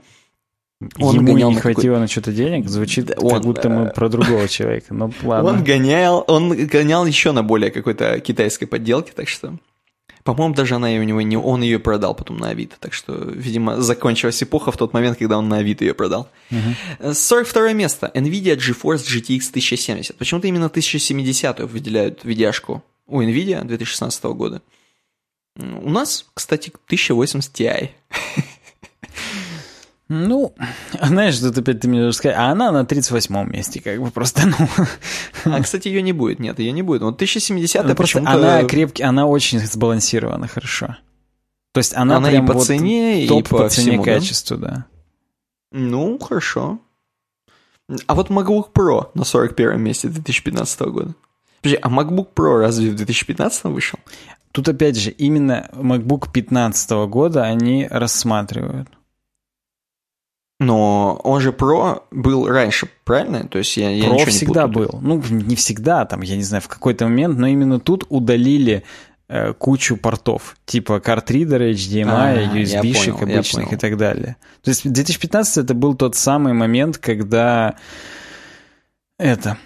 он 1.00 1.16
Ему 1.16 1.28
гонял 1.28 1.52
не 1.52 1.60
хватило 1.60 2.00
на 2.00 2.08
что-то 2.08 2.34
денег, 2.34 2.68
звучит 2.68 3.12
он, 3.18 3.30
как 3.30 3.44
будто 3.44 3.70
мы 3.70 3.90
про 3.90 4.10
другого 4.10 4.48
человека, 4.50 4.94
но 4.94 5.10
ладно. 5.24 5.52
Он 5.52 5.64
гонял, 5.64 6.24
он 6.28 6.54
гонял 6.68 7.06
еще 7.06 7.32
на 7.32 7.44
более 7.44 7.72
какой-то 7.72 8.20
китайской 8.20 8.66
подделке, 8.66 9.14
так 9.16 9.30
что 9.30 9.58
По-моему, 10.26 10.54
даже 10.54 10.76
она 10.76 10.88
у 10.90 11.04
него 11.04 11.22
не... 11.22 11.38
Он 11.38 11.62
ее 11.62 11.80
продал 11.80 12.14
потом 12.14 12.38
на 12.38 12.50
Авито. 12.50 12.76
Так 12.80 12.94
что, 12.94 13.14
видимо, 13.14 13.80
закончилась 13.80 14.44
эпоха 14.44 14.72
в 14.72 14.78
тот 14.78 14.92
момент, 14.92 15.18
когда 15.18 15.38
он 15.38 15.48
на 15.48 15.58
Авито 15.58 15.86
ее 15.86 15.94
продал. 15.94 16.30
Uh-huh. 16.52 17.14
42 17.14 17.74
место. 17.74 18.12
NVIDIA 18.14 18.58
GeForce 18.58 19.06
GTX 19.06 19.50
1070. 19.52 20.18
Почему-то 20.18 20.48
именно 20.48 20.66
1070 20.66 21.60
выделяют 21.72 22.26
видяшку 22.26 22.84
у 23.08 23.22
NVIDIA 23.22 23.64
2016 23.64 24.24
года. 24.26 24.62
У 25.58 25.90
нас, 25.90 26.26
кстати, 26.34 26.72
1080 26.88 27.54
Ti. 27.54 27.90
Ну, 30.08 30.54
знаешь, 31.02 31.40
тут 31.40 31.58
опять 31.58 31.80
ты 31.80 31.88
мне 31.88 32.00
должен 32.00 32.18
сказать, 32.18 32.38
а 32.38 32.52
она 32.52 32.72
на 32.72 32.84
38-м 32.84 33.52
месте, 33.52 33.82
как 33.82 34.00
бы 34.02 34.12
просто, 34.12 34.44
ну... 34.46 34.68
А, 35.46 35.62
кстати, 35.62 35.88
ее 35.88 36.02
не 36.02 36.14
будет, 36.14 36.40
нет, 36.40 36.60
ее 36.60 36.72
не 36.72 36.84
будет. 36.84 37.02
Вот 37.02 37.16
1070 37.16 37.86
ну, 37.86 37.96
просто 37.96 38.20
она 38.20 38.64
крепкий, 38.64 39.04
она 39.04 39.26
очень 39.26 39.60
сбалансирована 39.60 40.48
хорошо. 40.48 40.98
То 41.74 41.80
есть 41.80 41.96
она, 41.96 42.18
она 42.18 42.30
прям 42.30 42.46
и 42.46 42.48
по 42.48 42.54
вот 42.54 42.66
цене, 42.66 43.28
топ 43.28 43.48
и 43.48 43.50
по, 43.50 43.58
по 43.58 43.70
цене 43.70 43.92
всему, 43.92 44.04
качеству, 44.04 44.58
да? 44.58 44.68
да. 44.68 44.86
Ну, 45.72 46.18
хорошо. 46.20 46.80
А 48.08 48.16
вот 48.16 48.30
MacBook 48.30 48.72
Pro 48.74 49.10
на 49.14 49.26
41 49.26 49.82
месте 49.82 50.08
2015 50.08 50.80
года. 50.82 51.16
Подожди, 51.62 51.80
а 51.82 51.90
MacBook 51.90 52.28
Pro 52.34 52.60
разве 52.60 52.92
в 52.92 52.96
2015 52.96 53.66
вышел? 53.66 54.00
Тут 54.52 54.70
опять 54.70 54.96
же, 54.96 55.12
именно 55.12 55.70
MacBook 55.74 56.32
15 56.32 56.92
года 57.10 57.44
они 57.44 57.88
рассматривают. 57.90 58.88
Но 60.60 61.20
он 61.24 61.42
же 61.42 61.52
Pro 61.52 62.04
был 62.12 62.48
раньше, 62.48 62.88
правильно? 63.04 63.48
То 63.48 63.58
есть 63.58 63.76
я, 63.76 63.90
я 63.90 64.10
Pro 64.10 64.26
всегда 64.26 64.68
не 64.68 64.72
был. 64.72 65.00
Ну, 65.02 65.22
не 65.30 65.56
всегда, 65.56 66.06
там, 66.06 66.22
я 66.22 66.38
не 66.38 66.44
знаю, 66.44 66.62
в 66.62 66.68
какой-то 66.68 67.06
момент, 67.06 67.38
но 67.38 67.48
именно 67.48 67.80
тут 67.80 68.06
удалили 68.08 68.84
э, 69.28 69.54
кучу 69.54 69.98
портов, 69.98 70.56
типа 70.66 71.02
картридера, 71.02 71.72
HDMI, 71.72 72.06
а, 72.08 72.56
USB-шек 72.56 73.22
обычных 73.22 73.74
и 73.74 73.76
так 73.76 73.98
далее. 73.98 74.38
То 74.62 74.72
есть 74.72 74.90
2015 74.90 75.58
это 75.58 75.74
был 75.74 75.94
тот 75.96 76.16
самый 76.16 76.54
момент, 76.54 76.98
когда 76.98 77.76
это 79.18 79.58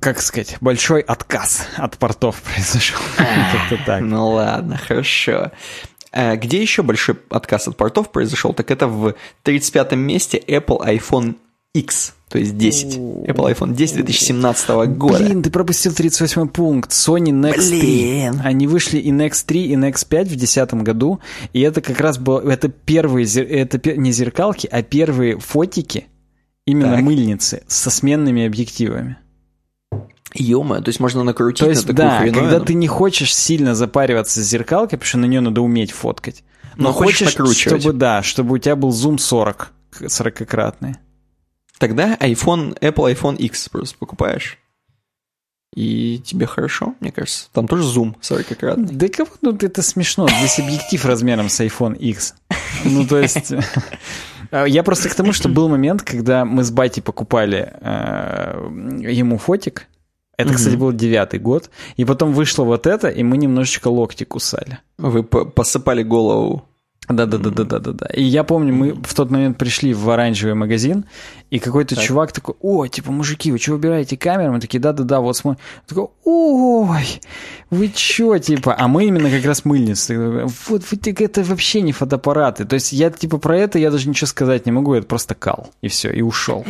как 0.00 0.20
сказать, 0.20 0.58
большой 0.60 1.00
отказ 1.00 1.66
от 1.76 1.96
портов 1.96 2.42
произошел. 2.54 3.00
Как-то 3.16 3.84
так. 3.84 4.02
Ну 4.02 4.32
ладно, 4.32 4.76
хорошо. 4.76 5.52
Э, 6.12 6.36
где 6.36 6.60
еще 6.60 6.82
большой 6.82 7.16
отказ 7.30 7.68
от 7.68 7.76
портов 7.76 8.10
произошел, 8.12 8.52
так 8.52 8.70
это 8.70 8.86
в 8.86 9.14
35-м 9.44 9.98
месте 9.98 10.42
Apple 10.46 10.80
iPhone 10.86 11.36
X, 11.74 12.14
то 12.28 12.38
есть 12.38 12.56
10. 12.58 12.96
Apple 12.96 13.54
iPhone 13.54 13.74
10 13.74 13.96
2017 13.96 14.68
года. 14.96 15.18
Блин, 15.18 15.42
ты 15.42 15.50
пропустил 15.50 15.94
38 15.94 16.48
пункт. 16.48 16.90
Sony 16.90 17.30
Nex 17.30 17.56
Блин. 17.68 18.34
3. 18.34 18.42
Они 18.44 18.66
вышли 18.66 18.98
и 18.98 19.10
Nex 19.10 19.42
3, 19.46 19.64
и 19.64 19.74
Nex 19.74 20.06
5 20.06 20.26
в 20.26 20.36
2010 20.36 20.74
году. 20.74 21.20
И 21.54 21.60
это 21.60 21.80
как 21.80 21.98
раз 22.00 22.18
было... 22.18 22.40
Это 22.40 22.68
первые... 22.68 23.26
Это 23.26 23.96
не 23.96 24.12
зеркалки, 24.12 24.68
а 24.70 24.82
первые 24.82 25.38
фотики, 25.38 26.06
именно 26.66 26.96
так. 26.96 27.02
мыльницы, 27.02 27.62
со 27.68 27.90
сменными 27.90 28.44
объективами. 28.44 29.16
Ё 30.34 30.62
то 30.62 30.88
есть 30.88 31.00
можно 31.00 31.24
накрутить 31.24 31.60
то 31.60 31.68
есть, 31.68 31.86
на 31.86 31.94
такую 31.94 32.08
да, 32.08 32.18
хреновину. 32.20 32.50
когда 32.50 32.64
ты 32.64 32.74
не 32.74 32.88
хочешь 32.88 33.34
сильно 33.34 33.74
запариваться 33.74 34.42
с 34.42 34.46
зеркалкой, 34.46 34.98
потому 34.98 35.08
что 35.08 35.18
на 35.18 35.26
нее 35.26 35.40
надо 35.40 35.60
уметь 35.60 35.92
фоткать. 35.92 36.42
Но, 36.76 36.84
но 36.84 36.92
хочешь, 36.92 37.36
накручивать. 37.36 37.82
чтобы, 37.82 37.92
да, 37.92 38.22
чтобы 38.22 38.54
у 38.54 38.58
тебя 38.58 38.76
был 38.76 38.92
зум 38.92 39.18
40, 39.18 39.72
40-кратный. 40.00 40.96
Тогда 41.78 42.14
iPhone, 42.16 42.78
Apple 42.78 43.14
iPhone 43.14 43.36
X 43.36 43.68
просто 43.68 43.98
покупаешь. 43.98 44.58
И 45.74 46.20
тебе 46.24 46.46
хорошо, 46.46 46.94
мне 47.00 47.12
кажется. 47.12 47.48
Там 47.52 47.66
тоже 47.66 47.82
зум 47.82 48.16
40-кратный. 48.20 48.92
Да 48.92 49.08
как 49.08 49.28
ну, 49.40 49.56
это 49.56 49.82
смешно. 49.82 50.28
Здесь 50.28 50.58
объектив 50.58 51.04
размером 51.04 51.48
с 51.48 51.60
iPhone 51.60 51.96
X. 51.96 52.34
Ну, 52.84 53.06
то 53.06 53.18
есть... 53.18 53.52
Я 54.66 54.82
просто 54.82 55.08
к 55.08 55.14
тому, 55.14 55.32
что 55.32 55.48
был 55.48 55.70
момент, 55.70 56.02
когда 56.02 56.44
мы 56.44 56.62
с 56.62 56.70
Бати 56.70 57.00
покупали 57.00 57.72
э, 57.80 58.68
ему 59.00 59.38
фотик, 59.38 59.88
это, 60.36 60.50
угу. 60.50 60.56
кстати, 60.56 60.76
был 60.76 60.92
девятый 60.92 61.38
год. 61.38 61.70
И 61.96 62.04
потом 62.04 62.32
вышло 62.32 62.64
вот 62.64 62.86
это, 62.86 63.08
и 63.08 63.22
мы 63.22 63.36
немножечко 63.36 63.88
локти 63.88 64.24
кусали. 64.24 64.78
Вы 64.98 65.22
посыпали 65.22 66.02
голову. 66.02 66.64
Да-да-да-да-да-да. 67.08 68.06
И 68.14 68.22
я 68.22 68.44
помню, 68.44 68.72
мы 68.72 68.94
в 68.94 69.12
тот 69.14 69.30
момент 69.30 69.58
пришли 69.58 69.92
в 69.92 70.08
оранжевый 70.08 70.54
магазин, 70.54 71.04
и 71.50 71.58
какой-то 71.58 71.96
так. 71.96 72.04
чувак 72.04 72.32
такой, 72.32 72.54
о, 72.60 72.86
типа, 72.86 73.10
мужики, 73.10 73.50
вы 73.50 73.58
что, 73.58 73.74
убираете 73.74 74.16
камеру? 74.16 74.52
Мы 74.52 74.60
такие, 74.60 74.78
да-да-да, 74.78 75.20
вот 75.20 75.36
смотрим. 75.36 75.60
такой, 75.86 76.08
ой, 76.24 77.20
вы 77.70 77.88
чё, 77.88 78.38
типа, 78.38 78.76
а 78.78 78.86
мы 78.86 79.06
именно 79.06 79.30
как 79.30 79.44
раз 79.44 79.64
мыльницы. 79.64 80.46
Вот 80.68 80.82
вы, 80.90 80.98
это 81.18 81.42
вообще 81.42 81.82
не 81.82 81.92
фотоаппараты. 81.92 82.64
То 82.64 82.74
есть 82.74 82.92
я, 82.92 83.10
типа, 83.10 83.38
про 83.38 83.58
это 83.58 83.80
я 83.80 83.90
даже 83.90 84.08
ничего 84.08 84.28
сказать 84.28 84.64
не 84.64 84.72
могу, 84.72 84.94
это 84.94 85.06
просто 85.06 85.34
кал. 85.34 85.70
И 85.82 85.88
все, 85.88 86.10
и 86.10 86.22
ушел. 86.22 86.64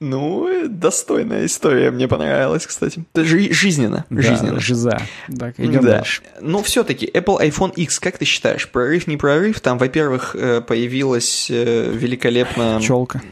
Ну, 0.00 0.68
достойная 0.68 1.46
история, 1.46 1.90
мне 1.90 2.06
понравилась, 2.08 2.66
кстати. 2.66 3.04
Жи- 3.14 3.52
жизненно, 3.52 4.04
да, 4.10 4.22
жизненно. 4.22 4.60
жиза. 4.60 5.00
Так, 5.38 5.58
идем 5.58 5.82
да. 5.82 5.98
дальше. 5.98 6.22
Но 6.40 6.62
все-таки 6.62 7.06
Apple 7.06 7.40
iPhone 7.40 7.72
X, 7.74 7.98
как 7.98 8.18
ты 8.18 8.24
считаешь, 8.24 8.68
прорыв, 8.68 9.06
не 9.06 9.16
прорыв? 9.16 9.60
Там, 9.60 9.78
во-первых, 9.78 10.36
э, 10.36 10.60
появилась 10.60 11.50
э, 11.50 11.90
великолепно... 11.92 12.78
Челка. 12.82 13.22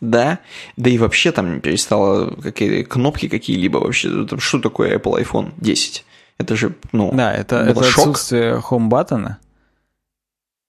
Да, 0.00 0.38
да 0.76 0.88
и 0.90 0.96
вообще 0.98 1.30
там 1.30 1.60
перестало 1.60 2.34
какие 2.42 2.82
кнопки 2.84 3.28
какие-либо 3.28 3.78
вообще. 3.78 4.26
Что 4.38 4.58
такое 4.58 4.96
Apple 4.98 5.22
iPhone 5.22 5.52
10? 5.58 6.04
Это 6.38 6.56
же, 6.56 6.74
ну, 6.92 7.12
Да, 7.12 7.34
это, 7.34 7.56
это 7.56 7.84
шок. 7.84 8.08
отсутствие 8.08 8.54
home-баттона. 8.54 9.36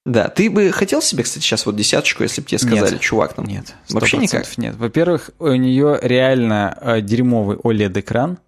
Да, 0.06 0.30
ты 0.30 0.50
бы 0.50 0.72
хотел 0.72 1.02
себе, 1.02 1.24
кстати, 1.24 1.44
сейчас 1.44 1.66
вот 1.66 1.76
десяточку, 1.76 2.24
если 2.24 2.42
бы 2.42 2.48
тебе 2.48 2.58
сказали, 2.58 2.94
нет, 2.94 3.02
чувак, 3.02 3.34
там? 3.34 3.46
Нет, 3.46 3.76
вообще 3.90 4.18
никак. 4.18 4.58
Нет. 4.58 4.76
Во-первых, 4.76 5.30
у 5.38 5.54
нее 5.54 6.00
реально 6.02 6.76
э, 6.82 7.02
дерьмовый 7.02 7.58
OLED-экран. 7.58 8.40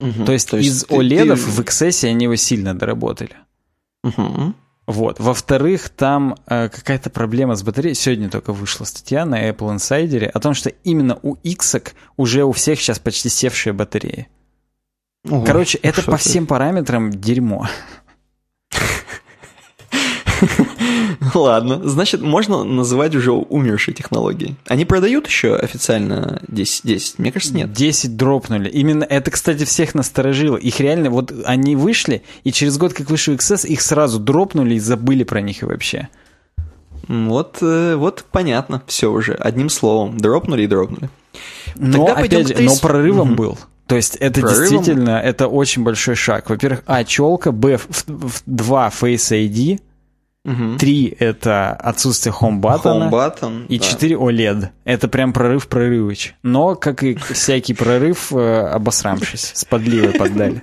Угу, 0.00 0.24
то 0.24 0.32
есть 0.32 0.50
то 0.50 0.56
из 0.56 0.84
ты, 0.84 0.94
OLED 0.94 1.28
ты... 1.28 1.34
в 1.36 1.60
XS 1.60 2.08
они 2.10 2.24
его 2.24 2.34
сильно 2.34 2.76
доработали. 2.76 3.36
Угу. 4.02 4.54
Вот. 4.86 5.20
Во-вторых, 5.20 5.88
там 5.88 6.36
э, 6.46 6.68
какая-то 6.68 7.10
проблема 7.10 7.54
с 7.54 7.62
батареей. 7.62 7.94
Сегодня 7.94 8.28
только 8.28 8.52
вышла 8.52 8.84
статья 8.84 9.24
на 9.24 9.48
Apple 9.48 9.76
Insider 9.76 10.26
о 10.26 10.40
том, 10.40 10.52
что 10.54 10.70
именно 10.82 11.18
у 11.22 11.34
X 11.44 11.76
уже 12.16 12.44
у 12.44 12.52
всех 12.52 12.80
сейчас 12.80 12.98
почти 12.98 13.28
севшие 13.28 13.72
батареи. 13.72 14.28
Ого, 15.30 15.44
Короче, 15.44 15.78
это 15.78 16.02
по 16.02 16.16
всем 16.16 16.46
параметрам 16.46 17.10
дерьмо. 17.10 17.68
Ладно, 21.34 21.80
значит, 21.84 22.22
можно 22.22 22.64
называть 22.64 23.14
уже 23.14 23.32
умершей 23.32 23.94
технологией. 23.94 24.56
Они 24.66 24.84
продают 24.84 25.26
еще 25.26 25.54
официально 25.56 26.40
10? 26.48 26.82
10? 26.84 27.18
Мне 27.18 27.32
кажется, 27.32 27.54
нет. 27.54 27.72
10 27.72 28.16
дропнули. 28.16 28.68
Именно 28.68 29.04
это, 29.04 29.30
кстати, 29.30 29.64
всех 29.64 29.94
насторожило. 29.94 30.56
Их 30.56 30.80
реально, 30.80 31.10
вот 31.10 31.32
они 31.44 31.76
вышли, 31.76 32.22
и 32.44 32.52
через 32.52 32.78
год, 32.78 32.92
как 32.92 33.10
вышел 33.10 33.34
XS, 33.34 33.66
их 33.66 33.80
сразу 33.80 34.18
дропнули 34.18 34.74
и 34.74 34.78
забыли 34.78 35.24
про 35.24 35.40
них 35.40 35.62
и 35.62 35.66
вообще. 35.66 36.08
Вот, 37.08 37.58
э, 37.60 37.96
вот 37.96 38.24
понятно, 38.30 38.82
все 38.86 39.10
уже. 39.10 39.34
Одним 39.34 39.68
словом, 39.68 40.18
дропнули 40.18 40.62
и 40.62 40.66
дропнули. 40.66 41.10
Но, 41.76 42.06
Тогда 42.06 42.20
опять 42.22 42.48
же, 42.48 42.62
но 42.62 42.76
прорывом 42.76 43.32
угу. 43.32 43.36
был. 43.36 43.58
То 43.86 43.96
есть 43.96 44.16
это 44.16 44.40
Прорывом? 44.40 44.60
действительно, 44.60 45.20
это 45.20 45.48
очень 45.48 45.82
большой 45.82 46.14
шаг. 46.14 46.48
Во-первых, 46.48 46.82
А, 46.86 47.04
челка, 47.04 47.52
Б, 47.52 47.76
в, 47.76 47.88
в, 48.06 48.42
2 48.46 48.88
Face 48.88 49.48
ID, 49.48 49.80
Угу. 50.44 50.76
Три— 50.78 51.14
это 51.18 51.72
отсутствие 51.72 52.32
хом-баттона. 52.32 53.08
Home 53.08 53.66
и 53.68 53.80
четыре 53.80 54.16
да. 54.16 54.22
OLED. 54.24 54.68
Это 54.84 55.08
прям 55.08 55.32
прорыв 55.32 55.68
прорывыч. 55.68 56.34
Но, 56.42 56.74
как 56.74 57.02
и 57.02 57.14
всякий 57.14 57.72
прорыв, 57.72 58.30
э, 58.32 58.66
обосрамшись. 58.68 59.52
С 59.54 59.64
подливой 59.64 60.12
поддали. 60.12 60.62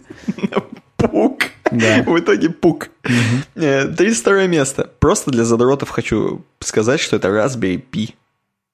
Пук. 0.97 1.45
Да. 1.71 2.03
В 2.03 2.19
итоге 2.19 2.49
пук. 2.49 2.89
Угу. 3.03 3.95
32 3.95 4.47
место. 4.47 4.89
Просто 4.99 5.31
для 5.31 5.45
задротов 5.45 5.89
хочу 5.89 6.45
сказать, 6.59 6.99
что 6.99 7.15
это 7.15 7.29
Raspberry 7.29 7.83
Pi. 7.91 8.13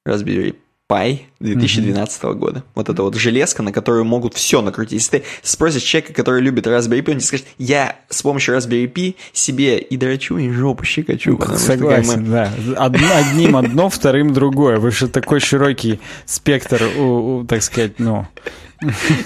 Raspberry 0.05 0.55
Pi 0.89 1.19
2012 1.41 2.22
mm-hmm. 2.22 2.34
года. 2.35 2.64
Вот 2.73 2.88
эта 2.88 3.03
вот 3.03 3.15
железка, 3.15 3.61
на 3.61 3.73
которую 3.73 4.05
могут 4.05 4.35
все 4.35 4.61
накрутить. 4.61 5.01
Если 5.01 5.19
ты 5.19 5.23
спросишь 5.43 5.84
человека, 5.84 6.14
который 6.14 6.41
любит 6.41 6.65
Raspberry 6.65 7.01
Pi, 7.01 7.11
он 7.11 7.18
тебе 7.18 7.22
скажет, 7.22 7.45
я 7.57 7.97
с 8.09 8.22
помощью 8.22 8.55
Raspberry 8.55 8.91
Pi 8.91 9.15
себе 9.34 9.80
и 9.80 9.97
драчу, 9.97 10.38
и 10.38 10.49
жопу 10.49 10.85
щекочу. 10.85 11.38
Ну, 11.38 11.57
согласен, 11.57 12.23
мы... 12.23 12.30
да. 12.30 12.51
Одно, 12.77 13.07
одним 13.15 13.57
одно, 13.57 13.89
вторым 13.89 14.34
другое. 14.34 14.77
Вы 14.77 14.91
же 14.91 15.09
такой 15.09 15.41
широкий 15.41 15.99
спектр, 16.26 16.81
у, 16.97 17.39
у, 17.39 17.43
так 17.43 17.61
сказать, 17.64 17.99
ну... 17.99 18.26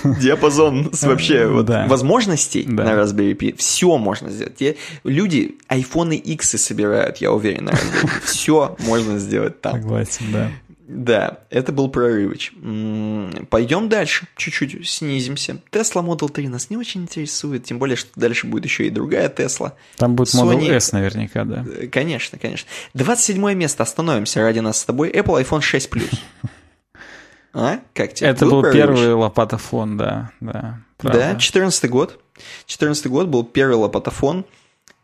Диапазон 0.04 0.90
вообще 1.02 1.46
вот 1.46 1.66
да. 1.66 1.86
возможностей 1.86 2.64
да. 2.68 2.86
на 2.86 2.90
Raspberry 2.92 3.38
Pi. 3.38 3.56
Все 3.56 3.98
можно 3.98 4.30
сделать. 4.30 4.56
Те, 4.56 4.78
люди 5.04 5.58
iPhone 5.70 6.16
X 6.16 6.58
собирают, 6.58 7.18
я 7.18 7.32
уверен. 7.32 7.70
Все 8.24 8.76
можно 8.80 9.20
сделать 9.20 9.62
там. 9.62 9.74
Согласен, 9.74 10.26
да. 10.32 10.52
Да, 10.94 11.40
это 11.50 11.72
был 11.72 11.88
прорывыч. 11.88 12.52
Пойдем 13.50 13.88
дальше, 13.88 14.28
чуть-чуть 14.36 14.88
снизимся. 14.90 15.58
Tesla 15.72 16.06
Model 16.06 16.30
3 16.30 16.50
нас 16.50 16.70
не 16.70 16.76
очень 16.76 17.04
интересует, 17.04 17.64
тем 17.64 17.80
более, 17.80 17.96
что 17.96 18.10
дальше 18.16 18.46
будет 18.48 18.66
еще 18.66 18.88
и 18.88 18.90
другая 18.90 19.30
Tesla. 19.30 19.72
Там 19.96 20.16
будет 20.16 20.28
Sony... 20.28 20.60
Model 20.60 20.72
S 20.72 20.92
наверняка, 20.92 21.46
да. 21.46 21.66
Э, 21.66 21.88
конечно, 21.88 22.38
конечно. 22.38 22.68
27 22.94 23.54
место, 23.54 23.84
остановимся 23.84 24.42
ради 24.42 24.60
нас 24.60 24.82
с 24.82 24.86
тобой. 24.86 25.12
Apple 25.12 25.42
iPhone 25.42 25.62
6 25.62 25.90
Plus. 25.90 26.14
А? 27.54 27.80
Как 27.94 28.14
тебе? 28.14 28.30
Это 28.30 28.46
был, 28.46 28.62
был 28.62 28.72
первый 28.72 29.14
лопатофон, 29.14 29.98
да. 29.98 30.32
Да, 30.40 30.80
да 31.00 31.36
14 31.36 31.90
год. 31.90 32.18
14 32.66 33.08
год 33.08 33.28
был 33.28 33.44
первый 33.44 33.76
лопатофон. 33.76 34.46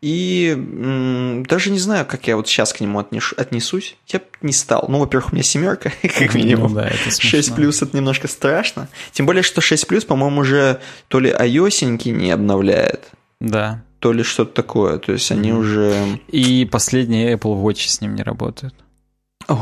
И 0.02 0.53
м, 0.56 1.44
даже 1.45 1.72
не 1.72 1.80
знаю, 1.80 2.06
как 2.06 2.28
я 2.28 2.36
вот 2.36 2.48
сейчас 2.48 2.72
к 2.72 2.82
нему 2.82 2.99
отнеш, 2.99 3.34
отнесусь. 3.36 3.98
Я 4.07 4.19
бы 4.19 4.26
не 4.41 4.53
стал. 4.53 4.86
Ну, 4.90 4.99
во-первых, 4.99 5.32
у 5.32 5.36
меня 5.36 5.44
семерка, 5.44 5.91
как 6.02 6.34
ну 6.34 6.40
минимум. 6.40 6.74
Ну, 6.74 6.76
да, 6.76 6.88
это 6.88 7.19
6 7.19 7.56
плюс 7.56 7.82
это 7.82 7.98
немножко 7.98 8.28
страшно. 8.28 8.90
Тем 9.11 9.26
более, 9.26 9.41
что 9.41 9.60
6 9.60 9.88
плюс, 9.88 10.06
по-моему, 10.06 10.41
уже 10.41 10.82
то 11.07 11.19
ли 11.19 11.32
iOS 11.32 12.11
не 12.11 12.32
обновляет. 12.32 13.10
Да. 13.40 13.84
То 13.99 14.14
ли 14.14 14.22
что-то 14.22 14.53
такое. 14.53 14.99
То 14.99 15.14
есть 15.14 15.32
они 15.32 15.52
уже. 15.52 16.19
И 16.28 16.65
последние 16.65 17.34
Apple 17.34 17.60
Watch 17.64 17.88
с 17.88 17.99
ним 17.99 18.14
не 18.14 18.22
работают. 18.22 18.76
Ой, 19.48 19.57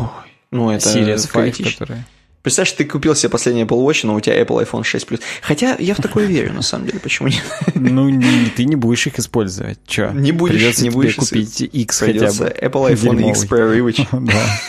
ну 0.52 0.70
это 0.70 0.90
Series 0.90 1.32
5, 1.32 1.74
которые. 1.74 2.06
Представляешь, 2.46 2.74
ты 2.74 2.86
купил 2.86 3.16
себе 3.16 3.32
последний 3.32 3.64
Apple 3.64 3.84
Watch, 3.84 4.02
но 4.04 4.14
у 4.14 4.20
тебя 4.20 4.40
Apple 4.40 4.64
iPhone 4.64 4.84
6 4.84 5.08
Plus. 5.08 5.20
Хотя 5.42 5.76
я 5.80 5.96
в 5.96 5.98
такое 5.98 6.26
верю, 6.28 6.54
на 6.54 6.62
самом 6.62 6.86
деле, 6.86 7.00
почему 7.00 7.28
нет? 7.28 7.44
Ну, 7.74 8.08
ты 8.56 8.66
не 8.66 8.76
будешь 8.76 9.08
их 9.08 9.18
использовать. 9.18 9.80
Че? 9.88 10.12
Не 10.14 10.32
будешь, 10.32 10.54
Придется 10.54 10.84
не 10.84 10.92
будешь 10.92 11.16
купить 11.16 11.62
X 11.62 12.00
хотя 12.00 12.28
бы. 12.28 12.56
Apple 12.62 12.94
iPhone 12.94 13.30
X 13.32 13.46
прорывыч. 13.46 14.02
Да. 14.12 14.60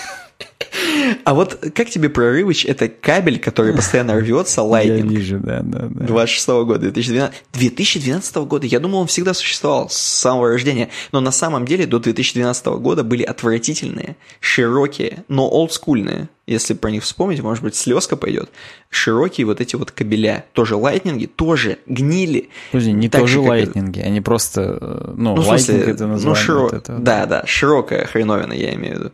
А 1.24 1.34
вот 1.34 1.58
как 1.74 1.90
тебе 1.90 2.08
прорывыч? 2.08 2.64
Это 2.64 2.88
кабель, 2.88 3.38
который 3.38 3.74
постоянно 3.74 4.14
рвется, 4.18 4.60
Lightning. 4.60 4.96
Я 4.96 5.18
вижу, 5.18 5.38
да, 5.38 5.60
да, 5.62 5.88
да. 5.90 6.06
26 6.06 6.48
года, 6.48 6.78
2012. 6.80 7.34
2012 7.52 8.36
года, 8.36 8.66
я 8.66 8.80
думал, 8.80 9.00
он 9.00 9.06
всегда 9.06 9.34
существовал 9.34 9.88
с 9.88 9.96
самого 9.96 10.48
рождения, 10.48 10.90
но 11.12 11.20
на 11.20 11.30
самом 11.30 11.66
деле 11.66 11.86
до 11.86 11.98
2012 11.98 12.66
года 12.66 13.04
были 13.04 13.22
отвратительные, 13.22 14.16
широкие, 14.40 15.24
но 15.28 15.48
олдскульные, 15.48 16.28
если 16.46 16.74
про 16.74 16.90
них 16.90 17.02
вспомнить, 17.02 17.42
может 17.42 17.64
быть, 17.64 17.74
слезка 17.74 18.16
пойдет, 18.16 18.50
широкие 18.88 19.46
вот 19.46 19.60
эти 19.60 19.74
вот 19.76 19.90
кабеля, 19.90 20.44
тоже 20.52 20.76
лайтнинги, 20.76 21.26
тоже 21.26 21.78
гнили. 21.86 22.50
Подожди, 22.70 22.92
не 22.92 23.08
так 23.08 23.22
тоже 23.22 23.40
лайтнинги, 23.40 24.00
они 24.00 24.20
просто, 24.20 24.78
э, 24.80 25.12
ну, 25.16 25.34
ну 25.34 25.42
лайтнинг 25.42 25.88
это 25.88 26.06
название. 26.06 26.28
Ну, 26.28 26.34
широ... 26.34 26.60
вот 26.60 26.72
этого, 26.72 26.98
да, 27.00 27.26
да, 27.26 27.42
широкая 27.46 28.06
хреновина, 28.06 28.52
я 28.52 28.74
имею 28.74 28.94
в 28.94 28.98
виду. 28.98 29.12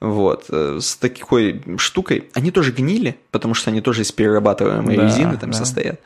Вот, 0.00 0.46
э, 0.50 0.78
с 0.80 0.96
такой 0.96 1.62
штукой. 1.78 2.28
Они 2.34 2.50
тоже 2.50 2.72
гнили, 2.72 3.18
потому 3.30 3.54
что 3.54 3.70
они 3.70 3.80
тоже 3.80 4.02
из 4.02 4.12
перерабатываемой 4.12 4.96
да, 4.96 5.04
резины 5.04 5.36
там 5.38 5.50
да. 5.50 5.56
состоят. 5.56 6.00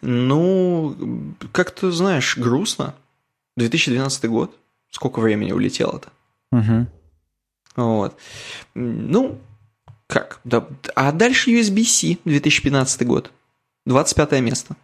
Ну, 0.00 0.96
как-то, 1.52 1.90
знаешь, 1.90 2.36
грустно. 2.36 2.94
2012 3.56 4.26
год. 4.26 4.56
Сколько 4.90 5.20
времени 5.20 5.52
улетело-то? 5.52 6.10
Угу. 6.52 6.86
Вот. 7.76 8.16
Ну, 8.74 9.38
как? 10.06 10.40
Да. 10.44 10.66
А 10.94 11.12
дальше 11.12 11.50
USB-C 11.50 12.18
2015 12.24 13.06
год. 13.06 13.32
25 13.86 14.40
место. 14.40 14.76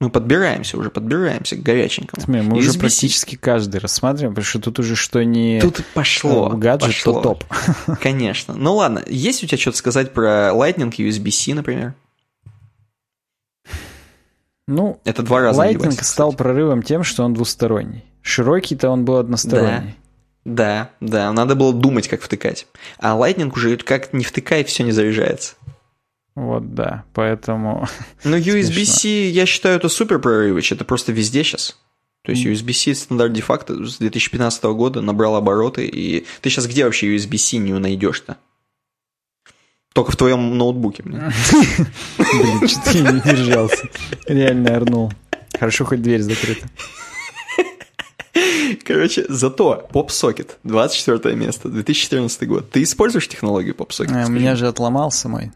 Мы 0.00 0.10
подбираемся 0.10 0.78
уже, 0.78 0.90
подбираемся 0.90 1.56
к 1.56 1.62
горяченькому. 1.62 2.22
Смотри, 2.22 2.42
мы 2.42 2.58
уже 2.58 2.78
практически 2.78 3.34
каждый 3.34 3.80
рассматриваем, 3.80 4.32
потому 4.32 4.44
что 4.44 4.60
тут 4.60 4.78
уже 4.78 4.94
что 4.94 5.24
не 5.24 5.60
тут 5.60 5.84
пошло, 5.92 6.50
гаджет, 6.50 6.88
пошло. 6.88 7.14
то 7.14 7.20
топ. 7.20 7.44
Конечно. 8.00 8.54
Ну 8.54 8.76
ладно, 8.76 9.02
есть 9.08 9.42
у 9.42 9.46
тебя 9.48 9.58
что-то 9.58 9.78
сказать 9.78 10.12
про 10.12 10.52
Lightning 10.54 10.94
USB-C, 10.96 11.52
например? 11.54 11.94
Ну, 14.68 15.00
это 15.04 15.22
два 15.22 15.40
раза. 15.40 15.62
Lightning 15.62 15.90
девайс, 15.90 16.06
стал 16.06 16.32
прорывом 16.32 16.82
тем, 16.84 17.02
что 17.02 17.24
он 17.24 17.34
двусторонний. 17.34 18.04
Широкий-то 18.22 18.90
он 18.90 19.04
был 19.04 19.16
односторонний. 19.16 19.96
Да, 20.44 20.90
да, 21.00 21.24
да. 21.24 21.32
Надо 21.32 21.56
было 21.56 21.72
думать, 21.72 22.06
как 22.06 22.22
втыкать. 22.22 22.68
А 22.98 23.16
Lightning 23.16 23.50
уже 23.52 23.76
как 23.78 24.12
не 24.12 24.22
втыкай, 24.22 24.62
все 24.62 24.84
не 24.84 24.92
заряжается. 24.92 25.54
Вот, 26.38 26.74
да, 26.74 27.04
поэтому... 27.14 27.88
Ну, 28.24 28.36
USB-C, 28.36 29.28
я 29.30 29.44
считаю, 29.44 29.76
это 29.76 29.88
супер 29.88 30.20
прорывыч, 30.20 30.70
это 30.70 30.84
просто 30.84 31.10
везде 31.10 31.42
сейчас. 31.42 31.76
То 32.22 32.30
есть 32.30 32.46
USB-C 32.46 32.94
стандарт 32.94 33.32
де-факто 33.32 33.84
с 33.84 33.98
2015 33.98 34.62
года 34.64 35.00
набрал 35.00 35.34
обороты, 35.34 35.86
и 35.86 36.26
ты 36.40 36.50
сейчас 36.50 36.66
где 36.66 36.84
вообще 36.84 37.16
USB-C 37.16 37.56
не 37.56 37.72
найдешь-то? 37.72 38.36
Только 39.94 40.12
в 40.12 40.16
твоем 40.16 40.56
ноутбуке, 40.56 41.02
блин. 41.02 41.20
Блин, 42.18 42.68
что 42.68 42.92
ты 42.92 43.00
не 43.00 43.20
держался. 43.20 43.88
Реально 44.26 44.76
орнул. 44.76 45.12
Хорошо, 45.58 45.86
хоть 45.86 46.02
дверь 46.02 46.20
закрыта. 46.20 46.68
Короче, 48.84 49.24
зато 49.28 49.88
PopSocket, 49.92 50.50
24 50.62 51.34
место, 51.34 51.68
2014 51.68 52.46
год. 52.46 52.70
Ты 52.70 52.84
используешь 52.84 53.26
технологию 53.26 53.74
PopSocket? 53.74 54.22
А, 54.22 54.26
у 54.26 54.30
меня 54.30 54.54
же 54.54 54.68
отломался 54.68 55.28
мой. 55.28 55.50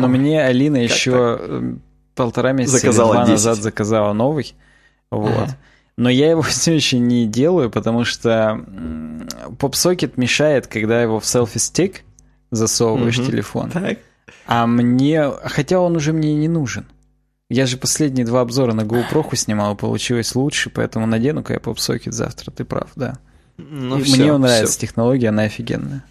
Но 0.00 0.08
мне 0.08 0.42
Алина 0.42 0.76
еще 0.76 1.38
так? 1.38 1.48
Э, 1.48 1.74
полтора 2.14 2.52
месяца 2.52 2.78
заказала 2.78 3.14
два 3.14 3.22
10. 3.26 3.32
назад 3.32 3.58
заказала 3.58 4.12
новый. 4.12 4.54
Вот. 5.10 5.30
Ага. 5.30 5.58
Но 5.96 6.10
я 6.10 6.30
его 6.30 6.42
все 6.42 6.74
еще 6.74 6.98
не 6.98 7.26
делаю, 7.26 7.70
потому 7.70 8.04
что 8.04 8.60
PopSocket 9.58 10.12
мешает, 10.16 10.66
когда 10.66 11.02
его 11.02 11.20
в 11.20 11.24
selfie-stick 11.24 11.96
засовываешь 12.50 13.18
угу. 13.18 13.26
телефон. 13.26 13.70
Так. 13.70 13.98
А 14.46 14.66
мне... 14.66 15.30
Хотя 15.44 15.80
он 15.80 15.96
уже 15.96 16.12
мне 16.12 16.34
не 16.34 16.48
нужен. 16.48 16.86
Я 17.48 17.66
же 17.66 17.76
последние 17.76 18.26
два 18.26 18.40
обзора 18.40 18.72
на 18.72 18.80
GoPro 18.80 19.34
снимал, 19.36 19.76
получилось 19.76 20.34
лучше, 20.34 20.68
поэтому 20.68 21.06
надену-ка 21.06 21.52
я 21.52 21.58
PopSocket 21.60 22.10
завтра, 22.10 22.50
ты 22.50 22.64
прав, 22.64 22.90
да. 22.96 23.18
Ну, 23.56 24.02
все, 24.02 24.16
мне 24.16 24.36
нравится 24.36 24.72
все. 24.72 24.80
технология, 24.80 25.28
она 25.28 25.42
офигенная. 25.42 26.04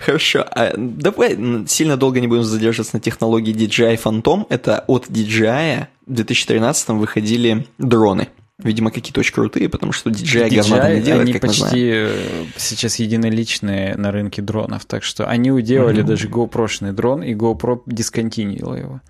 Хорошо. 0.00 0.44
А 0.50 0.72
давай 0.76 1.36
сильно 1.66 1.96
долго 1.96 2.20
не 2.20 2.28
будем 2.28 2.44
задерживаться 2.44 2.96
на 2.96 3.00
технологии 3.00 3.54
DJI 3.54 4.00
Phantom. 4.02 4.46
Это 4.48 4.84
от 4.86 5.08
DJI 5.08 5.86
в 6.06 6.12
2013 6.12 6.88
выходили 6.90 7.66
дроны. 7.78 8.28
Видимо, 8.58 8.90
какие-то 8.90 9.20
очень 9.20 9.34
крутые, 9.34 9.68
потому 9.68 9.92
что 9.92 10.10
DJI, 10.10 10.48
DJI 10.48 10.56
говна 10.56 10.94
не 10.94 11.00
делает, 11.00 11.22
они 11.22 11.32
как 11.32 11.42
почти 11.42 11.90
э, 11.92 12.44
сейчас 12.56 12.96
единоличные 12.96 13.96
на 13.96 14.12
рынке 14.12 14.40
дронов, 14.40 14.84
так 14.84 15.02
что 15.02 15.26
они 15.26 15.50
уделали 15.50 16.02
mm-hmm. 16.02 16.06
даже 16.06 16.28
GoPro-шный 16.28 16.92
дрон, 16.92 17.22
и 17.22 17.34
GoPro 17.34 17.82
дисконтинировал 17.86 18.76
его. 18.76 19.00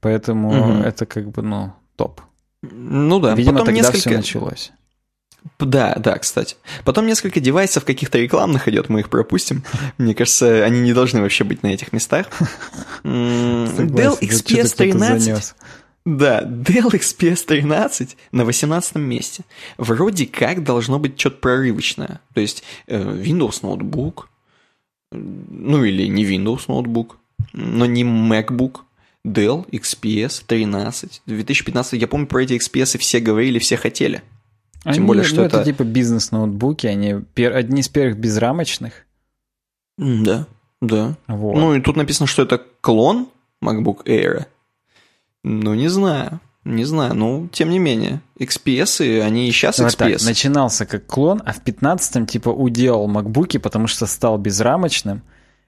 Поэтому 0.00 0.52
mm-hmm. 0.52 0.84
это 0.84 1.06
как 1.06 1.30
бы, 1.30 1.42
ну, 1.42 1.72
топ. 1.96 2.20
Ну 2.62 3.20
да. 3.20 3.34
Видимо, 3.34 3.58
Потом 3.58 3.66
тогда 3.66 3.80
несколько... 3.80 3.98
все 3.98 4.16
началось. 4.16 4.72
Да, 5.58 5.94
да, 5.96 6.18
кстати. 6.18 6.56
Потом 6.84 7.06
несколько 7.06 7.40
девайсов 7.40 7.84
каких-то 7.84 8.18
рекламных 8.18 8.68
идет, 8.68 8.88
мы 8.88 9.00
их 9.00 9.10
пропустим. 9.10 9.62
Мне 9.98 10.14
кажется, 10.14 10.64
они 10.64 10.80
не 10.80 10.92
должны 10.92 11.20
вообще 11.20 11.44
быть 11.44 11.62
на 11.62 11.68
этих 11.68 11.92
местах. 11.92 12.26
Dell 13.04 14.18
XPS 14.20 14.76
13. 14.76 15.54
Да, 16.06 16.42
Dell 16.42 16.90
XPS 16.90 17.44
13 17.46 18.16
на 18.32 18.44
18 18.44 18.96
месте. 18.96 19.44
Вроде 19.76 20.26
как 20.26 20.64
должно 20.64 20.98
быть 20.98 21.20
что-то 21.20 21.36
прорывочное. 21.36 22.20
То 22.34 22.40
есть 22.40 22.62
э, 22.86 22.98
Windows 22.98 23.58
ноутбук, 23.62 24.28
ну 25.12 25.84
или 25.84 26.06
не 26.06 26.24
Windows 26.24 26.64
ноутбук, 26.68 27.18
но 27.52 27.84
не 27.84 28.02
MacBook, 28.02 28.80
Dell 29.26 29.68
XPS 29.70 30.44
13. 30.46 31.22
2015, 31.26 32.00
я 32.00 32.08
помню, 32.08 32.26
про 32.26 32.42
эти 32.42 32.54
XPS 32.54 32.98
все 32.98 33.20
говорили, 33.20 33.58
все 33.58 33.76
хотели. 33.76 34.22
Тем 34.84 34.92
они, 34.92 35.06
более, 35.06 35.24
что 35.24 35.36
ну, 35.36 35.42
это... 35.42 35.58
это 35.58 35.66
типа 35.66 35.84
бизнес-ноутбуки, 35.84 36.86
они 36.86 37.22
пер... 37.34 37.54
одни 37.54 37.80
из 37.80 37.88
первых 37.88 38.18
безрамочных. 38.18 39.06
Да, 39.98 40.46
да. 40.80 41.16
Вот. 41.26 41.56
Ну 41.56 41.74
и 41.74 41.80
тут 41.80 41.96
написано, 41.96 42.26
что 42.26 42.42
это 42.42 42.62
клон 42.80 43.28
MacBook 43.62 44.04
Air. 44.06 44.46
Ну, 45.42 45.74
не 45.74 45.88
знаю. 45.88 46.40
Не 46.64 46.84
знаю, 46.84 47.14
ну, 47.14 47.48
тем 47.50 47.70
не 47.70 47.78
менее. 47.78 48.20
XPS, 48.38 49.22
они 49.22 49.48
и 49.48 49.52
сейчас 49.52 49.80
XPS. 49.80 49.96
Так, 49.96 50.22
начинался 50.22 50.84
как 50.84 51.06
клон, 51.06 51.42
а 51.46 51.54
в 51.54 51.64
15-м 51.64 52.26
типа 52.26 52.50
уделал 52.50 53.08
макбуки, 53.08 53.56
потому 53.56 53.86
что 53.86 54.04
стал 54.04 54.36
безрамочным. 54.36 55.22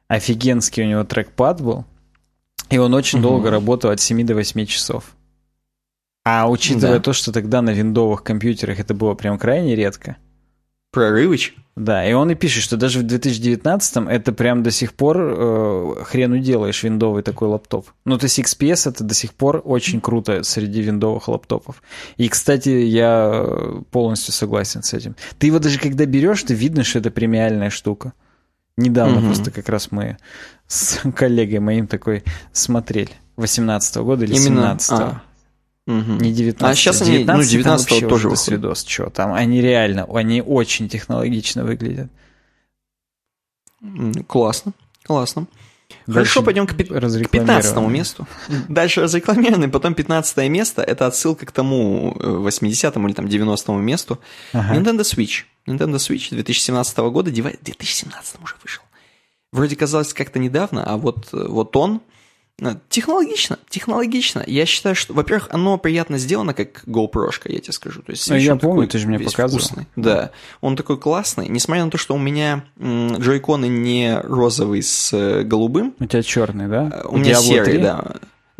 Офигенский 0.09 0.84
у 0.84 0.86
него 0.86 1.05
трекпад 1.05 1.62
был. 1.62 1.86
И 2.68 2.76
он 2.76 2.93
очень 2.93 3.20
угу. 3.20 3.28
долго 3.28 3.51
работал 3.51 3.90
от 3.90 4.01
7 4.01 4.26
до 4.26 4.34
8 4.34 4.66
часов. 4.66 5.16
А 6.24 6.49
учитывая 6.49 6.99
да. 6.99 7.01
то, 7.01 7.12
что 7.12 7.32
тогда 7.32 7.62
на 7.62 7.70
виндовых 7.70 8.23
компьютерах 8.23 8.78
это 8.78 8.94
было 8.94 9.15
прям 9.15 9.39
крайне 9.39 9.74
редко. 9.74 10.16
Прорывыч? 10.93 11.55
Да, 11.74 12.07
и 12.07 12.12
он 12.12 12.31
и 12.31 12.35
пишет, 12.35 12.62
что 12.62 12.77
даже 12.77 12.99
в 12.99 13.05
2019-м 13.05 14.07
это 14.07 14.32
прям 14.32 14.62
до 14.62 14.70
сих 14.70 14.93
пор 14.93 15.16
э, 15.19 15.94
хрен 16.05 16.32
уделаешь 16.32 16.82
виндовый 16.82 17.23
такой 17.23 17.49
лаптоп. 17.49 17.89
Ну, 18.05 18.19
то 18.19 18.24
есть 18.24 18.39
XPS 18.39 18.90
это 18.90 19.03
до 19.03 19.15
сих 19.15 19.32
пор 19.32 19.62
очень 19.65 20.03
круто 20.03 20.43
среди 20.43 20.82
виндовых 20.82 21.28
лаптопов. 21.28 21.82
И, 22.19 22.28
кстати, 22.28 22.69
я 22.69 23.47
полностью 23.90 24.35
согласен 24.35 24.82
с 24.82 24.93
этим. 24.93 25.16
Ты 25.39 25.47
его 25.47 25.59
даже 25.61 25.78
когда 25.78 26.05
берешь, 26.05 26.43
ты 26.43 26.53
видно, 26.53 26.85
что 26.85 26.99
это 26.99 27.11
премиальная 27.11 27.70
штука. 27.70 28.12
Недавно 28.77 29.19
угу. 29.19 29.27
просто 29.28 29.51
как 29.51 29.70
раз 29.70 29.90
мы 29.93 30.19
с 30.66 31.01
коллегой 31.16 31.61
моим 31.61 31.86
такой 31.86 32.23
смотрели. 32.53 33.12
18 33.36 33.97
-го 33.97 34.05
года 34.05 34.24
или 34.27 34.35
Именно... 34.35 34.78
17 34.78 34.90
-го. 34.90 34.97
А. 35.01 35.23
Угу. 35.86 36.12
Не 36.20 36.32
19 36.32 36.62
А 36.62 36.74
сейчас 36.74 37.02
19 37.02 37.28
они, 37.28 37.42
ну, 37.42 37.42
19 37.44 38.09
тоже 38.09 38.28
выходит. 38.28 38.38
Свидос, 38.38 38.84
что 38.84 39.10
там, 39.10 39.32
они 39.32 39.60
реально, 39.60 40.06
они 40.12 40.40
очень 40.40 40.88
технологично 40.88 41.64
выглядят. 41.64 42.10
Классно, 44.28 44.72
классно. 45.02 45.46
Хорошо, 46.06 46.42
пойдем 46.42 46.66
к, 46.66 46.74
к 46.74 47.30
15 47.30 47.76
месту. 47.88 48.26
Дальше 48.68 49.02
разрекламированный, 49.02 49.68
потом 49.68 49.94
15 49.94 50.48
место. 50.48 50.82
Это 50.82 51.06
отсылка 51.06 51.46
к 51.46 51.52
тому 51.52 52.14
80-му 52.18 53.06
э, 53.06 53.09
или 53.09 53.14
там 53.14 53.26
90-му 53.26 53.78
месту. 53.78 54.18
Ага. 54.52 54.76
Nintendo 54.76 55.00
Switch. 55.00 55.44
Nintendo 55.66 55.96
Switch 55.96 56.30
2017 56.30 56.98
года, 56.98 57.30
2017 57.30 58.36
уже 58.42 58.54
вышел. 58.62 58.82
Вроде 59.52 59.76
казалось 59.76 60.14
как-то 60.14 60.38
недавно, 60.38 60.82
а 60.84 60.96
вот, 60.96 61.28
э, 61.32 61.46
вот 61.48 61.76
он 61.76 62.00
технологично, 62.89 63.59
технологично. 63.68 64.43
Я 64.47 64.66
считаю, 64.66 64.94
что, 64.94 65.14
во-первых, 65.14 65.48
оно 65.51 65.78
приятно 65.78 66.18
сделано, 66.18 66.55
как 66.55 66.84
GoPro, 66.86 67.30
я 67.47 67.60
тебе 67.60 67.72
скажу. 67.72 68.02
То 68.02 68.12
есть, 68.12 68.30
а 68.30 68.39
я 68.39 68.56
помню, 68.56 68.86
ты 68.89 68.98
же 68.98 69.06
мне 69.06 69.18
показывал. 69.18 69.64
Вкусный. 69.64 69.86
Да, 69.97 70.30
он 70.60 70.76
такой 70.76 70.98
классный, 70.98 71.48
несмотря 71.48 71.84
на 71.84 71.90
то, 71.90 71.98
что 71.98 72.14
у 72.14 72.18
меня 72.18 72.64
джойконы 72.78 73.66
не 73.66 74.18
розовый 74.20 74.82
с 74.82 75.12
э, 75.12 75.43
голубым. 75.43 75.94
У 75.98 76.06
тебя 76.06 76.22
черный, 76.22 76.68
да? 76.68 77.02
У, 77.05 77.14
у 77.14 77.18
меня 77.18 77.34
серый, 77.34 77.74
3? 77.74 77.78
да. 77.78 78.12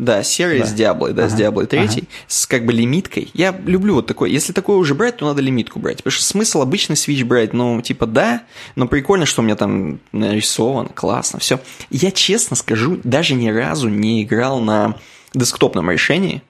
Да, 0.03 0.21
серый 0.23 0.59
да. 0.59 0.65
с 0.65 0.73
Диаблой, 0.73 1.13
да, 1.13 1.23
ага. 1.25 1.31
с 1.31 1.37
Диаблой 1.37 1.65
3, 1.65 1.79
ага. 1.79 1.91
с 2.27 2.45
как 2.45 2.65
бы 2.65 2.73
лимиткой. 2.73 3.29
Я 3.33 3.55
люблю 3.65 3.95
вот 3.95 4.07
такой. 4.07 4.31
Если 4.31 4.51
такое 4.51 4.77
уже 4.77 4.95
брать, 4.95 5.17
то 5.17 5.25
надо 5.25 5.41
лимитку 5.41 5.79
брать. 5.79 5.97
Потому 5.97 6.11
что 6.11 6.23
смысл 6.23 6.61
обычный 6.61 6.95
Switch 6.95 7.23
брать, 7.23 7.53
ну, 7.53 7.81
типа, 7.81 8.05
да, 8.05 8.43
но 8.75 8.87
прикольно, 8.87 9.25
что 9.25 9.41
у 9.41 9.45
меня 9.45 9.55
там 9.55 9.99
нарисовано, 10.11 10.89
классно, 10.89 11.39
все. 11.39 11.59
Я 11.89 12.11
честно 12.11 12.55
скажу, 12.55 12.99
даже 13.03 13.33
ни 13.33 13.49
разу 13.49 13.87
не 13.87 14.23
играл 14.23 14.59
на 14.59 14.95
десктопном 15.33 15.89
решении. 15.89 16.43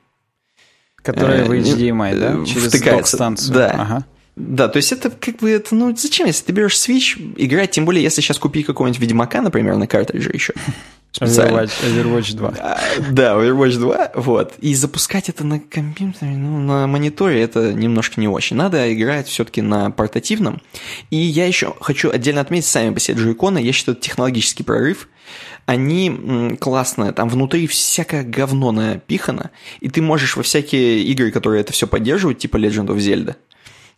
Которое 0.95 1.43
э, 1.43 1.45
в 1.45 1.51
HDMI, 1.51 2.17
да? 2.17 2.45
Через 2.45 2.69
втыкается. 2.69 3.17
станцию. 3.17 3.53
Да. 3.53 3.69
Ага. 3.69 4.05
Да, 4.35 4.67
то 4.67 4.77
есть 4.77 4.91
это 4.91 5.11
как 5.11 5.38
бы 5.38 5.51
это, 5.51 5.75
ну 5.75 5.95
зачем, 5.95 6.25
если 6.25 6.45
ты 6.45 6.53
берешь 6.53 6.75
Switch, 6.75 7.35
играть, 7.38 7.69
тем 7.71 7.85
более, 7.85 8.01
если 8.01 8.21
сейчас 8.21 8.39
купить 8.39 8.65
какого-нибудь 8.65 8.99
Ведьмака, 8.99 9.41
например, 9.41 9.75
на 9.75 9.85
картридже 9.85 10.31
еще, 10.34 10.53
специально. 11.14 11.60
Overwatch, 11.60 11.72
Overwatch 11.84 12.35
2. 12.35 12.53
Да, 13.11 13.35
Overwatch 13.35 13.77
2, 13.77 14.11
вот. 14.15 14.53
И 14.60 14.76
запускать 14.76 15.30
это 15.30 15.45
на 15.45 15.60
компьютере, 15.60 16.31
ну, 16.31 16.60
на 16.60 16.88
мониторе, 16.88 17.41
это 17.41 17.72
немножко 17.73 18.19
не 18.19 18.27
очень. 18.27 18.57
Надо 18.57 18.94
играть 18.94 19.27
все-таки 19.27 19.61
на 19.61 19.91
портативном. 19.91 20.61
И 21.10 21.15
я 21.15 21.45
еще 21.45 21.76
хочу 21.80 22.11
отдельно 22.11 22.41
отметить 22.41 22.68
сами 22.68 22.94
по 22.94 22.99
себе 22.99 23.18
джойконы. 23.19 23.60
Я 23.60 23.72
считаю, 23.72 23.95
это 23.95 24.03
технологический 24.03 24.64
прорыв. 24.64 25.07
Они 25.65 26.57
классные, 26.60 27.14
там 27.14 27.30
внутри 27.30 27.68
всякое 27.68 28.23
говно 28.23 28.73
напихано, 28.73 29.52
и 29.80 29.88
ты 29.88 30.02
можешь 30.02 30.35
во 30.35 30.44
всякие 30.44 31.03
игры, 31.03 31.31
которые 31.31 31.61
это 31.61 31.72
все 31.72 31.88
поддерживают, 31.88 32.40
типа 32.40 32.57
Legend 32.57 32.88
of 32.88 32.98
Zelda, 32.98 33.38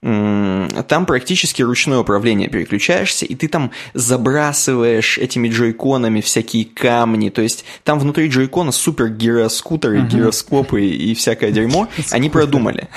там 0.06 1.08
практически 1.08 1.64
ручное 1.64 1.98
управление 1.98 2.48
переключаешься, 2.48 3.26
и 3.26 3.34
ты 3.34 3.48
там 3.48 3.72
забрасываешь 3.96 5.18
этими 5.18 5.50
джойконами 5.50 6.22
всякие 6.22 6.66
камни, 6.66 7.30
то 7.30 7.42
есть 7.42 7.66
там 7.84 7.98
внутри 7.98 8.28
джойкона 8.28 8.72
супер 8.72 9.10
гироскутеры, 9.10 10.02
uh-huh. 10.02 10.08
гироскопы 10.08 10.86
и 10.86 11.16
всякое 11.16 11.50
дерьмо, 11.52 11.88
они 12.12 12.30
продумали. 12.30 12.88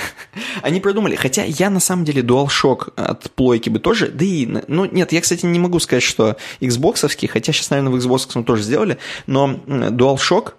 Они 0.61 0.81
продумали, 0.81 1.17
хотя 1.17 1.45
я 1.45 1.71
на 1.71 1.81
самом 1.81 2.05
деле 2.05 2.21
DualShock 2.21 2.93
от 2.97 3.31
плойки 3.31 3.71
бы 3.71 3.79
тоже, 3.79 4.09
да 4.09 4.27
и, 4.27 4.47
ну 4.69 4.85
нет, 4.85 5.13
я, 5.13 5.23
кстати, 5.23 5.47
не 5.47 5.59
могу 5.59 5.81
сказать, 5.81 6.03
что 6.03 6.37
Xbox, 6.61 7.09
хотя 7.27 7.53
сейчас, 7.53 7.71
наверное, 7.71 7.93
в 7.93 7.97
Xbox 7.97 8.29
мы 8.35 8.45
тоже 8.45 8.63
сделали, 8.63 8.99
но 9.27 9.59
DualShock, 9.67 10.53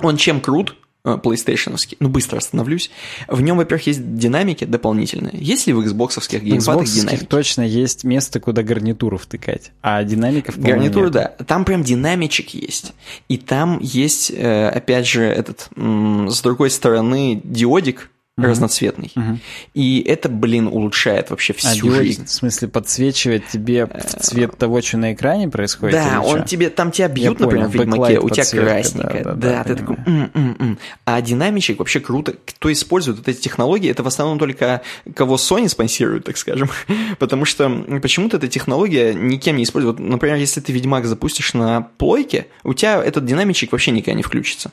он 0.00 0.16
чем 0.18 0.40
крут, 0.40 0.76
PlayStation, 1.16 1.76
ну 2.00 2.08
быстро 2.08 2.38
остановлюсь. 2.38 2.90
В 3.26 3.40
нем, 3.40 3.56
во-первых, 3.56 3.86
есть 3.86 4.16
динамики 4.16 4.64
дополнительные. 4.64 5.34
Есть 5.34 5.66
ли 5.66 5.72
в 5.72 5.80
Xbox 5.80 6.18
геймпадах 6.38 6.86
динамики? 6.86 7.24
точно 7.24 7.62
есть 7.62 8.04
место, 8.04 8.40
куда 8.40 8.62
гарнитуру 8.62 9.18
втыкать, 9.18 9.72
а 9.82 10.02
динамиков, 10.04 10.58
Гарнитуру, 10.58 11.06
нет. 11.06 11.12
да. 11.12 11.44
Там 11.44 11.64
прям 11.64 11.82
динамичек 11.82 12.50
есть. 12.50 12.92
И 13.28 13.38
там 13.38 13.78
есть, 13.80 14.30
э, 14.34 14.68
опять 14.68 15.06
же, 15.06 15.24
этот, 15.24 15.68
с 15.76 16.42
другой 16.42 16.70
стороны, 16.70 17.40
диодик, 17.44 18.10
угу. 18.38 18.46
разноцветный. 18.48 19.12
Угу. 19.14 19.38
И 19.74 20.00
это, 20.06 20.28
блин, 20.28 20.66
улучшает 20.68 21.30
вообще 21.30 21.52
всю 21.52 21.90
а 21.90 21.94
жизнь. 21.94 22.24
В 22.24 22.30
смысле, 22.30 22.68
подсвечивает 22.68 23.48
тебе 23.48 23.86
в 23.86 23.90
э, 23.90 24.00
цвет 24.20 24.56
того, 24.56 24.80
что 24.80 24.96
на 24.96 25.12
экране 25.12 25.48
происходит? 25.48 25.96
Да, 25.96 26.20
он 26.20 26.44
тебе, 26.44 26.70
там 26.70 26.90
тебя 26.90 27.08
бьют, 27.08 27.40
Я 27.40 27.46
например, 27.46 27.66
понял, 27.66 27.70
в 27.70 27.74
Ведьмаке, 27.74 28.18
у 28.20 28.30
тебя 28.30 28.44
красненькое. 28.44 29.24
Да, 29.24 29.32
да, 29.32 29.34
да, 29.34 29.50
да 29.58 29.64
ты 29.64 29.74
такой, 29.76 29.96
м-м-м. 30.06 30.78
А 31.04 31.20
динамичек 31.20 31.78
вообще 31.78 32.00
круто. 32.00 32.34
Кто 32.44 32.72
использует 32.72 33.18
вот 33.18 33.28
эти 33.28 33.40
технологии, 33.40 33.90
это 33.90 34.02
в 34.02 34.06
основном 34.06 34.38
только 34.38 34.82
кого 35.14 35.36
Sony 35.36 35.68
спонсирует, 35.68 36.24
так 36.24 36.36
скажем. 36.36 36.70
Потому 37.18 37.44
что 37.44 37.68
почему-то 38.02 38.36
эта 38.36 38.48
технология 38.48 39.14
никем 39.14 39.56
не 39.56 39.64
используется. 39.64 40.02
Например, 40.02 40.36
если 40.36 40.60
ты 40.60 40.72
Ведьмак 40.72 41.06
запустишь 41.06 41.54
на 41.54 41.82
плойке, 41.98 42.46
у 42.64 42.74
тебя 42.74 43.02
этот 43.02 43.24
динамичек 43.24 43.72
вообще 43.72 43.90
никогда 43.90 44.16
не 44.16 44.22
включится. 44.22 44.70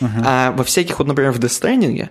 Uh-huh. 0.00 0.22
А 0.24 0.52
во 0.52 0.64
всяких, 0.64 0.98
вот, 0.98 1.08
например, 1.08 1.32
в 1.32 1.38
Death 1.38 1.62
Stranding 1.62 2.08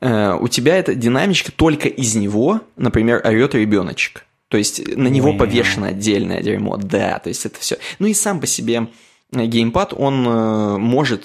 у 0.00 0.48
тебя 0.48 0.76
эта 0.76 0.94
динамичка 0.94 1.52
только 1.52 1.88
из 1.88 2.14
него, 2.14 2.60
например, 2.76 3.20
орет 3.24 3.54
ребеночек. 3.54 4.26
То 4.48 4.58
есть 4.58 4.96
на 4.96 5.08
него 5.08 5.32
повешено 5.36 5.88
отдельное 5.88 6.40
дерьмо. 6.40 6.76
Да, 6.76 7.18
то 7.18 7.28
есть 7.28 7.44
это 7.44 7.58
все. 7.58 7.78
Ну 7.98 8.06
и 8.06 8.14
сам 8.14 8.40
по 8.40 8.46
себе 8.46 8.88
э, 9.32 9.46
геймпад, 9.46 9.92
он 9.96 10.26
э, 10.28 10.76
может, 10.78 11.24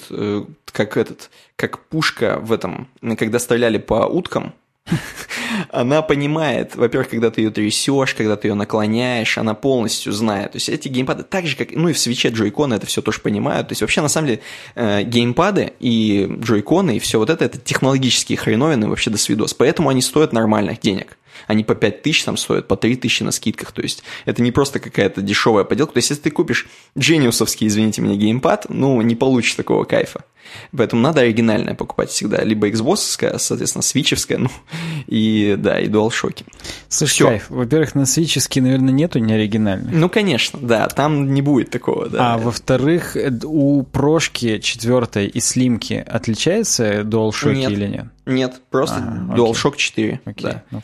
как 0.66 0.98
этот, 0.98 1.30
как 1.56 1.86
пушка 1.88 2.40
в 2.42 2.52
этом, 2.52 2.88
когда 3.18 3.38
стреляли 3.38 3.78
по 3.78 4.08
уткам, 4.08 4.54
она 5.70 6.02
понимает, 6.02 6.76
во-первых, 6.76 7.10
когда 7.10 7.32
ты 7.32 7.42
ее 7.42 7.52
трясешь, 7.52 8.14
когда 8.14 8.36
ты 8.36 8.48
ее 8.48 8.54
наклоняешь, 8.54 9.38
она 9.38 9.54
полностью 9.54 10.12
знает. 10.14 10.54
То 10.54 10.56
есть 10.58 10.70
эти 10.70 10.88
геймпады, 10.88 11.24
так 11.24 11.48
же 11.48 11.56
как, 11.56 11.72
ну 11.72 11.90
и 11.90 11.94
в 11.94 12.00
свече 12.00 12.30
джойконы 12.30 12.76
это 12.76 12.86
все 12.86 13.02
тоже 13.02 13.20
понимают. 13.22 13.70
То 13.70 13.72
есть 13.74 13.82
вообще 13.82 14.02
на 14.02 14.10
самом 14.10 14.28
деле 14.28 14.42
э, 14.76 15.04
геймпады 15.04 15.74
и 15.80 16.28
джойконы 16.40 16.98
и 16.98 17.00
все 17.00 17.20
вот 17.20 17.30
это, 17.30 17.46
это 17.46 17.58
технологические 17.60 18.38
хреновины 18.38 18.88
вообще 18.88 19.10
до 19.10 19.18
свидос. 19.18 19.54
Поэтому 19.54 19.90
они 19.90 20.02
стоят 20.02 20.34
нормальных 20.34 20.80
денег 20.80 21.18
они 21.48 21.64
по 21.64 21.76
5 21.76 22.02
тысяч 22.02 22.24
там 22.24 22.38
стоят, 22.38 22.68
по 22.68 22.76
3 22.76 22.96
тысячи 22.98 23.24
на 23.24 23.32
скидках. 23.32 23.72
То 23.72 23.82
есть 23.82 24.04
это 24.26 24.42
не 24.42 24.52
просто 24.52 24.80
какая-то 24.80 25.22
дешевая 25.22 25.64
поделка. 25.64 25.94
То 25.94 25.98
есть 25.98 26.10
если 26.10 26.24
ты 26.24 26.32
купишь 26.32 26.68
джениусовский, 26.98 27.68
извините 27.68 28.02
меня, 28.02 28.16
геймпад, 28.16 28.68
ну, 28.70 29.02
не 29.02 29.16
получишь 29.16 29.56
такого 29.56 29.84
кайфа. 29.84 30.24
Поэтому 30.76 31.02
надо 31.02 31.22
оригинальное 31.22 31.76
покупать 31.76 32.10
всегда. 32.10 32.44
Либо 32.44 32.70
Xbox, 32.70 33.38
соответственно, 33.38 33.82
свичевская, 33.82 34.38
ну, 34.40 34.50
и, 35.08 35.56
да, 35.58 35.80
и 35.80 35.88
DualShock. 35.88 36.44
Слушай, 36.88 37.14
Всё. 37.14 37.28
кайф. 37.28 37.50
Во-первых, 37.50 37.96
на 37.96 38.06
свичевске, 38.06 38.62
наверное, 38.62 38.94
нету 38.94 39.20
неоригинальных. 39.20 39.94
Ну, 39.94 40.10
конечно, 40.10 40.60
да, 40.62 40.88
там 40.88 41.34
не 41.34 41.42
будет 41.42 41.70
такого, 41.70 42.10
да. 42.10 42.34
А 42.34 42.38
во-вторых, 42.38 43.16
у 43.44 43.84
прошки 43.84 44.60
четвертой 44.60 45.28
и 45.28 45.40
слимки 45.40 45.94
отличается 45.94 47.02
DualShock 47.02 47.54
нет. 47.54 47.72
или 47.72 47.88
нет? 47.88 48.06
Нет, 48.26 48.62
просто 48.70 48.98
ага, 48.98 49.36
DualShock 49.36 49.76
4. 49.76 50.22
Окей. 50.26 50.44
Да. 50.44 50.64
Ну 50.72 50.82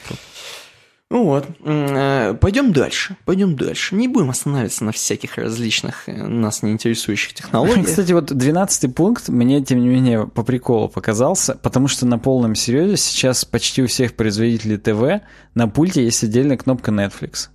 вот, 1.12 1.46
э, 1.64 2.34
пойдем 2.42 2.74
дальше, 2.74 3.16
пойдем 3.26 3.56
дальше. 3.56 3.96
Не 3.96 4.08
будем 4.08 4.32
останавливаться 4.32 4.84
на 4.84 4.92
всяких 4.92 5.38
различных 5.38 6.10
э, 6.10 6.14
нас 6.28 6.64
не 6.64 6.72
интересующих 6.72 7.36
технологиях. 7.36 7.86
Кстати, 7.86 8.12
вот 8.12 8.34
12 8.34 8.96
пункт 8.96 9.30
мне, 9.30 9.64
тем 9.64 9.82
не 9.82 9.88
менее, 9.88 10.26
по 10.26 10.44
приколу 10.44 10.90
показался, 10.90 11.56
потому 11.56 11.88
что 11.88 12.08
на 12.08 12.18
полном 12.18 12.56
серьезе 12.56 12.98
сейчас 12.98 13.46
почти 13.46 13.84
у 13.84 13.88
всех 13.88 14.16
производителей 14.16 14.78
ТВ 14.78 15.24
на 15.54 15.68
пульте 15.68 16.04
есть 16.04 16.24
отдельная 16.24 16.58
кнопка 16.58 16.92
Netflix. 16.92 17.50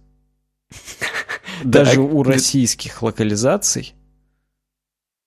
Даже 1.65 2.01
у 2.01 2.23
российских 2.23 3.03
локализаций 3.03 3.95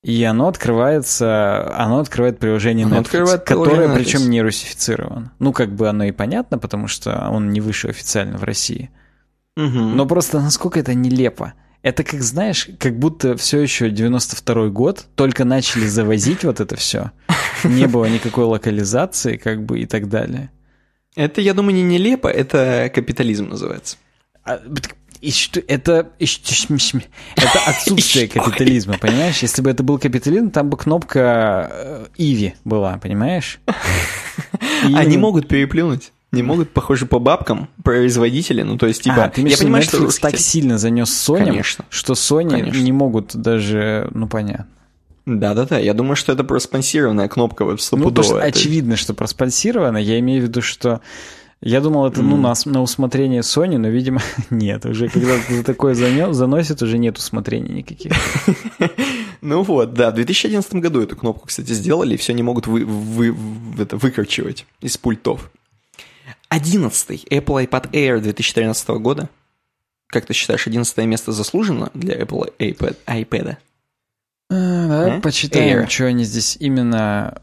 и 0.04 0.22
оно 0.26 0.50
открывается, 0.50 1.74
оно 1.76 2.00
открывает 2.00 2.38
приложение 2.38 2.86
оно 2.86 2.98
Netflix, 2.98 3.00
открывает 3.00 3.44
которое 3.44 3.88
Netflix. 3.88 3.96
причем 3.96 4.30
не 4.30 4.42
русифицировано. 4.42 5.32
Ну, 5.40 5.54
как 5.54 5.74
бы 5.74 5.88
оно 5.88 6.04
и 6.04 6.12
понятно, 6.12 6.58
потому 6.58 6.88
что 6.88 7.30
он 7.30 7.52
не 7.52 7.62
вышел 7.62 7.90
официально 7.90 8.38
в 8.38 8.44
России. 8.44 8.92
Угу. 9.56 9.66
Но 9.66 10.06
просто 10.06 10.42
насколько 10.42 10.80
это 10.80 10.94
нелепо. 10.94 11.54
Это 11.84 12.04
как, 12.04 12.22
знаешь, 12.22 12.70
как 12.80 12.98
будто 13.00 13.38
все 13.38 13.62
еще 13.62 13.90
92-й 13.90 14.72
год, 14.72 15.06
только 15.16 15.46
начали 15.46 15.86
завозить 15.86 16.44
вот 16.44 16.60
это 16.60 16.76
все. 16.76 17.12
Не 17.64 17.88
было 17.88 18.06
никакой 18.06 18.46
локализации, 18.46 19.38
как 19.38 19.64
бы, 19.64 19.80
и 19.80 19.86
так 19.86 20.10
далее. 20.10 20.50
Это, 21.16 21.40
я 21.40 21.54
думаю, 21.54 21.76
не 21.76 21.84
нелепо, 21.84 22.28
это 22.28 22.92
капитализм 22.94 23.50
называется. 23.50 23.98
Это, 25.68 26.10
это 27.38 27.60
отсутствие 27.68 28.28
капитализма, 28.30 28.98
понимаешь? 28.98 29.40
Если 29.40 29.62
бы 29.62 29.70
это 29.70 29.84
был 29.84 29.98
капитализм, 29.98 30.52
там 30.52 30.70
бы 30.70 30.78
кнопка 30.78 31.70
э, 31.72 32.06
Иви 32.18 32.56
была, 32.66 32.98
понимаешь? 32.98 33.60
И... 34.88 34.94
Они 34.94 35.18
могут 35.18 35.48
переплюнуть. 35.48 36.12
не 36.32 36.44
могут, 36.44 36.72
похоже, 36.72 37.06
по 37.06 37.20
бабкам 37.20 37.70
производители, 37.84 38.64
ну 38.64 38.78
то 38.78 38.88
есть 38.88 39.04
типа, 39.04 39.26
а, 39.26 39.30
ты 39.30 39.42
я 39.48 39.58
понимаю, 39.58 39.84
что 39.84 39.98
Netflix 39.98 40.20
так 40.20 40.38
сильно 40.38 40.78
занес 40.78 41.10
Sony, 41.10 41.46
конечно, 41.46 41.86
что 41.90 42.14
Sony 42.14 42.50
конечно. 42.50 42.82
не 42.82 42.92
могут 42.92 43.36
даже, 43.36 44.10
ну 44.14 44.28
понятно. 44.28 44.68
Да-да-да, 45.26 45.78
я 45.78 45.94
думаю, 45.94 46.18
что 46.18 46.34
это 46.34 46.44
проспонсированная 46.44 47.30
кнопка 47.30 47.64
веб 47.64 47.80
Ну, 47.92 48.10
потому 48.10 48.24
что 48.24 48.42
очевидно, 48.42 48.98
что 48.98 49.14
проспонсировано, 49.14 49.98
я 49.98 50.20
имею 50.20 50.42
в 50.42 50.44
виду, 50.46 50.62
что 50.62 51.00
я 51.66 51.80
думал, 51.80 52.08
это 52.08 52.22
ну, 52.22 52.36
на, 52.36 52.54
на 52.66 52.82
усмотрение 52.82 53.40
Sony, 53.40 53.78
но, 53.78 53.88
видимо, 53.88 54.22
нет. 54.50 54.86
Уже 54.86 55.08
когда 55.08 55.38
за 55.38 55.64
такое 55.64 55.94
заносит, 55.94 56.82
уже 56.82 56.98
нет 56.98 57.18
усмотрений 57.18 57.74
никаких. 57.74 58.12
Ну 59.46 59.62
вот, 59.62 59.94
да, 59.94 60.12
в 60.12 60.14
2011 60.14 60.76
году 60.76 61.02
эту 61.02 61.18
кнопку, 61.18 61.48
кстати, 61.48 61.74
сделали, 61.74 62.14
и 62.14 62.18
все 62.18 62.32
не 62.32 62.42
могут 62.44 62.66
вы, 62.66 62.86
вы, 62.86 63.36
это, 63.78 63.98
выкручивать 63.98 64.66
из 64.80 64.96
пультов. 64.96 65.52
Одиннадцатый 66.48 67.26
Apple 67.30 67.68
iPad 67.68 67.92
Air 67.92 68.22
2013 68.22 68.88
года. 69.02 69.30
Как 70.08 70.26
ты 70.26 70.34
считаешь, 70.34 70.66
одиннадцатое 70.66 71.06
место 71.08 71.34
заслужено 71.34 71.90
для 71.94 72.22
Apple 72.22 72.54
iPad? 72.58 72.96
iPad? 73.06 73.58
А, 74.50 74.88
давай 74.88 75.18
а? 75.18 75.20
почитаем, 75.20 75.80
Air. 75.80 75.90
что 75.90 76.06
они 76.06 76.24
здесь 76.24 76.56
именно... 76.62 77.42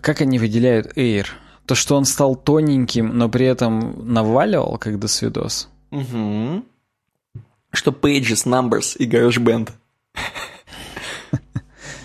Как 0.00 0.20
они 0.20 0.38
выделяют 0.38 0.96
Air? 0.96 1.26
То, 1.70 1.76
что 1.76 1.96
он 1.96 2.04
стал 2.04 2.34
тоненьким, 2.34 3.16
но 3.16 3.28
при 3.28 3.46
этом 3.46 4.12
наваливал, 4.12 4.76
как 4.76 4.98
досвидос. 4.98 5.68
Угу. 5.92 6.64
Что 7.72 7.90
Pages, 7.92 8.44
Numbers 8.44 8.96
и 8.96 9.08
GarageBand. 9.08 9.70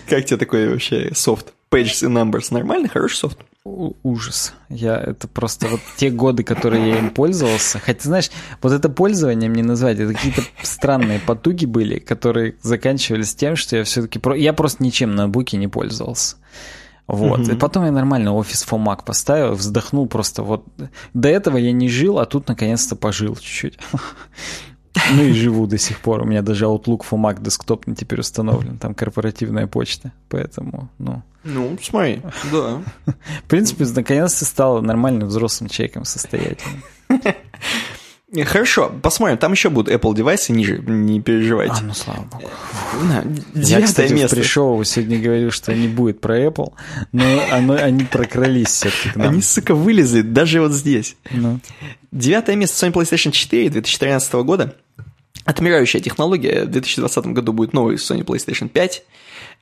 Как 0.08 0.24
тебе 0.24 0.36
такой 0.36 0.68
вообще 0.68 1.10
софт? 1.16 1.52
Pages 1.72 2.06
и 2.06 2.08
Numbers. 2.08 2.54
Нормальный, 2.54 2.88
хороший 2.88 3.16
софт? 3.16 3.38
ужас. 4.04 4.54
Я 4.68 4.96
это 4.96 5.26
просто 5.26 5.66
вот 5.66 5.80
те 5.96 6.10
годы, 6.10 6.44
которые 6.44 6.88
я 6.88 6.98
им 7.00 7.10
пользовался. 7.10 7.80
Хотя, 7.80 8.02
знаешь, 8.02 8.30
вот 8.62 8.72
это 8.72 8.88
пользование 8.88 9.50
мне 9.50 9.64
назвать, 9.64 9.98
это 9.98 10.14
какие-то 10.14 10.42
странные 10.62 11.18
потуги 11.18 11.66
были, 11.66 11.98
которые 11.98 12.54
заканчивались 12.62 13.34
тем, 13.34 13.56
что 13.56 13.78
я 13.78 13.82
все-таки... 13.82 14.20
Про... 14.20 14.36
Я 14.36 14.52
просто 14.52 14.84
ничем 14.84 15.16
на 15.16 15.28
буке 15.28 15.56
не 15.56 15.66
пользовался. 15.66 16.36
Вот. 17.06 17.40
Mm-hmm. 17.40 17.54
И 17.54 17.56
потом 17.56 17.84
я 17.84 17.92
нормально 17.92 18.34
офис 18.34 18.66
Mac 18.68 19.04
поставил, 19.04 19.54
вздохнул 19.54 20.06
просто 20.06 20.42
вот. 20.42 20.64
До 21.14 21.28
этого 21.28 21.56
я 21.56 21.72
не 21.72 21.88
жил, 21.88 22.18
а 22.18 22.26
тут 22.26 22.48
наконец-то 22.48 22.96
пожил 22.96 23.36
чуть-чуть. 23.36 23.78
Ну 25.12 25.22
и 25.24 25.32
живу 25.32 25.66
до 25.66 25.76
сих 25.76 26.00
пор. 26.00 26.22
У 26.22 26.24
меня 26.24 26.40
даже 26.40 26.64
Outlook 26.64 27.02
for 27.08 27.20
Mac 27.20 27.42
десктопный 27.42 27.94
теперь 27.94 28.20
установлен. 28.20 28.78
Там 28.78 28.94
корпоративная 28.94 29.66
почта. 29.66 30.10
Поэтому, 30.30 30.88
ну... 30.98 31.22
Ну, 31.44 31.76
смотри, 31.82 32.22
да. 32.50 32.82
В 33.44 33.48
принципе, 33.48 33.84
наконец-то 33.84 34.46
стал 34.46 34.80
нормальным 34.80 35.28
взрослым 35.28 35.68
человеком 35.68 36.06
состоятельным. 36.06 36.82
Хорошо, 38.44 38.92
посмотрим. 39.02 39.38
Там 39.38 39.52
еще 39.52 39.70
будут 39.70 39.92
Apple 39.92 40.14
девайсы 40.14 40.52
ниже, 40.52 40.78
не 40.78 41.20
переживайте. 41.20 41.76
А, 41.78 41.82
ну 41.82 41.94
слава 41.94 42.22
богу. 42.22 42.48
Да, 43.08 43.24
Я, 43.54 43.82
кстати, 43.82 44.12
место. 44.12 44.36
пришел, 44.36 44.82
сегодня 44.84 45.18
говорил, 45.18 45.50
что 45.50 45.74
не 45.74 45.88
будет 45.88 46.20
про 46.20 46.38
Apple, 46.40 46.72
но 47.12 47.24
оно, 47.50 47.74
они 47.74 48.04
прокрались 48.04 48.68
все-таки 48.68 49.10
к 49.10 49.16
нам. 49.16 49.28
Они, 49.30 49.42
сука, 49.42 49.74
вылезли 49.74 50.22
даже 50.22 50.60
вот 50.60 50.72
здесь. 50.72 51.16
Ну. 51.30 51.60
Девятое 52.12 52.56
место 52.56 52.86
Sony 52.86 52.92
PlayStation 52.92 53.30
4 53.30 53.70
2013 53.70 54.32
года. 54.34 54.76
Отмирающая 55.44 56.00
технология. 56.00 56.64
В 56.64 56.70
2020 56.70 57.26
году 57.26 57.52
будет 57.52 57.72
новый 57.72 57.96
Sony 57.96 58.24
PlayStation 58.24 58.68
5. 58.68 59.02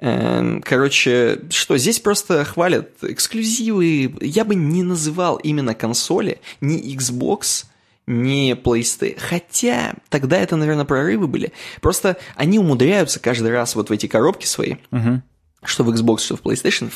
Эм, 0.00 0.62
короче, 0.62 1.40
что 1.50 1.76
здесь 1.78 2.00
просто 2.00 2.44
хвалят 2.44 2.90
эксклюзивы. 3.02 4.14
Я 4.20 4.44
бы 4.44 4.54
не 4.54 4.82
называл 4.82 5.36
именно 5.36 5.74
консоли, 5.74 6.40
ни 6.60 6.94
Xbox, 6.96 7.64
ни 8.06 8.52
PlayStation. 8.52 9.18
Хотя 9.18 9.94
тогда 10.08 10.38
это, 10.38 10.56
наверное, 10.56 10.84
прорывы 10.84 11.26
были. 11.26 11.52
Просто 11.80 12.16
они 12.36 12.58
умудряются 12.58 13.20
каждый 13.20 13.52
раз 13.52 13.74
вот 13.74 13.90
в 13.90 13.92
эти 13.92 14.06
коробки 14.06 14.46
свои. 14.46 14.76
Uh-huh 14.90 15.20
что 15.64 15.84
в 15.84 15.90
Xbox, 15.90 16.20
что 16.20 16.36
в 16.36 16.42
PlayStation, 16.42 16.90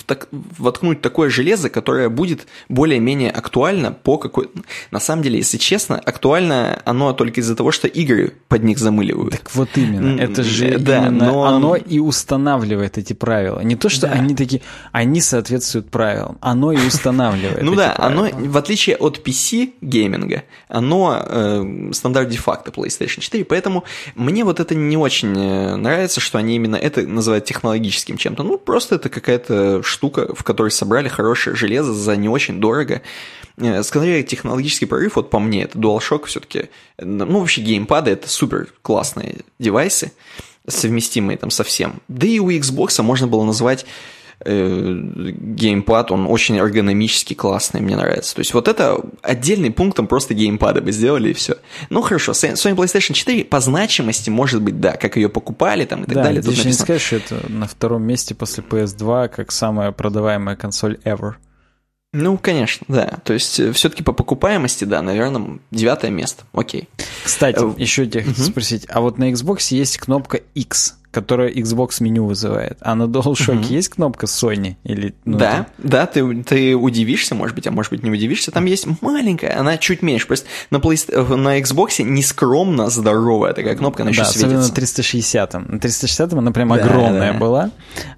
воткнуть 0.58 1.00
такое 1.00 1.30
железо, 1.30 1.70
которое 1.70 2.08
будет 2.08 2.46
более-менее 2.68 3.30
актуально 3.30 3.92
по 3.92 4.18
какой... 4.18 4.50
На 4.90 5.00
самом 5.00 5.22
деле, 5.22 5.38
если 5.38 5.58
честно, 5.58 5.98
актуально 5.98 6.80
оно 6.84 7.12
только 7.12 7.40
из-за 7.40 7.56
того, 7.56 7.72
что 7.72 7.88
игры 7.88 8.34
под 8.48 8.64
них 8.64 8.78
замыливают. 8.78 9.32
Так 9.32 9.54
вот 9.54 9.70
именно, 9.76 10.20
это 10.20 10.42
же 10.42 10.78
да, 10.78 11.06
именно 11.06 11.32
но... 11.32 11.44
оно 11.44 11.76
и 11.76 11.98
устанавливает 11.98 12.98
эти 12.98 13.12
правила. 13.12 13.60
Не 13.60 13.76
то, 13.76 13.88
что 13.88 14.06
да. 14.06 14.12
они 14.14 14.34
такие, 14.34 14.62
они 14.92 15.20
соответствуют 15.20 15.90
правилам, 15.90 16.38
оно 16.40 16.72
и 16.72 16.78
устанавливает 16.78 17.62
Ну 17.62 17.74
да, 17.74 17.94
оно, 17.98 18.28
в 18.32 18.56
отличие 18.56 18.96
от 18.96 19.26
PC 19.26 19.74
гейминга, 19.80 20.44
оно 20.68 21.22
э, 21.24 21.90
стандарт 21.92 22.28
де-факто 22.28 22.70
PlayStation 22.70 23.20
4, 23.20 23.44
поэтому 23.44 23.84
мне 24.14 24.44
вот 24.44 24.60
это 24.60 24.74
не 24.74 24.96
очень 24.96 25.36
э, 25.36 25.76
нравится, 25.76 26.20
что 26.20 26.38
они 26.38 26.56
именно 26.56 26.76
это 26.76 27.06
называют 27.06 27.44
технологическим 27.44 28.16
чем-то. 28.16 28.42
Ну, 28.42 28.57
просто 28.64 28.96
это 28.96 29.08
какая-то 29.08 29.82
штука, 29.82 30.34
в 30.34 30.42
которой 30.44 30.70
собрали 30.70 31.08
хорошее 31.08 31.56
железо 31.56 31.92
за 31.92 32.16
не 32.16 32.28
очень 32.28 32.60
дорого. 32.60 33.02
Э, 33.56 33.82
скорее, 33.82 34.22
технологический 34.22 34.86
прорыв, 34.86 35.16
вот 35.16 35.30
по 35.30 35.38
мне, 35.38 35.64
это 35.64 35.78
DualShock 35.78 36.26
все-таки. 36.26 36.70
Ну, 36.98 37.40
вообще, 37.40 37.62
геймпады— 37.62 38.10
это 38.12 38.28
супер 38.28 38.68
классные 38.82 39.38
девайсы, 39.58 40.12
совместимые 40.66 41.38
там 41.38 41.50
со 41.50 41.64
всем. 41.64 42.00
Да 42.08 42.26
и 42.26 42.38
у 42.38 42.50
Xbox 42.50 43.00
можно 43.02 43.26
было 43.26 43.44
назвать 43.44 43.86
геймпад, 44.44 46.12
он 46.12 46.26
очень 46.26 46.58
эргономически 46.58 47.34
классный, 47.34 47.80
мне 47.80 47.96
нравится. 47.96 48.34
То 48.36 48.40
есть 48.40 48.54
вот 48.54 48.68
это 48.68 49.00
отдельный 49.22 49.70
пунктом 49.70 50.06
просто 50.06 50.34
геймпада 50.34 50.80
бы 50.80 50.92
сделали 50.92 51.30
и 51.30 51.32
все. 51.32 51.56
Ну 51.90 52.02
хорошо, 52.02 52.32
Sony 52.32 52.76
PlayStation 52.76 53.14
4 53.14 53.44
по 53.44 53.60
значимости 53.60 54.30
может 54.30 54.62
быть, 54.62 54.80
да, 54.80 54.92
как 54.92 55.16
ее 55.16 55.28
покупали 55.28 55.84
там 55.84 56.04
и 56.04 56.06
так 56.06 56.14
да, 56.14 56.22
далее. 56.24 56.42
Тут 56.42 56.64
не 56.64 56.72
сказать, 56.72 57.02
что 57.02 57.16
это 57.16 57.50
на 57.50 57.66
втором 57.66 58.02
месте 58.02 58.34
после 58.34 58.62
PS2 58.62 59.28
как 59.28 59.50
самая 59.50 59.92
продаваемая 59.92 60.56
консоль 60.56 60.98
ever. 61.04 61.34
Ну, 62.12 62.38
конечно, 62.38 62.86
да. 62.88 63.18
То 63.24 63.34
есть, 63.34 63.60
э, 63.60 63.72
все-таки 63.72 64.02
по 64.02 64.12
покупаемости, 64.12 64.84
да, 64.84 65.02
наверное, 65.02 65.58
девятое 65.70 66.10
место. 66.10 66.44
Окей. 66.52 66.88
Кстати, 67.22 67.62
еще 67.78 68.06
тебя 68.06 68.22
uh-huh. 68.22 68.50
спросить, 68.50 68.86
а 68.88 69.02
вот 69.02 69.18
на 69.18 69.30
Xbox 69.30 69.74
есть 69.74 69.98
кнопка 69.98 70.40
X, 70.54 70.97
которая 71.10 71.50
Xbox 71.50 71.96
меню 72.00 72.26
вызывает. 72.26 72.78
А 72.80 72.94
на 72.94 73.04
DualShock 73.04 73.60
uh-huh. 73.60 73.72
есть 73.72 73.88
кнопка 73.88 74.26
Sony? 74.26 74.76
Или, 74.84 75.14
ну, 75.24 75.38
да, 75.38 75.66
это... 75.78 75.88
да, 75.88 76.06
ты, 76.06 76.42
ты 76.42 76.76
удивишься, 76.76 77.34
может 77.34 77.54
быть, 77.54 77.66
а 77.66 77.70
может 77.70 77.92
быть 77.92 78.02
не 78.02 78.10
удивишься. 78.10 78.50
Там 78.50 78.66
есть 78.66 78.86
маленькая, 79.00 79.58
она 79.58 79.78
чуть 79.78 80.02
меньше. 80.02 80.26
Просто 80.26 80.46
на, 80.70 80.76
Play... 80.76 81.36
на 81.36 81.58
Xbox 81.60 82.02
нескромно 82.02 82.90
здоровая 82.90 83.54
такая 83.54 83.76
кнопка, 83.76 84.02
она 84.02 84.10
да, 84.10 84.16
еще 84.16 84.22
особенно 84.22 84.62
светится. 84.62 84.70
на 84.70 84.74
360. 84.74 85.52
На 85.54 85.80
360 85.80 86.32
она 86.34 86.52
прям 86.52 86.68
да, 86.68 86.74
огромная 86.74 87.32
да. 87.32 87.38
была. 87.38 87.70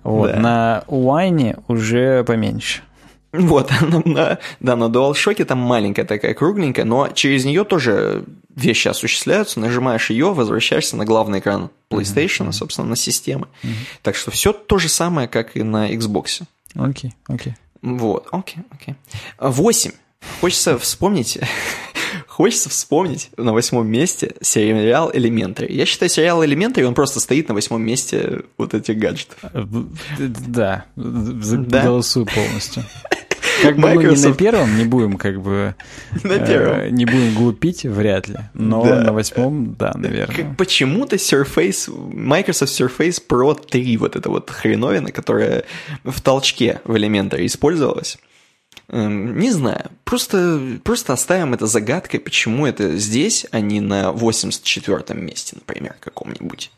Вот. 0.03 0.33
Да. 0.33 0.39
На 0.39 0.85
Wine 0.89 1.63
уже 1.69 2.25
поменьше. 2.25 2.83
Вот, 3.33 3.71
на, 3.81 4.03
на, 4.05 4.39
да, 4.59 4.77
на 4.77 4.85
DualShock 4.85 5.45
там 5.45 5.59
маленькая 5.59 6.05
такая, 6.05 6.35
кругленькая, 6.35 6.85
но 6.85 7.09
через 7.09 7.45
нее 7.45 7.65
тоже 7.65 8.25
вещи 8.55 8.89
осуществляются. 8.89 9.61
Нажимаешь 9.61 10.11
ее, 10.11 10.33
возвращаешься 10.33 10.97
на 10.97 11.05
главный 11.05 11.39
экран 11.39 11.71
PlayStation, 11.91 12.49
mm-hmm. 12.49 12.53
собственно, 12.53 12.89
на 12.89 12.97
системы. 12.97 13.47
Mm-hmm. 13.63 13.75
Так 14.03 14.17
что 14.17 14.31
все 14.31 14.53
то 14.53 14.79
же 14.79 14.89
самое, 14.89 15.29
как 15.29 15.57
и 15.57 15.63
на 15.63 15.93
Xbox. 15.93 16.43
Окей, 16.75 17.13
okay, 17.29 17.35
окей. 17.35 17.53
Okay. 17.53 17.57
Вот, 17.83 18.27
окей, 18.33 18.63
okay, 18.63 18.67
окей. 18.71 18.95
Восемь. 19.39 19.93
Хочется 20.41 20.79
вспомнить, 20.79 21.39
хочется 22.27 22.69
вспомнить 22.69 23.31
на 23.39 23.55
восьмом 23.55 23.87
месте 23.87 24.35
сериал 24.43 25.11
«Элементари». 25.15 25.73
Я 25.73 25.87
считаю, 25.87 26.11
сериал 26.11 26.45
«Элементари», 26.45 26.85
он 26.85 26.95
просто 26.95 27.21
стоит 27.21 27.49
на 27.49 27.55
восьмом 27.55 27.83
месте 27.83 28.43
вот 28.59 28.75
этих 28.75 28.99
гаджетов. 28.99 29.39
Да, 29.53 30.85
да. 30.97 31.83
голосую 31.83 32.27
полностью. 32.27 32.85
Как 33.63 33.77
бы 33.77 33.83
Microsoft... 33.83 34.17
мы 34.17 34.23
не 34.23 34.29
на 34.29 34.35
первом, 34.35 34.79
не 34.79 34.85
будем 34.85 35.17
как 35.17 35.41
бы... 35.41 35.75
На 36.25 36.39
первом. 36.39 36.81
Э, 36.81 36.91
не 36.91 37.05
будем 37.05 37.35
глупить, 37.35 37.85
вряд 37.85 38.29
ли. 38.29 38.37
Но 38.55 38.85
да. 38.85 39.01
на 39.03 39.13
восьмом, 39.13 39.75
да, 39.79 39.93
наверное. 39.95 40.55
Почему-то 40.57 41.17
Surface, 41.17 41.91
Microsoft 42.15 42.81
Surface 42.81 43.21
Pro 43.27 43.59
3, 43.59 43.97
вот 43.97 44.17
эта 44.17 44.29
вот 44.29 44.51
хреновина, 44.51 45.13
которая 45.13 45.65
в 46.05 46.21
толчке 46.21 46.81
в 46.85 46.95
Elementor 46.95 47.45
использовалась, 47.45 48.19
не 48.93 49.51
знаю, 49.51 49.91
просто, 50.05 50.61
просто 50.83 51.13
оставим 51.13 51.55
это 51.55 51.67
загадкой, 51.67 52.21
почему 52.21 52.67
это 52.67 52.97
здесь, 52.97 53.47
а 53.53 53.61
не 53.61 53.81
на 53.81 54.11
84-м 54.11 55.25
месте, 55.25 55.57
например, 55.57 55.95
каком-нибудь. 56.01 56.71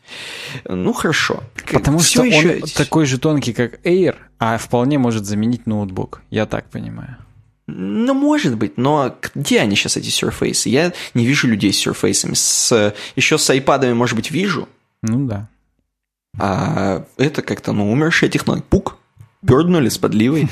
Ну, 0.65 0.93
хорошо. 0.93 1.43
Потому 1.71 1.99
Все 1.99 2.19
что 2.19 2.23
еще... 2.23 2.61
он 2.61 2.69
такой 2.75 3.05
же 3.05 3.17
тонкий, 3.17 3.53
как 3.53 3.83
Air, 3.85 4.15
а 4.37 4.57
вполне 4.57 4.99
может 4.99 5.25
заменить 5.25 5.65
ноутбук, 5.65 6.21
я 6.29 6.45
так 6.45 6.69
понимаю. 6.69 7.17
Ну, 7.65 8.13
может 8.13 8.57
быть, 8.57 8.77
но 8.77 9.15
где 9.35 9.61
они 9.61 9.75
сейчас, 9.75 9.97
эти 9.97 10.09
Surface? 10.09 10.69
Я 10.69 10.91
не 11.13 11.25
вижу 11.25 11.47
людей 11.47 11.71
с 11.71 11.87
Surface. 11.87 12.35
С, 12.35 12.93
еще 13.15 13.37
с 13.37 13.49
iPad, 13.49 13.93
может 13.93 14.15
быть, 14.15 14.31
вижу. 14.31 14.67
Ну 15.01 15.25
да. 15.27 15.47
А 16.37 17.05
это 17.17 17.41
как-то, 17.41 17.71
ну, 17.71 17.91
умершая 17.91 18.29
технология. 18.29 18.65
Пук, 18.69 18.97
перднули 19.47 19.89
с 19.89 19.97
подливой. 19.97 20.49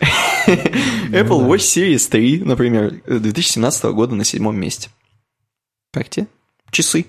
Apple 1.10 1.46
Watch 1.46 1.58
Series 1.58 2.08
3, 2.10 2.44
например, 2.44 3.02
2017 3.06 3.84
года 3.86 4.14
на 4.14 4.24
седьмом 4.24 4.58
месте. 4.58 4.90
Как 5.92 6.08
тебе? 6.08 6.26
Часы, 6.70 7.06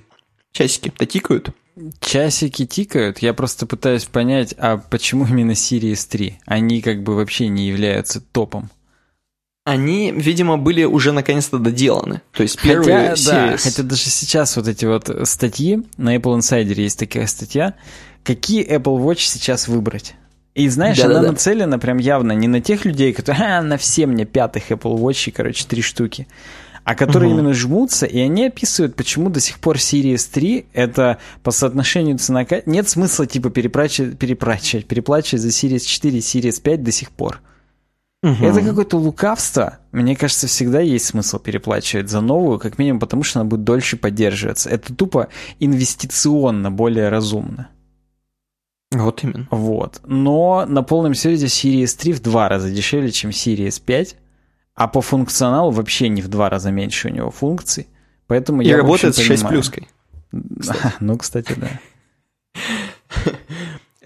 часики-то 0.51 1.05
тикают? 1.05 1.51
Часики 1.99 2.65
тикают. 2.65 3.19
Я 3.19 3.33
просто 3.33 3.65
пытаюсь 3.65 4.05
понять, 4.05 4.53
а 4.57 4.77
почему 4.77 5.25
именно 5.25 5.51
Series 5.51 6.07
3? 6.07 6.39
Они 6.45 6.81
как 6.81 7.03
бы 7.03 7.15
вообще 7.15 7.47
не 7.47 7.67
являются 7.67 8.21
топом. 8.21 8.69
Они, 9.65 10.11
видимо, 10.11 10.57
были 10.57 10.83
уже 10.83 11.13
наконец-то 11.13 11.57
доделаны. 11.57 12.21
То 12.33 12.43
есть 12.43 12.61
первые 12.61 13.11
хотя, 13.11 13.13
series... 13.13 13.51
да, 13.51 13.57
хотя 13.57 13.83
даже 13.83 14.09
сейчас 14.09 14.57
вот 14.57 14.67
эти 14.67 14.83
вот 14.83 15.09
статьи, 15.23 15.81
на 15.95 16.15
Apple 16.15 16.37
Insider 16.37 16.73
есть 16.73 16.99
такая 16.99 17.27
статья, 17.27 17.75
какие 18.23 18.67
Apple 18.67 19.01
Watch 19.01 19.19
сейчас 19.19 19.69
выбрать. 19.69 20.15
И 20.55 20.69
знаешь, 20.69 20.97
да, 20.97 21.05
она 21.05 21.21
да, 21.21 21.31
нацелена 21.31 21.79
прям 21.79 21.97
явно 21.97 22.33
не 22.33 22.47
на 22.47 22.61
тех 22.61 22.85
людей, 22.85 23.11
которые, 23.13 23.57
а, 23.57 23.61
на 23.61 23.77
все 23.77 24.05
мне 24.05 24.25
пятых 24.25 24.71
Apple 24.71 24.97
Watch, 24.97 25.31
короче, 25.31 25.65
три 25.65 25.81
штуки, 25.81 26.27
а 26.83 26.93
которые 26.95 27.31
угу. 27.31 27.39
именно 27.39 27.53
жмутся, 27.53 28.05
и 28.05 28.19
они 28.19 28.45
описывают, 28.47 28.95
почему 28.95 29.29
до 29.29 29.39
сих 29.39 29.59
пор 29.59 29.77
Series 29.77 30.29
3 30.31 30.65
это 30.73 31.17
по 31.41 31.51
соотношению 31.51 32.19
цена 32.19 32.45
Нет 32.67 32.87
смысла 32.87 33.25
типа 33.25 33.49
переплачивать, 33.49 34.19
переплачивать, 34.19 34.85
переплачивать 34.85 35.41
за 35.41 35.49
Series 35.49 35.79
4 35.79 36.19
Series 36.19 36.61
5 36.61 36.83
до 36.83 36.91
сих 36.91 37.09
пор. 37.11 37.41
Угу. 38.21 38.45
Это 38.45 38.61
какое-то 38.61 38.97
лукавство. 38.97 39.79
Мне 39.91 40.15
кажется, 40.15 40.47
всегда 40.47 40.79
есть 40.79 41.05
смысл 41.05 41.39
переплачивать 41.39 42.09
за 42.09 42.21
новую, 42.21 42.59
как 42.59 42.77
минимум 42.77 42.99
потому, 42.99 43.23
что 43.23 43.41
она 43.41 43.49
будет 43.49 43.63
дольше 43.63 43.97
поддерживаться. 43.97 44.69
Это 44.69 44.93
тупо 44.93 45.27
инвестиционно 45.59 46.71
более 46.71 47.09
разумно. 47.09 47.69
Вот 48.93 49.23
именно. 49.23 49.47
Вот. 49.51 50.01
Но 50.05 50.65
на 50.67 50.83
полном 50.83 51.13
серьезе 51.13 51.47
Series 51.47 51.97
3 51.97 52.13
в 52.13 52.21
два 52.21 52.49
раза 52.49 52.69
дешевле, 52.69 53.11
чем 53.11 53.31
Series 53.31 53.81
5, 53.83 54.15
а 54.75 54.87
по 54.87 55.01
функционалу 55.01 55.71
вообще 55.71 56.09
не 56.09 56.21
в 56.21 56.27
два 56.27 56.49
раза 56.49 56.71
меньше 56.71 57.09
у 57.09 57.11
него 57.11 57.31
функций. 57.31 57.87
Поэтому 58.27 58.61
И 58.61 58.67
я 58.67 58.77
работает 58.77 59.15
с 59.15 59.19
6 59.19 59.47
плюской. 59.47 59.87
Ну, 60.99 61.17
кстати, 61.17 61.53
да. 61.55 61.79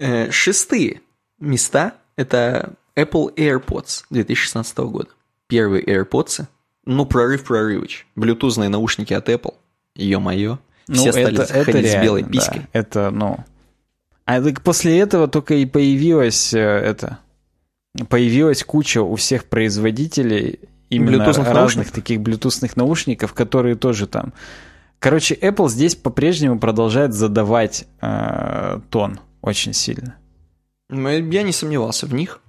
Э, 0.00 0.30
шестые 0.30 1.00
места— 1.40 1.94
это 2.16 2.74
Apple 2.94 3.34
AirPods 3.34 4.04
2016 4.10 4.78
года. 4.78 5.08
Первые 5.48 5.84
AirPods, 5.84 6.44
ну, 6.84 7.04
прорыв 7.04 7.44
прорывыч. 7.44 8.06
Блютузные 8.14 8.68
наушники 8.68 9.12
от 9.12 9.28
Apple, 9.28 9.54
ё-моё. 9.96 10.58
Все 10.90 11.06
ну, 11.06 11.12
стали 11.12 11.34
это, 11.34 11.52
ходить 11.52 11.68
это 11.68 11.78
реально, 11.80 12.00
с 12.00 12.02
белой 12.04 12.24
писькой. 12.24 12.60
Да, 12.60 12.68
это, 12.72 13.10
ну... 13.10 13.44
А 14.28 14.42
так 14.42 14.60
после 14.60 14.98
этого 14.98 15.26
только 15.26 15.54
и 15.54 15.64
появилась 15.64 16.52
э, 16.52 16.58
это... 16.58 17.18
Появилась 18.10 18.62
куча 18.62 19.00
у 19.00 19.16
всех 19.16 19.46
производителей 19.46 20.60
именно 20.90 21.24
разных 21.24 21.50
наушников. 21.50 21.92
таких 21.92 22.20
блютусных 22.20 22.76
наушников, 22.76 23.32
которые 23.32 23.74
тоже 23.74 24.06
там... 24.06 24.34
Короче, 24.98 25.34
Apple 25.34 25.70
здесь 25.70 25.94
по-прежнему 25.96 26.58
продолжает 26.60 27.14
задавать 27.14 27.86
э, 28.02 28.80
тон 28.90 29.18
очень 29.40 29.72
сильно. 29.72 30.16
Я 30.90 31.42
не 31.42 31.52
сомневался 31.52 32.04
в 32.04 32.12
них. 32.12 32.42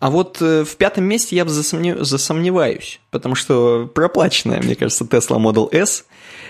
А 0.00 0.10
вот 0.10 0.42
э, 0.42 0.64
в 0.64 0.76
пятом 0.76 1.04
месте 1.04 1.34
я 1.34 1.46
бы 1.46 1.50
засомнев... 1.50 2.00
засомневаюсь, 2.00 3.00
потому 3.10 3.36
что 3.36 3.86
проплаченная, 3.86 4.60
мне 4.60 4.74
кажется, 4.74 5.04
Tesla 5.04 5.38
Model 5.38 5.74
S. 5.74 6.04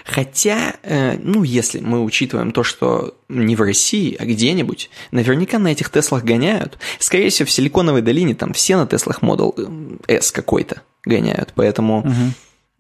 Хотя, 0.05 0.75
э, 0.83 1.17
ну, 1.19 1.43
если 1.43 1.81
мы 1.81 2.03
учитываем 2.03 2.53
то, 2.53 2.63
что 2.63 3.15
не 3.29 3.57
в 3.57 3.63
России, 3.63 4.17
а 4.19 4.25
где-нибудь, 4.25 4.91
наверняка 5.11 5.59
на 5.59 5.69
этих 5.69 5.91
Теслах 5.91 6.25
гоняют. 6.25 6.79
Скорее 6.99 7.31
всего, 7.31 7.47
в 7.47 7.51
Силиконовой 7.51 8.03
долине 8.03 8.35
там 8.35 8.53
все 8.53 8.77
на 8.77 8.87
Теслах 8.87 9.23
Model 9.23 10.01
S 10.09 10.33
какой-то 10.33 10.83
гоняют, 11.05 11.53
поэтому 11.55 12.01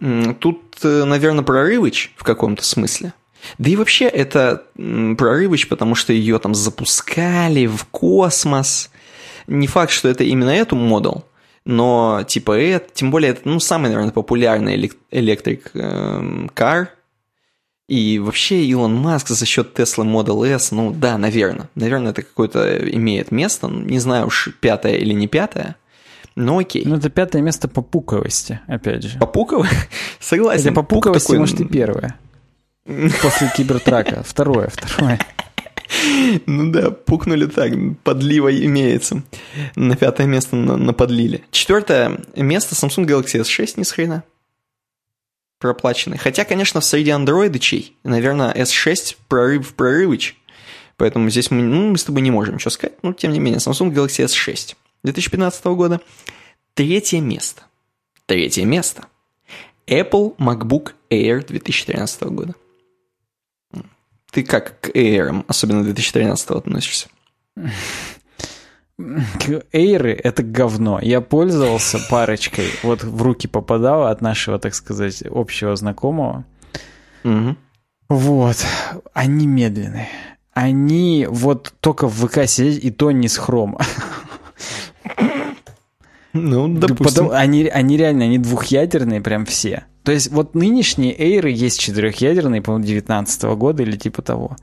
угу. 0.00 0.34
тут, 0.34 0.78
э, 0.82 1.04
наверное, 1.04 1.44
прорывыч 1.44 2.12
в 2.16 2.24
каком-то 2.24 2.64
смысле. 2.64 3.12
Да 3.58 3.70
и 3.70 3.76
вообще 3.76 4.04
это 4.06 4.64
прорывыч, 4.74 5.68
потому 5.68 5.94
что 5.94 6.12
ее 6.12 6.38
там 6.38 6.54
запускали 6.54 7.66
в 7.66 7.84
космос, 7.86 8.90
не 9.46 9.66
факт, 9.66 9.92
что 9.92 10.08
это 10.08 10.24
именно 10.24 10.50
эту 10.50 10.76
модел, 10.76 11.24
но 11.64 12.24
типа 12.26 12.58
это, 12.58 12.92
тем 12.92 13.10
более 13.10 13.32
это, 13.32 13.42
ну, 13.44 13.60
самый, 13.60 13.88
наверное, 13.88 14.12
популярный 14.12 14.90
электрик 15.10 15.70
эм, 15.74 16.50
кар. 16.54 16.90
И 17.90 18.20
вообще 18.20 18.64
Илон 18.66 18.94
Маск 18.94 19.30
за 19.30 19.44
счет 19.44 19.76
Tesla 19.76 20.04
Model 20.04 20.46
S, 20.46 20.70
ну 20.70 20.92
да, 20.92 21.18
наверное. 21.18 21.68
Наверное, 21.74 22.12
это 22.12 22.22
какое-то 22.22 22.88
имеет 22.88 23.32
место. 23.32 23.66
Не 23.66 23.98
знаю 23.98 24.28
уж, 24.28 24.50
пятое 24.60 24.94
или 24.94 25.12
не 25.12 25.26
пятое. 25.26 25.74
Но 26.36 26.58
окей. 26.58 26.84
Ну, 26.86 26.98
это 26.98 27.10
пятое 27.10 27.42
место 27.42 27.66
по 27.66 27.82
пуковости, 27.82 28.60
опять 28.68 29.02
же. 29.02 29.18
По 29.18 29.26
пуковости? 29.26 29.74
Согласен. 30.20 30.62
Хотя 30.62 30.74
по 30.76 30.84
пуковости, 30.84 31.26
такой... 31.26 31.38
может, 31.40 31.60
и 31.60 31.64
первое. 31.64 32.16
После 32.84 33.50
кибертрака. 33.56 34.22
Второе, 34.24 34.68
второе. 34.72 35.18
Ну 36.46 36.70
да, 36.70 36.92
пукнули 36.92 37.46
так, 37.46 37.72
подлива 38.04 38.56
имеется. 38.56 39.24
На 39.74 39.96
пятое 39.96 40.28
место 40.28 40.54
на, 40.54 40.92
подлили. 40.92 41.42
Четвертое 41.50 42.20
место 42.36 42.76
Samsung 42.76 43.04
Galaxy 43.04 43.40
S6 43.40 43.72
ни 43.78 43.82
с 43.82 43.90
хрена. 43.90 44.22
Проплаченный. 45.60 46.16
Хотя, 46.16 46.44
конечно, 46.44 46.80
в 46.80 46.84
среди 46.84 47.10
андроидычей, 47.10 47.94
наверное, 48.02 48.52
S6 48.54 49.16
прорыв 49.28 49.74
прорывыч. 49.74 50.36
Поэтому 50.96 51.28
здесь 51.30 51.50
мы, 51.50 51.62
ну, 51.62 51.90
мы 51.90 51.98
с 51.98 52.04
тобой 52.04 52.22
не 52.22 52.30
можем 52.30 52.54
ничего 52.54 52.70
сказать. 52.70 52.96
Но, 53.02 53.12
тем 53.12 53.32
не 53.32 53.40
менее, 53.40 53.58
Samsung 53.58 53.92
Galaxy 53.92 54.24
S6 54.24 54.74
2015 55.04 55.64
года. 55.66 56.00
Третье 56.74 57.20
место. 57.20 57.62
Третье 58.24 58.64
место. 58.64 59.06
Apple 59.86 60.34
MacBook 60.38 60.92
Air 61.10 61.46
2013 61.46 62.22
года. 62.22 62.54
Ты 64.30 64.44
как 64.44 64.80
к 64.80 64.88
Air, 64.90 65.44
особенно 65.46 65.84
2013 65.84 66.50
относишься? 66.50 67.08
Эйры— 69.72 70.12
это 70.24 70.42
говно. 70.42 71.00
Я 71.00 71.20
пользовался 71.20 71.98
парочкой, 72.10 72.66
вот 72.82 73.02
в 73.02 73.22
руки 73.22 73.46
попадало 73.46 74.10
от 74.10 74.20
нашего, 74.20 74.58
так 74.58 74.74
сказать, 74.74 75.22
общего 75.22 75.76
знакомого. 75.76 76.44
Угу. 77.24 77.56
Вот. 78.08 78.56
Они 79.12 79.46
медленные. 79.46 80.08
Они 80.52 81.26
вот 81.30 81.72
только 81.80 82.08
в 82.08 82.26
ВК 82.26 82.46
сидеть, 82.46 82.84
и 82.84 82.90
то 82.90 83.10
не 83.10 83.28
с 83.28 83.36
хрома. 83.36 83.80
Ну, 86.32 86.68
допустим. 86.68 87.24
Потом, 87.24 87.30
они, 87.32 87.66
они 87.66 87.96
реально, 87.96 88.24
они 88.24 88.38
двухъядерные 88.38 89.20
прям 89.20 89.46
все. 89.46 89.84
То 90.04 90.12
есть 90.12 90.30
вот 90.30 90.54
нынешние 90.54 91.14
эйры 91.20 91.50
есть 91.50 91.80
четырехъядерные, 91.80 92.62
по-моему, 92.62 92.86
19 92.86 93.42
года 93.56 93.82
или 93.82 93.96
типа 93.96 94.22
того. 94.22 94.56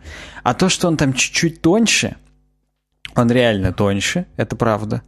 А 0.43 0.53
то, 0.53 0.69
что 0.69 0.88
он 0.88 0.97
там 0.97 1.14
чуть-чуть 1.14 1.61
тоньше, 1.61 2.15
он 3.18 3.31
реально 3.31 3.73
тоньше, 3.73 4.26
это 4.38 4.56
правда. 4.56 5.02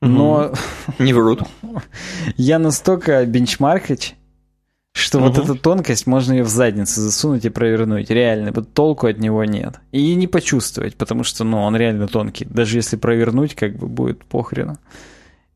Но... 0.00 0.52
Не 0.98 1.12
врут. 1.12 1.42
Я 2.36 2.58
настолько 2.58 3.24
бенчмаркач, 3.24 4.14
что 4.92 5.18
угу. 5.18 5.28
вот 5.28 5.38
эта 5.38 5.54
тонкость, 5.54 6.06
можно 6.06 6.34
ее 6.34 6.44
в 6.44 6.48
задницу 6.48 7.00
засунуть 7.00 7.44
и 7.44 7.48
провернуть. 7.48 8.10
Реально, 8.10 8.52
вот 8.52 8.72
толку 8.74 9.06
от 9.06 9.18
него 9.18 9.44
нет. 9.44 9.80
И 9.92 10.14
не 10.14 10.26
почувствовать, 10.26 10.96
потому 10.96 11.24
что, 11.24 11.44
ну, 11.44 11.62
он 11.62 11.74
реально 11.76 12.06
тонкий. 12.06 12.44
Даже 12.44 12.78
если 12.78 12.96
провернуть, 12.96 13.54
как 13.54 13.76
бы 13.76 13.88
будет 13.88 14.24
похрену. 14.24 14.78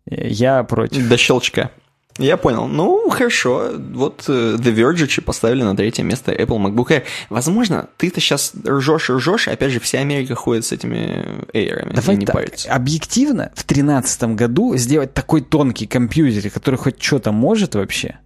Я 0.07 0.65
против. 0.65 1.09
До 1.09 1.17
щелчка. 1.17 1.71
Я 2.19 2.37
понял. 2.37 2.67
Ну, 2.67 3.09
хорошо. 3.11 3.71
Вот 3.93 4.25
э, 4.29 4.57
The 4.59 4.75
Verge 4.75 5.23
поставили 5.23 5.63
на 5.63 5.77
третье 5.77 6.03
место 6.03 6.33
Apple 6.33 6.59
MacBook 6.59 6.89
Air. 6.89 7.03
Возможно, 7.31 7.89
ты-то 7.97 8.21
сейчас 8.21 8.53
ржешь 8.67 9.11
и 9.11 9.13
ржешь, 9.13 9.47
и 9.47 9.51
опять 9.51 9.73
же, 9.73 9.81
вся 9.81 10.01
Америка 10.01 10.35
ходит 10.35 10.65
с 10.65 10.73
этими 10.73 11.45
Air. 11.53 11.95
Давай 11.95 12.17
не 12.17 12.27
так, 12.27 12.35
парится. 12.35 12.73
объективно, 12.73 13.51
в 13.55 13.67
2013 13.67 14.23
году 14.35 14.77
сделать 14.77 15.15
такой 15.15 15.41
тонкий 15.43 15.87
компьютер, 15.87 16.51
который 16.51 16.77
хоть 16.77 17.03
что-то 17.03 17.33
может 17.33 17.75
вообще, 17.75 18.19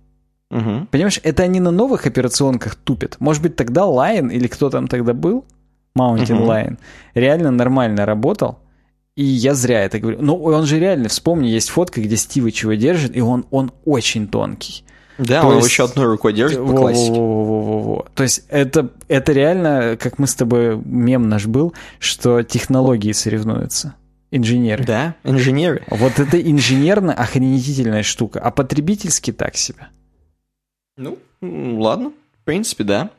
Угу. 0.52 0.88
Понимаешь, 0.90 1.18
это 1.22 1.44
они 1.44 1.60
на 1.60 1.70
новых 1.70 2.06
операционках 2.06 2.74
тупят. 2.74 3.16
Может 3.20 3.42
быть, 3.42 3.56
тогда 3.56 3.82
Lion 3.82 4.30
или 4.30 4.46
кто 4.48 4.68
там 4.68 4.86
тогда 4.86 5.14
был, 5.14 5.46
Mountain 5.98 6.42
угу. 6.42 6.52
Lion, 6.52 6.78
реально 7.14 7.50
нормально 7.50 8.04
работал, 8.04 8.58
и 9.16 9.24
я 9.24 9.54
зря 9.54 9.84
это 9.84 9.98
говорю. 9.98 10.18
Но 10.20 10.36
ну, 10.36 10.42
он 10.42 10.66
же 10.66 10.78
реально, 10.78 11.08
вспомни, 11.08 11.48
есть 11.48 11.70
фотка, 11.70 12.00
где 12.00 12.16
Стивыч 12.16 12.62
его 12.62 12.74
держит, 12.74 13.16
и 13.16 13.20
он, 13.20 13.46
он 13.50 13.72
очень 13.84 14.28
тонкий. 14.28 14.84
Да, 15.18 15.42
То 15.42 15.48
он 15.48 15.56
есть... 15.56 15.58
его 15.58 15.66
еще 15.66 15.84
одной 15.84 16.06
рукой 16.06 16.32
держит 16.32 16.58
во, 16.58 16.66
по 16.66 16.76
классике. 16.78 17.12
Во, 17.12 17.44
во, 17.44 17.60
во, 17.60 17.80
во. 17.80 18.06
То 18.14 18.22
есть 18.22 18.44
это, 18.48 18.90
это 19.08 19.32
реально, 19.32 19.96
как 20.00 20.18
мы 20.18 20.26
с 20.26 20.34
тобой, 20.34 20.76
мем 20.76 21.28
наш 21.28 21.46
был, 21.46 21.74
что 21.98 22.42
технологии 22.42 23.12
соревнуются. 23.12 23.94
Инженеры. 24.30 24.84
Да, 24.84 25.14
инженеры. 25.24 25.84
Вот 25.90 26.18
это 26.18 26.40
инженерно 26.40 27.12
охренительная 27.12 28.02
штука, 28.02 28.40
а 28.40 28.50
потребительски 28.50 29.30
так 29.30 29.56
себе. 29.56 29.88
Ну, 30.96 31.18
ладно, 31.42 32.12
в 32.40 32.44
принципе, 32.44 32.84
да. 32.84 33.10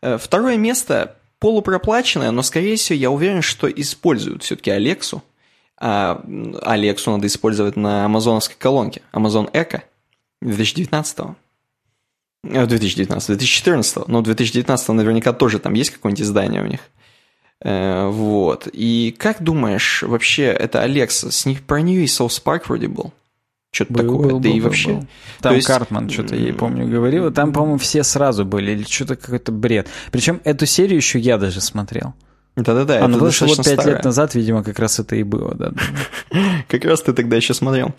Э, 0.00 0.16
второе 0.18 0.56
место 0.56 1.16
полупроплаченная, 1.38 2.30
но, 2.30 2.42
скорее 2.42 2.76
всего, 2.76 2.98
я 2.98 3.10
уверен, 3.10 3.42
что 3.42 3.70
используют 3.70 4.42
все-таки 4.42 4.70
Алексу. 4.70 5.22
А 5.78 6.24
Алексу 6.62 7.10
надо 7.10 7.26
использовать 7.26 7.76
на 7.76 8.06
амазоновской 8.06 8.56
колонке. 8.58 9.02
Amazon 9.12 9.50
Echo 9.52 9.82
2019 10.40 11.18
-го. 11.18 11.34
2019, 12.42 13.26
2014, 13.26 14.08
но 14.08 14.22
2019 14.22 14.88
наверняка 14.90 15.32
тоже 15.32 15.58
там 15.58 15.74
есть 15.74 15.90
какое-нибудь 15.90 16.22
издание 16.22 16.62
у 16.62 16.66
них. 16.66 16.80
Э, 17.60 18.08
вот. 18.08 18.68
И 18.72 19.14
как 19.18 19.42
думаешь, 19.42 20.02
вообще, 20.02 20.44
это 20.44 20.82
Алекса, 20.82 21.30
с 21.30 21.46
них 21.46 21.62
про 21.62 21.80
нее 21.80 22.04
и 22.04 22.06
South 22.06 22.42
Park 22.42 22.62
вроде 22.66 22.88
был? 22.88 23.12
Что-то 23.76 23.94
такое. 23.94 24.30
Был, 24.30 24.40
да 24.40 24.48
был, 24.48 24.56
и 24.56 24.60
вообще. 24.60 24.92
Был. 24.94 25.06
Там 25.42 25.54
есть... 25.54 25.66
Картман 25.66 26.08
что-то, 26.08 26.34
я 26.34 26.54
помню, 26.54 26.88
говорил. 26.88 27.30
Там, 27.30 27.52
по-моему, 27.52 27.76
все 27.76 28.04
сразу 28.04 28.46
были, 28.46 28.70
или 28.70 28.84
что-то 28.84 29.16
какой-то 29.16 29.52
бред. 29.52 29.88
Причем 30.10 30.40
эту 30.44 30.64
серию 30.64 30.96
еще 30.96 31.18
я 31.18 31.36
даже 31.36 31.60
смотрел. 31.60 32.14
Да-да-да. 32.56 33.04
А, 33.04 33.08
ну 33.08 33.14
потому 33.14 33.32
что 33.32 33.44
вот 33.44 33.62
пять 33.62 33.84
лет 33.84 34.02
назад, 34.02 34.34
видимо, 34.34 34.64
как 34.64 34.78
раз 34.78 34.98
это 34.98 35.14
и 35.16 35.22
было, 35.22 35.54
да. 35.54 35.72
Как 36.68 36.86
раз 36.86 37.02
ты 37.02 37.12
тогда 37.12 37.36
еще 37.36 37.52
смотрел. 37.52 37.94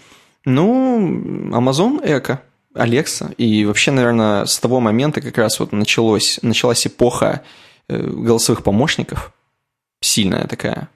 Ну, 0.45 1.51
Amazon 1.51 2.03
Echo, 2.03 2.39
Alexa, 2.73 3.35
и 3.35 3.65
вообще, 3.65 3.91
наверное, 3.91 4.45
с 4.45 4.57
того 4.57 4.79
момента 4.79 5.21
как 5.21 5.37
раз 5.37 5.59
вот 5.59 5.73
началось, 5.73 6.39
началась 6.41 6.87
эпоха 6.87 7.43
э, 7.87 8.01
голосовых 8.01 8.63
помощников, 8.63 9.31
сильная 10.01 10.47
такая. 10.47 10.89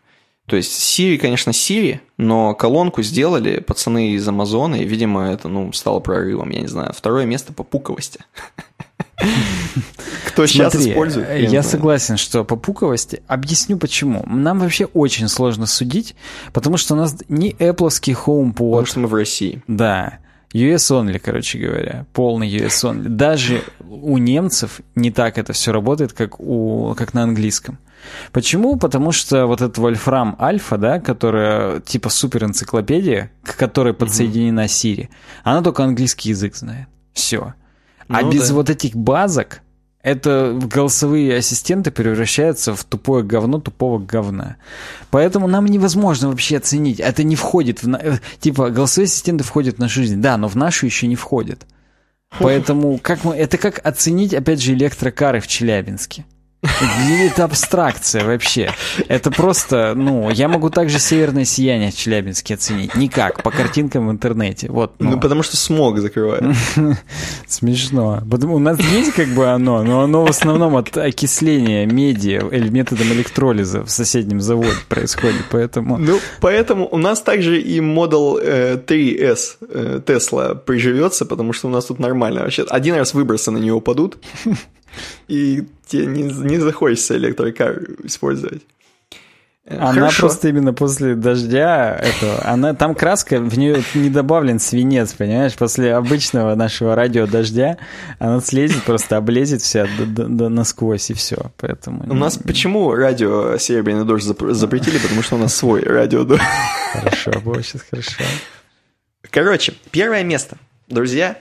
То 0.52 0.58
есть 0.58 0.74
Siri, 0.74 1.18
конечно, 1.18 1.52
Siri, 1.52 2.02
но 2.18 2.54
колонку 2.54 3.02
сделали 3.04 3.62
пацаны 3.62 4.12
из 4.12 4.28
Амазона, 4.28 4.76
и, 4.76 4.84
видимо, 4.84 5.32
это, 5.32 5.48
ну, 5.48 5.72
стало 5.72 6.02
прорывом, 6.02 6.50
я 6.50 6.60
не 6.60 6.68
знаю. 6.68 6.92
Второе 6.94 7.26
место 7.26 7.54
по 7.54 7.64
пуковости. 7.64 8.20
Кто 10.28 10.46
сейчас 10.46 10.76
использует? 10.76 11.50
Я 11.50 11.64
согласен, 11.64 12.18
что 12.18 12.44
по 12.44 12.58
пуковости. 12.58 13.24
Объясню 13.28 13.78
почему. 13.78 14.26
Нам 14.28 14.60
вообще 14.60 14.88
очень 14.88 15.30
сложно 15.30 15.68
судить, 15.68 16.16
потому 16.52 16.76
что 16.76 16.96
у 16.96 16.98
нас 16.98 17.16
не 17.30 17.52
Apple 17.52 17.88
HomePod. 17.88 18.52
Потому 18.52 18.86
что 18.86 19.00
мы 19.00 19.08
в 19.08 19.14
России. 19.14 19.64
Да. 19.68 20.20
US 20.54 20.92
only, 20.92 21.20
короче 21.20 21.60
говоря, 21.60 22.06
полный 22.14 22.50
US 22.50 22.84
only. 22.84 23.08
Даже 23.08 23.64
у 23.80 24.18
немцев 24.18 24.82
не 24.96 25.12
так 25.12 25.38
это 25.38 25.54
все 25.54 25.72
работает, 25.72 26.14
как, 26.14 26.40
у, 26.40 26.94
как 26.98 27.14
на 27.14 27.24
английском. 27.24 27.78
Почему? 28.32 28.78
Потому 28.78 29.12
что 29.12 29.46
вот 29.46 29.62
этот 29.62 29.78
Вольфрам 29.78 30.36
Альфа, 30.40 30.78
да, 30.78 31.00
которая 31.00 31.80
типа 31.82 32.10
супер 32.10 32.46
энциклопедия, 32.46 33.32
к 33.44 33.56
которой 33.56 33.94
подсоединена 33.94 34.66
Siri, 34.66 35.10
она 35.44 35.62
только 35.62 35.84
английский 35.84 36.30
язык 36.30 36.56
знает. 36.56 36.88
Все. 37.14 37.54
А 38.08 38.22
ну, 38.22 38.32
без 38.32 38.50
да. 38.50 38.56
вот 38.56 38.70
этих 38.70 38.96
базок 38.96 39.62
это 40.04 40.58
голосовые 40.62 41.38
ассистенты 41.38 41.92
превращаются 41.92 42.74
в 42.74 42.84
тупое 42.84 43.24
говно 43.24 43.60
тупого 43.60 44.00
говна. 44.00 44.58
Поэтому 45.12 45.48
нам 45.48 45.66
невозможно 45.66 46.30
вообще 46.30 46.58
оценить. 46.58 47.00
Это 47.00 47.24
не 47.24 47.36
входит 47.36 47.84
в... 47.84 47.94
Э, 47.94 48.20
типа, 48.40 48.70
голосовые 48.70 49.06
ассистенты 49.06 49.44
входят 49.44 49.76
в 49.76 49.80
нашу 49.80 50.02
жизнь. 50.02 50.22
Да, 50.22 50.38
но 50.38 50.48
в 50.48 50.56
нашу 50.56 50.88
еще 50.88 51.08
не 51.08 51.16
входят. 51.16 51.68
Поэтому 52.40 52.98
как 52.98 53.24
мы... 53.24 53.36
Это 53.36 53.58
как 53.58 53.86
оценить, 53.86 54.34
опять 54.34 54.62
же, 54.62 54.74
электрокары 54.74 55.40
в 55.40 55.48
Челябинске. 55.48 56.26
Это 56.64 57.46
абстракция 57.46 58.24
вообще. 58.24 58.72
Это 59.08 59.32
просто, 59.32 59.94
ну, 59.96 60.30
я 60.30 60.48
могу 60.48 60.70
также 60.70 61.00
северное 61.00 61.44
сияние 61.44 61.92
в 61.92 61.96
Челябинске 61.98 62.54
оценить. 62.54 62.96
Никак, 62.96 63.42
по 63.42 63.50
картинкам 63.50 64.08
в 64.08 64.12
интернете. 64.12 64.70
Вот, 64.70 64.94
ну. 65.00 65.12
ну, 65.12 65.20
потому 65.20 65.42
что 65.42 65.58
смог 65.58 65.98
закрывает. 65.98 66.44
Смешно. 67.48 68.22
Потому, 68.30 68.56
у 68.56 68.60
нас 68.60 68.80
есть 68.80 69.14
как 69.14 69.28
бы 69.30 69.48
оно, 69.48 69.84
но 69.84 70.02
оно 70.02 70.24
в 70.24 70.30
основном 70.30 70.76
от 70.76 70.96
окисления 70.96 71.86
меди 71.88 72.42
или 72.52 72.70
методом 72.70 73.08
электролиза 73.08 73.84
в 73.84 73.90
соседнем 73.90 74.40
заводе 74.40 74.78
происходит, 74.88 75.46
поэтому... 75.50 75.98
Ну, 75.98 76.20
поэтому 76.42 76.88
у 76.88 76.98
нас 76.98 77.22
также 77.22 77.60
и 77.60 77.80
Model 77.80 78.40
э, 78.40 78.76
3S 78.78 79.58
э, 79.62 80.02
Tesla 80.06 80.56
приживется, 80.56 81.26
потому 81.26 81.54
что 81.54 81.68
у 81.68 81.72
нас 81.72 81.86
тут 81.86 81.98
нормально. 81.98 82.42
Вообще, 82.42 82.66
один 82.70 82.96
раз 82.96 83.16
выбросы 83.16 83.50
на 83.50 83.58
нее 83.58 83.74
упадут, 83.74 84.18
и 85.28 85.64
тебе 85.86 86.06
не, 86.06 86.24
не 86.24 86.58
захочется 86.58 87.18
электрокар 87.18 87.82
использовать. 88.04 88.64
Э, 89.64 89.78
она 89.78 89.94
Хорошо. 89.94 90.22
просто 90.22 90.50
именно 90.50 90.74
после 90.74 91.16
дождя, 91.16 91.96
это, 91.96 92.42
она, 92.48 92.74
там 92.74 92.96
краска, 92.96 93.40
в 93.40 93.58
нее 93.58 93.84
не 93.94 94.10
добавлен 94.10 94.60
свинец, 94.60 95.14
понимаешь? 95.14 95.54
После 95.56 95.94
обычного 95.94 96.56
нашего 96.56 96.96
радио 96.96 97.28
дождя 97.28 97.78
она 98.18 98.42
слезет, 98.42 98.84
просто 98.84 99.18
облезет 99.18 99.62
вся 99.62 99.88
до, 99.98 100.06
до, 100.06 100.24
до 100.26 100.50
насквозь 100.50 101.12
и 101.12 101.14
все. 101.14 101.52
Поэтому... 101.58 102.04
У 102.10 102.16
нас 102.16 102.38
почему 102.38 102.94
радио 102.94 103.58
«Серебряный 103.58 104.06
дождь» 104.06 104.26
запретили? 104.26 104.98
Потому 104.98 105.22
что 105.22 105.36
у 105.36 105.40
нас 105.40 105.56
свой 105.56 105.84
радио 105.84 106.24
дождь. 106.24 106.42
Хорошо, 106.94 107.40
было 107.42 107.62
сейчас 107.62 107.84
хорошо. 107.84 108.24
Короче, 109.30 109.74
первое 109.92 110.24
место, 110.24 110.58
друзья, 110.88 111.38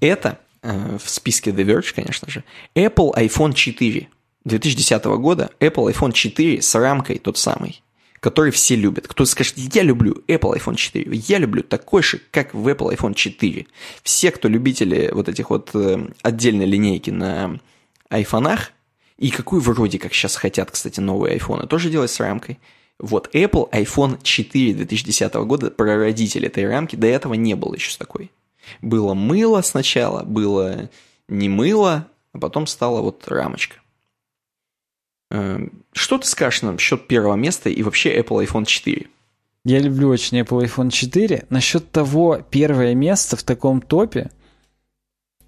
это 0.00 0.38
в 0.62 1.08
списке 1.08 1.50
The 1.50 1.64
Verge, 1.64 1.94
конечно 1.94 2.30
же, 2.30 2.44
Apple 2.74 3.14
iPhone 3.14 3.54
4 3.54 4.08
2010 4.46 5.04
года, 5.04 5.50
Apple 5.60 5.92
iPhone 5.92 6.12
4 6.12 6.62
с 6.62 6.74
рамкой 6.76 7.18
тот 7.18 7.36
самый, 7.36 7.82
который 8.20 8.52
все 8.52 8.76
любят. 8.76 9.08
Кто 9.08 9.24
скажет, 9.24 9.54
я 9.56 9.82
люблю 9.82 10.22
Apple 10.28 10.56
iPhone 10.56 10.76
4, 10.76 11.10
я 11.12 11.38
люблю 11.38 11.62
такой 11.62 12.02
же, 12.02 12.20
как 12.30 12.54
в 12.54 12.66
Apple 12.68 12.96
iPhone 12.96 13.14
4. 13.14 13.66
Все, 14.02 14.30
кто 14.30 14.48
любители 14.48 15.10
вот 15.12 15.28
этих 15.28 15.50
вот 15.50 15.70
э, 15.74 16.08
отдельной 16.22 16.66
линейки 16.66 17.10
на 17.10 17.58
айфонах, 18.08 18.70
и 19.18 19.30
какую 19.30 19.60
вроде 19.62 19.98
как 19.98 20.14
сейчас 20.14 20.36
хотят, 20.36 20.70
кстати, 20.70 21.00
новые 21.00 21.32
айфоны, 21.32 21.66
тоже 21.66 21.90
делать 21.90 22.10
с 22.10 22.20
рамкой. 22.20 22.58
Вот 22.98 23.34
Apple 23.34 23.70
iPhone 23.72 24.22
4 24.22 24.74
2010 24.74 25.34
года, 25.34 25.70
прародитель 25.70 26.46
этой 26.46 26.68
рамки, 26.68 26.94
до 26.94 27.08
этого 27.08 27.34
не 27.34 27.54
было 27.54 27.74
еще 27.74 27.90
с 27.90 27.96
такой. 27.96 28.30
Было 28.82 29.14
мыло 29.14 29.60
сначала, 29.62 30.22
было 30.22 30.90
не 31.28 31.48
мыло, 31.48 32.08
а 32.32 32.38
потом 32.38 32.66
стала 32.66 33.00
вот 33.00 33.26
рамочка. 33.28 33.76
Эм, 35.30 35.84
что 35.92 36.18
ты 36.18 36.26
скажешь 36.26 36.62
нам 36.62 36.74
насчет 36.74 37.08
первого 37.08 37.34
места 37.34 37.68
и 37.68 37.82
вообще 37.82 38.16
Apple 38.18 38.46
iPhone 38.46 38.64
4? 38.64 39.06
Я 39.64 39.80
люблю 39.80 40.08
очень 40.08 40.38
Apple 40.40 40.64
iPhone 40.64 40.90
4. 40.90 41.46
Насчет 41.50 41.90
того, 41.90 42.40
первое 42.50 42.94
место 42.94 43.36
в 43.36 43.42
таком 43.42 43.80
топе, 43.80 44.30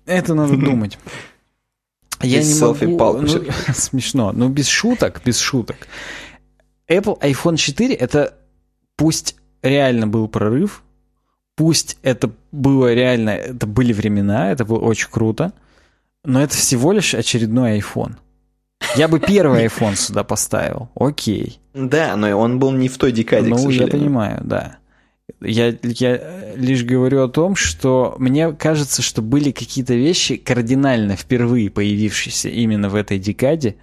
это 0.06 0.34
надо 0.34 0.56
думать. 0.56 0.98
Я 2.20 2.42
не 2.42 2.54
могу... 2.60 3.20
Ну, 3.20 3.44
смешно. 3.74 4.32
Но 4.32 4.48
без 4.48 4.66
шуток, 4.66 5.22
без 5.24 5.38
шуток. 5.38 5.76
Apple 6.88 7.20
iPhone 7.20 7.56
4 7.56 7.94
это 7.94 8.34
пусть 8.96 9.36
реально 9.62 10.06
был 10.08 10.26
прорыв, 10.26 10.82
пусть 11.58 11.98
это 12.02 12.30
было 12.52 12.94
реально, 12.94 13.30
это 13.30 13.66
были 13.66 13.92
времена, 13.92 14.52
это 14.52 14.64
было 14.64 14.78
очень 14.78 15.08
круто, 15.10 15.52
но 16.24 16.40
это 16.40 16.56
всего 16.56 16.92
лишь 16.92 17.14
очередной 17.14 17.80
iPhone. 17.80 18.14
Я 18.94 19.08
бы 19.08 19.18
первый 19.18 19.66
iPhone 19.66 19.96
сюда 19.96 20.22
поставил, 20.22 20.88
окей. 20.94 21.58
Да, 21.74 22.14
но 22.14 22.38
он 22.38 22.60
был 22.60 22.70
не 22.70 22.88
в 22.88 22.96
той 22.96 23.10
декаде, 23.10 23.48
Ну, 23.48 23.70
я 23.70 23.88
понимаю, 23.88 24.40
да. 24.44 24.78
Я, 25.40 25.74
я 25.82 26.54
лишь 26.54 26.84
говорю 26.84 27.24
о 27.24 27.28
том, 27.28 27.56
что 27.56 28.14
мне 28.18 28.52
кажется, 28.52 29.02
что 29.02 29.20
были 29.20 29.50
какие-то 29.50 29.94
вещи 29.94 30.36
кардинально 30.36 31.16
впервые 31.16 31.70
появившиеся 31.70 32.50
именно 32.50 32.88
в 32.88 32.94
этой 32.94 33.18
декаде, 33.18 33.74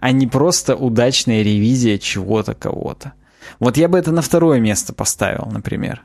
а 0.00 0.10
не 0.10 0.26
просто 0.26 0.74
удачная 0.74 1.42
ревизия 1.42 1.96
чего-то 1.98 2.54
кого-то. 2.54 3.12
Вот 3.60 3.76
я 3.76 3.88
бы 3.88 3.98
это 3.98 4.10
на 4.10 4.20
второе 4.20 4.58
место 4.58 4.92
поставил, 4.92 5.48
например. 5.50 6.04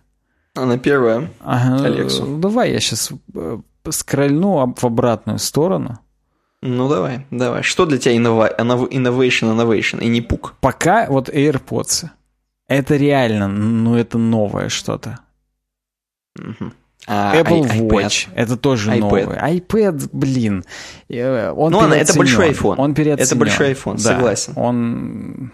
А 0.56 0.66
на 0.66 0.78
первое? 0.78 1.30
Ага, 1.42 1.86
Алексу. 1.86 2.26
Давай 2.38 2.72
я 2.72 2.80
сейчас 2.80 3.12
э, 3.34 3.60
скрольну 3.90 4.74
в 4.76 4.86
обратную 4.86 5.38
сторону. 5.38 6.00
Ну 6.62 6.90
давай, 6.90 7.28
давай. 7.30 7.62
Что 7.62 7.86
для 7.86 7.98
тебя 7.98 8.16
иннова... 8.16 8.50
innovation, 8.58 9.56
innovation 9.56 10.02
и 10.02 10.08
не 10.08 10.22
пук? 10.22 10.56
Пока 10.62 11.08
вот 11.10 11.30
AirPods. 11.30 12.06
Это 12.68 12.96
реально, 12.96 13.48
ну 13.48 13.96
это 13.96 14.18
новое 14.18 14.70
что-то. 14.70 15.20
Угу. 16.40 16.72
А, 17.08 17.36
Apple 17.36 17.70
I, 17.70 17.82
Watch, 17.82 18.30
это 18.34 18.58
тоже 18.58 18.92
iPad. 18.92 19.00
новое. 19.00 19.54
iPad, 19.60 20.10
блин, 20.12 20.66
э, 21.08 21.52
он 21.52 21.72
Ну, 21.72 21.82
это 21.88 22.18
большой 22.18 22.52
iPhone. 22.52 22.76
Он 22.78 22.94
Это 22.94 23.36
большой 23.36 23.74
iPhone, 23.74 23.98
да, 23.98 24.16
согласен. 24.16 24.54
Он 24.56 25.52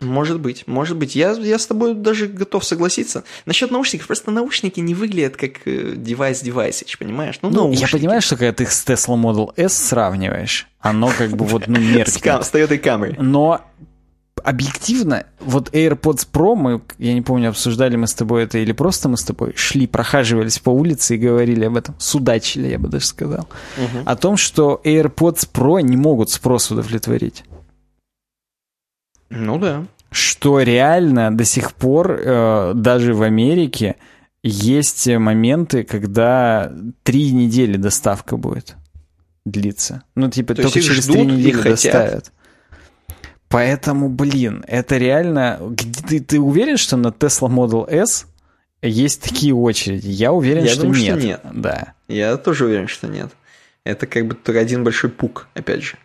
может 0.00 0.38
быть, 0.38 0.64
может 0.66 0.96
быть. 0.96 1.16
Я, 1.16 1.32
я 1.32 1.58
с 1.58 1.66
тобой 1.66 1.94
даже 1.94 2.28
готов 2.28 2.64
согласиться. 2.64 3.24
Насчет 3.46 3.72
наушников, 3.72 4.06
просто 4.06 4.30
наушники 4.30 4.78
не 4.78 4.94
выглядят 4.94 5.36
как 5.36 5.64
девайс-девайсич, 5.64 6.94
э, 6.94 6.98
понимаешь? 6.98 7.38
Ну, 7.42 7.50
ну 7.50 7.72
я 7.72 7.88
понимаю, 7.88 8.22
что 8.22 8.36
когда 8.36 8.52
ты 8.52 8.66
с 8.66 8.84
Tesla 8.86 9.20
Model 9.20 9.52
S 9.56 9.76
сравниваешь, 9.76 10.68
оно 10.78 11.10
как 11.16 11.30
бы 11.30 11.44
вот, 11.44 11.66
ну, 11.66 11.80
меркнет. 11.80 12.44
С 12.44 12.52
Toyota 12.52 12.80
Camry. 12.80 13.16
Но 13.20 13.60
объективно, 14.44 15.26
вот 15.40 15.70
AirPods 15.70 16.28
Pro, 16.32 16.54
мы, 16.54 16.80
я 16.98 17.14
не 17.14 17.22
помню, 17.22 17.50
обсуждали 17.50 17.96
мы 17.96 18.06
с 18.06 18.14
тобой 18.14 18.44
это 18.44 18.58
или 18.58 18.72
просто 18.72 19.08
мы 19.08 19.16
с 19.16 19.24
тобой 19.24 19.54
шли, 19.56 19.86
прохаживались 19.86 20.58
по 20.58 20.70
улице 20.70 21.16
и 21.16 21.18
говорили 21.18 21.64
об 21.64 21.76
этом, 21.76 21.94
судачили, 21.98 22.68
я 22.68 22.78
бы 22.78 22.88
даже 22.88 23.06
сказал, 23.06 23.48
угу. 23.76 24.02
о 24.04 24.16
том, 24.16 24.36
что 24.36 24.80
AirPods 24.84 25.48
Pro 25.52 25.82
не 25.82 25.96
могут 25.96 26.30
спрос 26.30 26.70
удовлетворить. 26.70 27.44
Ну 29.30 29.58
да. 29.58 29.86
что 30.10 30.60
реально 30.62 31.36
до 31.36 31.44
сих 31.44 31.74
пор 31.74 32.12
э, 32.12 32.72
даже 32.74 33.14
в 33.14 33.22
Америке 33.22 33.96
есть 34.42 35.06
моменты, 35.08 35.84
когда 35.84 36.72
три 37.02 37.32
недели 37.32 37.76
доставка 37.76 38.36
будет 38.36 38.76
длиться. 39.44 40.02
Ну, 40.14 40.30
типа, 40.30 40.54
То 40.54 40.62
только 40.62 40.80
через 40.80 41.06
три 41.06 41.24
недели 41.24 41.60
доставят. 41.62 42.32
Поэтому, 43.48 44.08
блин, 44.10 44.64
это 44.68 44.98
реально... 44.98 45.74
Ты, 46.08 46.20
ты 46.20 46.38
уверен, 46.38 46.76
что 46.76 46.96
на 46.96 47.08
Tesla 47.08 47.48
Model 47.48 47.88
S 47.88 48.26
есть 48.82 49.22
такие 49.22 49.54
очереди? 49.54 50.08
Я 50.08 50.32
уверен, 50.32 50.64
Я 50.64 50.70
что, 50.70 50.82
думаю, 50.82 51.00
нет. 51.00 51.18
что 51.18 51.26
нет. 51.26 51.40
Да. 51.54 51.94
Я 52.08 52.36
тоже 52.36 52.66
уверен, 52.66 52.88
что 52.88 53.06
нет. 53.08 53.30
Это 53.84 54.06
как 54.06 54.26
бы 54.26 54.34
только 54.34 54.60
один 54.60 54.84
большой 54.84 55.08
пук, 55.08 55.48
опять 55.54 55.82
же. 55.82 55.96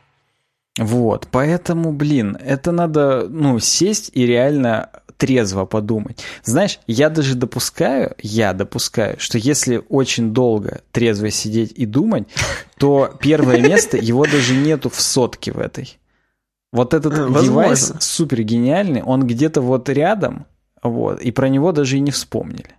Вот, 0.77 1.27
поэтому, 1.29 1.93
блин, 1.93 2.35
это 2.43 2.71
надо, 2.71 3.27
ну, 3.29 3.59
сесть 3.59 4.09
и 4.13 4.25
реально 4.25 4.89
трезво 5.17 5.65
подумать. 5.65 6.23
Знаешь, 6.43 6.79
я 6.87 7.09
даже 7.09 7.35
допускаю, 7.35 8.15
я 8.21 8.53
допускаю, 8.53 9.19
что 9.19 9.37
если 9.37 9.83
очень 9.89 10.33
долго 10.33 10.81
трезво 10.91 11.29
сидеть 11.29 11.71
и 11.75 11.85
думать, 11.85 12.27
то 12.77 13.15
первое 13.19 13.61
место, 13.61 13.97
его 14.01 14.25
даже 14.25 14.55
нету 14.55 14.89
в 14.89 14.99
сотке 14.99 15.51
в 15.51 15.59
этой. 15.59 15.97
Вот 16.71 16.95
этот 16.95 17.13
Возможно. 17.13 17.43
девайс 17.43 17.93
супер 17.99 18.41
гениальный, 18.41 19.03
он 19.03 19.27
где-то 19.27 19.61
вот 19.61 19.89
рядом, 19.89 20.47
вот, 20.81 21.21
и 21.21 21.31
про 21.31 21.47
него 21.49 21.71
даже 21.71 21.97
и 21.97 22.01
не 22.01 22.11
вспомнили. 22.11 22.75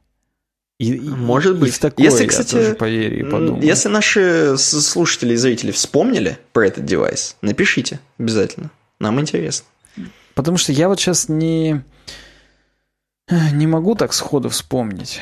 И, 0.78 0.98
Может 0.98 1.58
быть. 1.58 1.68
И 1.68 1.72
в 1.72 1.78
такое 1.78 2.04
если, 2.04 2.26
кстати, 2.26 2.56
я 2.56 2.62
тоже 2.62 2.74
поверю 2.74 3.20
и 3.20 3.22
подумаю. 3.22 3.62
Если 3.62 3.88
наши 3.88 4.56
слушатели 4.58 5.34
и 5.34 5.36
зрители 5.36 5.70
вспомнили 5.70 6.38
про 6.52 6.66
этот 6.66 6.84
девайс, 6.84 7.36
напишите 7.42 8.00
обязательно. 8.18 8.70
Нам 8.98 9.20
интересно. 9.20 9.66
Потому 10.34 10.56
что 10.56 10.72
я 10.72 10.88
вот 10.88 10.98
сейчас 10.98 11.28
не, 11.28 11.84
не 13.52 13.66
могу 13.66 13.94
так 13.94 14.12
сходу 14.12 14.48
вспомнить. 14.48 15.20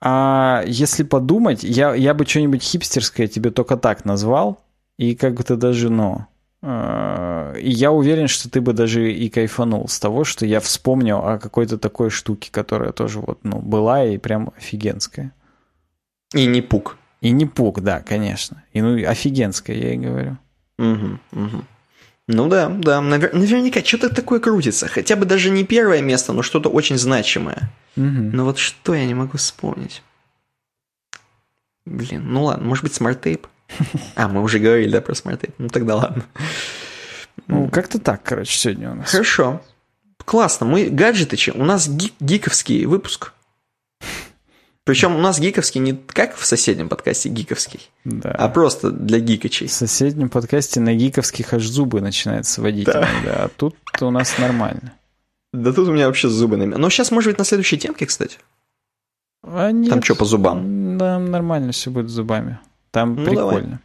А 0.00 0.62
если 0.66 1.04
подумать, 1.04 1.62
я, 1.62 1.94
я 1.94 2.12
бы 2.12 2.26
что-нибудь 2.26 2.62
хипстерское 2.62 3.28
тебе 3.28 3.50
только 3.50 3.76
так 3.76 4.04
назвал, 4.04 4.62
и 4.98 5.14
как-то 5.14 5.56
даже, 5.56 5.88
ну, 5.88 6.26
и 6.62 7.70
я 7.70 7.90
уверен, 7.90 8.28
что 8.28 8.48
ты 8.48 8.60
бы 8.60 8.72
даже 8.72 9.12
и 9.12 9.28
кайфанул 9.28 9.88
с 9.88 9.98
того, 9.98 10.22
что 10.22 10.46
я 10.46 10.60
вспомнил 10.60 11.18
о 11.18 11.38
какой-то 11.38 11.76
такой 11.76 12.10
штуке, 12.10 12.50
которая 12.52 12.92
тоже 12.92 13.18
вот, 13.18 13.40
ну, 13.42 13.58
была 13.58 14.04
и 14.04 14.16
прям 14.18 14.52
офигенская. 14.56 15.32
И 16.34 16.46
не 16.46 16.62
пук. 16.62 16.96
И 17.20 17.30
не 17.30 17.46
пук, 17.46 17.80
да, 17.80 18.00
конечно. 18.00 18.62
И 18.72 18.80
ну, 18.80 18.96
офигенская, 19.08 19.76
я 19.76 19.94
и 19.94 19.96
говорю. 19.96 20.38
Угу, 20.78 21.18
угу. 21.32 21.64
Ну 22.28 22.48
да, 22.48 22.68
да, 22.68 23.00
навер- 23.00 23.34
наверняка 23.36 23.82
что-то 23.84 24.14
такое 24.14 24.38
крутится. 24.38 24.86
Хотя 24.86 25.16
бы 25.16 25.26
даже 25.26 25.50
не 25.50 25.64
первое 25.64 26.00
место, 26.00 26.32
но 26.32 26.42
что-то 26.42 26.68
очень 26.68 26.96
значимое. 26.96 27.70
Угу. 27.96 28.06
Но 28.06 28.44
вот 28.44 28.58
что 28.58 28.94
я 28.94 29.04
не 29.04 29.14
могу 29.14 29.36
вспомнить. 29.36 30.02
Блин, 31.84 32.24
ну 32.26 32.44
ладно, 32.44 32.66
может 32.66 32.84
быть, 32.84 32.94
SmartApe? 32.94 33.48
А, 34.14 34.28
мы 34.28 34.42
уже 34.42 34.58
говорили, 34.58 34.90
да, 34.90 35.00
про 35.00 35.14
Smart. 35.14 35.44
Ну 35.58 35.68
тогда 35.68 35.96
ладно. 35.96 36.24
Ну, 37.46 37.68
как-то 37.68 37.98
так, 37.98 38.22
короче, 38.22 38.56
сегодня 38.56 38.92
у 38.92 38.94
нас. 38.94 39.10
Хорошо. 39.10 39.62
Классно. 40.24 40.66
Мы 40.66 40.88
гаджетычи. 40.88 41.50
У 41.50 41.64
нас 41.64 41.88
гик 41.88 42.12
гиковский 42.20 42.84
выпуск. 42.84 43.32
Причем 44.84 45.14
у 45.14 45.20
нас 45.20 45.38
гиковский 45.38 45.80
не 45.80 45.92
как 45.92 46.36
в 46.36 46.44
соседнем 46.44 46.88
подкасте 46.88 47.28
гиковский, 47.28 47.88
да. 48.04 48.32
а 48.32 48.48
просто 48.48 48.90
для 48.90 49.20
гикачей. 49.20 49.68
В 49.68 49.72
соседнем 49.72 50.28
подкасте 50.28 50.80
на 50.80 50.92
гиковских 50.94 51.54
аж 51.54 51.64
зубы 51.64 52.00
начинают 52.00 52.46
сводить. 52.46 52.86
Да. 52.86 53.08
да. 53.24 53.44
А 53.44 53.48
тут 53.48 53.76
у 54.00 54.10
нас 54.10 54.38
нормально. 54.38 54.94
Да 55.52 55.72
тут 55.72 55.88
у 55.88 55.92
меня 55.92 56.06
вообще 56.06 56.28
зубы 56.28 56.56
на 56.56 56.66
Но 56.66 56.90
сейчас, 56.90 57.12
может 57.12 57.30
быть, 57.30 57.38
на 57.38 57.44
следующей 57.44 57.78
темке, 57.78 58.06
кстати. 58.06 58.38
А 59.44 59.70
нет, 59.70 59.90
Там 59.90 60.02
что 60.02 60.16
по 60.16 60.24
зубам? 60.24 60.98
Да, 60.98 61.18
нормально 61.18 61.72
все 61.72 61.90
будет 61.90 62.08
с 62.08 62.12
зубами. 62.12 62.58
Там 62.92 63.16
ну, 63.16 63.24
прикольно. 63.24 63.80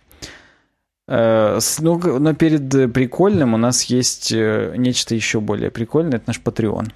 Давай. 1.07 1.57
Э, 1.57 1.59
ну, 1.79 2.19
но 2.19 2.33
перед 2.35 2.93
прикольным 2.93 3.55
у 3.55 3.57
нас 3.57 3.85
есть 3.85 4.31
э, 4.31 4.75
нечто 4.77 5.15
еще 5.15 5.39
более 5.39 5.71
прикольное. 5.71 6.17
Это 6.17 6.25
наш 6.27 6.39
Patreon. 6.39 6.91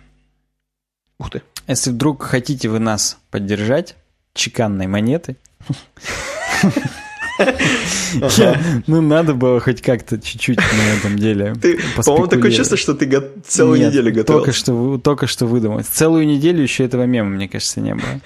Ух 1.17 1.31
ты. 1.31 1.41
Если 1.67 1.89
вдруг 1.91 2.23
хотите 2.23 2.69
вы 2.69 2.79
нас 2.79 3.17
поддержать 3.31 3.95
чеканной 4.33 4.87
монетой, 4.87 5.37
ну, 8.87 9.01
надо 9.01 9.33
было 9.33 9.59
хоть 9.59 9.81
как-то 9.81 10.19
чуть-чуть 10.19 10.57
на 10.57 10.97
этом 10.97 11.17
деле 11.17 11.55
По-моему, 11.95 12.27
такое 12.27 12.51
чувство, 12.51 12.77
что 12.77 12.93
ты 12.93 13.09
целую 13.45 13.87
неделю 13.87 14.13
готовил. 14.13 14.39
Только 14.39 14.51
что, 14.51 14.97
только 14.97 15.27
что 15.27 15.45
выдумал. 15.45 15.81
Целую 15.83 16.27
неделю 16.27 16.61
еще 16.61 16.83
этого 16.85 17.03
мема, 17.03 17.29
мне 17.29 17.47
кажется, 17.47 17.79
не 17.79 17.95
было. 17.95 18.21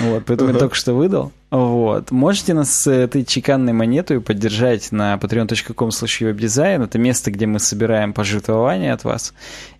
Вот, 0.00 0.24
поэтому 0.26 0.52
я 0.52 0.58
только 0.58 0.74
что 0.74 0.94
выдал. 0.94 1.32
Вот. 1.50 2.10
Можете 2.10 2.52
нас 2.54 2.74
с 2.74 2.90
этой 2.90 3.24
чеканной 3.24 3.72
монетой 3.72 4.20
поддержать 4.20 4.90
на 4.90 5.14
patreon.com 5.14 5.88
webdesign. 5.88 6.84
Это 6.84 6.98
место, 6.98 7.30
где 7.30 7.46
мы 7.46 7.58
собираем 7.58 8.12
пожертвования 8.12 8.92
от 8.92 9.04
вас 9.04 9.34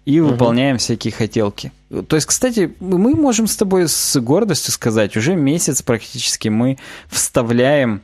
и 0.05 0.20
выполняем 0.20 0.78
всякие 0.78 1.12
хотелки. 1.12 1.72
То 2.09 2.16
есть, 2.16 2.26
кстати, 2.26 2.74
мы 2.81 3.14
можем 3.14 3.47
с 3.47 3.56
тобой 3.56 3.89
с 3.89 4.20
гордостью 4.20 4.72
сказать, 4.72 5.16
уже 5.16 5.35
месяц 5.35 5.82
практически 5.82 6.48
мы 6.48 6.78
вставляем 7.09 8.02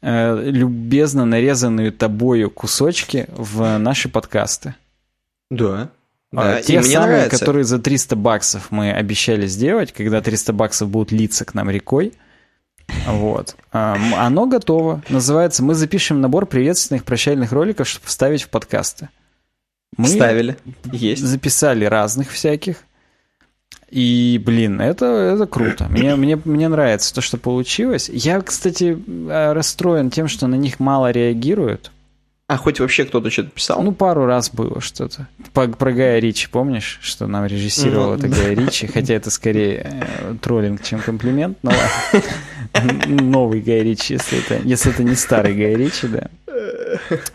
э, 0.00 0.42
любезно 0.44 1.24
нарезанные 1.24 1.90
тобою 1.90 2.50
кусочки 2.50 3.28
в 3.36 3.78
наши 3.78 4.08
подкасты. 4.08 4.74
Да. 5.50 5.90
Да, 6.32 6.56
а, 6.56 6.62
те 6.62 6.80
и 6.80 6.82
самые, 6.82 7.16
нравится. 7.18 7.38
которые 7.38 7.64
за 7.64 7.78
300 7.78 8.16
баксов 8.16 8.70
мы 8.70 8.90
обещали 8.90 9.46
сделать, 9.46 9.92
когда 9.92 10.22
300 10.22 10.52
баксов 10.54 10.88
будут 10.88 11.12
литься 11.12 11.44
к 11.44 11.54
нам 11.54 11.68
рекой. 11.68 12.14
Вот. 13.06 13.54
А, 13.70 13.98
оно 14.16 14.46
готово. 14.46 15.02
Называется 15.08 15.62
«Мы 15.62 15.74
запишем 15.74 16.20
набор 16.20 16.46
приветственных 16.46 17.04
прощальных 17.04 17.52
роликов, 17.52 17.86
чтобы 17.86 18.06
вставить 18.06 18.42
в 18.42 18.48
подкасты». 18.48 19.08
Мы 19.96 20.06
Вставили. 20.06 20.56
Есть. 20.90 21.22
записали 21.22 21.84
разных 21.84 22.30
всяких. 22.30 22.76
И, 23.90 24.40
блин, 24.42 24.80
это, 24.80 25.04
это 25.04 25.46
круто. 25.46 25.86
Мне, 25.90 26.16
мне, 26.16 26.40
мне 26.42 26.68
нравится 26.68 27.14
то, 27.14 27.20
что 27.20 27.36
получилось. 27.36 28.08
Я, 28.10 28.40
кстати, 28.40 28.96
э, 29.06 29.52
расстроен 29.52 30.10
тем, 30.10 30.28
что 30.28 30.46
на 30.46 30.54
них 30.54 30.80
мало 30.80 31.10
реагируют. 31.10 31.91
А 32.52 32.58
хоть 32.58 32.80
вообще 32.80 33.06
кто-то 33.06 33.30
что-то 33.30 33.48
писал? 33.48 33.82
Ну, 33.82 33.92
пару 33.92 34.26
раз 34.26 34.50
было 34.50 34.82
что-то. 34.82 35.26
Про 35.54 35.92
Гая 35.92 36.18
Ричи, 36.18 36.48
помнишь, 36.50 36.98
что 37.00 37.26
нам 37.26 37.46
режиссировал 37.46 38.08
ну, 38.10 38.14
это 38.16 38.28
да. 38.28 38.36
Гая 38.36 38.54
Ричи? 38.54 38.86
Хотя 38.86 39.14
это 39.14 39.30
скорее 39.30 40.02
э, 40.02 40.34
троллинг, 40.38 40.82
чем 40.82 41.00
комплимент. 41.00 41.56
Но. 41.62 41.72
Новый 43.06 43.62
Гай 43.62 43.82
Ричи, 43.82 44.12
если 44.12 44.38
это, 44.40 44.68
если 44.68 44.92
это 44.92 45.02
не 45.02 45.14
старый 45.14 45.54
Гай 45.54 45.76
Ричи, 45.76 46.08
да. 46.08 46.28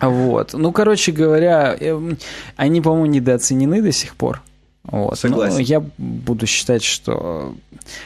Вот. 0.02 0.54
Ну, 0.54 0.72
короче 0.72 1.12
говоря, 1.12 1.76
э, 1.80 2.00
они, 2.56 2.82
по-моему, 2.82 3.08
недооценены 3.08 3.82
до 3.82 3.92
сих 3.92 4.16
пор. 4.16 4.44
Вот. 4.88 5.20
Согласен. 5.20 5.56
Но 5.56 5.62
я 5.62 5.84
буду 5.98 6.48
считать, 6.48 6.84
что 6.84 7.56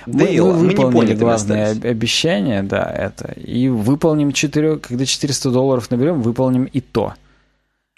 да 0.06 0.26
мы, 0.26 0.32
мы 0.32 0.54
выполнили 0.54 1.14
мы 1.14 1.20
главное 1.20 1.72
обещание, 1.72 2.64
да, 2.64 2.84
это. 2.84 3.34
И 3.34 3.70
выполним 3.70 4.32
4, 4.32 4.78
когда 4.78 5.06
400 5.06 5.52
долларов 5.52 5.92
наберем, 5.92 6.22
выполним 6.22 6.66
и 6.66 6.82
то. 6.82 7.14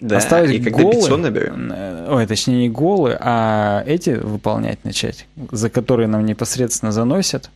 Да, 0.00 0.18
Оставить 0.18 0.60
и 0.60 0.62
когда 0.62 0.82
голы, 0.82 0.94
500 0.94 1.20
наберем. 1.20 1.72
Э, 1.72 2.08
ой, 2.10 2.26
точнее 2.26 2.58
не 2.58 2.68
голы, 2.68 3.16
а 3.18 3.82
эти 3.86 4.10
выполнять 4.10 4.84
начать, 4.84 5.26
за 5.50 5.70
которые 5.70 6.08
нам 6.08 6.26
непосредственно 6.26 6.92
заносят. 6.92 7.50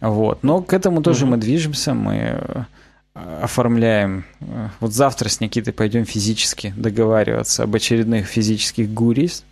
Вот. 0.00 0.42
Но 0.42 0.62
к 0.62 0.72
этому 0.72 1.02
тоже 1.02 1.24
угу. 1.24 1.32
мы 1.32 1.36
движемся, 1.36 1.92
мы 1.92 2.14
э, 2.14 2.64
оформляем. 3.42 4.24
Э, 4.40 4.68
вот 4.80 4.92
завтра 4.92 5.28
с 5.28 5.40
Никитой 5.40 5.72
пойдем 5.72 6.06
физически 6.06 6.72
договариваться 6.76 7.64
об 7.64 7.74
очередных 7.74 8.26
физических 8.26 8.88
гурис. 8.88 9.44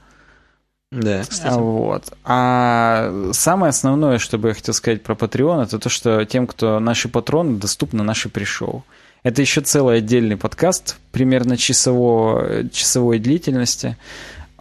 Да, 0.90 1.22
кстати. 1.22 1.54
Вот. 1.54 2.12
А 2.24 3.12
самое 3.32 3.70
основное, 3.70 4.18
что 4.18 4.38
бы 4.38 4.48
я 4.48 4.54
хотел 4.54 4.72
сказать 4.72 5.02
про 5.02 5.14
Patreon, 5.14 5.64
это 5.64 5.78
то, 5.78 5.88
что 5.88 6.24
тем, 6.24 6.46
кто 6.46 6.80
наши 6.80 7.08
патроны, 7.08 7.58
доступно 7.58 8.02
наши 8.02 8.28
пришел. 8.28 8.84
Это 9.22 9.42
еще 9.42 9.60
целый 9.60 9.98
отдельный 9.98 10.36
подкаст, 10.36 10.96
примерно 11.12 11.56
часового, 11.56 12.68
часовой 12.70 13.18
длительности. 13.18 13.96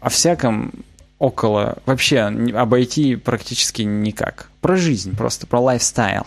О 0.01 0.09
всяком 0.09 0.73
около... 1.19 1.77
Вообще 1.85 2.21
обойти 2.53 3.15
практически 3.15 3.83
никак. 3.83 4.49
Про 4.59 4.75
жизнь 4.75 5.15
просто, 5.15 5.47
про 5.47 5.59
лайфстайл. 5.59 6.25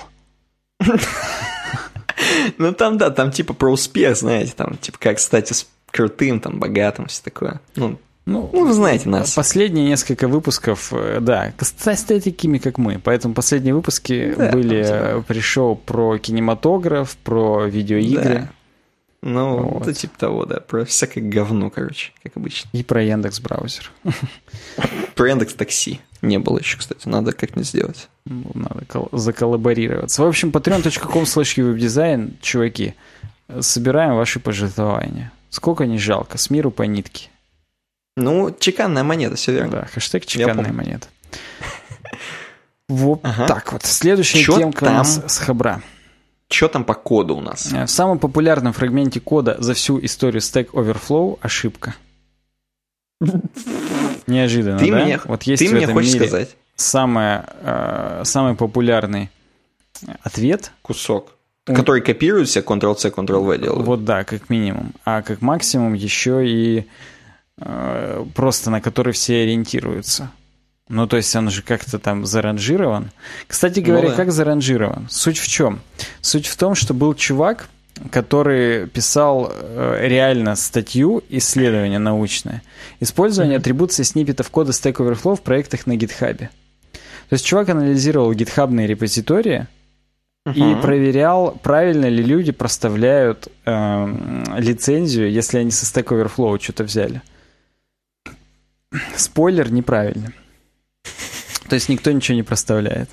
Ну 2.58 2.72
там, 2.72 2.96
да, 2.98 3.10
там 3.10 3.30
типа 3.32 3.54
про 3.54 3.70
успех, 3.70 4.16
знаете, 4.16 4.52
там 4.56 4.76
типа 4.78 4.98
как 4.98 5.18
стать 5.18 5.66
крутым, 5.90 6.40
там, 6.40 6.58
богатым, 6.58 7.06
все 7.06 7.22
такое. 7.22 7.60
Ну, 7.76 7.98
ну, 8.26 8.50
ну, 8.52 8.66
вы 8.66 8.72
знаете 8.72 9.08
нас. 9.08 9.32
Последние 9.34 9.86
несколько 9.86 10.28
выпусков, 10.28 10.92
э, 10.92 11.18
да, 11.20 11.52
стать 11.60 12.06
такими, 12.06 12.58
как 12.58 12.78
мы. 12.78 13.00
Поэтому 13.02 13.34
последние 13.34 13.74
выпуски 13.74 14.34
да, 14.36 14.50
были 14.52 14.80
абсолютно. 14.80 15.22
при 15.22 15.40
шоу 15.40 15.76
про 15.76 16.18
кинематограф, 16.18 17.16
про 17.16 17.66
видеоигры. 17.66 18.48
Ну, 19.22 19.62
вот. 19.64 19.82
это 19.82 19.92
типа 19.92 20.18
того, 20.18 20.46
да. 20.46 20.60
Про 20.60 20.84
всякое 20.84 21.22
говно, 21.22 21.70
короче, 21.70 22.12
как 22.22 22.36
обычно. 22.36 22.70
И 22.72 22.82
про 22.82 23.02
Яндекс 23.02 23.40
браузер. 23.40 23.90
Про 25.14 25.28
Яндекс 25.28 25.52
Такси 25.52 26.00
не 26.22 26.38
было 26.38 26.58
еще, 26.58 26.78
кстати. 26.78 27.06
Надо 27.06 27.32
как-нибудь 27.32 27.68
сделать. 27.68 28.08
Ну, 28.24 28.50
надо 28.54 28.86
заколлаборироваться. 29.12 30.22
В 30.22 30.26
общем, 30.26 30.50
patreon.com 30.50 31.24
slash 31.24 31.62
веб-дизайн, 31.62 32.38
чуваки, 32.40 32.94
собираем 33.60 34.16
ваши 34.16 34.40
пожертвования. 34.40 35.32
Сколько 35.50 35.84
не 35.84 35.98
жалко, 35.98 36.38
с 36.38 36.48
миру 36.48 36.70
по 36.70 36.82
нитке. 36.84 37.28
Ну, 38.16 38.54
чеканная 38.58 39.02
монета, 39.02 39.36
все 39.36 39.52
верно. 39.52 39.70
Да, 39.70 39.84
хэштег 39.86 40.26
чеканная 40.26 40.72
монета. 40.72 41.06
Вот 42.88 43.20
ага. 43.22 43.46
так 43.46 43.72
вот. 43.72 43.84
Следующая 43.84 44.42
Чё 44.42 44.58
темка 44.58 44.86
там? 44.86 44.94
у 44.94 44.98
нас 44.98 45.22
с 45.24 45.38
Хабра. 45.38 45.80
Что 46.50 46.66
там 46.66 46.84
по 46.84 46.94
коду 46.94 47.36
у 47.36 47.40
нас? 47.40 47.72
Э, 47.72 47.86
в 47.86 47.90
самом 47.90 48.18
популярном 48.18 48.72
фрагменте 48.72 49.20
кода 49.20 49.56
за 49.60 49.74
всю 49.74 50.04
историю 50.04 50.40
Stack 50.40 50.70
Overflow 50.72 51.38
ошибка. 51.40 51.94
Неожиданно, 54.26 54.78
ты 54.78 54.90
да? 54.90 55.04
Мне, 55.04 55.20
вот 55.24 55.44
есть 55.44 55.62
ты 55.62 55.68
в 55.68 55.72
мне 55.72 55.84
этом 55.84 55.94
хочешь 55.94 56.14
мире 56.14 56.26
сказать? 56.26 56.56
Самое, 56.74 57.44
э, 57.60 58.22
самый 58.24 58.56
популярный 58.56 59.30
ответ. 60.22 60.72
Кусок. 60.82 61.34
Который 61.64 62.00
копируется, 62.00 62.60
Ctrl-C, 62.60 63.10
Ctrl-V 63.10 63.58
делают. 63.58 63.86
Вот 63.86 64.04
да, 64.04 64.24
как 64.24 64.50
минимум. 64.50 64.92
А 65.04 65.22
как 65.22 65.42
максимум 65.42 65.94
еще 65.94 66.44
и 66.44 66.86
просто 68.34 68.70
на 68.70 68.80
который 68.80 69.12
все 69.12 69.42
ориентируются. 69.42 70.30
Ну, 70.88 71.06
то 71.06 71.16
есть 71.16 71.34
он 71.36 71.50
же 71.50 71.62
как-то 71.62 72.00
там 72.00 72.26
заранжирован. 72.26 73.12
Кстати 73.46 73.78
говоря, 73.78 74.08
ну, 74.08 74.10
да. 74.10 74.16
как 74.16 74.32
заранжирован? 74.32 75.06
Суть 75.08 75.38
в 75.38 75.46
чем? 75.46 75.80
Суть 76.20 76.46
в 76.46 76.56
том, 76.56 76.74
что 76.74 76.94
был 76.94 77.14
чувак, 77.14 77.68
который 78.10 78.88
писал 78.88 79.52
э, 79.52 80.08
реально 80.08 80.56
статью, 80.56 81.22
исследование 81.28 82.00
научное, 82.00 82.62
использование 82.98 83.56
mm-hmm. 83.56 83.60
атрибуции 83.60 84.02
сниппетов 84.02 84.50
кода 84.50 84.72
Stack 84.72 84.94
Overflow 84.94 85.36
в 85.36 85.42
проектах 85.42 85.86
на 85.86 85.92
GitHub. 85.92 86.38
То 86.38 86.48
есть 87.34 87.46
чувак 87.46 87.68
анализировал 87.68 88.32
гитхабные 88.32 88.88
репозитории 88.88 89.68
uh-huh. 90.44 90.54
и 90.54 90.82
проверял, 90.82 91.52
правильно 91.62 92.06
ли 92.06 92.24
люди 92.24 92.50
проставляют 92.50 93.46
э, 93.64 94.54
лицензию, 94.58 95.30
если 95.30 95.58
они 95.58 95.70
со 95.70 95.86
Stack 95.86 96.06
Overflow 96.06 96.60
что-то 96.60 96.82
взяли. 96.82 97.22
Спойлер, 99.16 99.70
неправильно. 99.72 100.32
То 101.68 101.74
есть 101.74 101.88
никто 101.88 102.10
ничего 102.10 102.34
не 102.36 102.42
проставляет. 102.42 103.08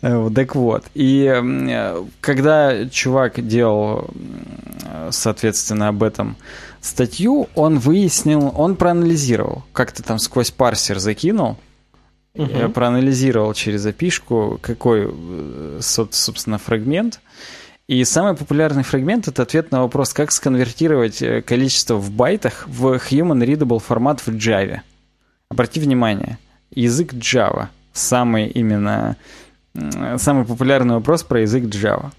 Так 0.00 0.54
вот. 0.54 0.84
И 0.94 2.04
когда 2.20 2.88
чувак 2.88 3.46
делал, 3.46 4.10
соответственно, 5.10 5.88
об 5.88 6.02
этом 6.02 6.36
статью, 6.80 7.48
он 7.54 7.78
выяснил, 7.78 8.52
он 8.54 8.76
проанализировал, 8.76 9.64
как-то 9.72 10.02
там 10.02 10.18
сквозь 10.18 10.50
парсер 10.50 10.98
закинул, 10.98 11.56
проанализировал 12.34 13.54
через 13.54 13.86
опишку, 13.86 14.58
какой, 14.62 15.08
э, 15.10 15.78
собственно, 15.82 16.58
фрагмент. 16.58 17.20
И 17.88 18.04
самый 18.04 18.34
популярный 18.34 18.82
фрагмент— 18.82 19.28
это 19.28 19.42
ответ 19.42 19.72
на 19.72 19.80
вопрос, 19.80 20.12
как 20.12 20.30
сконвертировать 20.30 21.22
э, 21.22 21.40
количество 21.40 21.94
в 21.94 22.10
байтах 22.10 22.68
в 22.68 22.96
human 22.96 23.42
readable 23.46 23.80
формат 23.80 24.20
в 24.20 24.28
Java. 24.28 24.80
Обрати 25.50 25.80
внимание— 25.80 26.38
язык 26.70 27.14
Java. 27.14 27.68
Самый 27.94 28.48
именно 28.48 29.16
самый 30.18 30.44
популярный 30.44 30.94
вопрос 30.96 31.22
про 31.22 31.40
язык 31.40 31.64
Java. 31.64 32.10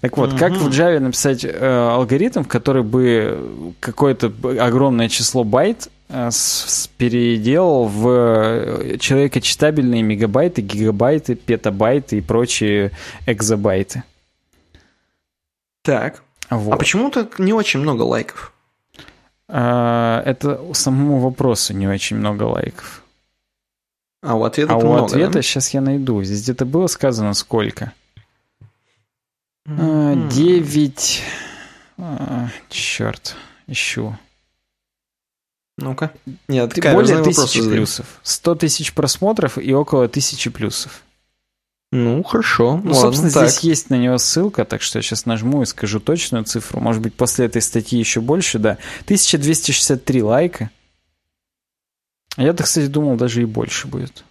Так 0.00 0.16
вот, 0.16 0.30
угу. 0.30 0.38
как 0.38 0.52
в 0.52 0.68
Java 0.68 1.00
написать 1.00 1.44
э, 1.44 1.88
алгоритм, 1.92 2.44
который 2.44 2.82
бы 2.82 3.74
какое-то 3.80 4.32
огромное 4.60 5.08
число 5.08 5.42
байт 5.42 5.88
э, 6.08 6.28
с, 6.30 6.88
переделал 6.96 7.86
в 7.86 8.08
э, 8.08 8.96
человекочитабельные 8.98 10.02
мегабайты, 10.02 10.62
гигабайты, 10.62 11.34
петабайты 11.34 12.18
и 12.18 12.20
прочие 12.20 12.92
экзобайты? 13.26 14.04
Так. 15.88 16.22
Вот. 16.50 16.74
А 16.74 16.76
почему 16.76 17.10
так 17.10 17.38
не 17.38 17.54
очень 17.54 17.80
много 17.80 18.02
лайков? 18.02 18.52
А, 19.48 20.22
это 20.26 20.60
самому 20.74 21.18
вопросу 21.18 21.72
не 21.72 21.88
очень 21.88 22.16
много 22.18 22.42
лайков. 22.42 23.02
А 24.22 24.34
у 24.34 24.44
ответа 24.44 24.74
А 24.74 24.76
у 24.76 24.80
много, 24.80 25.06
ответа 25.06 25.32
да? 25.32 25.42
сейчас 25.42 25.70
я 25.70 25.80
найду. 25.80 26.22
Здесь 26.22 26.42
где-то 26.42 26.66
было 26.66 26.88
сказано 26.88 27.32
сколько? 27.32 27.94
Mm-hmm. 29.66 30.28
9... 30.28 31.22
А, 31.96 32.48
черт, 32.68 33.34
ищу. 33.66 34.14
Ну-ка. 35.78 36.12
Нет, 36.48 36.78
более 36.92 37.24
тысячи 37.24 37.66
плюсов. 37.66 38.20
100 38.24 38.54
тысяч 38.56 38.92
просмотров 38.92 39.56
и 39.56 39.72
около 39.72 40.06
тысячи 40.06 40.50
плюсов. 40.50 41.02
Ну, 41.90 42.22
хорошо. 42.22 42.76
Ну, 42.76 42.92
ладно, 42.92 42.94
собственно, 42.94 43.32
так. 43.32 43.48
здесь 43.48 43.60
есть 43.60 43.90
на 43.90 43.96
него 43.96 44.18
ссылка, 44.18 44.66
так 44.66 44.82
что 44.82 44.98
я 44.98 45.02
сейчас 45.02 45.24
нажму 45.24 45.62
и 45.62 45.66
скажу 45.66 46.00
точную 46.00 46.44
цифру. 46.44 46.80
Может 46.80 47.00
быть, 47.00 47.14
после 47.14 47.46
этой 47.46 47.62
статьи 47.62 47.98
еще 47.98 48.20
больше, 48.20 48.58
да. 48.58 48.72
1263 49.04 50.22
лайка. 50.22 50.70
Я-то, 52.36 52.64
кстати, 52.64 52.86
думал, 52.86 53.16
даже 53.16 53.42
и 53.42 53.46
больше 53.46 53.88
будет. 53.88 54.24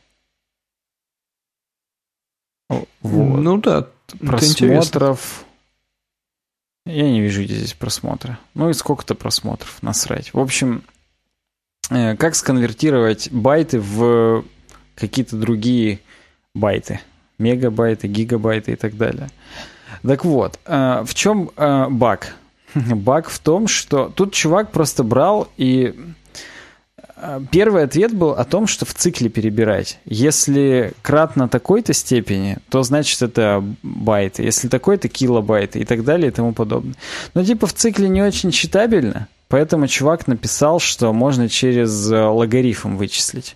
Вот. 2.70 2.88
Ну 3.02 3.58
да, 3.58 3.88
просмотров. 4.20 5.46
Я 6.86 7.10
не 7.10 7.22
вижу 7.22 7.44
здесь 7.44 7.74
просмотра. 7.74 8.40
Ну 8.54 8.70
и 8.70 8.74
сколько-то 8.74 9.16
просмотров, 9.16 9.82
насрать. 9.82 10.34
В 10.34 10.40
общем, 10.40 10.84
э, 11.90 12.16
как 12.16 12.36
сконвертировать 12.36 13.30
байты 13.32 13.80
в 13.82 14.46
какие-то 14.96 15.36
другие 15.36 16.00
байты? 16.54 17.02
Мегабайты, 17.38 18.08
гигабайты 18.08 18.74
и 18.74 18.76
так 18.76 18.98
далее. 18.98 19.30
Так 20.06 20.26
вот, 20.26 20.60
э, 20.66 21.04
в 21.06 21.14
чем 21.14 21.52
э, 21.56 21.88
баг? 21.90 22.36
Баг 22.76 23.30
в 23.30 23.40
том, 23.40 23.68
что 23.68 24.12
тут 24.14 24.34
чувак 24.34 24.72
просто 24.72 25.04
брал 25.04 25.48
и 25.58 25.96
а, 27.20 27.42
первый 27.52 27.84
ответ 27.84 28.14
был 28.14 28.32
о 28.32 28.46
том, 28.46 28.68
что 28.68 28.86
в 28.86 28.94
цикле 28.94 29.30
перебирать. 29.30 30.00
Если 30.06 30.94
кратно 31.02 31.50
такой-то 31.50 31.94
степени, 31.94 32.58
то 32.70 32.84
значит 32.84 33.22
это 33.22 33.64
байты. 33.82 34.44
Если 34.44 34.68
такой-то 34.68 35.08
килобайты 35.08 35.80
и 35.80 35.86
так 35.86 36.04
далее 36.04 36.30
и 36.30 36.32
тому 36.32 36.54
подобное. 36.54 36.96
Но 37.34 37.44
типа 37.44 37.66
в 37.66 37.74
цикле 37.74 38.08
не 38.08 38.22
очень 38.22 38.52
читабельно, 38.52 39.28
поэтому 39.48 39.88
чувак 39.88 40.28
написал, 40.28 40.80
что 40.80 41.12
можно 41.12 41.50
через 41.50 42.12
э, 42.12 42.16
логарифм 42.16 42.98
вычислить. 42.98 43.56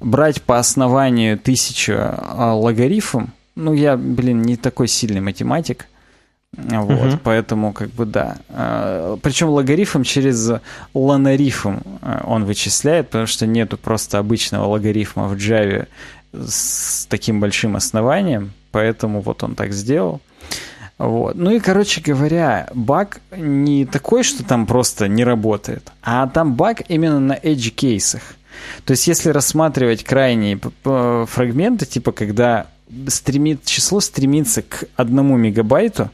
Брать 0.00 0.42
по 0.42 0.58
основанию 0.58 1.38
тысячу 1.38 1.94
а, 1.96 2.54
логарифм, 2.54 3.26
ну 3.54 3.72
я, 3.74 3.96
блин, 3.96 4.42
не 4.42 4.56
такой 4.56 4.88
сильный 4.88 5.20
математик, 5.20 5.86
вот, 6.52 7.14
угу. 7.14 7.18
поэтому 7.22 7.72
как 7.72 7.90
бы 7.90 8.06
да. 8.06 8.38
А, 8.48 9.16
Причем 9.22 9.50
логарифм 9.50 10.02
через 10.02 10.50
ланарифм 10.94 11.78
а, 12.02 12.24
он 12.26 12.44
вычисляет, 12.44 13.06
потому 13.06 13.26
что 13.26 13.46
нету 13.46 13.76
просто 13.76 14.18
обычного 14.18 14.66
логарифма 14.66 15.28
в 15.28 15.34
Java 15.34 15.86
с 16.32 17.06
таким 17.06 17.40
большим 17.40 17.76
основанием, 17.76 18.52
поэтому 18.72 19.20
вот 19.20 19.42
он 19.42 19.54
так 19.54 19.72
сделал. 19.72 20.20
Вот. 20.98 21.34
Ну 21.34 21.50
и, 21.50 21.60
короче 21.60 22.02
говоря, 22.02 22.68
баг 22.74 23.20
не 23.34 23.86
такой, 23.86 24.22
что 24.22 24.44
там 24.44 24.66
просто 24.66 25.08
не 25.08 25.24
работает, 25.24 25.90
а 26.02 26.26
там 26.26 26.54
баг 26.54 26.82
именно 26.88 27.20
на 27.20 27.32
edge 27.32 27.70
кейсах. 27.70 28.22
То 28.84 28.92
есть, 28.92 29.06
если 29.06 29.30
рассматривать 29.30 30.04
крайние 30.04 30.60
фрагменты, 30.82 31.86
типа 31.86 32.12
когда 32.12 32.66
стремит, 33.08 33.64
число 33.64 34.00
стремится 34.00 34.62
к 34.62 34.84
одному 34.96 35.36
мегабайту, 35.36 36.10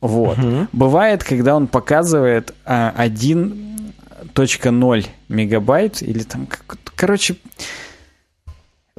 вот. 0.00 0.38
Угу. 0.38 0.68
Бывает, 0.72 1.24
когда 1.24 1.54
он 1.54 1.66
показывает 1.66 2.54
а, 2.64 2.94
1.0 2.96 5.06
мегабайт 5.28 6.02
или 6.02 6.22
там... 6.22 6.48
Короче, 6.96 7.36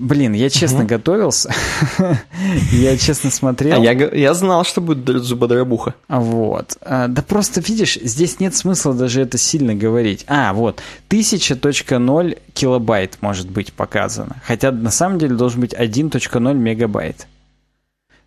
Блин, 0.01 0.33
я 0.33 0.49
честно 0.49 0.83
готовился. 0.83 1.53
я 2.71 2.97
честно 2.97 3.29
смотрел. 3.29 3.79
А 3.79 3.83
я, 3.83 3.91
я 3.91 4.33
знал, 4.33 4.63
что 4.65 4.81
будет 4.81 5.23
зубодробуха. 5.23 5.93
Вот. 6.07 6.75
А, 6.81 7.07
да 7.07 7.21
просто, 7.21 7.61
видишь, 7.61 7.99
здесь 8.01 8.39
нет 8.39 8.55
смысла 8.55 8.95
даже 8.95 9.21
это 9.21 9.37
сильно 9.37 9.75
говорить. 9.75 10.25
А, 10.27 10.53
вот. 10.53 10.81
1000.0 11.09 12.39
килобайт 12.55 13.19
может 13.21 13.51
быть 13.51 13.73
показано. 13.73 14.41
Хотя 14.43 14.71
на 14.71 14.89
самом 14.89 15.19
деле 15.19 15.35
должен 15.35 15.61
быть 15.61 15.73
1.0 15.75 16.53
мегабайт. 16.55 17.27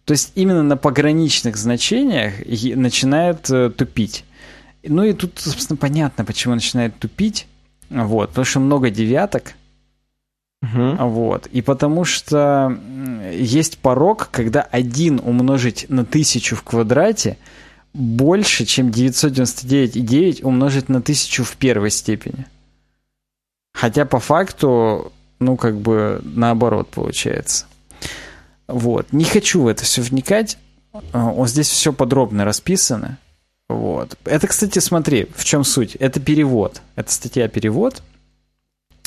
То 0.05 0.13
есть 0.13 0.31
именно 0.37 0.63
на 0.63 0.77
пограничных 0.77 1.57
значениях 1.57 2.35
начинает 2.77 3.51
э, 3.51 3.71
тупить. 3.71 4.25
Ну 4.85 5.03
и 5.03 5.13
тут, 5.13 5.41
собственно, 5.41 5.77
понятно, 5.77 6.25
почему 6.25 6.55
начинает 6.55 6.97
тупить. 7.01 7.49
Вот, 7.91 8.29
потому 8.29 8.45
что 8.45 8.61
много 8.61 8.91
девяток. 8.91 9.55
Угу. 10.65 11.09
Вот. 11.09 11.47
И 11.49 11.63
потому 11.63 12.05
что 12.05 12.79
есть 13.33 13.79
порог, 13.79 14.29
когда 14.31 14.63
один 14.63 15.21
умножить 15.23 15.87
на 15.89 16.05
тысячу 16.05 16.57
в 16.57 16.63
квадрате 16.63 17.39
больше, 17.93 18.65
чем 18.65 18.89
999,9 18.89 20.43
умножить 20.43 20.89
на 20.89 20.99
1000 20.99 21.45
в 21.45 21.57
первой 21.57 21.91
степени. 21.91 22.47
Хотя 23.73 24.05
по 24.05 24.21
факту, 24.21 25.13
ну, 25.39 25.57
как 25.57 25.77
бы 25.77 26.21
наоборот 26.25 26.89
получается. 26.89 27.67
Вот. 28.67 29.13
Не 29.13 29.25
хочу 29.25 29.63
в 29.63 29.69
это 29.69 29.85
все 29.85 30.01
вникать. 30.01 30.59
А, 31.13 31.31
вот 31.31 31.49
здесь 31.49 31.69
все 31.69 31.93
подробно 31.93 32.45
расписано. 32.45 33.19
Вот. 33.69 34.17
Это, 34.25 34.47
кстати, 34.47 34.79
смотри, 34.79 35.29
в 35.37 35.45
чем 35.45 35.65
суть. 35.65 35.97
Это 35.97 36.21
перевод. 36.21 36.81
Это 36.97 37.11
статья 37.13 37.49
перевод. 37.49 38.03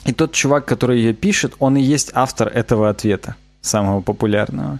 И 0.06 0.14
тот 0.14 0.32
чувак, 0.32 0.66
который 0.66 1.00
ее 1.00 1.14
пишет, 1.14 1.54
он 1.60 1.78
и 1.78 1.82
есть 1.82 2.12
автор 2.14 2.48
этого 2.48 2.90
ответа, 2.90 3.36
самого 3.62 4.02
популярного. 4.02 4.80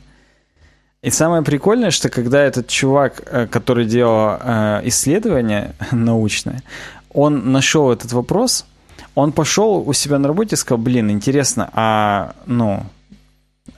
И 1.02 1.10
самое 1.10 1.44
прикольное, 1.44 1.92
что 1.92 2.10
когда 2.10 2.42
этот 2.42 2.68
чувак, 2.68 3.22
э, 3.26 3.48
который 3.48 3.86
делал 3.86 4.38
э, 4.40 4.82
исследование 4.86 5.74
научное, 5.92 6.64
он 7.14 7.52
нашел 7.52 7.92
этот 7.92 8.14
вопрос, 8.14 8.66
он 9.16 9.32
пошел 9.32 9.84
у 9.88 9.94
себя 9.94 10.20
на 10.20 10.28
работе 10.28 10.56
и 10.56 10.58
сказал, 10.58 10.84
блин, 10.84 11.10
интересно, 11.10 11.70
а 11.74 12.36
ну, 12.46 12.84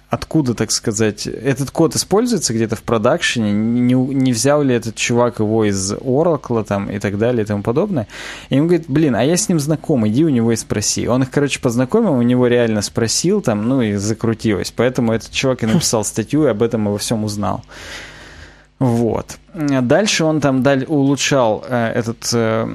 откуда, 0.09 0.55
так 0.55 0.71
сказать, 0.71 1.27
этот 1.27 1.71
код 1.71 1.95
используется 1.95 2.53
где-то 2.53 2.75
в 2.75 2.81
продакшене, 2.81 3.51
не, 3.51 3.93
не 3.93 4.33
взял 4.33 4.63
ли 4.63 4.73
этот 4.73 4.95
чувак 4.95 5.39
его 5.39 5.65
из 5.65 5.93
Oracle 5.93 6.63
там 6.63 6.89
и 6.89 6.99
так 6.99 7.17
далее 7.17 7.43
и 7.43 7.45
тому 7.45 7.61
подобное. 7.61 8.07
И 8.49 8.59
он 8.59 8.67
говорит, 8.67 8.85
блин, 8.87 9.15
а 9.15 9.23
я 9.23 9.37
с 9.37 9.47
ним 9.49 9.59
знаком, 9.59 10.07
иди 10.07 10.25
у 10.25 10.29
него 10.29 10.51
и 10.51 10.55
спроси. 10.55 11.07
Он 11.07 11.23
их, 11.23 11.29
короче, 11.29 11.59
познакомил, 11.59 12.13
у 12.13 12.21
него 12.23 12.47
реально 12.47 12.81
спросил 12.81 13.41
там, 13.41 13.67
ну 13.67 13.81
и 13.81 13.95
закрутилось. 13.95 14.71
Поэтому 14.75 15.13
этот 15.13 15.31
чувак 15.31 15.63
и 15.63 15.67
написал 15.67 16.03
статью 16.03 16.45
и 16.45 16.49
об 16.49 16.63
этом 16.63 16.87
и 16.87 16.91
во 16.91 16.97
всем 16.97 17.23
узнал. 17.23 17.63
Вот. 18.79 19.37
Дальше 19.53 20.23
он 20.23 20.39
там 20.39 20.63
даль, 20.63 20.85
улучшал 20.87 21.65
э, 21.67 21.91
этот 21.95 22.29
э, 22.33 22.65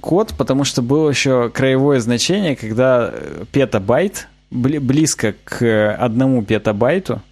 код, 0.00 0.34
потому 0.36 0.64
что 0.64 0.82
было 0.82 1.08
еще 1.08 1.50
краевое 1.50 2.00
значение, 2.00 2.56
когда 2.56 3.10
э, 3.12 3.44
петабайт 3.52 4.26
близко 4.52 5.34
к 5.44 5.94
одному 5.94 6.42
петабайту, 6.44 7.22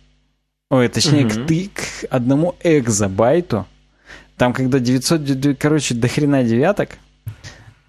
ой, 0.71 0.89
точнее, 0.89 1.27
угу. 1.27 1.31
к, 1.31 1.47
ты, 1.47 1.71
к 1.75 2.05
одному 2.11 2.55
экзобайту. 2.63 3.67
Там, 4.37 4.55
когда 4.55 4.79
900, 4.79 5.59
короче, 5.59 5.95
до 5.95 6.09
хрена 6.09 6.43
девяток, 6.43 6.91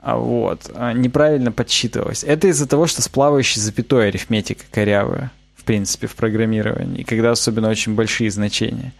а 0.01 0.17
вот, 0.17 0.69
а, 0.73 0.93
неправильно 0.93 1.51
подсчитывалось. 1.51 2.23
Это 2.23 2.47
из-за 2.47 2.67
того, 2.67 2.87
что 2.87 3.01
с 3.01 3.07
плавающей 3.07 3.61
запятой 3.61 4.09
арифметика 4.09 4.63
корявая, 4.71 5.31
в 5.55 5.63
принципе, 5.63 6.07
в 6.07 6.15
программировании, 6.15 7.03
когда 7.03 7.31
особенно 7.31 7.69
очень 7.69 7.95
большие 7.95 8.31
значения. 8.31 8.93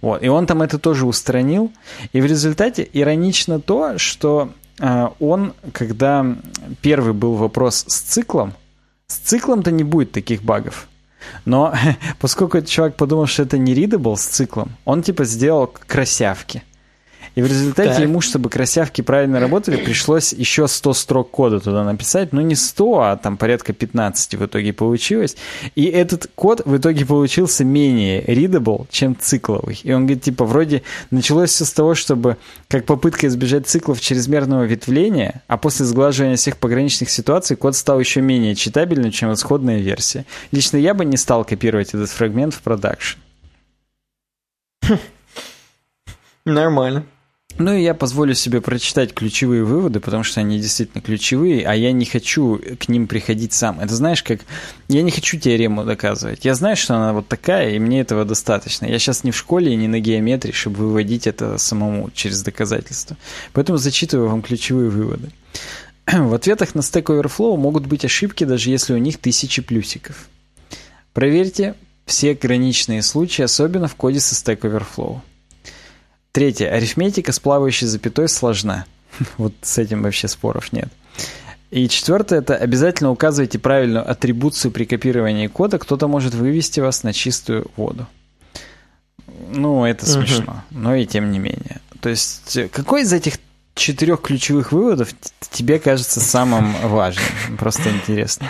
Вот. 0.00 0.22
И 0.22 0.28
он 0.28 0.46
там 0.46 0.62
это 0.62 0.78
тоже 0.78 1.06
устранил. 1.06 1.72
И 2.12 2.20
в 2.20 2.26
результате 2.26 2.88
иронично 2.92 3.60
то, 3.60 3.98
что 3.98 4.52
э, 4.78 5.08
он, 5.18 5.54
когда 5.72 6.24
первый 6.80 7.14
был 7.14 7.34
вопрос 7.34 7.84
с 7.88 7.98
циклом, 7.98 8.54
с 9.10 9.16
циклом-то 9.16 9.70
не 9.70 9.84
будет 9.84 10.12
таких 10.12 10.42
багов. 10.42 10.86
Но 11.46 11.74
поскольку 12.20 12.58
этот 12.58 12.70
чувак 12.70 12.96
подумал, 12.96 13.26
что 13.26 13.42
это 13.42 13.56
не 13.56 13.74
readable 13.74 14.16
с 14.16 14.24
циклом, 14.24 14.72
он 14.84 15.02
типа 15.02 15.24
сделал 15.24 15.66
красявки. 15.66 16.62
И 17.34 17.42
в 17.42 17.46
результате 17.46 17.90
так. 17.90 18.00
ему, 18.00 18.20
чтобы 18.20 18.50
красявки 18.50 19.02
правильно 19.02 19.40
работали, 19.40 19.76
пришлось 19.76 20.32
еще 20.32 20.68
100 20.68 20.94
строк 20.94 21.30
кода 21.30 21.60
туда 21.60 21.84
написать. 21.84 22.32
Ну, 22.32 22.40
не 22.40 22.54
100, 22.54 23.00
а 23.00 23.16
там 23.16 23.36
порядка 23.36 23.72
15 23.72 24.34
в 24.34 24.46
итоге 24.46 24.72
получилось. 24.72 25.36
И 25.74 25.84
этот 25.84 26.30
код 26.34 26.62
в 26.64 26.76
итоге 26.76 27.04
получился 27.04 27.64
менее 27.64 28.24
readable, 28.24 28.86
чем 28.90 29.16
цикловый. 29.18 29.80
И 29.82 29.92
он 29.92 30.06
говорит, 30.06 30.24
типа, 30.24 30.44
вроде 30.44 30.82
началось 31.10 31.50
все 31.50 31.64
с 31.64 31.72
того, 31.72 31.94
чтобы 31.94 32.36
как 32.68 32.84
попытка 32.84 33.26
избежать 33.26 33.66
циклов 33.66 34.00
чрезмерного 34.00 34.64
ветвления, 34.64 35.42
а 35.46 35.56
после 35.56 35.86
сглаживания 35.86 36.36
всех 36.36 36.56
пограничных 36.56 37.10
ситуаций 37.10 37.56
код 37.56 37.76
стал 37.76 38.00
еще 38.00 38.20
менее 38.20 38.54
читабельным, 38.54 39.10
чем 39.10 39.32
исходная 39.32 39.78
версия. 39.78 40.24
Лично 40.52 40.76
я 40.76 40.94
бы 40.94 41.04
не 41.04 41.16
стал 41.16 41.44
копировать 41.44 41.88
этот 41.88 42.10
фрагмент 42.10 42.54
в 42.54 42.62
продакшн. 42.62 43.18
Нормально. 46.44 47.04
Ну 47.56 47.74
и 47.74 47.82
я 47.82 47.94
позволю 47.94 48.34
себе 48.34 48.60
прочитать 48.60 49.12
ключевые 49.12 49.64
выводы, 49.64 49.98
потому 49.98 50.22
что 50.22 50.40
они 50.40 50.60
действительно 50.60 51.02
ключевые, 51.02 51.66
а 51.66 51.74
я 51.74 51.90
не 51.90 52.04
хочу 52.04 52.60
к 52.78 52.88
ним 52.88 53.08
приходить 53.08 53.52
сам. 53.52 53.80
Это 53.80 53.94
знаешь, 53.94 54.22
как... 54.22 54.42
Я 54.86 55.02
не 55.02 55.10
хочу 55.10 55.38
теорему 55.38 55.84
доказывать. 55.84 56.44
Я 56.44 56.54
знаю, 56.54 56.76
что 56.76 56.94
она 56.94 57.12
вот 57.12 57.26
такая, 57.26 57.70
и 57.70 57.78
мне 57.80 58.00
этого 58.00 58.24
достаточно. 58.24 58.86
Я 58.86 58.98
сейчас 59.00 59.24
не 59.24 59.32
в 59.32 59.36
школе 59.36 59.72
и 59.72 59.76
не 59.76 59.88
на 59.88 59.98
геометрии, 59.98 60.52
чтобы 60.52 60.86
выводить 60.86 61.26
это 61.26 61.58
самому 61.58 62.10
через 62.14 62.42
доказательства. 62.42 63.16
Поэтому 63.52 63.76
зачитываю 63.78 64.28
вам 64.28 64.42
ключевые 64.42 64.90
выводы. 64.90 65.32
В 66.06 66.34
ответах 66.34 66.76
на 66.76 66.80
Stack 66.80 67.06
Overflow 67.06 67.56
могут 67.56 67.86
быть 67.86 68.04
ошибки, 68.04 68.44
даже 68.44 68.70
если 68.70 68.94
у 68.94 68.98
них 68.98 69.18
тысячи 69.18 69.62
плюсиков. 69.62 70.28
Проверьте 71.12 71.74
все 72.06 72.34
граничные 72.34 73.02
случаи, 73.02 73.42
особенно 73.42 73.88
в 73.88 73.96
коде 73.96 74.20
со 74.20 74.36
Stack 74.36 74.60
Overflow. 74.60 75.22
Третье. 76.32 76.68
Арифметика 76.68 77.32
с 77.32 77.40
плавающей 77.40 77.86
запятой 77.86 78.28
сложна. 78.28 78.86
вот 79.36 79.52
с 79.62 79.78
этим 79.78 80.02
вообще 80.02 80.28
споров 80.28 80.72
нет. 80.72 80.88
И 81.70 81.88
четвертое, 81.88 82.38
это 82.38 82.56
обязательно 82.56 83.10
указывайте 83.10 83.58
правильную 83.58 84.08
атрибуцию 84.10 84.72
при 84.72 84.84
копировании 84.84 85.48
кода, 85.48 85.78
кто-то 85.78 86.08
может 86.08 86.34
вывести 86.34 86.80
вас 86.80 87.02
на 87.02 87.12
чистую 87.12 87.70
воду. 87.76 88.06
Ну, 89.50 89.84
это 89.84 90.06
смешно, 90.06 90.62
но 90.70 90.94
и 90.94 91.04
тем 91.04 91.30
не 91.30 91.38
менее. 91.38 91.80
То 92.00 92.08
есть, 92.08 92.58
какой 92.72 93.02
из 93.02 93.12
этих 93.12 93.34
четырех 93.74 94.22
ключевых 94.22 94.72
выводов 94.72 95.10
тебе 95.50 95.78
кажется 95.78 96.20
самым 96.20 96.72
важным? 96.88 97.58
Просто 97.58 97.90
интересно. 97.90 98.48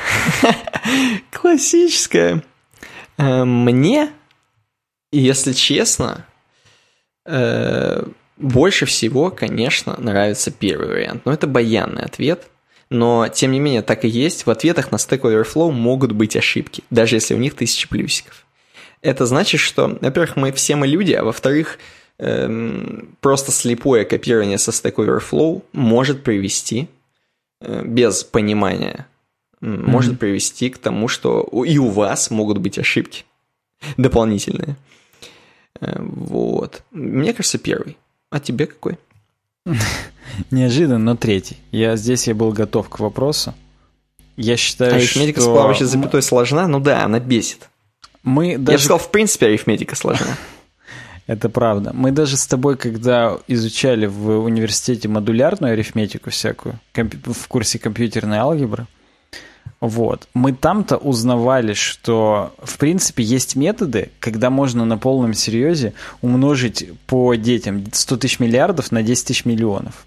Классическое. 1.33 2.43
Э, 3.17 3.45
мне, 3.45 4.11
если 5.11 5.53
честно, 5.53 6.25
больше 8.39 8.87
всего, 8.87 9.31
конечно, 9.31 9.97
нравится 9.99 10.51
первый 10.51 10.89
вариант. 10.89 11.23
Но 11.25 11.33
это 11.33 11.47
баянный 11.47 12.03
ответ. 12.03 12.49
Но, 12.91 13.29
тем 13.29 13.53
не 13.53 13.61
менее, 13.61 13.83
так 13.83 14.05
и 14.05 14.09
есть. 14.09 14.47
В 14.47 14.51
ответах 14.51 14.91
на 14.93 14.97
Stack 14.97 15.21
Overflow 15.21 15.71
могут 15.71 16.13
быть 16.13 16.37
ошибки, 16.37 16.83
даже 16.91 17.17
если 17.17 17.35
у 17.35 17.39
них 17.39 17.55
тысячи 17.55 17.89
плюсиков. 17.89 18.47
Это 19.03 19.27
значит, 19.27 19.61
что, 19.61 19.99
во-первых, 20.01 20.37
мы 20.37 20.53
все 20.53 20.75
мы 20.75 20.87
люди, 20.87 21.13
а 21.13 21.23
во-вторых, 21.23 21.79
эм, 22.19 23.17
просто 23.21 23.53
слепое 23.53 24.05
копирование 24.05 24.59
со 24.59 24.71
Stack 24.71 24.95
Overflow 24.95 25.63
может 25.73 26.25
привести, 26.25 26.89
э, 27.61 27.83
без 27.85 28.25
понимания, 28.25 29.07
mm-hmm. 29.61 29.87
может 29.87 30.19
привести 30.19 30.71
к 30.71 30.79
тому, 30.79 31.09
что 31.09 31.43
и 31.65 31.79
у 31.79 31.89
вас 31.89 32.31
могут 32.31 32.59
быть 32.59 32.79
ошибки 32.79 33.25
дополнительные. 33.97 34.77
Вот. 35.81 36.83
Мне 36.91 37.33
кажется, 37.33 37.59
первый. 37.59 37.97
А 38.31 38.41
тебе 38.41 38.67
какой? 38.67 38.99
Неожиданно, 40.51 40.99
но 40.99 41.17
третий. 41.17 41.59
Я 41.71 41.97
здесь 41.97 42.27
я 42.27 42.35
был 42.35 42.53
готов 42.53 42.89
к 42.89 42.99
вопросу. 42.99 43.55
Я 44.37 44.57
считаю, 44.57 44.93
а 44.93 44.97
арифметика 44.97 45.41
что... 45.41 45.51
с 45.51 45.53
плавающей 45.53 45.85
запятой 45.85 46.23
сложна? 46.23 46.69
Ну 46.69 46.79
да, 46.81 47.05
она 47.05 47.19
бесит. 47.19 47.69
Мы 48.23 48.57
даже... 48.57 48.79
Я 48.79 48.79
сказал, 48.79 48.99
в 48.99 49.11
принципе, 49.11 49.47
арифметика 49.47 49.97
сложна. 49.97 50.37
Это 51.27 51.49
правда. 51.49 51.93
Мы 51.93 52.13
даже 52.13 52.37
с 52.37 52.47
тобой, 52.47 52.77
когда 52.77 53.39
изучали 53.49 54.07
в 54.07 54.39
университете 54.39 55.09
модулярную 55.09 55.73
арифметику 55.73 56.31
всякую, 56.31 56.79
в 56.95 57.49
курсе 57.49 57.79
компьютерной 57.79 58.39
алгебры, 58.39 58.87
вот. 59.81 60.29
Мы 60.35 60.53
там-то 60.53 60.97
узнавали, 60.97 61.73
что, 61.73 62.53
в 62.63 62.79
принципе, 62.79 63.23
есть 63.23 63.55
методы, 63.55 64.11
когда 64.19 64.51
можно 64.51 64.85
на 64.85 64.99
полном 64.99 65.35
серьезе 65.35 65.93
умножить 66.21 66.89
по 67.07 67.35
детям 67.37 67.85
100 67.93 68.17
тысяч 68.17 68.41
миллиардов 68.41 68.91
на 68.91 69.03
10 69.03 69.27
тысяч 69.27 69.45
миллионов. 69.45 70.05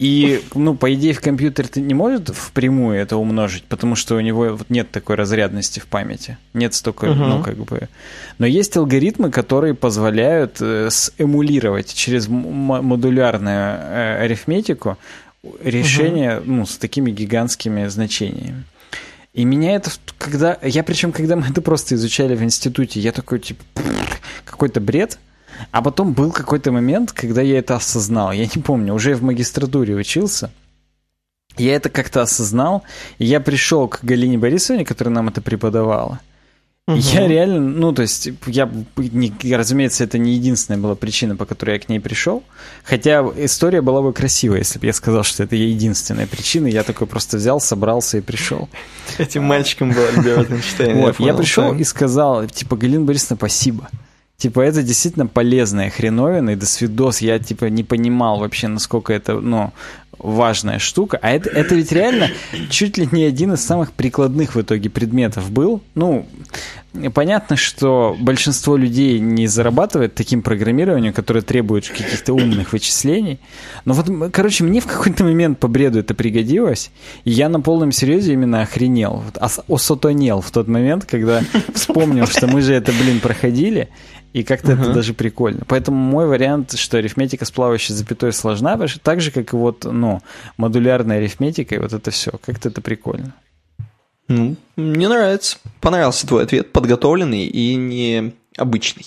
И, 0.00 0.42
ну, 0.54 0.74
по 0.74 0.92
идее, 0.92 1.12
в 1.12 1.20
компьютер 1.20 1.68
ты 1.68 1.80
не 1.80 1.94
может 1.94 2.30
впрямую 2.30 2.98
это 2.98 3.16
умножить, 3.16 3.62
потому 3.64 3.94
что 3.94 4.16
у 4.16 4.20
него 4.20 4.56
вот 4.56 4.68
нет 4.70 4.90
такой 4.90 5.14
разрядности 5.14 5.78
в 5.78 5.86
памяти. 5.86 6.36
Нет 6.52 6.74
столько, 6.74 7.06
uh-huh. 7.06 7.14
ну, 7.14 7.42
как 7.42 7.56
бы... 7.56 7.88
Но 8.38 8.46
есть 8.46 8.76
алгоритмы, 8.76 9.30
которые 9.30 9.74
позволяют 9.74 10.56
э, 10.60 10.88
сэмулировать 10.90 11.94
через 11.94 12.26
модулярную 12.28 13.78
э, 13.78 14.24
арифметику 14.24 14.98
решение, 15.60 16.38
угу. 16.38 16.50
ну, 16.50 16.66
с 16.66 16.76
такими 16.76 17.10
гигантскими 17.10 17.86
значениями. 17.88 18.64
И 19.32 19.44
меня 19.44 19.74
это, 19.74 19.90
когда, 20.16 20.58
я 20.62 20.82
причем, 20.82 21.12
когда 21.12 21.36
мы 21.36 21.48
это 21.48 21.60
просто 21.60 21.94
изучали 21.94 22.34
в 22.34 22.42
институте, 22.42 23.00
я 23.00 23.12
такой, 23.12 23.38
типа, 23.38 23.62
какой-то 24.44 24.80
бред, 24.80 25.18
а 25.72 25.82
потом 25.82 26.14
был 26.14 26.32
какой-то 26.32 26.72
момент, 26.72 27.12
когда 27.12 27.42
я 27.42 27.58
это 27.58 27.76
осознал, 27.76 28.32
я 28.32 28.46
не 28.46 28.62
помню, 28.62 28.94
уже 28.94 29.14
в 29.14 29.22
магистратуре 29.22 29.94
учился, 29.94 30.50
я 31.58 31.74
это 31.74 31.88
как-то 31.88 32.22
осознал, 32.22 32.82
и 33.18 33.26
я 33.26 33.40
пришел 33.40 33.88
к 33.88 34.00
Галине 34.02 34.38
Борисовне, 34.38 34.84
которая 34.84 35.14
нам 35.14 35.28
это 35.28 35.40
преподавала, 35.40 36.20
Угу. 36.88 36.98
Я 36.98 37.26
реально, 37.26 37.58
ну, 37.60 37.92
то 37.92 38.02
есть, 38.02 38.28
я, 38.46 38.70
не, 38.96 39.56
разумеется, 39.56 40.04
это 40.04 40.18
не 40.18 40.34
единственная 40.34 40.78
была 40.78 40.94
причина, 40.94 41.34
по 41.34 41.44
которой 41.44 41.72
я 41.72 41.78
к 41.80 41.88
ней 41.88 41.98
пришел. 41.98 42.44
Хотя 42.84 43.22
история 43.36 43.82
была 43.82 44.02
бы 44.02 44.12
красивая, 44.12 44.58
если 44.58 44.78
бы 44.78 44.86
я 44.86 44.92
сказал, 44.92 45.24
что 45.24 45.42
это 45.42 45.56
единственная 45.56 46.28
причина. 46.28 46.68
Я 46.68 46.84
такой 46.84 47.08
просто 47.08 47.38
взял, 47.38 47.60
собрался 47.60 48.18
и 48.18 48.20
пришел. 48.20 48.68
Этим 49.18 49.42
мальчиком 49.42 49.90
был 49.90 50.04
Альберт 50.06 50.52
Эйнштейн. 50.52 50.98
Вот, 50.98 51.18
я 51.18 51.34
пришел 51.34 51.74
и 51.74 51.82
сказал, 51.82 52.46
типа, 52.46 52.76
Галина 52.76 53.04
Борисовна, 53.04 53.36
спасибо. 53.36 53.88
Типа, 54.36 54.60
это 54.60 54.82
действительно 54.82 55.26
полезная 55.26 55.90
хреновина, 55.90 56.50
и 56.50 56.56
до 56.56 56.66
свидос 56.66 57.20
я, 57.20 57.38
типа, 57.38 57.64
не 57.64 57.82
понимал 57.82 58.38
вообще, 58.38 58.68
насколько 58.68 59.12
это, 59.12 59.40
ну, 59.40 59.72
важная 60.18 60.78
штука. 60.78 61.18
А 61.22 61.30
это, 61.30 61.50
это 61.50 61.74
ведь 61.74 61.92
реально 61.92 62.30
чуть 62.70 62.98
ли 62.98 63.08
не 63.10 63.24
один 63.24 63.54
из 63.54 63.64
самых 63.64 63.92
прикладных 63.92 64.54
в 64.54 64.60
итоге 64.60 64.90
предметов 64.90 65.50
был. 65.50 65.82
Ну, 65.94 66.26
понятно, 67.14 67.56
что 67.56 68.16
большинство 68.18 68.76
людей 68.76 69.18
не 69.18 69.46
зарабатывает 69.46 70.14
таким 70.14 70.42
программированием, 70.42 71.12
которое 71.12 71.42
требует 71.42 71.88
каких-то 71.88 72.32
умных 72.32 72.72
вычислений. 72.72 73.38
Но 73.84 73.94
вот, 73.94 74.32
короче, 74.32 74.64
мне 74.64 74.80
в 74.80 74.86
какой-то 74.86 75.24
момент 75.24 75.58
по 75.58 75.68
бреду 75.68 75.98
это 75.98 76.14
пригодилось, 76.14 76.90
и 77.24 77.30
я 77.30 77.48
на 77.48 77.60
полном 77.60 77.92
серьезе 77.92 78.32
именно 78.32 78.62
охренел, 78.62 79.22
осотонел 79.68 80.40
в 80.40 80.50
тот 80.50 80.68
момент, 80.68 81.04
когда 81.04 81.42
вспомнил, 81.74 82.26
что 82.26 82.46
мы 82.46 82.62
же 82.62 82.74
это, 82.74 82.92
блин, 82.92 83.20
проходили, 83.20 83.88
и 84.36 84.42
как-то 84.42 84.72
uh-huh. 84.72 84.82
это 84.82 84.92
даже 84.92 85.14
прикольно. 85.14 85.62
Поэтому 85.66 85.96
мой 85.96 86.26
вариант, 86.26 86.76
что 86.76 86.98
арифметика 86.98 87.46
с 87.46 87.50
плавающей 87.50 87.94
запятой 87.94 88.34
сложна, 88.34 88.78
так 89.02 89.22
же, 89.22 89.30
как 89.30 89.54
и 89.54 89.56
вот, 89.56 89.84
ну, 89.84 90.20
модулярная 90.58 91.16
арифметика, 91.16 91.74
и 91.74 91.78
вот 91.78 91.94
это 91.94 92.10
все. 92.10 92.32
Как-то 92.44 92.68
это 92.68 92.82
прикольно. 92.82 93.32
Ну, 94.28 94.56
мне 94.76 95.08
нравится. 95.08 95.56
Понравился 95.80 96.26
твой 96.26 96.42
ответ, 96.42 96.70
подготовленный 96.70 97.46
и 97.46 97.76
необычный. 97.76 99.06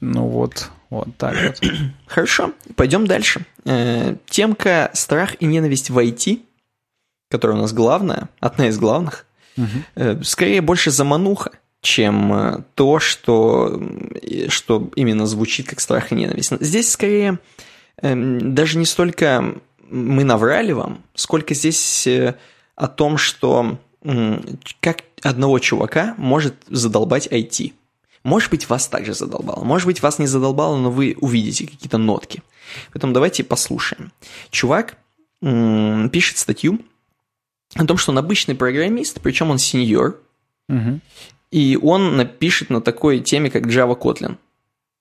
Ну 0.00 0.26
вот, 0.26 0.68
вот 0.90 1.16
так 1.16 1.34
вот. 1.42 1.70
Хорошо, 2.06 2.52
пойдем 2.76 3.06
дальше. 3.06 3.46
Э, 3.64 4.16
темка 4.28 4.90
«Страх 4.92 5.36
и 5.40 5.46
ненависть 5.46 5.88
в 5.88 5.98
IT», 5.98 6.42
которая 7.30 7.56
у 7.56 7.60
нас 7.62 7.72
главная, 7.72 8.28
одна 8.38 8.68
из 8.68 8.78
главных, 8.78 9.24
угу. 9.56 10.24
скорее 10.24 10.60
больше 10.60 10.90
замануха 10.90 11.52
чем 11.80 12.32
э, 12.32 12.62
то, 12.74 12.98
что, 12.98 13.80
что 14.48 14.90
именно 14.96 15.26
звучит 15.26 15.68
как 15.68 15.80
страх 15.80 16.12
и 16.12 16.14
ненависть. 16.14 16.52
Здесь 16.60 16.90
скорее 16.90 17.38
эм, 18.02 18.54
даже 18.54 18.78
не 18.78 18.84
столько 18.84 19.54
мы 19.88 20.24
наврали 20.24 20.72
вам, 20.72 21.02
сколько 21.14 21.54
здесь 21.54 22.06
э, 22.06 22.36
о 22.76 22.88
том, 22.88 23.18
что 23.18 23.78
как 24.80 25.02
одного 25.22 25.58
чувака 25.58 26.14
может 26.16 26.54
задолбать 26.68 27.26
IT. 27.26 27.74
Может 28.22 28.50
быть, 28.50 28.68
вас 28.70 28.88
также 28.88 29.12
задолбало. 29.12 29.62
Может 29.62 29.86
быть, 29.86 30.02
вас 30.02 30.18
не 30.18 30.26
задолбало, 30.26 30.78
но 30.78 30.90
вы 30.90 31.16
увидите 31.20 31.66
какие-то 31.66 31.98
нотки. 31.98 32.42
Поэтому 32.94 33.12
давайте 33.12 33.44
послушаем. 33.44 34.12
Чувак 34.50 34.96
пишет 35.42 36.38
статью 36.38 36.80
о 37.74 37.84
том, 37.84 37.98
что 37.98 38.12
он 38.12 38.18
обычный 38.18 38.54
программист, 38.54 39.20
причем 39.20 39.50
он 39.50 39.58
сеньор, 39.58 40.18
угу 40.68 41.00
и 41.50 41.78
он 41.80 42.16
напишет 42.16 42.70
на 42.70 42.80
такой 42.80 43.20
теме, 43.20 43.50
как 43.50 43.66
Java 43.66 43.98
Kotlin. 43.98 44.36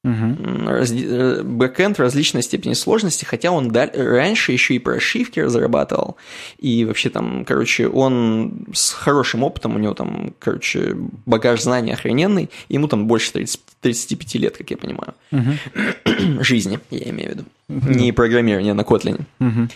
Угу. 0.02 0.66
Раз, 0.66 0.94
бэкэнд 0.94 2.00
различной 2.00 2.42
степени 2.42 2.74
сложности, 2.74 3.26
хотя 3.26 3.52
он 3.52 3.70
даль, 3.70 3.92
раньше 3.94 4.54
еще 4.54 4.76
и 4.76 4.80
прошивки 4.80 5.42
разрабатывал, 5.42 6.16
и 6.58 6.86
вообще 6.86 7.10
там, 7.10 7.44
короче, 7.44 7.90
он 7.90 8.66
с 8.74 8.92
хорошим 8.92 9.44
опытом, 9.44 9.76
у 9.76 9.80
него 9.80 9.94
там, 9.94 10.34
короче, 10.40 10.96
багаж 11.26 11.62
знаний 11.62 11.92
охрененный, 11.92 12.50
ему 12.70 12.88
там 12.88 13.08
больше 13.08 13.34
30, 13.34 13.60
35 13.82 14.36
лет, 14.36 14.58
как 14.58 14.72
я 14.72 14.78
понимаю, 14.78 15.16
угу. 15.34 16.44
жизни, 16.44 16.80
я 16.92 17.10
имею 17.10 17.32
в 17.32 17.34
виду, 17.34 17.46
угу. 17.68 17.90
не 17.90 18.14
программирование 18.14 18.74
на 18.74 18.82
Kotlin, 18.82 19.24
угу. 19.42 19.68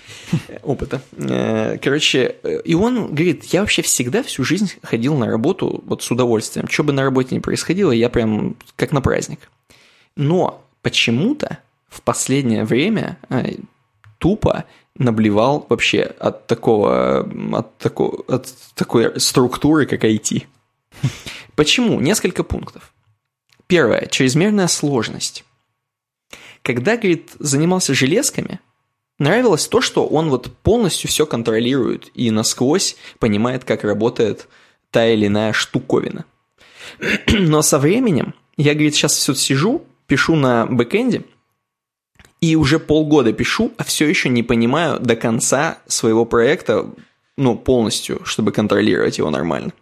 опыта. 0.63 1.01
Э, 1.17 1.77
короче, 1.79 2.37
э, 2.43 2.61
и 2.63 2.75
он 2.75 3.07
говорит, 3.07 3.43
я 3.45 3.59
вообще 3.59 3.81
всегда 3.81 4.23
всю 4.23 4.45
жизнь 4.45 4.71
ходил 4.83 5.17
на 5.17 5.27
работу 5.27 5.83
вот 5.85 6.01
с 6.01 6.09
удовольствием, 6.09 6.69
что 6.69 6.85
бы 6.85 6.93
на 6.93 7.03
работе 7.03 7.35
ни 7.35 7.39
происходило, 7.39 7.91
я 7.91 8.09
прям 8.09 8.55
как 8.77 8.93
на 8.93 9.01
праздник. 9.01 9.49
Но 10.15 10.64
почему-то 10.81 11.60
в 11.90 12.02
последнее 12.02 12.65
время 12.65 13.18
э, 13.30 13.56
тупо 14.19 14.65
наблевал 14.95 15.65
вообще 15.69 16.02
от 16.02 16.48
такого, 16.48 17.30
от, 17.53 17.77
такого, 17.77 18.23
от 18.27 18.53
такой 18.76 19.19
структуры, 19.19 19.85
как 19.85 20.03
IT. 20.03 20.44
Почему? 21.56 21.99
Несколько 21.99 22.44
пунктов. 22.44 22.94
Первое. 23.68 24.06
Чрезмерная 24.07 24.68
сложность. 24.68 25.45
Когда, 26.61 26.95
говорит, 26.95 27.31
занимался 27.40 27.94
железками, 27.94 28.60
нравилось 29.19 29.68
то, 29.68 29.81
что 29.81 30.06
он 30.07 30.30
вот 30.30 30.56
полностью 30.64 31.10
все 31.10 31.26
контролирует 31.26 32.10
и 32.14 32.31
насквозь 32.31 32.95
понимает, 33.19 33.64
как 33.64 33.84
работает 33.84 34.48
та 34.91 35.07
или 35.07 35.27
иная 35.27 35.53
штуковина. 35.53 36.26
Но 37.27 37.61
со 37.61 37.80
временем, 37.80 38.34
я, 38.57 38.73
говорит, 38.73 38.95
сейчас 38.95 39.14
все 39.14 39.34
сижу, 39.34 39.85
пишу 40.14 40.35
на 40.35 40.68
бэкэнде, 40.68 41.23
и 42.40 42.56
уже 42.56 42.77
полгода 42.77 43.34
пишу, 43.34 43.73
а 43.77 43.84
все 43.84 44.07
еще 44.07 44.30
не 44.30 44.44
понимаю 44.44 44.99
до 44.99 45.15
конца 45.15 45.80
своего 45.88 46.23
проекта, 46.23 46.88
ну, 47.35 47.57
полностью, 47.57 48.23
чтобы 48.26 48.52
контролировать 48.52 49.18
его 49.18 49.31
нормально. 49.31 49.73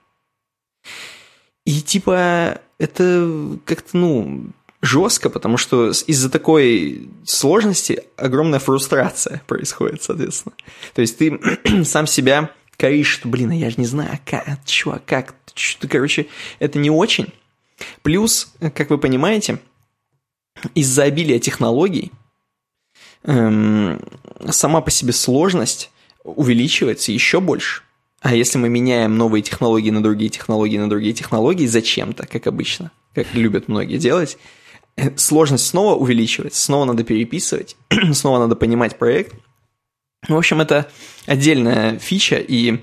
И 1.65 1.81
типа 1.81 2.61
это 2.79 3.57
как-то, 3.65 3.97
ну, 3.97 4.45
жестко, 4.81 5.29
потому 5.29 5.57
что 5.57 5.89
из-за 5.89 6.29
такой 6.29 7.09
сложности 7.25 8.03
огромная 8.15 8.59
фрустрация 8.59 9.41
происходит, 9.47 10.01
соответственно. 10.01 10.55
То 10.93 11.01
есть 11.01 11.17
ты 11.17 11.41
сам 11.83 12.07
себя 12.07 12.51
коришь, 12.77 13.09
что, 13.09 13.27
блин, 13.27 13.51
а 13.51 13.55
я 13.55 13.69
же 13.69 13.75
не 13.79 13.85
знаю, 13.85 14.17
как, 14.25 14.63
чувак, 14.65 15.03
как, 15.05 15.35
что, 15.55 15.89
короче, 15.89 16.27
это 16.59 16.79
не 16.79 16.89
очень. 16.89 17.33
Плюс, 18.01 18.53
как 18.73 18.89
вы 18.89 18.97
понимаете, 18.97 19.59
из-за 20.75 21.03
обилия 21.03 21.39
технологий 21.39 22.11
эм, 23.23 24.01
сама 24.49 24.81
по 24.81 24.91
себе 24.91 25.13
сложность 25.13 25.91
увеличивается 26.23 27.11
еще 27.11 27.39
больше. 27.39 27.83
А 28.21 28.35
если 28.35 28.59
мы 28.59 28.69
меняем 28.69 29.17
новые 29.17 29.41
технологии 29.41 29.89
на 29.89 30.03
другие 30.03 30.29
технологии 30.29 30.77
на 30.77 30.89
другие 30.89 31.13
технологии 31.13 31.65
зачем-то, 31.65 32.27
как 32.27 32.45
обычно, 32.45 32.91
как 33.15 33.33
любят 33.33 33.67
многие 33.67 33.97
делать, 33.97 34.37
э, 34.95 35.17
сложность 35.17 35.65
снова 35.65 35.95
увеличивается, 35.95 36.61
снова 36.61 36.85
надо 36.85 37.03
переписывать, 37.03 37.75
снова 38.13 38.39
надо 38.39 38.55
понимать 38.55 38.97
проект. 38.97 39.33
В 40.27 40.35
общем, 40.35 40.61
это 40.61 40.87
отдельная 41.25 41.97
фича, 41.97 42.35
и, 42.35 42.77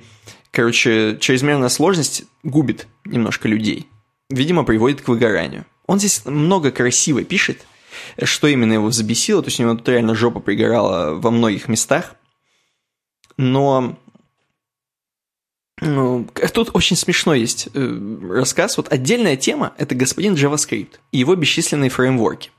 короче, 0.50 1.16
чрезмерная 1.20 1.68
сложность 1.68 2.24
губит 2.42 2.88
немножко 3.04 3.46
людей. 3.46 3.86
Видимо, 4.28 4.64
приводит 4.64 5.02
к 5.02 5.08
выгоранию. 5.08 5.64
Он 5.88 5.98
здесь 5.98 6.24
много 6.26 6.70
красиво 6.70 7.24
пишет, 7.24 7.66
что 8.22 8.46
именно 8.46 8.74
его 8.74 8.90
забесило, 8.92 9.42
то 9.42 9.48
есть 9.48 9.58
у 9.58 9.64
него 9.64 9.74
тут 9.74 9.88
реально 9.88 10.14
жопа 10.14 10.38
пригорала 10.38 11.14
во 11.14 11.30
многих 11.32 11.66
местах. 11.66 12.14
Но 13.36 13.96
ну, 15.80 16.28
тут 16.52 16.70
очень 16.74 16.96
смешно 16.96 17.34
есть 17.34 17.68
э, 17.72 18.18
рассказ. 18.30 18.76
Вот 18.76 18.92
отдельная 18.92 19.36
тема– 19.36 19.72
это 19.78 19.94
господин 19.94 20.34
JavaScript 20.34 20.98
и 21.10 21.18
его 21.18 21.34
бесчисленные 21.34 21.90
фреймворки. 21.90 22.50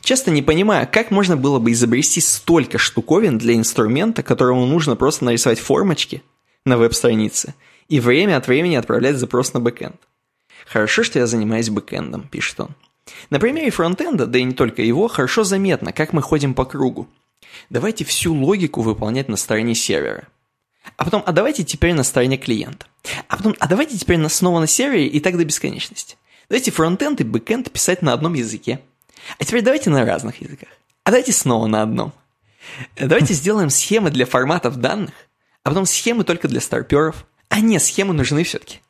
Часто 0.00 0.30
не 0.30 0.42
понимаю, 0.42 0.88
как 0.90 1.10
можно 1.10 1.36
было 1.36 1.58
бы 1.58 1.72
изобрести 1.72 2.20
столько 2.20 2.78
штуковин 2.78 3.38
для 3.38 3.54
инструмента, 3.54 4.22
которому 4.22 4.66
нужно 4.66 4.96
просто 4.96 5.24
нарисовать 5.24 5.58
формочки 5.58 6.22
на 6.64 6.78
веб-странице 6.78 7.54
и 7.88 8.00
время 8.00 8.38
от 8.38 8.46
времени 8.46 8.76
отправлять 8.76 9.16
запрос 9.16 9.52
на 9.52 9.60
бэкэнд. 9.60 9.96
Хорошо, 10.72 11.02
что 11.02 11.18
я 11.18 11.26
занимаюсь 11.26 11.68
бэкэндом, 11.68 12.26
пишет 12.28 12.60
он. 12.60 12.70
На 13.28 13.38
примере 13.38 13.70
фронтенда, 13.70 14.26
да 14.26 14.38
и 14.38 14.42
не 14.42 14.54
только 14.54 14.80
его, 14.80 15.06
хорошо 15.06 15.44
заметно, 15.44 15.92
как 15.92 16.14
мы 16.14 16.22
ходим 16.22 16.54
по 16.54 16.64
кругу. 16.64 17.08
Давайте 17.68 18.06
всю 18.06 18.32
логику 18.32 18.80
выполнять 18.80 19.28
на 19.28 19.36
стороне 19.36 19.74
сервера. 19.74 20.28
А 20.96 21.04
потом, 21.04 21.22
а 21.26 21.32
давайте 21.32 21.62
теперь 21.62 21.92
на 21.92 22.04
стороне 22.04 22.38
клиента. 22.38 22.86
А 23.28 23.36
потом, 23.36 23.54
а 23.58 23.68
давайте 23.68 23.98
теперь 23.98 24.26
снова 24.30 24.60
на 24.60 24.66
сервере 24.66 25.06
и 25.08 25.20
так 25.20 25.36
до 25.36 25.44
бесконечности. 25.44 26.16
Давайте 26.48 26.70
фронтенд 26.70 27.20
и 27.20 27.24
бэкенд 27.24 27.70
писать 27.70 28.00
на 28.00 28.14
одном 28.14 28.32
языке. 28.32 28.80
А 29.38 29.44
теперь 29.44 29.60
давайте 29.60 29.90
на 29.90 30.06
разных 30.06 30.40
языках. 30.40 30.70
А 31.04 31.10
давайте 31.10 31.32
снова 31.32 31.66
на 31.66 31.82
одном. 31.82 32.14
Давайте 32.96 33.34
сделаем 33.34 33.68
схемы 33.68 34.10
для 34.10 34.24
форматов 34.24 34.76
данных, 34.76 35.12
а 35.64 35.68
потом 35.68 35.84
схемы 35.84 36.24
только 36.24 36.48
для 36.48 36.62
старперов. 36.62 37.26
А 37.50 37.60
нет, 37.60 37.82
схемы 37.82 38.14
нужны 38.14 38.42
все-таки. 38.44 38.80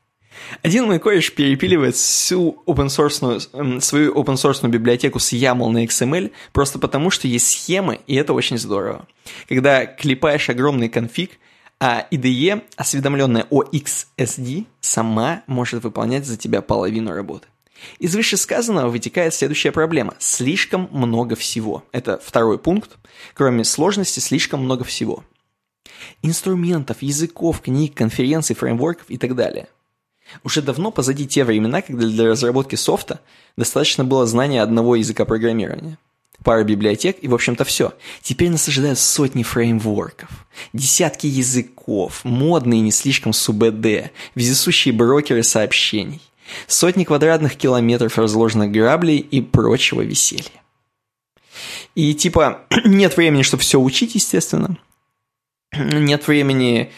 Один 0.62 0.86
мой 0.86 0.98
кореш 0.98 1.32
перепиливает 1.32 1.96
всю 1.96 2.62
open 2.66 2.86
source, 2.86 3.80
свою 3.80 4.14
open 4.14 4.34
source 4.34 4.66
библиотеку 4.68 5.18
с 5.18 5.32
YAML 5.32 5.68
на 5.70 5.84
XML 5.84 6.32
просто 6.52 6.78
потому, 6.78 7.10
что 7.10 7.28
есть 7.28 7.50
схемы, 7.50 8.00
и 8.06 8.14
это 8.14 8.32
очень 8.32 8.58
здорово. 8.58 9.06
Когда 9.48 9.86
клепаешь 9.86 10.48
огромный 10.50 10.88
конфиг, 10.88 11.38
А 11.84 12.06
IDE, 12.12 12.62
осведомленная 12.76 13.46
о 13.50 13.64
XSD, 13.64 14.66
сама 14.80 15.42
может 15.48 15.82
выполнять 15.82 16.24
за 16.24 16.36
тебя 16.36 16.62
половину 16.62 17.12
работы. 17.12 17.48
Из 17.98 18.14
вышесказанного 18.14 18.88
вытекает 18.88 19.34
следующая 19.34 19.72
проблема. 19.72 20.14
Слишком 20.20 20.88
много 20.92 21.34
всего. 21.34 21.82
Это 21.90 22.20
второй 22.24 22.58
пункт. 22.58 22.98
Кроме 23.34 23.64
сложности, 23.64 24.20
слишком 24.20 24.62
много 24.62 24.84
всего. 24.84 25.24
Инструментов, 26.22 27.02
языков, 27.02 27.60
книг, 27.60 27.94
конференций, 27.94 28.54
фреймворков 28.54 29.06
и 29.08 29.18
так 29.18 29.34
далее. 29.34 29.66
Уже 30.44 30.62
давно 30.62 30.90
позади 30.90 31.26
те 31.26 31.44
времена, 31.44 31.82
когда 31.82 32.06
для 32.06 32.28
разработки 32.28 32.76
софта 32.76 33.20
достаточно 33.56 34.04
было 34.04 34.26
знания 34.26 34.62
одного 34.62 34.96
языка 34.96 35.24
программирования. 35.24 35.98
Пара 36.42 36.64
библиотек 36.64 37.18
и, 37.20 37.28
в 37.28 37.34
общем-то, 37.34 37.64
все. 37.64 37.92
Теперь 38.20 38.50
нас 38.50 38.66
ожидают 38.66 38.98
сотни 38.98 39.42
фреймворков, 39.42 40.28
десятки 40.72 41.26
языков, 41.26 42.24
модные 42.24 42.80
не 42.80 42.90
слишком 42.90 43.32
СУБД, 43.32 44.10
вездесущие 44.34 44.92
брокеры 44.92 45.42
сообщений. 45.44 46.20
Сотни 46.66 47.04
квадратных 47.04 47.56
километров 47.56 48.18
разложенных 48.18 48.72
граблей 48.72 49.18
и 49.18 49.40
прочего 49.40 50.02
веселья. 50.02 50.62
И 51.94 52.14
типа 52.14 52.62
нет 52.84 53.16
времени, 53.16 53.42
чтобы 53.42 53.62
все 53.62 53.80
учить, 53.80 54.14
естественно. 54.14 54.76
Нет 55.74 56.28
времени 56.28 56.92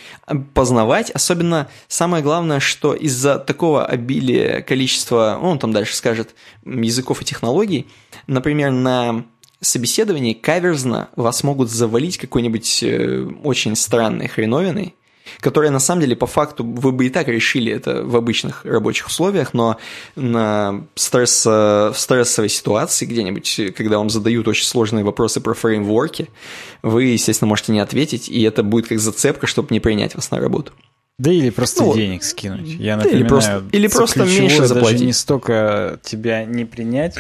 познавать. 0.52 1.10
Особенно 1.10 1.68
самое 1.86 2.24
главное, 2.24 2.58
что 2.58 2.92
из-за 2.94 3.38
такого 3.38 3.86
обилия 3.86 4.62
количества, 4.62 5.38
ну, 5.40 5.50
он 5.50 5.58
там 5.60 5.72
дальше 5.72 5.94
скажет, 5.94 6.34
языков 6.64 7.22
и 7.22 7.24
технологий, 7.24 7.86
например, 8.26 8.72
на 8.72 9.24
собеседовании 9.60 10.34
каверзно 10.34 11.08
вас 11.14 11.44
могут 11.44 11.70
завалить 11.70 12.18
какой-нибудь 12.18 12.82
э, 12.82 13.28
очень 13.44 13.76
странной 13.76 14.26
хреновиной, 14.26 14.94
которое 15.40 15.70
на 15.70 15.78
самом 15.78 16.02
деле 16.02 16.16
по 16.16 16.26
факту 16.26 16.64
вы 16.64 16.92
бы 16.92 17.06
и 17.06 17.10
так 17.10 17.28
решили 17.28 17.72
это 17.72 18.02
в 18.02 18.16
обычных 18.16 18.64
рабочих 18.64 19.06
условиях, 19.06 19.54
но 19.54 19.78
на 20.16 20.84
стресс, 20.94 21.44
в 21.44 21.94
стрессовой 21.94 22.48
ситуации 22.48 23.06
где-нибудь, 23.06 23.74
когда 23.76 23.98
вам 23.98 24.10
задают 24.10 24.48
очень 24.48 24.66
сложные 24.66 25.04
вопросы 25.04 25.40
про 25.40 25.54
фреймворки, 25.54 26.28
вы, 26.82 27.04
естественно, 27.04 27.48
можете 27.48 27.72
не 27.72 27.80
ответить, 27.80 28.28
и 28.28 28.42
это 28.42 28.62
будет 28.62 28.88
как 28.88 28.98
зацепка, 28.98 29.46
чтобы 29.46 29.68
не 29.70 29.80
принять 29.80 30.14
вас 30.14 30.30
на 30.30 30.38
работу. 30.38 30.72
Да 31.16 31.30
или 31.30 31.50
просто 31.50 31.84
ну, 31.84 31.94
денег 31.94 32.24
скинуть. 32.24 32.66
Я 32.66 32.96
напоминаю, 32.96 33.20
или 33.20 33.28
просто, 33.28 33.64
или 33.70 33.86
просто 33.86 34.24
меньше 34.24 34.66
заплатить. 34.66 34.92
даже 34.94 35.04
не 35.04 35.12
столько 35.12 36.00
тебя 36.02 36.44
не 36.44 36.64
принять, 36.64 37.16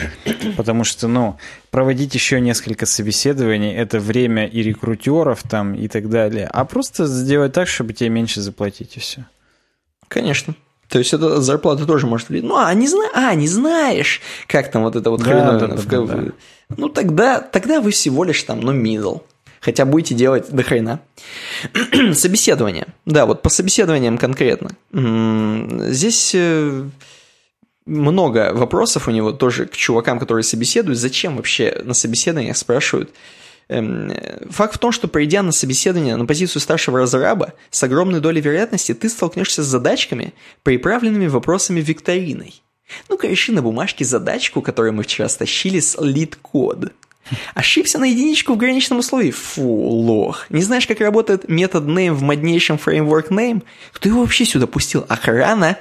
потому 0.56 0.82
что, 0.82 1.06
ну, 1.06 1.38
проводить 1.74 2.14
еще 2.14 2.40
несколько 2.40 2.86
собеседований, 2.86 3.74
это 3.74 3.98
время 3.98 4.46
и 4.46 4.62
рекрутеров 4.62 5.42
там 5.42 5.74
и 5.74 5.88
так 5.88 6.08
далее, 6.08 6.46
а 6.52 6.64
просто 6.64 7.04
сделать 7.06 7.52
так, 7.52 7.66
чтобы 7.66 7.92
тебе 7.92 8.10
меньше 8.10 8.40
заплатить 8.40 8.96
и 8.96 9.00
все. 9.00 9.26
Конечно. 10.06 10.54
То 10.88 11.00
есть 11.00 11.12
это 11.12 11.40
зарплата 11.40 11.84
тоже 11.84 12.06
может 12.06 12.28
влиять. 12.28 12.44
Ну, 12.44 12.56
а 12.56 12.72
не, 12.74 12.86
зна... 12.86 13.10
а, 13.12 13.34
не 13.34 13.48
знаешь, 13.48 14.20
как 14.46 14.70
там 14.70 14.84
вот 14.84 14.94
это 14.94 15.10
вот 15.10 15.24
да, 15.24 15.58
да, 15.58 15.66
да, 15.66 15.76
да, 15.76 16.00
да. 16.06 16.32
Ну, 16.76 16.88
тогда, 16.90 17.40
тогда 17.40 17.80
вы 17.80 17.90
всего 17.90 18.22
лишь 18.22 18.40
там, 18.44 18.60
ну, 18.60 18.72
middle 18.72 19.22
хотя 19.58 19.84
будете 19.84 20.14
делать 20.14 20.50
до 20.50 20.62
хрена. 20.62 21.00
Собеседование. 22.12 22.86
Да, 23.04 23.26
вот 23.26 23.42
по 23.42 23.48
собеседованиям 23.48 24.16
конкретно. 24.16 24.76
Здесь 24.92 26.36
э, 26.36 26.84
много 27.86 28.52
вопросов 28.54 29.08
у 29.08 29.10
него 29.10 29.32
тоже 29.32 29.66
к 29.66 29.76
чувакам, 29.76 30.18
которые 30.18 30.44
собеседуют. 30.44 30.98
Зачем 30.98 31.36
вообще 31.36 31.80
на 31.84 31.94
собеседованиях 31.94 32.56
спрашивают? 32.56 33.10
Эм, 33.68 34.12
факт 34.50 34.74
в 34.74 34.78
том, 34.78 34.92
что 34.92 35.08
придя 35.08 35.42
на 35.42 35.52
собеседование 35.52 36.16
на 36.16 36.26
позицию 36.26 36.60
старшего 36.60 36.98
разраба, 36.98 37.54
с 37.70 37.82
огромной 37.82 38.20
долей 38.20 38.40
вероятности 38.40 38.94
ты 38.94 39.08
столкнешься 39.08 39.62
с 39.62 39.66
задачками, 39.66 40.34
приправленными 40.62 41.26
вопросами 41.26 41.80
викториной. 41.80 42.62
Ну-ка, 43.08 43.26
реши 43.26 43.52
на 43.52 43.62
бумажке 43.62 44.04
задачку, 44.04 44.60
которую 44.60 44.92
мы 44.92 45.02
вчера 45.02 45.28
стащили 45.28 45.80
с 45.80 45.96
LeetCode. 45.98 46.92
Ошибся 47.54 47.98
на 47.98 48.04
единичку 48.04 48.52
в 48.52 48.58
граничном 48.58 48.98
условии? 48.98 49.30
Фу, 49.30 49.62
лох. 49.62 50.46
Не 50.50 50.62
знаешь, 50.62 50.86
как 50.86 51.00
работает 51.00 51.48
метод 51.48 51.84
name 51.84 52.12
в 52.12 52.22
моднейшем 52.22 52.76
фреймворк 52.76 53.30
name? 53.30 53.62
Кто 53.92 54.10
его 54.10 54.20
вообще 54.20 54.44
сюда 54.44 54.66
пустил? 54.66 55.06
Охрана? 55.08 55.78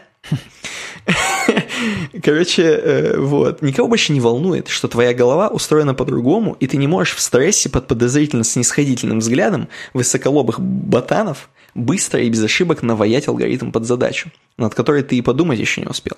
Короче, 2.21 2.63
э, 2.63 3.17
вот. 3.17 3.61
Никого 3.61 3.87
больше 3.87 4.11
не 4.13 4.19
волнует, 4.19 4.67
что 4.67 4.87
твоя 4.87 5.13
голова 5.13 5.47
устроена 5.47 5.93
по-другому, 5.93 6.55
и 6.59 6.67
ты 6.67 6.77
не 6.77 6.87
можешь 6.87 7.15
в 7.15 7.21
стрессе 7.21 7.69
под 7.69 7.87
подозрительно 7.87 8.43
снисходительным 8.43 9.19
взглядом 9.19 9.67
высоколобых 9.93 10.59
ботанов 10.59 11.49
быстро 11.73 12.21
и 12.21 12.29
без 12.29 12.43
ошибок 12.43 12.83
наваять 12.83 13.27
алгоритм 13.27 13.71
под 13.71 13.85
задачу, 13.85 14.31
над 14.57 14.75
которой 14.75 15.01
ты 15.03 15.17
и 15.17 15.21
подумать 15.21 15.59
еще 15.59 15.81
не 15.81 15.87
успел. 15.87 16.17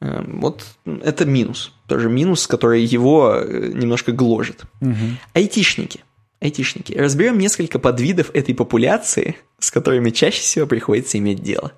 Эм, 0.00 0.40
вот 0.40 0.64
это 1.02 1.24
минус. 1.24 1.72
Тоже 1.86 2.08
минус, 2.08 2.46
который 2.46 2.82
его 2.82 3.36
э, 3.36 3.70
немножко 3.74 4.12
гложет. 4.12 4.64
Угу. 4.80 4.94
Айтишники. 5.34 6.00
Айтишники. 6.40 6.92
Разберем 6.94 7.38
несколько 7.38 7.78
подвидов 7.78 8.30
этой 8.34 8.54
популяции, 8.54 9.36
с 9.58 9.70
которыми 9.70 10.10
чаще 10.10 10.40
всего 10.40 10.66
приходится 10.66 11.18
иметь 11.18 11.42
дело. 11.42 11.72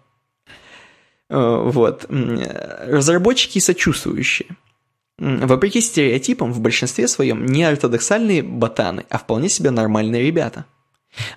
Э, 1.28 1.62
вот. 1.64 2.06
Разработчики 2.08 3.58
сочувствующие. 3.58 4.56
Вопреки 5.18 5.80
стереотипам, 5.80 6.52
в 6.52 6.60
большинстве 6.60 7.08
своем 7.08 7.46
не 7.46 7.64
ортодоксальные 7.64 8.42
ботаны, 8.42 9.06
а 9.08 9.18
вполне 9.18 9.48
себе 9.48 9.70
нормальные 9.70 10.22
ребята. 10.22 10.66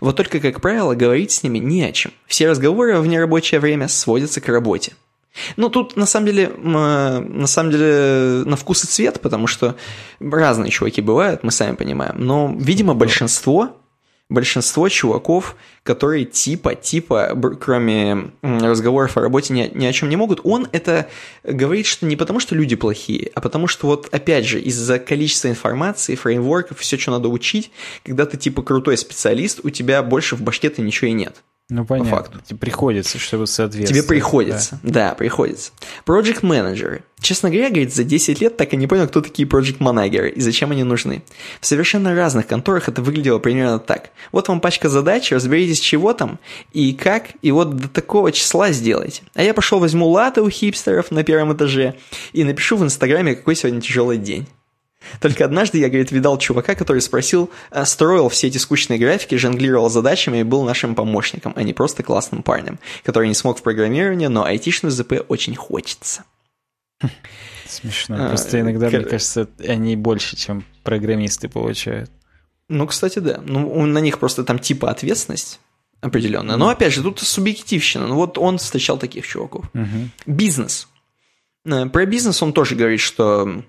Вот 0.01 0.17
только, 0.17 0.41
как 0.41 0.59
правило, 0.59 0.95
говорить 0.95 1.31
с 1.31 1.43
ними 1.43 1.59
не 1.59 1.83
о 1.83 1.93
чем. 1.93 2.11
Все 2.27 2.49
разговоры 2.49 2.99
в 2.99 3.07
нерабочее 3.07 3.61
время 3.61 3.87
сводятся 3.87 4.41
к 4.41 4.49
работе– 4.49 4.93
ну, 5.57 5.69
тут 5.69 5.95
на 5.95 6.05
самом 6.05 6.27
деле, 6.27 6.49
на 6.57 7.47
самом 7.47 7.71
деле 7.71 8.43
на 8.45 8.55
вкус 8.55 8.83
и 8.83 8.87
цвет, 8.87 9.21
потому 9.21 9.47
что 9.47 9.75
разные 10.19 10.71
чуваки 10.71 11.01
бывают, 11.01 11.43
мы 11.43 11.51
сами 11.51 11.75
понимаем. 11.75 12.15
Но, 12.17 12.53
видимо, 12.57 12.93
большинство, 12.93 13.77
большинство 14.29 14.87
чуваков, 14.89 15.55
которые 15.83 16.25
типа, 16.25 16.75
типа, 16.75 17.35
кроме 17.59 18.31
разговоров 18.41 19.17
о 19.17 19.21
работе 19.21 19.53
ни, 19.53 19.71
ни 19.73 19.85
о 19.85 19.93
чем 19.93 20.09
не 20.09 20.15
могут, 20.15 20.41
он 20.43 20.67
это 20.71 21.09
говорит, 21.43 21.87
что 21.87 22.05
не 22.05 22.15
потому, 22.15 22.39
что 22.39 22.55
люди 22.55 22.75
плохие, 22.75 23.31
а 23.33 23.41
потому 23.41 23.67
что 23.67 23.87
вот, 23.87 24.07
опять 24.11 24.45
же, 24.45 24.61
из-за 24.61 24.99
количества 24.99 25.47
информации, 25.47 26.15
фреймворков, 26.15 26.79
все, 26.79 26.97
что 26.97 27.11
надо 27.11 27.27
учить, 27.27 27.71
когда 28.05 28.25
ты 28.25 28.37
типа 28.37 28.61
крутой 28.61 28.97
специалист, 28.97 29.61
у 29.63 29.69
тебя 29.71 30.03
больше 30.03 30.35
в 30.35 30.41
башке-то 30.41 30.81
ничего 30.81 31.09
и 31.09 31.13
нет. 31.13 31.43
Ну, 31.69 31.85
понятно. 31.85 32.09
По 32.09 32.17
факту. 32.17 32.39
Тебе 32.43 32.57
приходится, 32.57 33.19
чтобы 33.19 33.45
соответствовать. 33.45 33.89
Тебе 33.89 34.07
приходится, 34.07 34.79
да, 34.81 35.09
да 35.09 35.15
приходится. 35.15 35.71
Project 36.03 36.39
менеджеры. 36.41 37.03
Честно 37.21 37.49
говоря, 37.49 37.69
говорит, 37.69 37.93
за 37.93 38.03
10 38.03 38.41
лет 38.41 38.57
так 38.57 38.73
и 38.73 38.77
не 38.77 38.87
понял, 38.87 39.07
кто 39.07 39.21
такие 39.21 39.47
project 39.47 39.75
манагеры 39.79 40.29
и 40.29 40.41
зачем 40.41 40.71
они 40.71 40.83
нужны. 40.83 41.21
В 41.61 41.67
совершенно 41.67 42.15
разных 42.15 42.47
конторах 42.47 42.89
это 42.89 43.03
выглядело 43.03 43.37
примерно 43.37 43.77
так. 43.77 44.09
Вот 44.31 44.47
вам 44.47 44.61
пачка 44.61 44.89
задач, 44.89 45.31
разберитесь, 45.31 45.79
чего 45.79 46.13
там 46.13 46.39
и 46.73 46.93
как, 46.93 47.27
и 47.43 47.51
вот 47.51 47.75
до 47.75 47.87
такого 47.87 48.31
числа 48.31 48.71
сделайте. 48.71 49.21
А 49.35 49.43
я 49.43 49.53
пошел 49.53 49.79
возьму 49.79 50.07
латы 50.07 50.41
у 50.41 50.49
хипстеров 50.49 51.11
на 51.11 51.23
первом 51.23 51.53
этаже 51.53 51.95
и 52.33 52.43
напишу 52.43 52.77
в 52.77 52.83
Инстаграме, 52.83 53.35
какой 53.35 53.55
сегодня 53.55 53.79
тяжелый 53.79 54.17
день. 54.17 54.47
Только 55.21 55.45
однажды 55.45 55.77
я, 55.77 55.87
говорит, 55.87 56.11
видал 56.11 56.37
чувака, 56.37 56.75
который 56.75 57.01
спросил, 57.01 57.49
а, 57.71 57.85
строил 57.85 58.29
все 58.29 58.47
эти 58.47 58.57
скучные 58.57 58.99
графики, 58.99 59.35
жонглировал 59.35 59.89
задачами 59.89 60.39
и 60.39 60.43
был 60.43 60.63
нашим 60.63 60.95
помощником, 60.95 61.53
а 61.55 61.63
не 61.63 61.73
просто 61.73 62.03
классным 62.03 62.43
парнем, 62.43 62.79
который 63.03 63.27
не 63.27 63.33
смог 63.33 63.59
в 63.59 63.63
программировании, 63.63 64.27
но 64.27 64.43
айтишную 64.43 64.91
ЗП 64.91 65.13
очень 65.27 65.55
хочется. 65.55 66.25
Смешно. 67.67 68.25
А, 68.25 68.29
просто 68.29 68.59
иногда, 68.59 68.89
мне 68.89 69.01
кажется, 69.01 69.47
они 69.65 69.95
больше, 69.95 70.35
чем 70.35 70.65
программисты 70.83 71.47
получают. 71.47 72.11
Ну, 72.67 72.85
кстати, 72.85 73.19
да. 73.19 73.41
Ну, 73.43 73.85
на 73.85 73.99
них 73.99 74.19
просто 74.19 74.43
там 74.43 74.59
типа 74.59 74.91
ответственность 74.91 75.59
определенная. 76.01 76.55
Но 76.55 76.69
опять 76.69 76.93
же, 76.93 77.03
тут 77.03 77.19
субъективщина. 77.19 78.07
Ну, 78.07 78.15
вот 78.15 78.37
он 78.37 78.57
встречал 78.57 78.97
таких 78.97 79.25
чуваков. 79.25 79.65
Бизнес. 80.25 80.87
Э, 81.65 81.87
про 81.87 82.05
бизнес 82.05 82.41
он 82.41 82.53
тоже 82.53 82.75
говорит, 82.75 83.01
что 83.01 83.45
Э, 83.47 83.61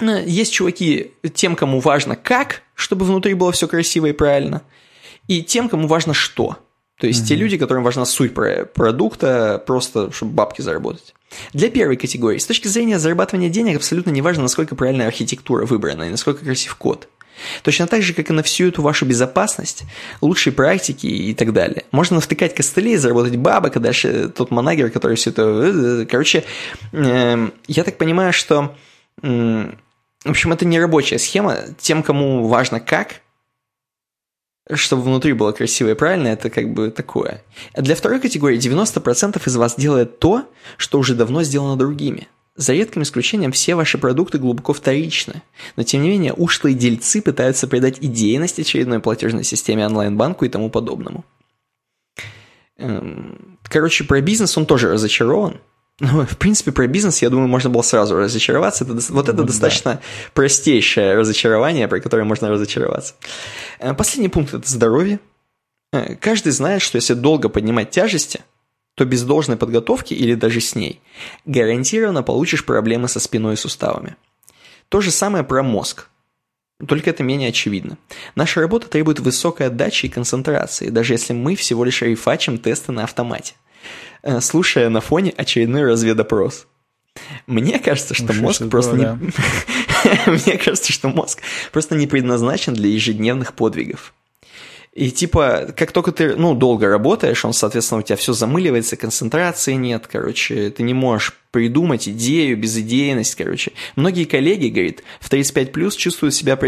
есть 0.00 0.52
чуваки, 0.52 1.12
тем, 1.34 1.56
кому 1.56 1.80
важно 1.80 2.16
как, 2.16 2.62
чтобы 2.74 3.04
внутри 3.04 3.34
было 3.34 3.52
все 3.52 3.68
красиво 3.68 4.06
и 4.06 4.12
правильно, 4.12 4.62
и 5.28 5.42
тем, 5.42 5.68
кому 5.68 5.86
важно 5.86 6.14
что. 6.14 6.58
То 6.98 7.06
есть 7.06 7.24
mm-hmm. 7.24 7.28
те 7.28 7.34
люди, 7.34 7.58
которым 7.58 7.82
важна 7.82 8.04
суть 8.04 8.32
продукта, 8.32 9.62
просто 9.66 10.12
чтобы 10.12 10.32
бабки 10.32 10.62
заработать. 10.62 11.14
Для 11.52 11.68
первой 11.68 11.96
категории, 11.96 12.38
с 12.38 12.46
точки 12.46 12.68
зрения 12.68 12.98
зарабатывания 12.98 13.48
денег, 13.48 13.76
абсолютно 13.76 14.10
не 14.10 14.22
важно, 14.22 14.44
насколько 14.44 14.76
правильная 14.76 15.08
архитектура 15.08 15.66
выбрана 15.66 16.04
и 16.04 16.10
насколько 16.10 16.44
красив 16.44 16.74
код. 16.76 17.08
Точно 17.62 17.86
так 17.86 18.02
же, 18.02 18.14
как 18.14 18.30
и 18.30 18.32
на 18.32 18.42
всю 18.42 18.68
эту 18.68 18.82
вашу 18.82 19.04
безопасность, 19.04 19.84
лучшие 20.20 20.52
практики 20.52 21.06
и 21.06 21.34
так 21.34 21.52
далее. 21.52 21.84
Можно 21.90 22.16
навтыкать 22.16 22.54
костылей, 22.54 22.96
заработать 22.96 23.36
бабок, 23.36 23.76
а 23.76 23.80
дальше 23.80 24.28
тот 24.28 24.50
манагер, 24.50 24.90
который 24.90 25.16
все 25.16 25.30
это... 25.30 25.42
Э, 25.42 26.06
короче, 26.08 26.44
эм, 26.92 27.52
я 27.66 27.84
так 27.84 27.98
понимаю, 27.98 28.32
что 28.32 28.76
в 29.20 30.30
общем, 30.30 30.52
это 30.52 30.64
не 30.64 30.80
рабочая 30.80 31.18
схема. 31.18 31.58
Тем, 31.78 32.02
кому 32.02 32.46
важно 32.46 32.80
как, 32.80 33.20
чтобы 34.70 35.02
внутри 35.02 35.32
было 35.32 35.52
красиво 35.52 35.90
и 35.90 35.94
правильно, 35.94 36.28
это 36.28 36.50
как 36.50 36.72
бы 36.72 36.90
такое. 36.90 37.42
Для 37.74 37.94
второй 37.94 38.20
категории 38.20 38.58
90% 38.58 39.40
из 39.44 39.56
вас 39.56 39.76
делает 39.76 40.18
то, 40.18 40.48
что 40.76 40.98
уже 40.98 41.14
давно 41.14 41.42
сделано 41.42 41.76
другими. 41.76 42.28
За 42.54 42.74
редким 42.74 43.02
исключением 43.02 43.50
все 43.50 43.74
ваши 43.74 43.96
продукты 43.96 44.38
глубоко 44.38 44.74
вторичны, 44.74 45.42
но 45.76 45.84
тем 45.84 46.02
не 46.02 46.10
менее 46.10 46.34
ушлые 46.34 46.74
дельцы 46.74 47.22
пытаются 47.22 47.66
придать 47.66 47.98
идейность 48.00 48.58
очередной 48.58 49.00
платежной 49.00 49.42
системе 49.42 49.86
онлайн-банку 49.86 50.44
и 50.44 50.50
тому 50.50 50.68
подобному. 50.68 51.24
Эм, 52.76 53.58
короче, 53.62 54.04
про 54.04 54.20
бизнес 54.20 54.56
он 54.58 54.66
тоже 54.66 54.92
разочарован, 54.92 55.60
ну, 56.00 56.26
в 56.26 56.36
принципе, 56.36 56.72
про 56.72 56.86
бизнес, 56.86 57.22
я 57.22 57.30
думаю, 57.30 57.48
можно 57.48 57.70
было 57.70 57.82
сразу 57.82 58.16
разочароваться. 58.16 58.84
Это, 58.84 58.94
вот 59.10 59.28
это 59.28 59.38
ну, 59.38 59.44
достаточно 59.44 59.94
да. 59.94 60.00
простейшее 60.34 61.14
разочарование, 61.14 61.86
про 61.86 62.00
которое 62.00 62.24
можно 62.24 62.50
разочароваться. 62.50 63.14
Э, 63.78 63.94
последний 63.94 64.28
пункт– 64.28 64.54
это 64.54 64.68
здоровье. 64.68 65.20
Э, 65.92 66.16
каждый 66.16 66.52
знает, 66.52 66.82
что 66.82 66.96
если 66.96 67.14
долго 67.14 67.48
поднимать 67.48 67.90
тяжести, 67.90 68.40
то 68.94 69.04
без 69.04 69.22
должной 69.22 69.56
подготовки 69.56 70.14
или 70.14 70.34
даже 70.34 70.60
с 70.60 70.74
ней 70.74 71.00
гарантированно 71.46 72.22
получишь 72.22 72.64
проблемы 72.64 73.08
со 73.08 73.20
спиной 73.20 73.54
и 73.54 73.56
суставами. 73.56 74.16
То 74.88 75.00
же 75.00 75.10
самое 75.10 75.44
про 75.44 75.62
мозг. 75.62 76.08
Только 76.86 77.10
это 77.10 77.22
менее 77.22 77.50
очевидно. 77.50 77.96
Наша 78.34 78.60
работа 78.60 78.88
требует 78.88 79.20
высокой 79.20 79.68
отдачи 79.68 80.06
и 80.06 80.08
концентрации, 80.08 80.88
даже 80.88 81.14
если 81.14 81.32
мы 81.32 81.54
всего 81.54 81.84
лишь 81.84 82.02
рефачим 82.02 82.58
тесты 82.58 82.92
на 82.92 83.04
автомате. 83.04 83.54
Э, 84.22 84.40
слушая 84.40 84.88
на 84.88 85.00
фоне 85.00 85.32
очередной 85.36 85.84
разведопрос. 85.84 86.66
Мне 87.46 87.78
кажется, 87.78 88.14
что 88.14 88.32
ну, 88.32 88.42
мозг 88.42 88.68
просто 88.70 88.96
не... 88.96 89.06
Мне 90.30 90.58
кажется, 90.58 90.92
что 90.92 91.08
мозг 91.08 91.40
просто 91.72 91.94
не 91.94 92.06
предназначен 92.06 92.74
для 92.74 92.88
ежедневных 92.88 93.54
подвигов. 93.54 94.14
И 94.92 95.10
типа, 95.10 95.72
как 95.74 95.90
только 95.90 96.12
ты, 96.12 96.36
ну, 96.36 96.54
долго 96.54 96.86
работаешь, 96.86 97.46
он, 97.46 97.54
соответственно, 97.54 98.00
у 98.00 98.02
тебя 98.02 98.16
все 98.16 98.34
замыливается, 98.34 98.96
концентрации 98.96 99.72
нет, 99.72 100.06
короче, 100.06 100.68
ты 100.68 100.82
не 100.82 100.92
можешь 100.92 101.32
придумать 101.50 102.08
идею, 102.10 102.58
безидейность, 102.58 103.34
короче. 103.34 103.72
Многие 103.96 104.24
коллеги, 104.24 104.68
говорит, 104.68 105.02
в 105.18 105.30
35 105.30 105.72
плюс 105.72 105.96
чувствуют 105.96 106.34
себя, 106.34 106.58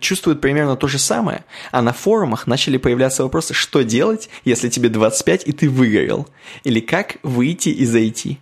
чувствуют 0.00 0.40
примерно 0.40 0.76
то 0.76 0.86
же 0.88 0.98
самое, 0.98 1.44
а 1.70 1.82
на 1.82 1.92
форумах 1.92 2.46
начали 2.46 2.78
появляться 2.78 3.24
вопросы, 3.24 3.52
что 3.52 3.82
делать, 3.82 4.30
если 4.46 4.70
тебе 4.70 4.88
25 4.88 5.46
и 5.46 5.52
ты 5.52 5.68
выгорел, 5.68 6.26
или 6.64 6.80
как 6.80 7.16
выйти 7.22 7.68
из 7.68 7.94
IT. 7.94 8.38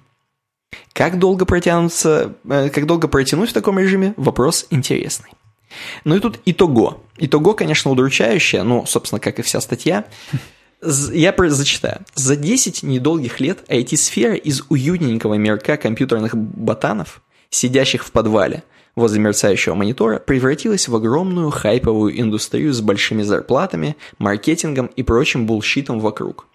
Как 0.93 1.19
долго 1.19 1.45
протянуться, 1.45 2.37
э, 2.49 2.71
как 2.71 2.87
долго 2.87 3.09
протянуть 3.09 3.51
в 3.51 3.53
таком 3.53 3.79
режиме? 3.79 4.15
Вопрос 4.17 4.67
интересный. 4.71 5.31
Ну 6.05 6.17
и 6.17 6.21
тут 6.21 6.41
итого. 6.45 7.03
Итого, 7.19 7.55
конечно, 7.55 7.91
удручающее, 7.91 8.63
ну, 8.63 8.87
собственно, 8.87 9.21
как 9.21 9.39
и 9.39 9.43
вся 9.43 9.61
статья. 9.61 10.05
Я 10.83 11.35
зачитаю. 11.39 12.01
За 12.15 12.35
10 12.35 12.83
недолгих 12.83 13.39
лет 13.41 13.61
IT-сфера 13.69 14.35
из 14.35 14.63
уютненького 14.69 15.35
мирка 15.35 15.77
компьютерных 15.77 16.37
ботанов, 16.37 17.23
сидящих 17.51 18.05
в 18.05 18.11
подвале 18.11 18.65
возле 18.97 19.21
мерцающего 19.21 19.75
монитора, 19.75 20.19
превратилась 20.19 20.89
в 20.89 20.97
огромную 20.97 21.51
хайповую 21.51 22.21
индустрию 22.21 22.73
с 22.73 22.81
большими 22.81 23.23
зарплатами, 23.23 23.97
маркетингом 24.19 24.87
и 24.87 25.03
прочим 25.03 25.47
булщитом 25.47 26.01
вокруг. 26.01 26.47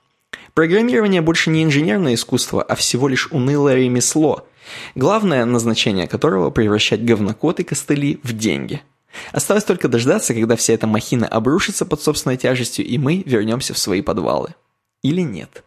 Программирование 0.53 1.22
больше 1.22 1.49
не 1.49 1.64
инженерное 1.64 2.15
искусство, 2.15 2.61
а 2.61 2.76
всего 2.76 3.07
лишь 3.07 3.30
унылое 3.31 3.76
ремесло, 3.76 4.48
главное 4.95 5.45
назначение 5.45 6.07
которого– 6.07 6.49
превращать 6.52 7.06
говнокод 7.06 7.61
и 7.61 7.64
костыли 7.64 8.19
в 8.23 8.34
деньги– 8.34 8.81
Осталось 9.31 9.64
только 9.64 9.88
дождаться, 9.88 10.34
когда 10.34 10.56
вся 10.56 10.73
эта 10.73 10.88
махина 10.88 11.27
обрушится 11.27 11.85
под 11.85 12.02
собственной 12.02 12.38
тяжестью, 12.38 12.85
и 12.85 12.98
мы 12.98 13.23
вернемся 13.26 13.73
в 13.73 13.77
свои 13.77 14.02
подвалы. 14.02 14.56
Или 15.02 15.22
нет. 15.22 15.64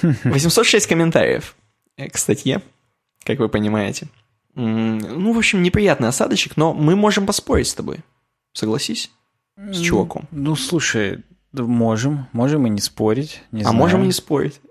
806 0.02 0.86
комментариев 0.86 1.56
к 1.96 2.16
статье, 2.16 2.62
как 3.24 3.38
вы 3.38 3.48
понимаете. 3.48 4.08
Ну, 4.54 5.32
в 5.32 5.38
общем, 5.38 5.62
неприятный 5.62 6.08
осадочек, 6.08 6.56
но 6.56 6.74
мы 6.74 6.96
можем 6.96 7.26
поспорить 7.26 7.68
с 7.68 7.74
тобой. 7.74 8.00
Согласись? 8.52 9.10
С 9.56 9.78
чуваком. 9.80 10.26
Ну, 10.30 10.56
слушай, 10.56 11.22
можем. 11.52 12.26
Можем 12.32 12.66
и 12.66 12.70
не 12.70 12.80
спорить. 12.80 13.42
Не 13.52 13.60
а 13.60 13.64
знаю. 13.64 13.76
можем 13.76 14.02
и 14.02 14.06
не 14.06 14.12
спорить. 14.12 14.60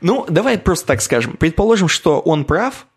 Ну, 0.00 0.26
давай 0.28 0.58
просто 0.58 0.88
так 0.88 1.00
скажем. 1.00 1.36
Предположим, 1.36 1.86
что 1.86 2.18
он 2.18 2.44
прав, 2.44 2.88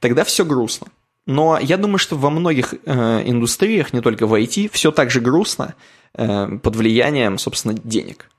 тогда 0.00 0.24
все 0.24 0.44
грустно. 0.44 0.88
Но 1.28 1.58
я 1.58 1.76
думаю, 1.76 1.98
что 1.98 2.16
во 2.16 2.30
многих 2.30 2.72
э, 2.72 3.22
индустриях, 3.26 3.92
не 3.92 4.00
только 4.00 4.26
в 4.26 4.32
IT, 4.32 4.70
все 4.72 4.90
так 4.90 5.10
же 5.10 5.20
грустно 5.20 5.74
э, 6.14 6.58
под 6.62 6.74
влиянием, 6.74 7.36
собственно, 7.36 7.74
денег. 7.74 8.30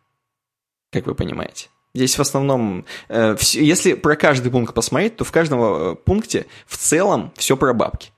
Как 0.91 1.05
вы 1.05 1.13
понимаете. 1.13 1.69
Здесь 1.93 2.17
в 2.17 2.19
основном, 2.19 2.85
э, 3.07 3.35
все, 3.35 3.63
если 3.63 3.93
про 3.93 4.15
каждый 4.15 4.51
пункт 4.51 4.73
посмотреть, 4.73 5.17
то 5.17 5.23
в 5.23 5.31
каждом 5.31 5.61
э, 5.61 5.95
пункте 5.97 6.47
в 6.65 6.77
целом 6.77 7.31
все 7.35 7.55
про 7.55 7.75
бабки. 7.75 8.09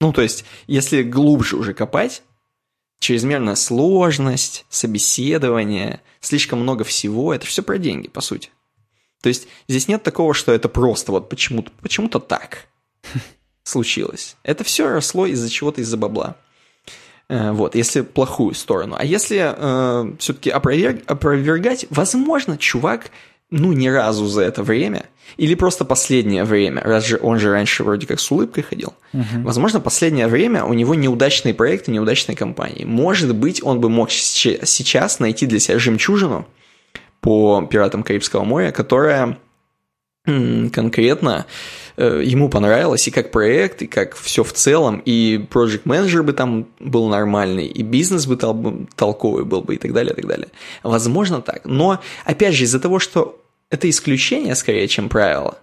Ну, 0.00 0.12
то 0.12 0.22
есть, 0.22 0.44
если 0.68 1.02
глубже 1.02 1.56
уже 1.56 1.74
копать, 1.74 2.22
чрезмерная 3.00 3.56
сложность, 3.56 4.66
собеседование, 4.68 6.00
слишком 6.20 6.60
много 6.60 6.84
всего, 6.84 7.34
это 7.34 7.44
все 7.44 7.64
про 7.64 7.78
деньги, 7.78 8.06
по 8.06 8.20
сути. 8.20 8.50
То 9.20 9.28
есть, 9.30 9.48
здесь 9.66 9.88
нет 9.88 10.04
такого, 10.04 10.32
что 10.32 10.52
это 10.52 10.68
просто 10.68 11.10
вот 11.10 11.28
почему-то 11.28 11.72
почему 11.80 12.08
так 12.08 12.68
случилось. 13.68 14.36
Это 14.42 14.64
все 14.64 14.88
росло 14.88 15.26
из-за 15.26 15.50
чего-то, 15.50 15.80
из-за 15.80 15.96
бабла. 15.96 16.36
Э, 17.28 17.52
вот, 17.52 17.74
если 17.74 18.00
плохую 18.00 18.54
сторону. 18.54 18.96
А 18.98 19.04
если 19.04 19.54
э, 19.54 20.12
все-таки 20.18 20.50
опроверг, 20.50 21.02
опровергать, 21.06 21.86
возможно, 21.90 22.56
чувак, 22.56 23.10
ну, 23.50 23.72
ни 23.72 23.88
разу 23.88 24.26
за 24.26 24.42
это 24.42 24.62
время, 24.62 25.06
или 25.36 25.54
просто 25.54 25.84
последнее 25.84 26.44
время, 26.44 26.82
раз 26.82 27.06
же 27.06 27.18
он 27.22 27.38
же 27.38 27.50
раньше 27.50 27.84
вроде 27.84 28.06
как 28.06 28.20
с 28.20 28.30
улыбкой 28.30 28.62
ходил, 28.62 28.94
угу. 29.12 29.42
возможно, 29.42 29.80
последнее 29.80 30.26
время 30.26 30.64
у 30.64 30.72
него 30.72 30.94
неудачные 30.94 31.54
проекты, 31.54 31.90
неудачные 31.90 32.36
компании. 32.36 32.84
Может 32.84 33.34
быть, 33.34 33.62
он 33.62 33.80
бы 33.80 33.88
мог 33.88 34.10
сейчас 34.10 35.18
найти 35.18 35.46
для 35.46 35.60
себя 35.60 35.78
жемчужину 35.78 36.46
по 37.20 37.66
пиратам 37.70 38.02
Карибского 38.02 38.44
моря, 38.44 38.70
которая 38.70 39.38
конкретно 40.72 41.46
Э, 42.00 42.22
ему 42.24 42.48
понравилось 42.48 43.08
и 43.08 43.10
как 43.10 43.32
проект, 43.32 43.82
и 43.82 43.88
как 43.88 44.14
все 44.14 44.44
в 44.44 44.52
целом, 44.52 45.02
и 45.04 45.44
project 45.50 45.80
менеджер 45.84 46.22
бы 46.22 46.32
там 46.32 46.68
был 46.78 47.08
нормальный, 47.08 47.66
и 47.66 47.82
бизнес 47.82 48.24
бы 48.24 48.36
тол- 48.36 48.88
толковый 48.94 49.44
был 49.44 49.62
бы, 49.62 49.74
и 49.74 49.78
так 49.78 49.92
далее, 49.92 50.12
и 50.12 50.16
так 50.16 50.26
далее. 50.26 50.48
Возможно 50.84 51.42
так. 51.42 51.64
Но, 51.64 52.00
опять 52.24 52.54
же, 52.54 52.62
из-за 52.62 52.78
того, 52.78 53.00
что 53.00 53.42
это 53.68 53.90
исключение 53.90 54.54
скорее, 54.54 54.86
чем 54.86 55.08
правило, 55.08 55.58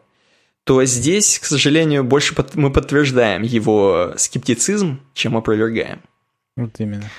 то 0.66 0.84
здесь, 0.84 1.40
к 1.40 1.46
сожалению, 1.46 2.04
больше 2.04 2.36
под, 2.36 2.56
мы 2.56 2.70
подтверждаем 2.70 3.44
его 3.44 4.12
скептицизм, 4.18 5.00
чем 5.14 5.38
опровергаем. 5.38 6.02
Вот 6.58 6.72
именно. 6.80 7.10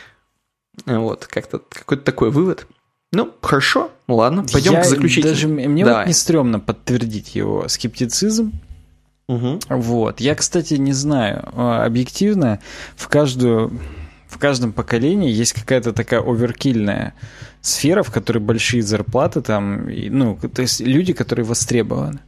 Вот, 0.85 1.27
как-то 1.27 1.63
какой-то 1.71 2.03
такой 2.03 2.31
вывод. 2.31 2.67
Ну, 3.13 3.33
хорошо, 3.41 3.91
ладно, 4.09 4.45
пойдем 4.53 4.73
Я 4.73 4.83
к 4.83 4.87
заключительному. 4.87 5.35
Даже 5.35 5.49
мне 5.49 5.85
Давай. 5.85 6.03
вот 6.03 6.09
не 6.09 6.15
стрёмно 6.15 6.61
подтвердить 6.61 7.35
его 7.35 7.69
скептицизм, 7.69 8.53
Угу. 9.29 9.59
Вот. 9.71 10.21
Я, 10.21 10.35
кстати, 10.37 10.75
не 10.75 10.93
знаю, 10.93 11.49
а, 11.53 11.85
объективно 11.85 12.61
в 12.95 13.09
каждую 13.09 13.81
в 14.29 14.39
каждом 14.39 14.73
поколении 14.73 15.31
есть 15.31 15.53
какая-то 15.53 15.93
такая 15.93 16.21
оверкильная 16.21 17.15
сфера, 17.63 18.03
в 18.03 18.11
которой 18.11 18.39
большие 18.39 18.83
зарплаты 18.83 19.41
там, 19.41 19.89
и, 19.89 20.11
ну, 20.11 20.37
то 20.37 20.63
есть 20.63 20.81
люди, 20.81 21.13
которые 21.13 21.47
востребованы. 21.47 22.21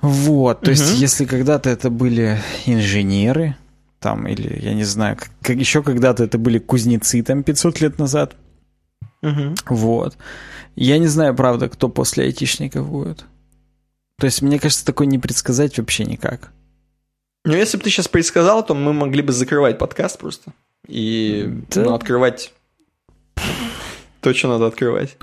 Вот, 0.00 0.60
то 0.60 0.70
угу. 0.70 0.78
есть 0.78 1.00
если 1.00 1.24
когда-то 1.24 1.68
это 1.68 1.90
были 1.90 2.38
инженеры, 2.66 3.56
там, 3.98 4.28
или, 4.28 4.60
я 4.62 4.74
не 4.74 4.84
знаю, 4.84 5.16
как 5.42 5.56
еще 5.56 5.82
когда-то 5.82 6.22
это 6.22 6.38
были 6.38 6.58
кузнецы, 6.58 7.22
там, 7.22 7.42
500 7.42 7.80
лет 7.80 7.98
назад. 7.98 8.36
Угу. 9.22 9.54
Вот. 9.66 10.16
Я 10.76 10.98
не 10.98 11.06
знаю, 11.06 11.34
правда, 11.34 11.68
кто 11.68 11.88
после 11.88 12.24
айтишников 12.24 12.88
будет. 12.88 13.24
То 14.18 14.26
есть, 14.26 14.42
мне 14.42 14.58
кажется, 14.58 14.84
такое 14.84 15.06
не 15.06 15.18
предсказать 15.18 15.78
вообще 15.78 16.04
никак. 16.04 16.52
Ну, 17.44 17.54
если 17.54 17.76
бы 17.76 17.84
ты 17.84 17.90
сейчас 17.90 18.08
предсказал, 18.08 18.64
то 18.64 18.74
мы 18.74 18.92
могли 18.92 19.22
бы 19.22 19.32
закрывать 19.32 19.78
подкаст 19.78 20.18
просто. 20.18 20.52
И 20.86 21.62
да. 21.70 21.82
ну, 21.82 21.94
открывать 21.94 22.52
то, 24.20 24.34
что 24.34 24.48
надо 24.48 24.66
открывать. 24.66 25.16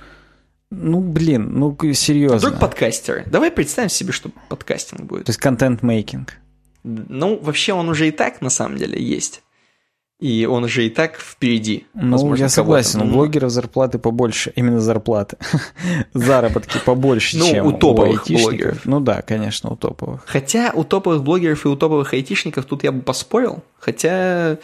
Ну, 0.72 1.00
блин, 1.00 1.52
ну, 1.54 1.78
серьезно. 1.94 2.38
Вдруг 2.38 2.60
подкастеры. 2.60 3.24
Давай 3.28 3.52
представим 3.52 3.90
себе, 3.90 4.12
что 4.12 4.30
подкастинг 4.50 5.02
будет. 5.02 5.26
То 5.26 5.30
есть 5.30 5.40
контент-мейкинг. 5.40 6.34
Ну, 6.84 7.40
вообще 7.40 7.74
он 7.74 7.90
уже 7.90 8.08
и 8.08 8.12
так, 8.12 8.42
на 8.42 8.50
самом 8.50 8.78
деле, 8.78 9.02
есть. 9.02 9.42
И 10.20 10.46
он 10.46 10.68
же 10.70 10.86
и 10.86 10.90
так 10.90 11.18
впереди. 11.18 11.88
Ну, 11.94 12.14
Возможно, 12.14 12.44
я 12.44 12.50
согласен, 12.50 13.02
у 13.02 13.06
блогеров 13.06 13.52
зарплаты 13.52 14.00
побольше. 14.00 14.54
Именно 14.56 14.80
зарплаты. 14.80 15.38
Заработки 16.14 16.78
побольше, 16.86 17.38
ну, 17.38 17.46
чем 17.46 17.66
у 17.68 17.72
топовых 17.74 18.26
у 18.30 18.34
блогеров. 18.34 18.86
Ну 18.86 19.02
да, 19.02 19.22
конечно, 19.22 19.72
у 19.72 19.76
топовых. 19.76 20.24
Хотя 20.26 20.72
у 20.74 20.86
топовых 20.86 21.22
блогеров 21.22 21.66
и 21.66 21.68
у 21.68 21.76
топовых 21.76 22.14
айтишников 22.14 22.64
тут 22.66 22.86
я 22.86 22.94
бы 22.94 23.02
поспорил. 23.02 23.62
Хотя 23.78 24.58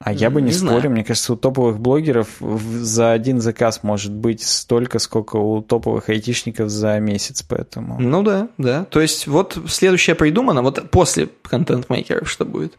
А 0.00 0.12
я 0.12 0.28
бы 0.28 0.40
не, 0.42 0.48
не 0.48 0.52
спорил, 0.54 0.80
знаю. 0.80 0.90
мне 0.90 1.04
кажется, 1.04 1.34
у 1.34 1.36
топовых 1.36 1.78
блогеров 1.78 2.28
за 2.40 3.12
один 3.12 3.40
заказ 3.40 3.84
может 3.84 4.12
быть 4.12 4.42
столько, 4.42 4.98
сколько 4.98 5.36
у 5.36 5.62
топовых 5.62 6.08
айтишников 6.08 6.68
за 6.68 6.98
месяц, 6.98 7.44
поэтому... 7.44 8.00
Ну 8.00 8.24
да, 8.24 8.48
да. 8.58 8.86
То 8.86 9.00
есть 9.00 9.28
вот 9.28 9.56
следующее 9.68 10.16
придумано, 10.16 10.62
вот 10.62 10.90
после 10.90 11.28
контент-мейкеров 11.42 12.28
что 12.28 12.44
будет? 12.44 12.76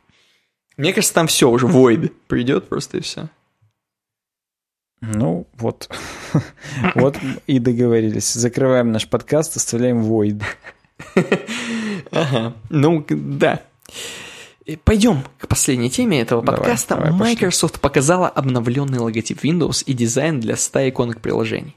Мне 0.78 0.94
кажется, 0.94 1.14
там 1.14 1.28
все 1.28 1.50
уже, 1.50 1.68
Void 1.68 2.12
придет 2.28 2.68
просто 2.70 2.98
и 2.98 3.02
все. 3.02 3.30
Ну, 5.02 5.48
вот. 5.54 5.90
вот 6.96 7.18
и 7.48 7.60
договорились. 7.60 8.34
Закрываем 8.34 8.92
наш 8.92 9.08
подкаст, 9.08 9.58
оставляем 9.58 10.02
Void. 10.04 10.44
ага. 12.12 12.54
Ну, 12.70 13.06
да. 13.10 13.62
Пойдем 14.84 15.24
к 15.40 15.48
последней 15.48 15.90
теме 15.90 16.22
этого 16.22 16.42
подкаста. 16.44 16.96
Давай, 16.96 17.12
давай, 17.12 17.30
Microsoft 17.32 17.74
пошли. 17.74 17.82
показала 17.82 18.30
обновленный 18.30 19.00
логотип 19.00 19.44
Windows 19.44 19.84
и 19.84 19.94
дизайн 19.94 20.40
для 20.40 20.56
100 20.56 20.90
иконок 20.90 21.20
приложений. 21.20 21.76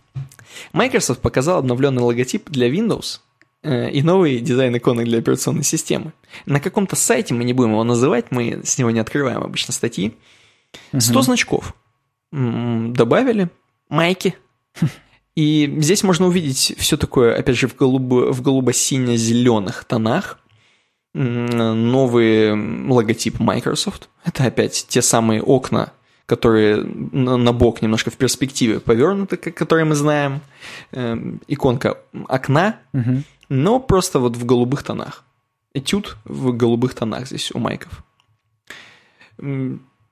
Microsoft 0.72 1.20
показал 1.20 1.58
обновленный 1.58 2.02
логотип 2.02 2.50
для 2.50 2.68
Windows 2.68 3.20
э, 3.33 3.33
и 3.64 4.02
новый 4.02 4.40
дизайн 4.40 4.76
иконок 4.76 5.06
для 5.06 5.18
операционной 5.18 5.64
системы. 5.64 6.12
На 6.46 6.60
каком-то 6.60 6.96
сайте, 6.96 7.34
мы 7.34 7.44
не 7.44 7.52
будем 7.52 7.70
его 7.70 7.84
называть, 7.84 8.26
мы 8.30 8.60
с 8.62 8.78
него 8.78 8.90
не 8.90 9.00
открываем 9.00 9.42
обычно 9.42 9.72
статьи, 9.72 10.14
100 10.96 11.12
угу. 11.12 11.22
значков 11.22 11.74
добавили, 12.34 13.48
майки. 13.88 14.34
И 15.36 15.72
здесь 15.78 16.02
можно 16.02 16.26
увидеть 16.26 16.74
все 16.78 16.96
такое, 16.96 17.36
опять 17.36 17.56
же, 17.56 17.66
в, 17.66 17.76
голубо, 17.76 18.32
в 18.32 18.40
голубо-сине-зеленых 18.40 19.84
тонах 19.84 20.38
новый 21.12 22.88
логотип 22.88 23.38
Microsoft. 23.38 24.08
Это 24.24 24.44
опять 24.44 24.86
те 24.88 25.00
самые 25.00 25.42
окна, 25.42 25.92
которые 26.26 26.82
на 26.84 27.52
бок 27.52 27.82
немножко 27.82 28.10
в 28.10 28.16
перспективе 28.16 28.80
повернуты, 28.80 29.36
которые 29.36 29.84
мы 29.84 29.94
знаем. 29.94 30.40
Эм, 30.90 31.40
иконка 31.46 31.98
окна, 32.28 32.80
угу. 32.92 33.22
Но 33.48 33.80
просто 33.80 34.18
вот 34.18 34.36
в 34.36 34.44
голубых 34.44 34.82
тонах. 34.82 35.24
Этюд 35.72 36.16
в 36.24 36.52
голубых 36.56 36.94
тонах 36.94 37.26
здесь 37.26 37.50
у 37.52 37.58
майков. 37.58 38.04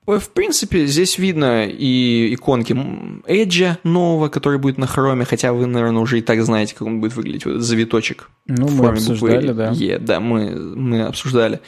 В 0.05 0.29
принципе, 0.33 0.85
здесь 0.85 1.17
видно 1.17 1.65
и 1.65 2.33
иконки 2.33 2.73
Edge 2.73 3.77
нового, 3.85 4.27
который 4.27 4.59
будет 4.59 4.77
на 4.77 4.85
хроме, 4.85 5.23
хотя 5.23 5.53
вы, 5.53 5.65
наверное, 5.65 6.01
уже 6.01 6.19
и 6.19 6.21
так 6.21 6.43
знаете, 6.43 6.75
как 6.75 6.87
он 6.87 6.99
будет 6.99 7.15
выглядеть, 7.15 7.45
вот 7.45 7.51
этот 7.51 7.63
завиточек. 7.63 8.29
Ну, 8.45 8.67
мы 8.67 8.89
обсуждали, 8.89 9.53
да. 9.53 9.71
Е, 9.71 9.99
да, 9.99 10.19
мы, 10.19 10.55
мы 10.75 11.03
обсуждали. 11.03 11.61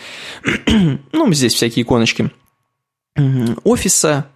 ну, 1.13 1.33
здесь 1.33 1.53
всякие 1.53 1.83
иконочки 1.83 2.29
офиса, 3.63 4.27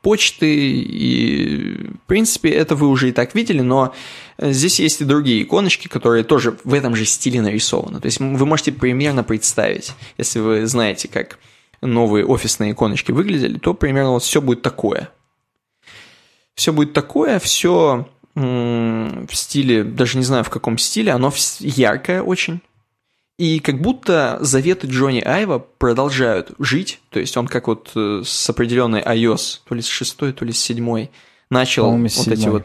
почты, 0.00 0.80
и, 0.80 1.88
в 1.88 2.06
принципе, 2.06 2.50
это 2.50 2.74
вы 2.76 2.88
уже 2.88 3.08
и 3.08 3.12
так 3.12 3.34
видели, 3.34 3.60
но 3.60 3.94
здесь 4.38 4.80
есть 4.80 5.00
и 5.00 5.04
другие 5.04 5.42
иконочки, 5.42 5.88
которые 5.88 6.24
тоже 6.24 6.56
в 6.64 6.72
этом 6.72 6.94
же 6.94 7.04
стиле 7.04 7.40
нарисованы. 7.40 8.00
То 8.00 8.06
есть 8.06 8.20
вы 8.20 8.46
можете 8.46 8.72
примерно 8.72 9.24
представить, 9.24 9.92
если 10.18 10.38
вы 10.38 10.66
знаете, 10.66 11.08
как 11.08 11.38
новые 11.82 12.24
офисные 12.24 12.72
иконочки 12.72 13.12
выглядели, 13.12 13.58
то 13.58 13.74
примерно 13.74 14.12
вот 14.12 14.22
все 14.22 14.40
будет 14.40 14.62
такое. 14.62 15.10
Все 16.54 16.72
будет 16.72 16.92
такое, 16.92 17.38
все 17.38 18.08
в 18.34 19.28
стиле, 19.32 19.82
даже 19.82 20.18
не 20.18 20.24
знаю 20.24 20.44
в 20.44 20.50
каком 20.50 20.78
стиле, 20.78 21.12
оно 21.12 21.32
яркое 21.60 22.22
очень. 22.22 22.60
И 23.38 23.60
как 23.60 23.80
будто 23.80 24.38
заветы 24.40 24.86
Джонни 24.86 25.20
Айва 25.20 25.58
продолжают 25.58 26.52
жить, 26.58 27.00
то 27.10 27.20
есть 27.20 27.36
он 27.36 27.48
как 27.48 27.68
вот 27.68 27.92
э, 27.94 28.22
с 28.24 28.48
определенной 28.48 29.02
iOS, 29.02 29.60
то 29.68 29.74
ли 29.74 29.82
с 29.82 29.86
шестой, 29.86 30.32
то 30.32 30.44
ли 30.46 30.52
с 30.52 30.58
седьмой, 30.58 31.10
начал 31.50 31.90
вот 31.90 32.10
7. 32.10 32.32
эти 32.32 32.48
вот, 32.48 32.64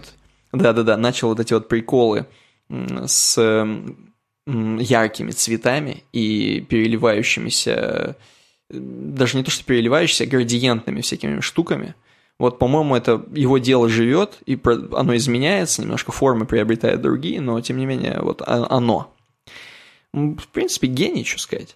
да-да-да, 0.53 0.95
начал 0.95 1.27
вот 1.27 1.41
эти 1.41 1.53
вот 1.53 1.68
приколы 1.68 2.26
с 2.69 3.38
яркими 4.48 5.31
цветами 5.31 6.03
и 6.14 6.61
переливающимися 6.61 8.15
даже 8.72 9.38
не 9.38 9.43
то, 9.43 9.52
что 9.52 9.65
переливающийся, 9.65 10.23
а 10.23 10.27
градиентными 10.27 11.02
всякими 11.02 11.39
штуками. 11.41 11.95
Вот, 12.39 12.57
по-моему, 12.57 12.95
это 12.95 13.23
его 13.34 13.57
дело 13.60 13.88
живет, 13.88 14.39
и 14.45 14.60
оно 14.93 15.15
изменяется, 15.15 15.81
немножко 15.81 16.11
формы 16.11 16.45
приобретает 16.45 17.02
другие, 17.02 17.39
но, 17.39 17.60
тем 17.61 17.77
не 17.77 17.85
менее, 17.85 18.19
вот 18.22 18.41
оно. 18.45 19.10
В 20.13 20.47
принципе, 20.51 20.88
гений, 20.88 21.23
что 21.23 21.39
сказать. 21.39 21.75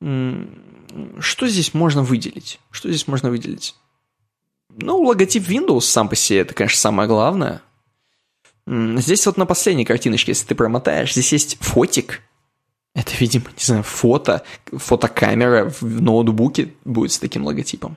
Что 0.00 1.48
здесь 1.48 1.74
можно 1.74 2.02
выделить? 2.02 2.58
Что 2.70 2.88
здесь 2.88 3.06
можно 3.06 3.30
выделить? 3.30 3.76
Ну, 4.70 5.02
логотип 5.02 5.48
Windows 5.48 5.82
сам 5.82 6.08
по 6.08 6.16
себе, 6.16 6.40
это, 6.40 6.54
конечно, 6.54 6.78
самое 6.78 7.08
главное. 7.08 7.62
Здесь 8.66 9.26
вот 9.26 9.36
на 9.36 9.46
последней 9.46 9.84
картиночке, 9.84 10.32
если 10.32 10.46
ты 10.46 10.54
промотаешь, 10.54 11.12
здесь 11.12 11.32
есть 11.32 11.58
фотик, 11.60 12.22
это, 12.94 13.12
видимо, 13.18 13.46
не 13.56 13.64
знаю, 13.64 13.82
фото, 13.82 14.44
фотокамера 14.70 15.70
в 15.80 15.82
ноутбуке 15.82 16.74
будет 16.84 17.12
с 17.12 17.18
таким 17.18 17.44
логотипом, 17.44 17.96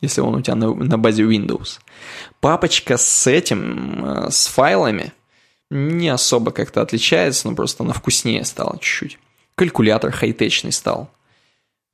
если 0.00 0.20
он 0.20 0.34
у 0.34 0.40
тебя 0.40 0.56
на, 0.56 0.74
на 0.74 0.98
базе 0.98 1.24
Windows. 1.24 1.78
Папочка 2.40 2.96
с 2.96 3.26
этим, 3.26 4.04
э, 4.04 4.30
с 4.30 4.46
файлами, 4.46 5.12
не 5.70 6.08
особо 6.08 6.50
как-то 6.50 6.82
отличается, 6.82 7.48
но 7.48 7.54
просто 7.54 7.84
она 7.84 7.92
вкуснее 7.92 8.44
стала 8.44 8.78
чуть-чуть. 8.80 9.18
Калькулятор 9.54 10.10
хай-течный 10.10 10.72
стал. 10.72 11.10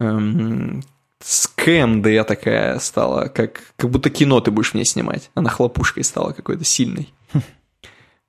Эм, 0.01 0.83
с 1.21 1.47
КМД 1.49 2.27
такая 2.27 2.79
стала, 2.79 3.29
как, 3.29 3.75
как 3.77 3.91
будто 3.91 4.11
кино 4.11 4.41
ты 4.41 4.51
будешь 4.51 4.73
в 4.73 4.75
ней 4.75 4.85
снимать. 4.85 5.31
Она 5.35 5.51
хлопушкой 5.51 6.05
стала 6.05 6.33
какой-то 6.33 6.65
сильной. 6.65 7.13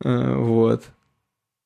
Э, 0.05 0.35
вот. 0.35 0.83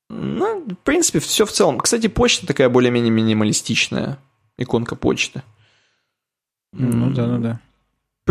Ну, 0.08 0.64
в 0.66 0.74
принципе, 0.76 1.18
все 1.18 1.44
в 1.44 1.52
целом. 1.52 1.78
Кстати, 1.78 2.06
почта 2.06 2.46
такая 2.46 2.70
более-менее 2.70 3.10
минималистичная. 3.10 4.18
Иконка 4.56 4.96
почты. 4.96 5.42
Ну 6.72 7.10
да, 7.10 7.26
ну 7.26 7.38
да. 7.38 7.60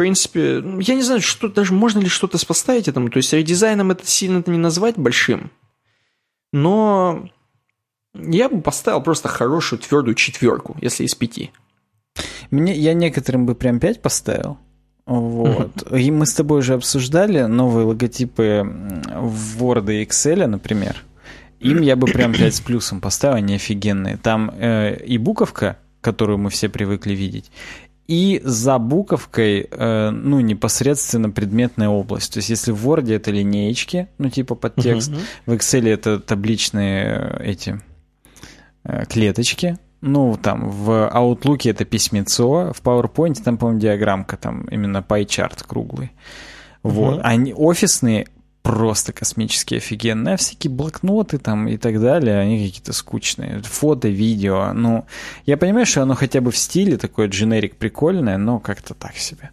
В 0.01 0.03
принципе, 0.03 0.63
я 0.79 0.95
не 0.95 1.03
знаю, 1.03 1.21
что 1.21 1.47
даже 1.47 1.73
можно 1.73 1.99
ли 1.99 2.07
что-то 2.07 2.43
поставить 2.43 2.87
этому. 2.87 3.11
То 3.11 3.17
есть 3.17 3.33
редизайном 3.33 3.91
это 3.91 4.07
сильно 4.07 4.43
не 4.47 4.57
назвать 4.57 4.97
большим. 4.97 5.51
Но 6.51 7.29
я 8.15 8.49
бы 8.49 8.61
поставил 8.61 9.01
просто 9.01 9.27
хорошую 9.27 9.77
твердую 9.77 10.15
четверку, 10.15 10.75
если 10.81 11.03
из 11.03 11.13
пяти. 11.13 11.51
Мне, 12.49 12.75
я 12.75 12.95
некоторым 12.95 13.45
бы 13.45 13.53
прям 13.53 13.79
пять 13.79 14.01
поставил. 14.01 14.57
Вот. 15.05 15.91
И 15.91 16.09
мы 16.09 16.25
с 16.25 16.33
тобой 16.33 16.61
уже 16.61 16.73
обсуждали 16.73 17.43
новые 17.43 17.85
логотипы 17.85 18.63
в 19.15 19.63
Word 19.63 19.93
и 19.93 20.03
Excel, 20.03 20.47
например. 20.47 20.97
Им 21.59 21.81
я 21.81 21.95
бы 21.95 22.07
прям 22.07 22.33
5 22.33 22.55
с 22.55 22.59
плюсом 22.59 23.01
поставил, 23.01 23.35
они 23.35 23.53
офигенные. 23.53 24.17
Там 24.17 24.51
э, 24.57 24.97
и 25.05 25.19
буковка, 25.19 25.77
которую 26.01 26.39
мы 26.39 26.49
все 26.49 26.69
привыкли 26.69 27.13
видеть, 27.13 27.51
и 28.07 28.41
за 28.43 28.77
буковкой, 28.77 29.67
э, 29.69 30.09
ну, 30.09 30.39
непосредственно 30.41 31.29
предметная 31.29 31.89
область. 31.89 32.33
То 32.33 32.39
есть, 32.39 32.49
если 32.49 32.71
в 32.71 32.87
Word 32.87 33.13
это 33.13 33.31
линеечки, 33.31 34.07
ну, 34.17 34.29
типа 34.29 34.55
под 34.55 34.75
текст, 34.75 35.11
uh-huh. 35.11 35.21
в 35.45 35.53
Excel 35.53 35.87
это 35.87 36.19
табличные 36.19 37.05
э, 37.05 37.43
эти 37.51 37.81
э, 38.83 39.05
клеточки, 39.05 39.77
ну, 40.01 40.37
там, 40.41 40.69
в 40.69 40.89
Outlook 41.13 41.69
это 41.69 41.85
письмецо, 41.85 42.73
в 42.73 42.81
PowerPoint 42.81 43.41
там, 43.43 43.57
по-моему, 43.57 43.79
диаграммка, 43.79 44.35
там, 44.35 44.65
именно 44.65 45.05
pie-чарт 45.07 45.63
круглый. 45.65 46.11
Вот. 46.83 47.19
Uh-huh. 47.19 47.23
Они 47.23 47.53
офисные 47.53 48.27
просто 48.61 49.13
космически 49.13 49.75
офигенные. 49.75 50.35
А 50.35 50.37
всякие 50.37 50.71
блокноты 50.71 51.37
там 51.37 51.67
и 51.67 51.77
так 51.77 51.99
далее, 51.99 52.39
они 52.39 52.65
какие-то 52.67 52.93
скучные. 52.93 53.61
Фото, 53.63 54.07
видео. 54.07 54.73
Ну, 54.73 55.05
я 55.45 55.57
понимаю, 55.57 55.85
что 55.85 56.03
оно 56.03 56.15
хотя 56.15 56.41
бы 56.41 56.51
в 56.51 56.57
стиле 56.57 56.97
такое 56.97 57.27
дженерик 57.27 57.75
прикольное, 57.75 58.37
но 58.37 58.59
как-то 58.59 58.93
так 58.93 59.17
себе. 59.17 59.49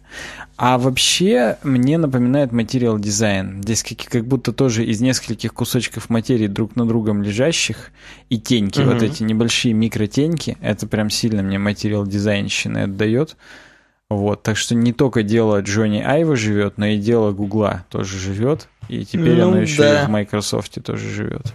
А 0.57 0.77
вообще 0.77 1.57
мне 1.63 1.97
напоминает 1.97 2.51
материал 2.51 2.99
дизайн. 2.99 3.63
Здесь 3.63 3.81
как, 3.83 3.99
как 4.09 4.25
будто 4.25 4.51
тоже 4.51 4.85
из 4.85 4.99
нескольких 4.99 5.53
кусочков 5.53 6.09
материи 6.09 6.47
друг 6.47 6.75
на 6.75 6.85
другом 6.85 7.23
лежащих 7.23 7.91
и 8.29 8.37
теньки, 8.37 8.79
mm-hmm. 8.79 8.93
вот 8.93 9.01
эти 9.01 9.23
небольшие 9.23 9.73
микротеньки, 9.73 10.57
это 10.61 10.85
прям 10.85 11.09
сильно 11.09 11.41
мне 11.41 11.57
материал 11.57 12.05
дизайнщины 12.05 12.79
отдает. 12.79 13.37
Вот, 14.09 14.41
так 14.41 14.57
что 14.57 14.73
не 14.73 14.91
только 14.91 15.21
дело 15.21 15.61
Джонни 15.61 16.01
Айва 16.01 16.35
живет, 16.35 16.77
но 16.77 16.87
и 16.87 16.97
дело 16.97 17.31
Гугла 17.31 17.85
тоже 17.89 18.17
живет. 18.17 18.67
И 18.87 19.05
теперь 19.05 19.37
ну, 19.37 19.49
оно 19.49 19.61
еще 19.61 19.83
да. 19.83 20.03
и 20.03 20.05
в 20.07 20.09
Microsoft 20.09 20.83
тоже 20.83 21.07
живет. 21.09 21.53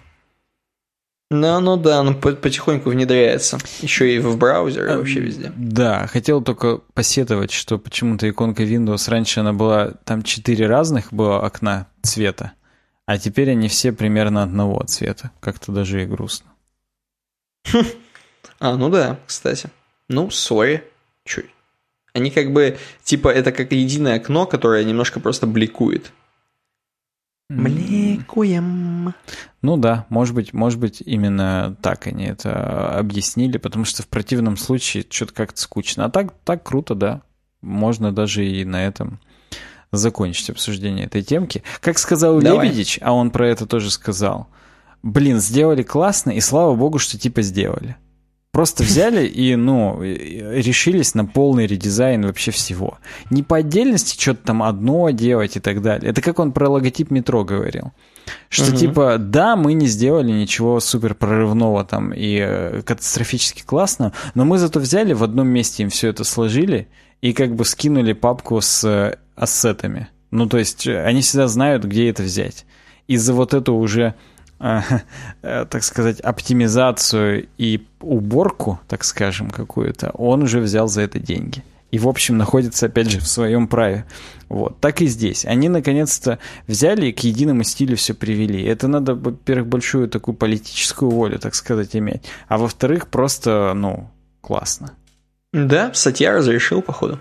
Ну, 1.31 1.61
ну 1.61 1.77
да, 1.77 1.99
оно 1.99 2.15
потихоньку 2.15 2.91
внедряется. 2.91 3.59
Еще 3.81 4.15
и 4.15 4.19
в 4.21 4.37
браузере, 4.37 4.93
и 4.93 4.97
вообще 4.97 5.21
везде. 5.21 5.53
Да, 5.57 6.07
хотел 6.07 6.43
только 6.43 6.79
посетовать, 6.93 7.51
что 7.51 7.77
почему-то 7.79 8.29
иконка 8.29 8.63
Windows 8.63 9.11
раньше 9.11 9.41
она 9.41 9.53
была, 9.53 9.93
там 10.05 10.23
четыре 10.23 10.69
разных 10.69 11.13
было 11.13 11.45
окна 11.45 11.89
цвета, 12.03 12.53
а 13.07 13.19
теперь 13.19 13.51
они 13.51 13.69
все 13.69 13.93
примерно 13.93 14.45
одного 14.45 14.81
цвета. 14.87 15.33
Как-то 15.41 15.73
даже 15.73 16.03
и 16.03 16.07
грустно. 16.07 16.51
А, 18.61 18.77
ну 18.77 18.89
да, 18.89 19.19
кстати. 19.27 19.71
Ну, 20.09 20.31
сори. 20.31 20.85
Чуть. 21.25 21.54
Они 22.15 22.31
как 22.31 22.53
бы, 22.53 22.79
типа, 23.03 23.29
это 23.29 23.51
как 23.51 23.73
единое 23.73 24.17
окно, 24.17 24.47
которое 24.47 24.85
немножко 24.85 25.19
просто 25.19 25.47
бликует. 25.49 26.13
Бликуем. 27.51 29.15
Ну 29.61 29.77
да, 29.77 30.07
может 30.09 30.35
быть, 30.35 30.53
может 30.53 30.79
быть, 30.79 31.03
именно 31.05 31.77
так 31.83 32.07
они 32.07 32.25
это 32.25 32.97
объяснили, 32.97 33.59
потому 33.59 33.85
что 33.85 34.03
в 34.03 34.09
противном 34.09 34.57
случае 34.57 35.05
что-то 35.09 35.35
как-то 35.35 35.61
скучно. 35.61 36.07
А 36.07 36.11
так, 36.11 36.33
так 36.45 36.63
круто, 36.63 36.95
да. 36.95 37.23
Можно 37.61 38.13
даже 38.13 38.47
и 38.47 38.65
на 38.65 38.87
этом 38.87 39.21
закончить 39.91 40.51
обсуждение 40.51 41.07
этой 41.07 41.23
темки. 41.23 41.63
Как 41.81 41.99
сказал 41.99 42.41
Давай. 42.41 42.69
Лебедич, 42.69 42.99
а 43.03 43.13
он 43.13 43.31
про 43.31 43.49
это 43.49 43.67
тоже 43.67 43.91
сказал, 43.91 44.49
блин, 45.03 45.41
сделали 45.41 45.83
классно, 45.83 46.31
и 46.31 46.41
слава 46.41 46.75
богу, 46.75 46.99
что 46.99 47.19
типа 47.19 47.43
сделали. 47.43 47.97
Просто 48.55 48.85
взяли 48.85 49.27
и, 49.27 49.57
ну, 49.57 50.01
решились 50.01 51.15
на 51.15 51.25
полный 51.25 51.67
редизайн 51.67 52.25
вообще 52.25 52.53
всего. 52.53 52.99
Не 53.29 53.43
по 53.43 53.57
отдельности 53.57 54.17
что-то 54.17 54.47
там 54.47 54.63
одно 54.63 55.11
делать 55.11 55.57
и 55.57 55.61
так 55.61 55.83
далее. 55.83 56.13
Это 56.13 56.21
как 56.23 56.39
он 56.39 56.53
про 56.53 56.69
логотип 56.69 57.11
метро 57.11 57.43
говорил. 57.43 57.91
Что 58.49 58.71
угу. 58.71 58.77
типа, 58.77 59.17
да, 59.19 59.57
мы 59.57 59.73
не 59.73 59.89
сделали 59.89 60.31
ничего 60.31 60.79
супер 60.79 61.17
прорывного 61.17 61.85
там 61.85 62.13
и 62.13 62.39
э, 62.41 62.83
катастрофически 62.83 63.65
классного, 63.65 64.13
но 64.35 64.45
мы 64.45 64.59
зато 64.59 64.79
взяли 64.79 65.15
в 65.15 65.25
одном 65.25 65.49
месте 65.49 65.83
им 65.83 65.91
все 65.91 66.11
это 66.11 66.23
сложили 66.23 66.87
и 67.23 67.33
как 67.33 67.57
бы 67.57 67.65
скинули 67.65 68.13
папку 68.13 68.61
с 68.61 68.85
э, 68.85 69.17
ассетами. 69.35 70.07
Ну, 70.31 70.47
то 70.47 70.59
есть 70.59 70.87
э, 70.87 71.05
они 71.05 71.23
всегда 71.23 71.49
знают, 71.49 71.85
где 71.85 72.09
это 72.09 72.23
взять. 72.23 72.67
И 73.09 73.17
за 73.17 73.35
вот 73.35 73.53
эту 73.53 73.75
уже 73.75 74.15
так 75.41 75.83
сказать, 75.83 76.21
оптимизацию 76.21 77.49
и 77.59 77.87
уборку, 78.01 78.81
так 78.89 79.05
скажем, 79.05 79.51
какую-то, 79.51 80.11
он 80.11 80.43
уже 80.43 80.61
взял 80.61 80.89
за 80.89 81.03
это 81.03 81.19
деньги. 81.19 81.63
И, 81.91 81.99
в 81.99 82.09
общем, 82.09 82.39
находится, 82.39 82.87
опять 82.87 83.09
же, 83.09 83.21
в 83.21 83.27
своем 83.29 83.69
праве. 83.69 84.05
Вот. 84.49 84.81
Так 84.81 85.01
и 85.01 85.07
здесь. 85.07 85.45
Они, 85.45 85.69
наконец-то, 85.69 86.41
взяли 86.67 87.07
и 87.07 87.13
к 87.13 87.21
единому 87.21 87.63
стилю 87.63 87.97
все 87.97 88.15
привели. 88.15 88.65
Это 88.65 88.89
надо, 88.89 89.15
во-первых, 89.15 89.69
большую 89.69 90.09
такую 90.09 90.35
политическую 90.35 91.11
волю, 91.11 91.39
так 91.39 91.55
сказать, 91.55 91.95
иметь. 91.95 92.23
А 92.49 92.59
во-вторых, 92.59 93.07
просто, 93.09 93.75
ну, 93.77 94.11
классно. 94.41 94.95
Да, 95.53 95.95
статья 95.95 96.33
разрешил, 96.33 96.83
походу. 96.83 97.21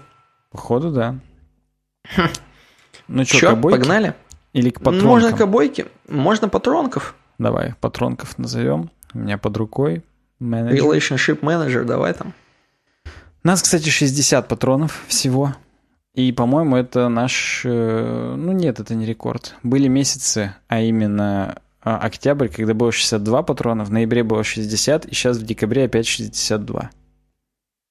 Походу, 0.49 0.89
да. 0.91 1.19
Хм. 2.15 2.30
Ну 3.09 3.25
что, 3.25 3.55
погнали? 3.55 4.15
Или 4.53 4.72
к 4.72 4.80
патронкам? 4.80 5.07
Можно 5.07 5.38
к 5.38 5.41
обойке, 5.41 5.88
можно 6.07 6.49
патронков. 6.49 7.15
Давай, 7.38 7.76
патронков 7.80 8.38
назовем. 8.38 8.92
У 9.14 9.20
меня 9.20 9.38
под 9.38 9.58
рукой. 9.58 10.03
Менеджер. 10.40 10.84
Relationship 10.84 11.40
Manager, 11.40 11.84
давай 11.84 12.14
там. 12.14 12.34
Нас, 13.44 13.62
кстати, 13.62 13.90
60 13.90 14.48
патронов 14.48 15.03
всего. 15.08 15.56
И, 16.14 16.32
по-моему, 16.32 16.76
это 16.76 17.10
наш... 17.10 17.64
Э, 17.66 18.36
ну, 18.38 18.52
нет, 18.52 18.80
это 18.80 18.94
не 18.94 19.06
рекорд. 19.06 19.56
Были 19.64 19.88
месяцы, 19.88 20.56
а 20.68 20.82
именно 20.82 21.58
а, 21.82 21.98
октябрь, 21.98 22.50
когда 22.50 22.74
было 22.74 22.92
62 22.92 23.44
патрона, 23.44 23.84
в 23.84 23.92
ноябре 23.92 24.24
было 24.24 24.44
60, 24.44 25.06
и 25.06 25.14
сейчас 25.14 25.38
в 25.38 25.45
декабре 25.45 25.86
опять 25.86 26.06
62. 26.08 26.92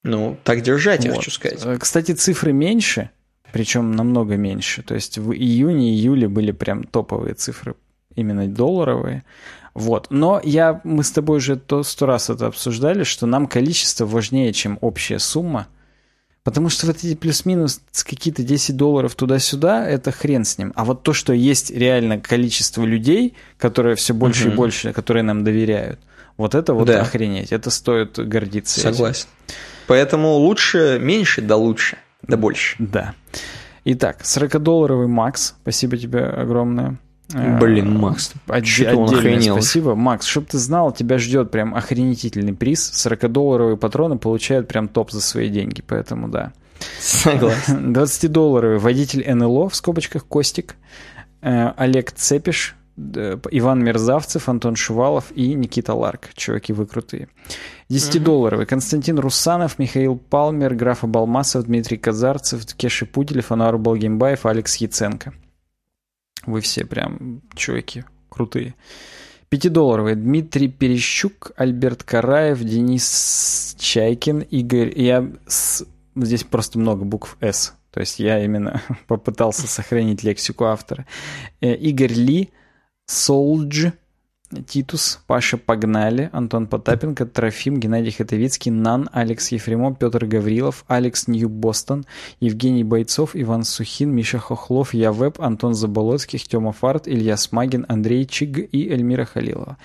Ну, 0.04 0.36
так 0.44 0.62
держать, 0.62 1.00
вот. 1.00 1.06
я 1.06 1.14
хочу 1.14 1.30
сказать. 1.30 1.60
Э, 1.64 1.78
кстати, 1.78 2.12
цифры 2.12 2.52
меньше, 2.52 3.10
причем 3.52 3.92
намного 3.92 4.36
меньше. 4.36 4.82
То 4.82 4.94
есть 4.94 5.18
в 5.18 5.32
июне-июле 5.32 6.28
были 6.28 6.52
прям 6.52 6.84
топовые 6.84 7.34
цифры 7.34 7.74
именно 8.16 8.46
долларовые. 8.46 9.24
Вот. 9.74 10.08
Но 10.10 10.40
я, 10.42 10.80
мы 10.84 11.02
с 11.02 11.10
тобой 11.10 11.38
уже 11.38 11.56
то 11.56 11.82
сто 11.82 12.06
раз 12.06 12.30
это 12.30 12.46
обсуждали, 12.46 13.04
что 13.04 13.26
нам 13.26 13.46
количество 13.46 14.06
важнее, 14.06 14.52
чем 14.52 14.78
общая 14.80 15.18
сумма. 15.18 15.68
Потому 16.44 16.70
что 16.70 16.88
вот 16.88 16.96
эти 16.96 17.14
плюс-минус 17.14 17.80
какие-то 18.04 18.42
10 18.42 18.76
долларов 18.76 19.14
туда-сюда, 19.14 19.88
это 19.88 20.10
хрен 20.10 20.44
с 20.44 20.58
ним. 20.58 20.72
А 20.74 20.84
вот 20.84 21.04
то, 21.04 21.12
что 21.12 21.32
есть 21.32 21.70
реально 21.70 22.18
количество 22.18 22.84
людей, 22.84 23.34
которые 23.58 23.94
все 23.94 24.12
больше 24.12 24.46
угу. 24.46 24.52
и 24.52 24.56
больше, 24.56 24.92
которые 24.92 25.22
нам 25.22 25.44
доверяют, 25.44 26.00
вот 26.36 26.56
это 26.56 26.74
вот 26.74 26.88
да. 26.88 27.00
охренеть. 27.00 27.52
Это 27.52 27.70
стоит 27.70 28.18
гордиться. 28.18 28.80
Согласен. 28.80 29.28
Этим. 29.46 29.56
Поэтому 29.86 30.32
лучше 30.34 30.98
меньше, 31.00 31.42
да 31.42 31.56
лучше, 31.56 31.96
да 32.22 32.36
больше. 32.36 32.76
Да. 32.78 33.14
Итак, 33.84 34.22
40-долларовый 34.22 35.06
Макс, 35.06 35.54
спасибо 35.62 35.96
тебе 35.96 36.24
огромное. 36.24 36.98
Блин, 37.32 37.96
э, 37.96 37.98
Макс, 37.98 38.32
что 38.62 38.96
он 38.96 39.14
охренел. 39.14 39.54
Спасибо. 39.54 39.94
Макс, 39.94 40.26
чтобы 40.26 40.46
ты 40.46 40.58
знал, 40.58 40.92
тебя 40.92 41.18
ждет 41.18 41.50
прям 41.50 41.74
охренительный 41.74 42.54
приз. 42.54 42.92
40-долларовые 42.94 43.76
патроны 43.76 44.18
получают 44.18 44.68
прям 44.68 44.88
топ 44.88 45.10
за 45.10 45.20
свои 45.20 45.48
деньги, 45.48 45.82
поэтому 45.86 46.28
да. 46.28 46.52
Согласен. 47.00 47.92
20-долларовый 47.96 48.78
водитель 48.78 49.24
НЛО, 49.32 49.68
в 49.68 49.74
скобочках 49.74 50.26
Костик, 50.26 50.76
э, 51.40 51.72
Олег 51.76 52.12
Цепиш, 52.12 52.76
Иван 52.96 53.82
Мерзавцев, 53.82 54.48
Антон 54.48 54.76
Шувалов 54.76 55.32
и 55.34 55.54
Никита 55.54 55.94
Ларк. 55.94 56.30
Чуваки, 56.34 56.74
вы 56.74 56.86
крутые. 56.86 57.28
10-долларовый. 57.88 58.66
Константин 58.66 59.18
Русанов, 59.18 59.78
Михаил 59.78 60.16
Палмер, 60.16 60.74
Графа 60.74 61.06
Балмасов, 61.06 61.64
Дмитрий 61.64 61.96
Казарцев, 61.96 62.66
Кеша 62.76 63.06
Пуделев, 63.06 63.50
Ануар 63.50 63.78
Балгимбаев, 63.78 64.44
Алекс 64.44 64.76
Яценко. 64.76 65.32
Вы 66.46 66.60
все 66.60 66.84
прям 66.84 67.42
чуваки 67.54 68.04
крутые. 68.28 68.74
Пятидолларовый. 69.48 70.14
Дмитрий 70.14 70.68
Перещук, 70.68 71.52
Альберт 71.56 72.02
Караев, 72.02 72.60
Денис 72.60 73.76
Чайкин, 73.78 74.40
Игорь... 74.40 74.98
Я 74.98 75.30
с... 75.46 75.84
Здесь 76.16 76.44
просто 76.44 76.78
много 76.78 77.04
букв 77.04 77.36
«С». 77.40 77.74
То 77.90 78.00
есть 78.00 78.18
я 78.18 78.42
именно 78.42 78.80
попытался 79.06 79.66
сохранить 79.66 80.22
лексику 80.22 80.64
автора. 80.64 81.06
Э, 81.60 81.74
Игорь 81.74 82.14
Ли, 82.14 82.50
Солдж, 83.06 83.90
Титус, 84.66 85.20
Паша 85.26 85.56
Погнали, 85.56 86.30
Антон 86.32 86.66
Потапенко, 86.66 87.26
Трофим, 87.26 87.78
Геннадий 87.78 88.12
Хатовицкий, 88.12 88.70
Нан, 88.70 89.08
Алекс 89.12 89.52
Ефремов, 89.52 89.98
Петр 89.98 90.26
Гаврилов, 90.26 90.84
Алекс 90.88 91.26
Нью-Бостон, 91.28 92.04
Евгений 92.40 92.84
Бойцов, 92.84 93.30
Иван 93.34 93.64
Сухин, 93.64 94.10
Миша 94.10 94.38
Хохлов, 94.38 94.94
Я 94.94 95.12
Веб, 95.12 95.40
Антон 95.40 95.74
Заболоцких, 95.74 96.46
Тёма 96.46 96.72
Фарт, 96.72 97.08
Илья 97.08 97.36
Смагин, 97.36 97.86
Андрей 97.88 98.26
Чиг 98.26 98.58
и 98.58 98.88
Эльмира 98.88 99.24
Халилова. 99.24 99.76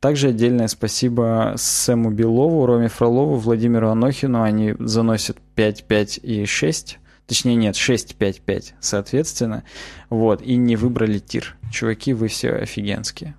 Также 0.00 0.28
отдельное 0.28 0.68
спасибо 0.68 1.54
Сэму 1.56 2.10
Белову, 2.10 2.66
Роме 2.66 2.88
Фролову, 2.88 3.36
Владимиру 3.36 3.88
Анохину. 3.88 4.42
Они 4.42 4.74
заносят 4.78 5.38
5, 5.56 5.84
5 5.84 6.20
и 6.22 6.44
6. 6.46 6.98
Точнее, 7.26 7.56
нет, 7.56 7.76
6, 7.76 8.14
5, 8.14 8.40
5, 8.40 8.74
соответственно. 8.80 9.64
Вот, 10.08 10.40
и 10.40 10.56
не 10.56 10.76
выбрали 10.76 11.18
тир. 11.18 11.56
Чуваки, 11.70 12.14
вы 12.14 12.28
все 12.28 12.52
офигенские. 12.52 13.34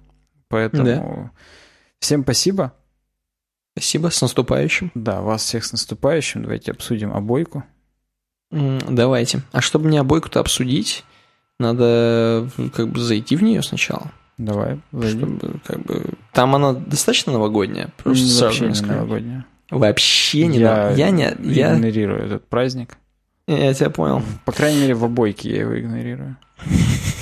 Поэтому 0.49 0.83
да. 0.85 1.31
всем 1.99 2.23
спасибо. 2.23 2.73
Спасибо, 3.77 4.09
с 4.09 4.21
наступающим. 4.21 4.91
Да, 4.93 5.21
вас 5.21 5.43
всех 5.43 5.63
с 5.63 5.71
наступающим. 5.71 6.43
Давайте 6.43 6.71
обсудим 6.71 7.13
обойку. 7.13 7.63
Давайте. 8.51 9.41
А 9.51 9.61
чтобы 9.61 9.87
мне 9.87 10.01
обойку-то 10.01 10.39
обсудить, 10.39 11.05
надо 11.59 12.49
как 12.73 12.89
бы 12.89 12.99
зайти 12.99 13.35
в 13.35 13.43
нее 13.43 13.61
сначала. 13.61 14.11
Давай. 14.37 14.79
Чтобы, 14.91 15.59
как 15.65 15.81
бы, 15.81 16.13
там 16.33 16.55
она 16.55 16.73
достаточно 16.73 17.33
новогодняя. 17.33 17.89
Просто 17.97 18.45
Вообще 18.45 18.69
не 18.69 18.81
новогодняя. 18.81 19.45
Вообще 19.69 20.47
не 20.47 20.59
я, 20.59 20.89
я 20.91 21.11
не 21.11 21.35
я 21.43 21.75
игнорирую 21.75 22.25
этот 22.25 22.47
праздник. 22.47 22.97
Я 23.47 23.73
тебя 23.73 23.89
понял. 23.89 24.23
По 24.45 24.51
крайней 24.51 24.81
мере, 24.81 24.93
в 24.95 25.03
обойке 25.03 25.49
я 25.49 25.61
его 25.61 25.79
игнорирую. 25.79 26.37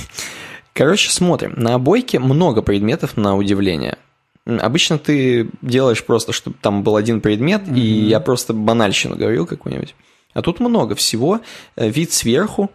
Короче, 0.77 1.09
смотрим. 1.09 1.55
На 1.57 1.73
обойке 1.73 2.19
много 2.19 2.61
предметов 2.61 3.17
на 3.17 3.35
удивление. 3.35 3.97
Обычно 4.45 4.99
ты 4.99 5.49
делаешь 5.63 6.05
просто, 6.05 6.33
чтобы 6.33 6.55
там 6.61 6.83
был 6.83 6.95
один 6.95 7.19
предмет, 7.19 7.63
mm-hmm. 7.63 7.79
и 7.79 8.05
я 8.05 8.19
просто 8.19 8.53
банальщину 8.53 9.15
говорил 9.15 9.47
какую-нибудь. 9.47 9.95
А 10.33 10.43
тут 10.43 10.59
много 10.59 10.93
всего. 10.93 11.41
Э, 11.75 11.89
вид 11.89 12.13
сверху, 12.13 12.69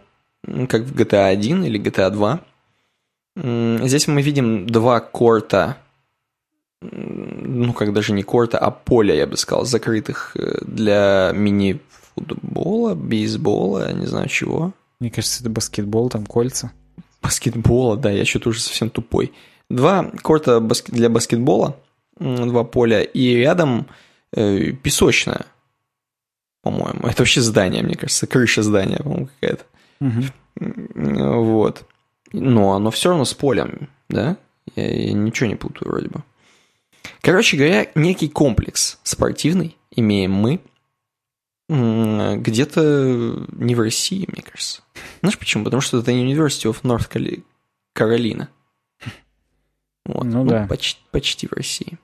как 0.67 0.81
в 0.81 0.93
GTA 0.93 1.29
1 1.29 1.63
или 1.63 1.79
GTA 1.79 2.09
2. 2.09 2.39
Здесь 3.87 4.07
мы 4.09 4.21
видим 4.21 4.67
два 4.67 4.99
корта, 4.99 5.77
ну, 6.81 7.71
как 7.71 7.93
даже 7.93 8.11
не 8.11 8.23
корта, 8.23 8.57
а 8.57 8.69
поля, 8.69 9.15
я 9.15 9.27
бы 9.27 9.37
сказал, 9.37 9.63
закрытых 9.63 10.35
э, 10.35 10.57
для 10.61 11.31
мини-футбола, 11.33 12.95
бейсбола, 12.95 13.93
не 13.93 14.07
знаю 14.07 14.27
чего. 14.27 14.73
Мне 14.99 15.09
кажется, 15.09 15.41
это 15.41 15.49
баскетбол, 15.49 16.09
там 16.09 16.25
кольца 16.25 16.73
баскетбола, 17.23 17.97
да, 17.97 18.11
я 18.11 18.25
что-то 18.25 18.49
уже 18.49 18.59
совсем 18.59 18.89
тупой. 18.89 19.31
Два 19.69 20.11
корта 20.21 20.59
для 20.87 21.09
баскетбола, 21.09 21.79
два 22.19 22.63
поля, 22.63 23.01
и 23.01 23.35
рядом 23.35 23.87
э, 24.33 24.71
песочная, 24.71 25.45
по-моему. 26.61 27.07
Это 27.07 27.21
вообще 27.21 27.41
здание, 27.41 27.81
мне 27.81 27.95
кажется, 27.95 28.27
крыша 28.27 28.61
здания, 28.61 28.97
по-моему, 28.97 29.29
какая-то. 29.39 29.65
Угу. 30.01 31.43
Вот. 31.43 31.83
Но 32.31 32.73
оно 32.73 32.91
все 32.91 33.09
равно 33.09 33.25
с 33.25 33.33
полем, 33.33 33.89
да? 34.09 34.37
Я, 34.75 34.89
я 34.89 35.13
ничего 35.13 35.47
не 35.47 35.55
путаю 35.55 35.89
вроде 35.89 36.09
бы. 36.09 36.23
Короче 37.21 37.57
говоря, 37.57 37.87
некий 37.95 38.27
комплекс 38.27 38.99
спортивный 39.03 39.77
имеем 39.91 40.33
мы. 40.33 40.59
Где-то 41.69 43.45
не 43.53 43.75
в 43.75 43.79
России, 43.79 44.27
мне 44.27 44.41
кажется. 44.41 44.81
Знаешь 45.21 45.39
почему? 45.39 45.63
Потому 45.63 45.81
что 45.81 45.99
это 45.99 46.11
University 46.11 46.69
of 46.69 46.81
North 46.81 47.43
Carolina. 47.95 48.47
Вот. 50.05 50.25
Ну, 50.25 50.43
ну 50.43 50.49
да. 50.49 50.67
Почти, 50.67 50.99
почти 51.11 51.47
в 51.47 51.53
России. 51.53 51.97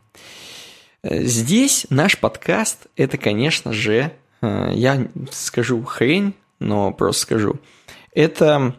Э, 1.04 1.24
здесь 1.24 1.86
наш 1.90 2.18
подкаст, 2.18 2.88
это, 2.96 3.18
конечно 3.18 3.74
же, 3.74 4.14
э, 4.42 4.72
я 4.74 5.08
скажу 5.32 5.84
хрень, 5.84 6.34
но 6.60 6.94
просто 6.94 7.24
скажу. 7.24 7.60
Это 8.14 8.76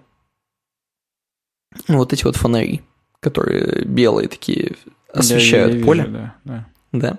вот 1.88 2.12
эти 2.12 2.24
вот 2.24 2.36
фонари, 2.36 2.82
которые 3.20 3.84
белые 3.84 4.28
такие, 4.28 4.76
освещают 5.12 5.74
я, 5.74 5.78
я 5.78 5.84
поле. 5.84 6.02
Вижу, 6.02 6.12
да, 6.12 6.36
да. 6.44 6.66
Да. 6.92 7.18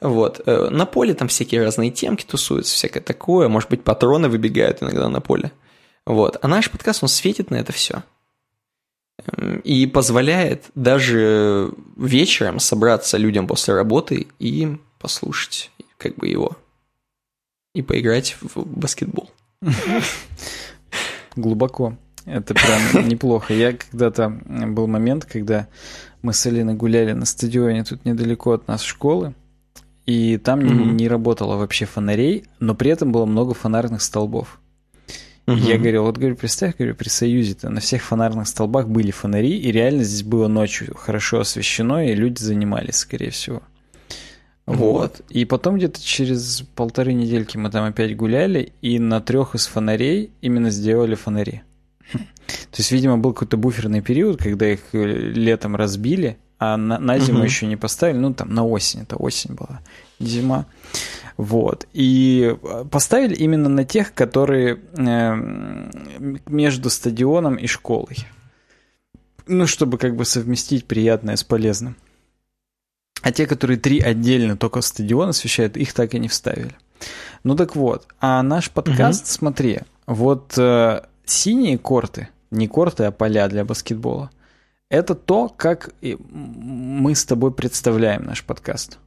Вот. 0.00 0.40
Э, 0.46 0.68
на 0.70 0.86
поле 0.86 1.14
там 1.14 1.28
всякие 1.28 1.62
разные 1.62 1.90
темки 1.90 2.24
тусуются, 2.24 2.74
всякое 2.74 3.00
такое. 3.00 3.48
Может 3.48 3.68
быть, 3.70 3.84
патроны 3.84 4.28
выбегают 4.28 4.82
иногда 4.82 5.08
на 5.08 5.20
поле. 5.20 5.52
Вот. 6.06 6.38
А 6.42 6.48
наш 6.48 6.70
подкаст, 6.70 7.02
он 7.02 7.08
светит 7.08 7.50
на 7.50 7.56
это 7.56 7.72
все. 7.72 8.02
Эм, 9.26 9.58
и 9.58 9.86
позволяет 9.86 10.64
даже 10.74 11.72
вечером 11.96 12.58
собраться 12.58 13.18
людям 13.18 13.46
после 13.46 13.74
работы 13.74 14.28
и 14.38 14.76
послушать 14.98 15.70
как 15.98 16.16
бы 16.16 16.26
его. 16.26 16.56
И 17.74 17.82
поиграть 17.82 18.36
в 18.40 18.64
баскетбол. 18.66 19.30
Глубоко. 21.36 21.96
Это 22.24 22.54
прям 22.54 23.08
неплохо. 23.08 23.54
Я 23.54 23.72
когда-то 23.72 24.28
был 24.28 24.86
момент, 24.86 25.24
когда 25.24 25.68
мы 26.22 26.32
с 26.32 26.46
Алиной 26.46 26.74
гуляли 26.74 27.12
на 27.12 27.26
стадионе 27.26 27.84
тут 27.84 28.04
недалеко 28.04 28.52
от 28.52 28.68
нас 28.68 28.82
школы, 28.82 29.34
и 30.06 30.36
там 30.38 30.60
mm-hmm. 30.60 30.74
не, 30.74 30.92
не 30.92 31.08
работало 31.08 31.56
вообще 31.56 31.84
фонарей, 31.84 32.44
но 32.60 32.74
при 32.74 32.90
этом 32.90 33.12
было 33.12 33.26
много 33.26 33.54
фонарных 33.54 34.02
столбов. 34.02 34.58
Угу. 35.46 35.56
Я 35.56 35.76
говорю, 35.76 36.04
вот 36.04 36.18
говорю, 36.18 36.36
представь, 36.36 36.76
говорю, 36.76 36.94
при 36.94 37.08
Союзе-то 37.08 37.68
на 37.68 37.80
всех 37.80 38.02
фонарных 38.02 38.46
столбах 38.46 38.88
были 38.88 39.10
фонари, 39.10 39.58
и 39.58 39.72
реально 39.72 40.04
здесь 40.04 40.22
было 40.22 40.46
ночью 40.46 40.94
хорошо 40.94 41.40
освещено, 41.40 42.00
и 42.00 42.14
люди 42.14 42.40
занимались, 42.40 42.96
скорее 42.96 43.30
всего. 43.30 43.62
Вот. 44.66 44.78
вот. 44.78 45.20
И 45.30 45.44
потом 45.44 45.76
где-то 45.76 46.00
через 46.00 46.62
полторы 46.76 47.12
недельки 47.12 47.56
мы 47.56 47.70
там 47.70 47.84
опять 47.84 48.16
гуляли, 48.16 48.72
и 48.82 49.00
на 49.00 49.20
трех 49.20 49.56
из 49.56 49.66
фонарей 49.66 50.30
именно 50.42 50.70
сделали 50.70 51.16
фонари. 51.16 51.62
То 52.46 52.78
есть, 52.78 52.90
видимо, 52.90 53.18
был 53.18 53.32
какой-то 53.32 53.56
буферный 53.56 54.00
период, 54.00 54.42
когда 54.42 54.70
их 54.70 54.80
э, 54.92 55.04
летом 55.04 55.76
разбили, 55.76 56.38
а 56.58 56.76
на, 56.76 56.98
на 56.98 57.18
зиму 57.18 57.38
угу. 57.38 57.44
еще 57.44 57.66
не 57.66 57.76
поставили, 57.76 58.18
ну 58.18 58.32
там 58.34 58.54
на 58.54 58.64
осень, 58.64 59.02
это 59.02 59.16
осень 59.16 59.54
была, 59.54 59.80
зима. 60.20 60.66
Вот. 61.36 61.88
И 61.92 62.56
э, 62.62 62.84
поставили 62.90 63.34
именно 63.34 63.68
на 63.68 63.84
тех, 63.84 64.14
которые 64.14 64.78
э, 64.96 65.34
между 66.46 66.90
стадионом 66.90 67.56
и 67.56 67.66
школой. 67.66 68.16
Ну, 69.46 69.66
чтобы 69.66 69.98
как 69.98 70.14
бы 70.14 70.24
совместить 70.24 70.86
приятное 70.86 71.36
с 71.36 71.42
полезным. 71.42 71.96
А 73.22 73.32
те, 73.32 73.46
которые 73.46 73.78
три 73.78 74.00
отдельно 74.00 74.56
только 74.56 74.80
стадион 74.82 75.30
освещают, 75.30 75.76
их 75.76 75.92
так 75.92 76.14
и 76.14 76.18
не 76.18 76.28
вставили. 76.28 76.76
Ну 77.44 77.56
так 77.56 77.74
вот, 77.74 78.06
а 78.20 78.42
наш 78.42 78.70
подкаст, 78.70 79.24
угу. 79.24 79.30
смотри, 79.30 79.80
вот 80.06 80.56
э, 80.56 81.02
синие 81.24 81.78
корты, 81.78 82.28
не 82.50 82.68
корты, 82.68 83.04
а 83.04 83.12
поля 83.12 83.48
для 83.48 83.64
баскетбола, 83.64 84.30
это 84.88 85.14
то, 85.14 85.48
как 85.48 85.94
мы 86.00 87.14
с 87.14 87.24
тобой 87.24 87.52
представляем 87.52 88.24
наш 88.24 88.44
подкаст. 88.44 88.98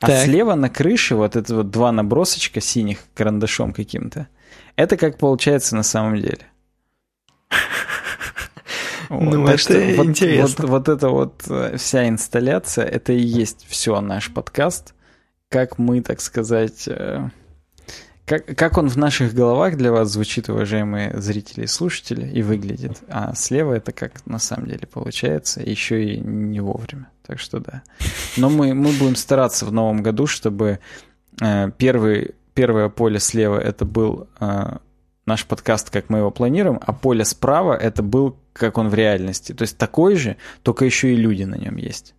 А 0.00 0.08
так. 0.08 0.24
слева 0.24 0.54
на 0.54 0.68
крыше 0.68 1.14
вот 1.14 1.36
это 1.36 1.54
вот 1.54 1.70
два 1.70 1.92
набросочка 1.92 2.60
синих 2.60 2.98
карандашом 3.14 3.72
каким-то. 3.72 4.28
Это 4.74 4.96
как 4.96 5.18
получается 5.18 5.76
на 5.76 5.82
самом 5.82 6.16
деле. 6.16 6.46
Ну, 9.10 9.46
это 9.46 9.58
что, 9.58 9.94
интересно. 10.06 10.66
Вот, 10.66 10.70
вот, 10.70 10.70
вот 10.70 10.88
эта 10.88 11.08
вот 11.10 11.42
э, 11.46 11.76
вся 11.76 12.08
инсталляция, 12.08 12.86
это 12.86 13.12
и 13.12 13.20
есть 13.20 13.66
все 13.68 14.00
наш 14.00 14.32
подкаст. 14.32 14.94
Как 15.50 15.78
мы, 15.78 16.00
так 16.00 16.22
сказать, 16.22 16.84
э, 16.86 17.28
как, 18.32 18.56
как 18.56 18.78
он 18.78 18.88
в 18.88 18.96
наших 18.96 19.34
головах 19.34 19.76
для 19.76 19.92
вас 19.92 20.08
звучит, 20.08 20.48
уважаемые 20.48 21.20
зрители 21.20 21.64
и 21.64 21.66
слушатели, 21.66 22.26
и 22.26 22.40
выглядит. 22.40 23.02
А 23.08 23.34
слева 23.34 23.74
это 23.74 23.92
как 23.92 24.24
на 24.24 24.38
самом 24.38 24.68
деле 24.68 24.86
получается, 24.86 25.60
еще 25.60 26.02
и 26.02 26.18
не 26.18 26.60
вовремя. 26.60 27.10
Так 27.26 27.38
что 27.38 27.60
да. 27.60 27.82
Но 28.38 28.48
мы, 28.48 28.72
мы 28.72 28.92
будем 28.92 29.16
стараться 29.16 29.66
в 29.66 29.72
новом 29.72 30.02
году, 30.02 30.26
чтобы 30.26 30.78
э, 31.42 31.70
первый, 31.76 32.34
первое 32.54 32.88
поле 32.88 33.20
слева 33.20 33.58
это 33.58 33.84
был 33.84 34.28
э, 34.40 34.78
наш 35.26 35.44
подкаст, 35.44 35.90
как 35.90 36.08
мы 36.08 36.18
его 36.18 36.30
планируем, 36.30 36.80
а 36.80 36.94
поле 36.94 37.26
справа 37.26 37.74
это 37.74 38.02
был, 38.02 38.38
как 38.54 38.78
он 38.78 38.88
в 38.88 38.94
реальности. 38.94 39.52
То 39.52 39.62
есть 39.62 39.76
такой 39.76 40.16
же, 40.16 40.38
только 40.62 40.86
еще 40.86 41.12
и 41.12 41.16
люди 41.16 41.42
на 41.42 41.56
нем 41.56 41.76
есть. 41.76 42.14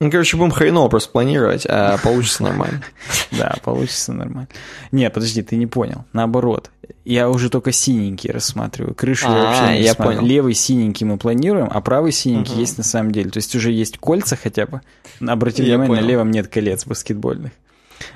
Ну, 0.00 0.10
короче, 0.10 0.38
будем 0.38 0.50
хреново 0.50 0.88
просто 0.88 1.12
планировать, 1.12 1.66
а 1.68 1.98
получится 2.02 2.42
нормально. 2.42 2.82
Да, 3.30 3.56
получится 3.62 4.12
нормально. 4.14 4.48
Не, 4.92 5.10
подожди, 5.10 5.42
ты 5.42 5.56
не 5.56 5.66
понял. 5.66 6.04
Наоборот. 6.14 6.70
Я 7.04 7.28
уже 7.28 7.50
только 7.50 7.70
синенький 7.72 8.30
рассматриваю. 8.30 8.94
Крышу 8.94 9.28
я 9.28 9.44
вообще 9.44 9.80
не 9.80 9.94
понял. 9.94 10.24
Левый 10.24 10.54
синенький 10.54 11.06
мы 11.06 11.18
планируем, 11.18 11.68
а 11.70 11.80
правый 11.80 12.12
синенький 12.12 12.56
есть 12.56 12.78
на 12.78 12.84
самом 12.84 13.12
деле. 13.12 13.30
То 13.30 13.38
есть 13.38 13.54
уже 13.54 13.72
есть 13.72 13.98
кольца 13.98 14.36
хотя 14.36 14.66
бы. 14.66 14.80
Обрати 15.20 15.62
внимание, 15.62 16.00
на 16.00 16.04
левом 16.04 16.30
нет 16.30 16.48
колец 16.48 16.86
баскетбольных. 16.86 17.52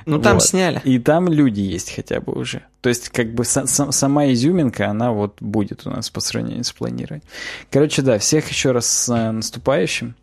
Ну, 0.07 0.19
там 0.19 0.41
сняли. 0.41 0.81
И 0.85 0.99
там 0.99 1.29
люди 1.29 1.61
есть 1.61 1.95
хотя 1.95 2.21
бы 2.21 2.33
уже. 2.33 2.63
То 2.81 2.89
есть, 2.89 3.11
как 3.11 3.35
бы 3.35 3.45
сама 3.45 4.33
изюминка, 4.33 4.89
она 4.89 5.13
вот 5.13 5.37
будет 5.41 5.87
у 5.87 5.91
нас 5.91 6.11
по 6.11 6.21
сравнению 6.21 6.65
с 6.65 6.73
планированием. 6.73 7.23
Короче, 7.71 8.03
да, 8.03 8.19
всех 8.19 8.49
еще 8.49 8.73
раз 8.73 8.87
с 8.87 9.09
э, 9.15 9.31
наступающим. 9.31 10.15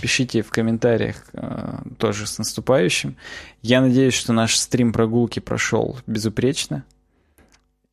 Пишите 0.00 0.42
в 0.42 0.50
комментариях 0.50 1.24
э, 1.32 1.78
тоже 1.98 2.26
с 2.26 2.38
наступающим. 2.38 3.16
Я 3.62 3.80
надеюсь, 3.80 4.14
что 4.14 4.32
наш 4.32 4.56
стрим 4.56 4.92
прогулки 4.92 5.40
прошел 5.40 5.98
безупречно. 6.06 6.84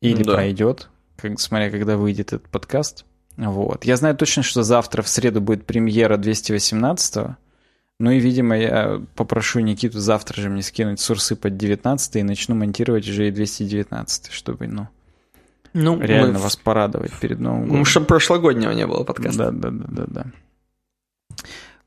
Или 0.00 0.22
да. 0.22 0.34
пройдет, 0.34 0.90
как, 1.16 1.40
смотря 1.40 1.70
когда 1.70 1.96
выйдет 1.96 2.34
этот 2.34 2.48
подкаст. 2.48 3.06
Вот. 3.36 3.84
Я 3.84 3.96
знаю 3.96 4.16
точно, 4.16 4.42
что 4.42 4.62
завтра 4.62 5.02
в 5.02 5.08
среду 5.08 5.40
будет 5.40 5.64
премьера 5.64 6.18
218-го. 6.18 7.36
Ну 8.00 8.10
и, 8.10 8.18
видимо, 8.18 8.58
я 8.58 9.00
попрошу 9.14 9.60
Никиту 9.60 10.00
завтра 10.00 10.42
же 10.42 10.50
мне 10.50 10.62
скинуть 10.62 11.00
сурсы 11.00 11.36
под 11.36 11.56
19 11.56 12.16
и 12.16 12.22
начну 12.22 12.54
монтировать 12.54 13.08
уже 13.08 13.28
и 13.28 13.30
219 13.30 14.32
чтобы, 14.32 14.66
ну, 14.66 14.88
ну 15.74 16.00
реально 16.00 16.34
мы... 16.34 16.40
вас 16.40 16.56
порадовать 16.56 17.12
перед 17.20 17.38
Новым 17.38 17.62
годом. 17.62 17.78
Ну, 17.78 17.84
чтобы 17.84 18.06
прошлогоднего 18.06 18.72
не 18.72 18.86
было 18.86 19.04
подкаста. 19.04 19.52
Да, 19.52 19.70
да, 19.70 19.70
да, 19.70 19.84
да, 19.88 20.04
да. 20.06 20.26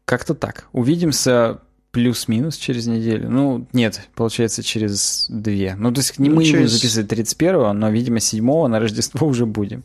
Как-то 0.07 0.35
так. 0.35 0.69
Увидимся 0.71 1.59
плюс-минус 1.91 2.55
через 2.55 2.87
неделю. 2.87 3.29
Ну, 3.29 3.67
нет, 3.73 4.07
получается, 4.15 4.63
через 4.63 5.25
две. 5.27 5.75
Ну, 5.75 5.91
то 5.91 5.99
есть 5.99 6.17
не 6.17 6.29
ну, 6.29 6.37
мы 6.37 6.45
через... 6.45 6.59
будем 6.59 6.69
записывать 6.69 7.11
31-го, 7.11 7.73
но, 7.73 7.89
видимо, 7.89 8.19
7-го 8.19 8.69
на 8.69 8.79
Рождество 8.79 9.27
уже 9.27 9.45
будем. 9.45 9.83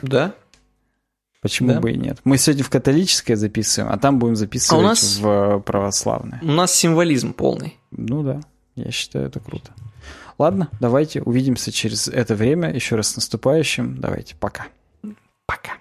Да? 0.00 0.34
Почему 1.42 1.74
да. 1.74 1.80
бы 1.80 1.92
и 1.92 1.96
нет? 1.98 2.20
Мы 2.24 2.38
сегодня 2.38 2.64
в 2.64 2.70
католическое 2.70 3.36
записываем, 3.36 3.92
а 3.92 3.98
там 3.98 4.18
будем 4.18 4.34
записывать 4.34 4.82
а 4.82 4.82
у 4.82 4.88
нас... 4.88 5.18
в 5.18 5.60
православное. 5.60 6.38
У 6.40 6.52
нас 6.52 6.74
символизм 6.74 7.34
полный. 7.34 7.76
Ну 7.90 8.22
да, 8.22 8.40
я 8.76 8.90
считаю, 8.90 9.26
это 9.26 9.40
круто. 9.40 9.72
Ладно, 10.38 10.70
давайте 10.80 11.20
увидимся 11.20 11.70
через 11.70 12.08
это 12.08 12.34
время. 12.34 12.74
Еще 12.74 12.96
раз 12.96 13.08
с 13.08 13.16
наступающим. 13.16 14.00
Давайте, 14.00 14.36
пока. 14.36 14.68
Пока. 15.44 15.72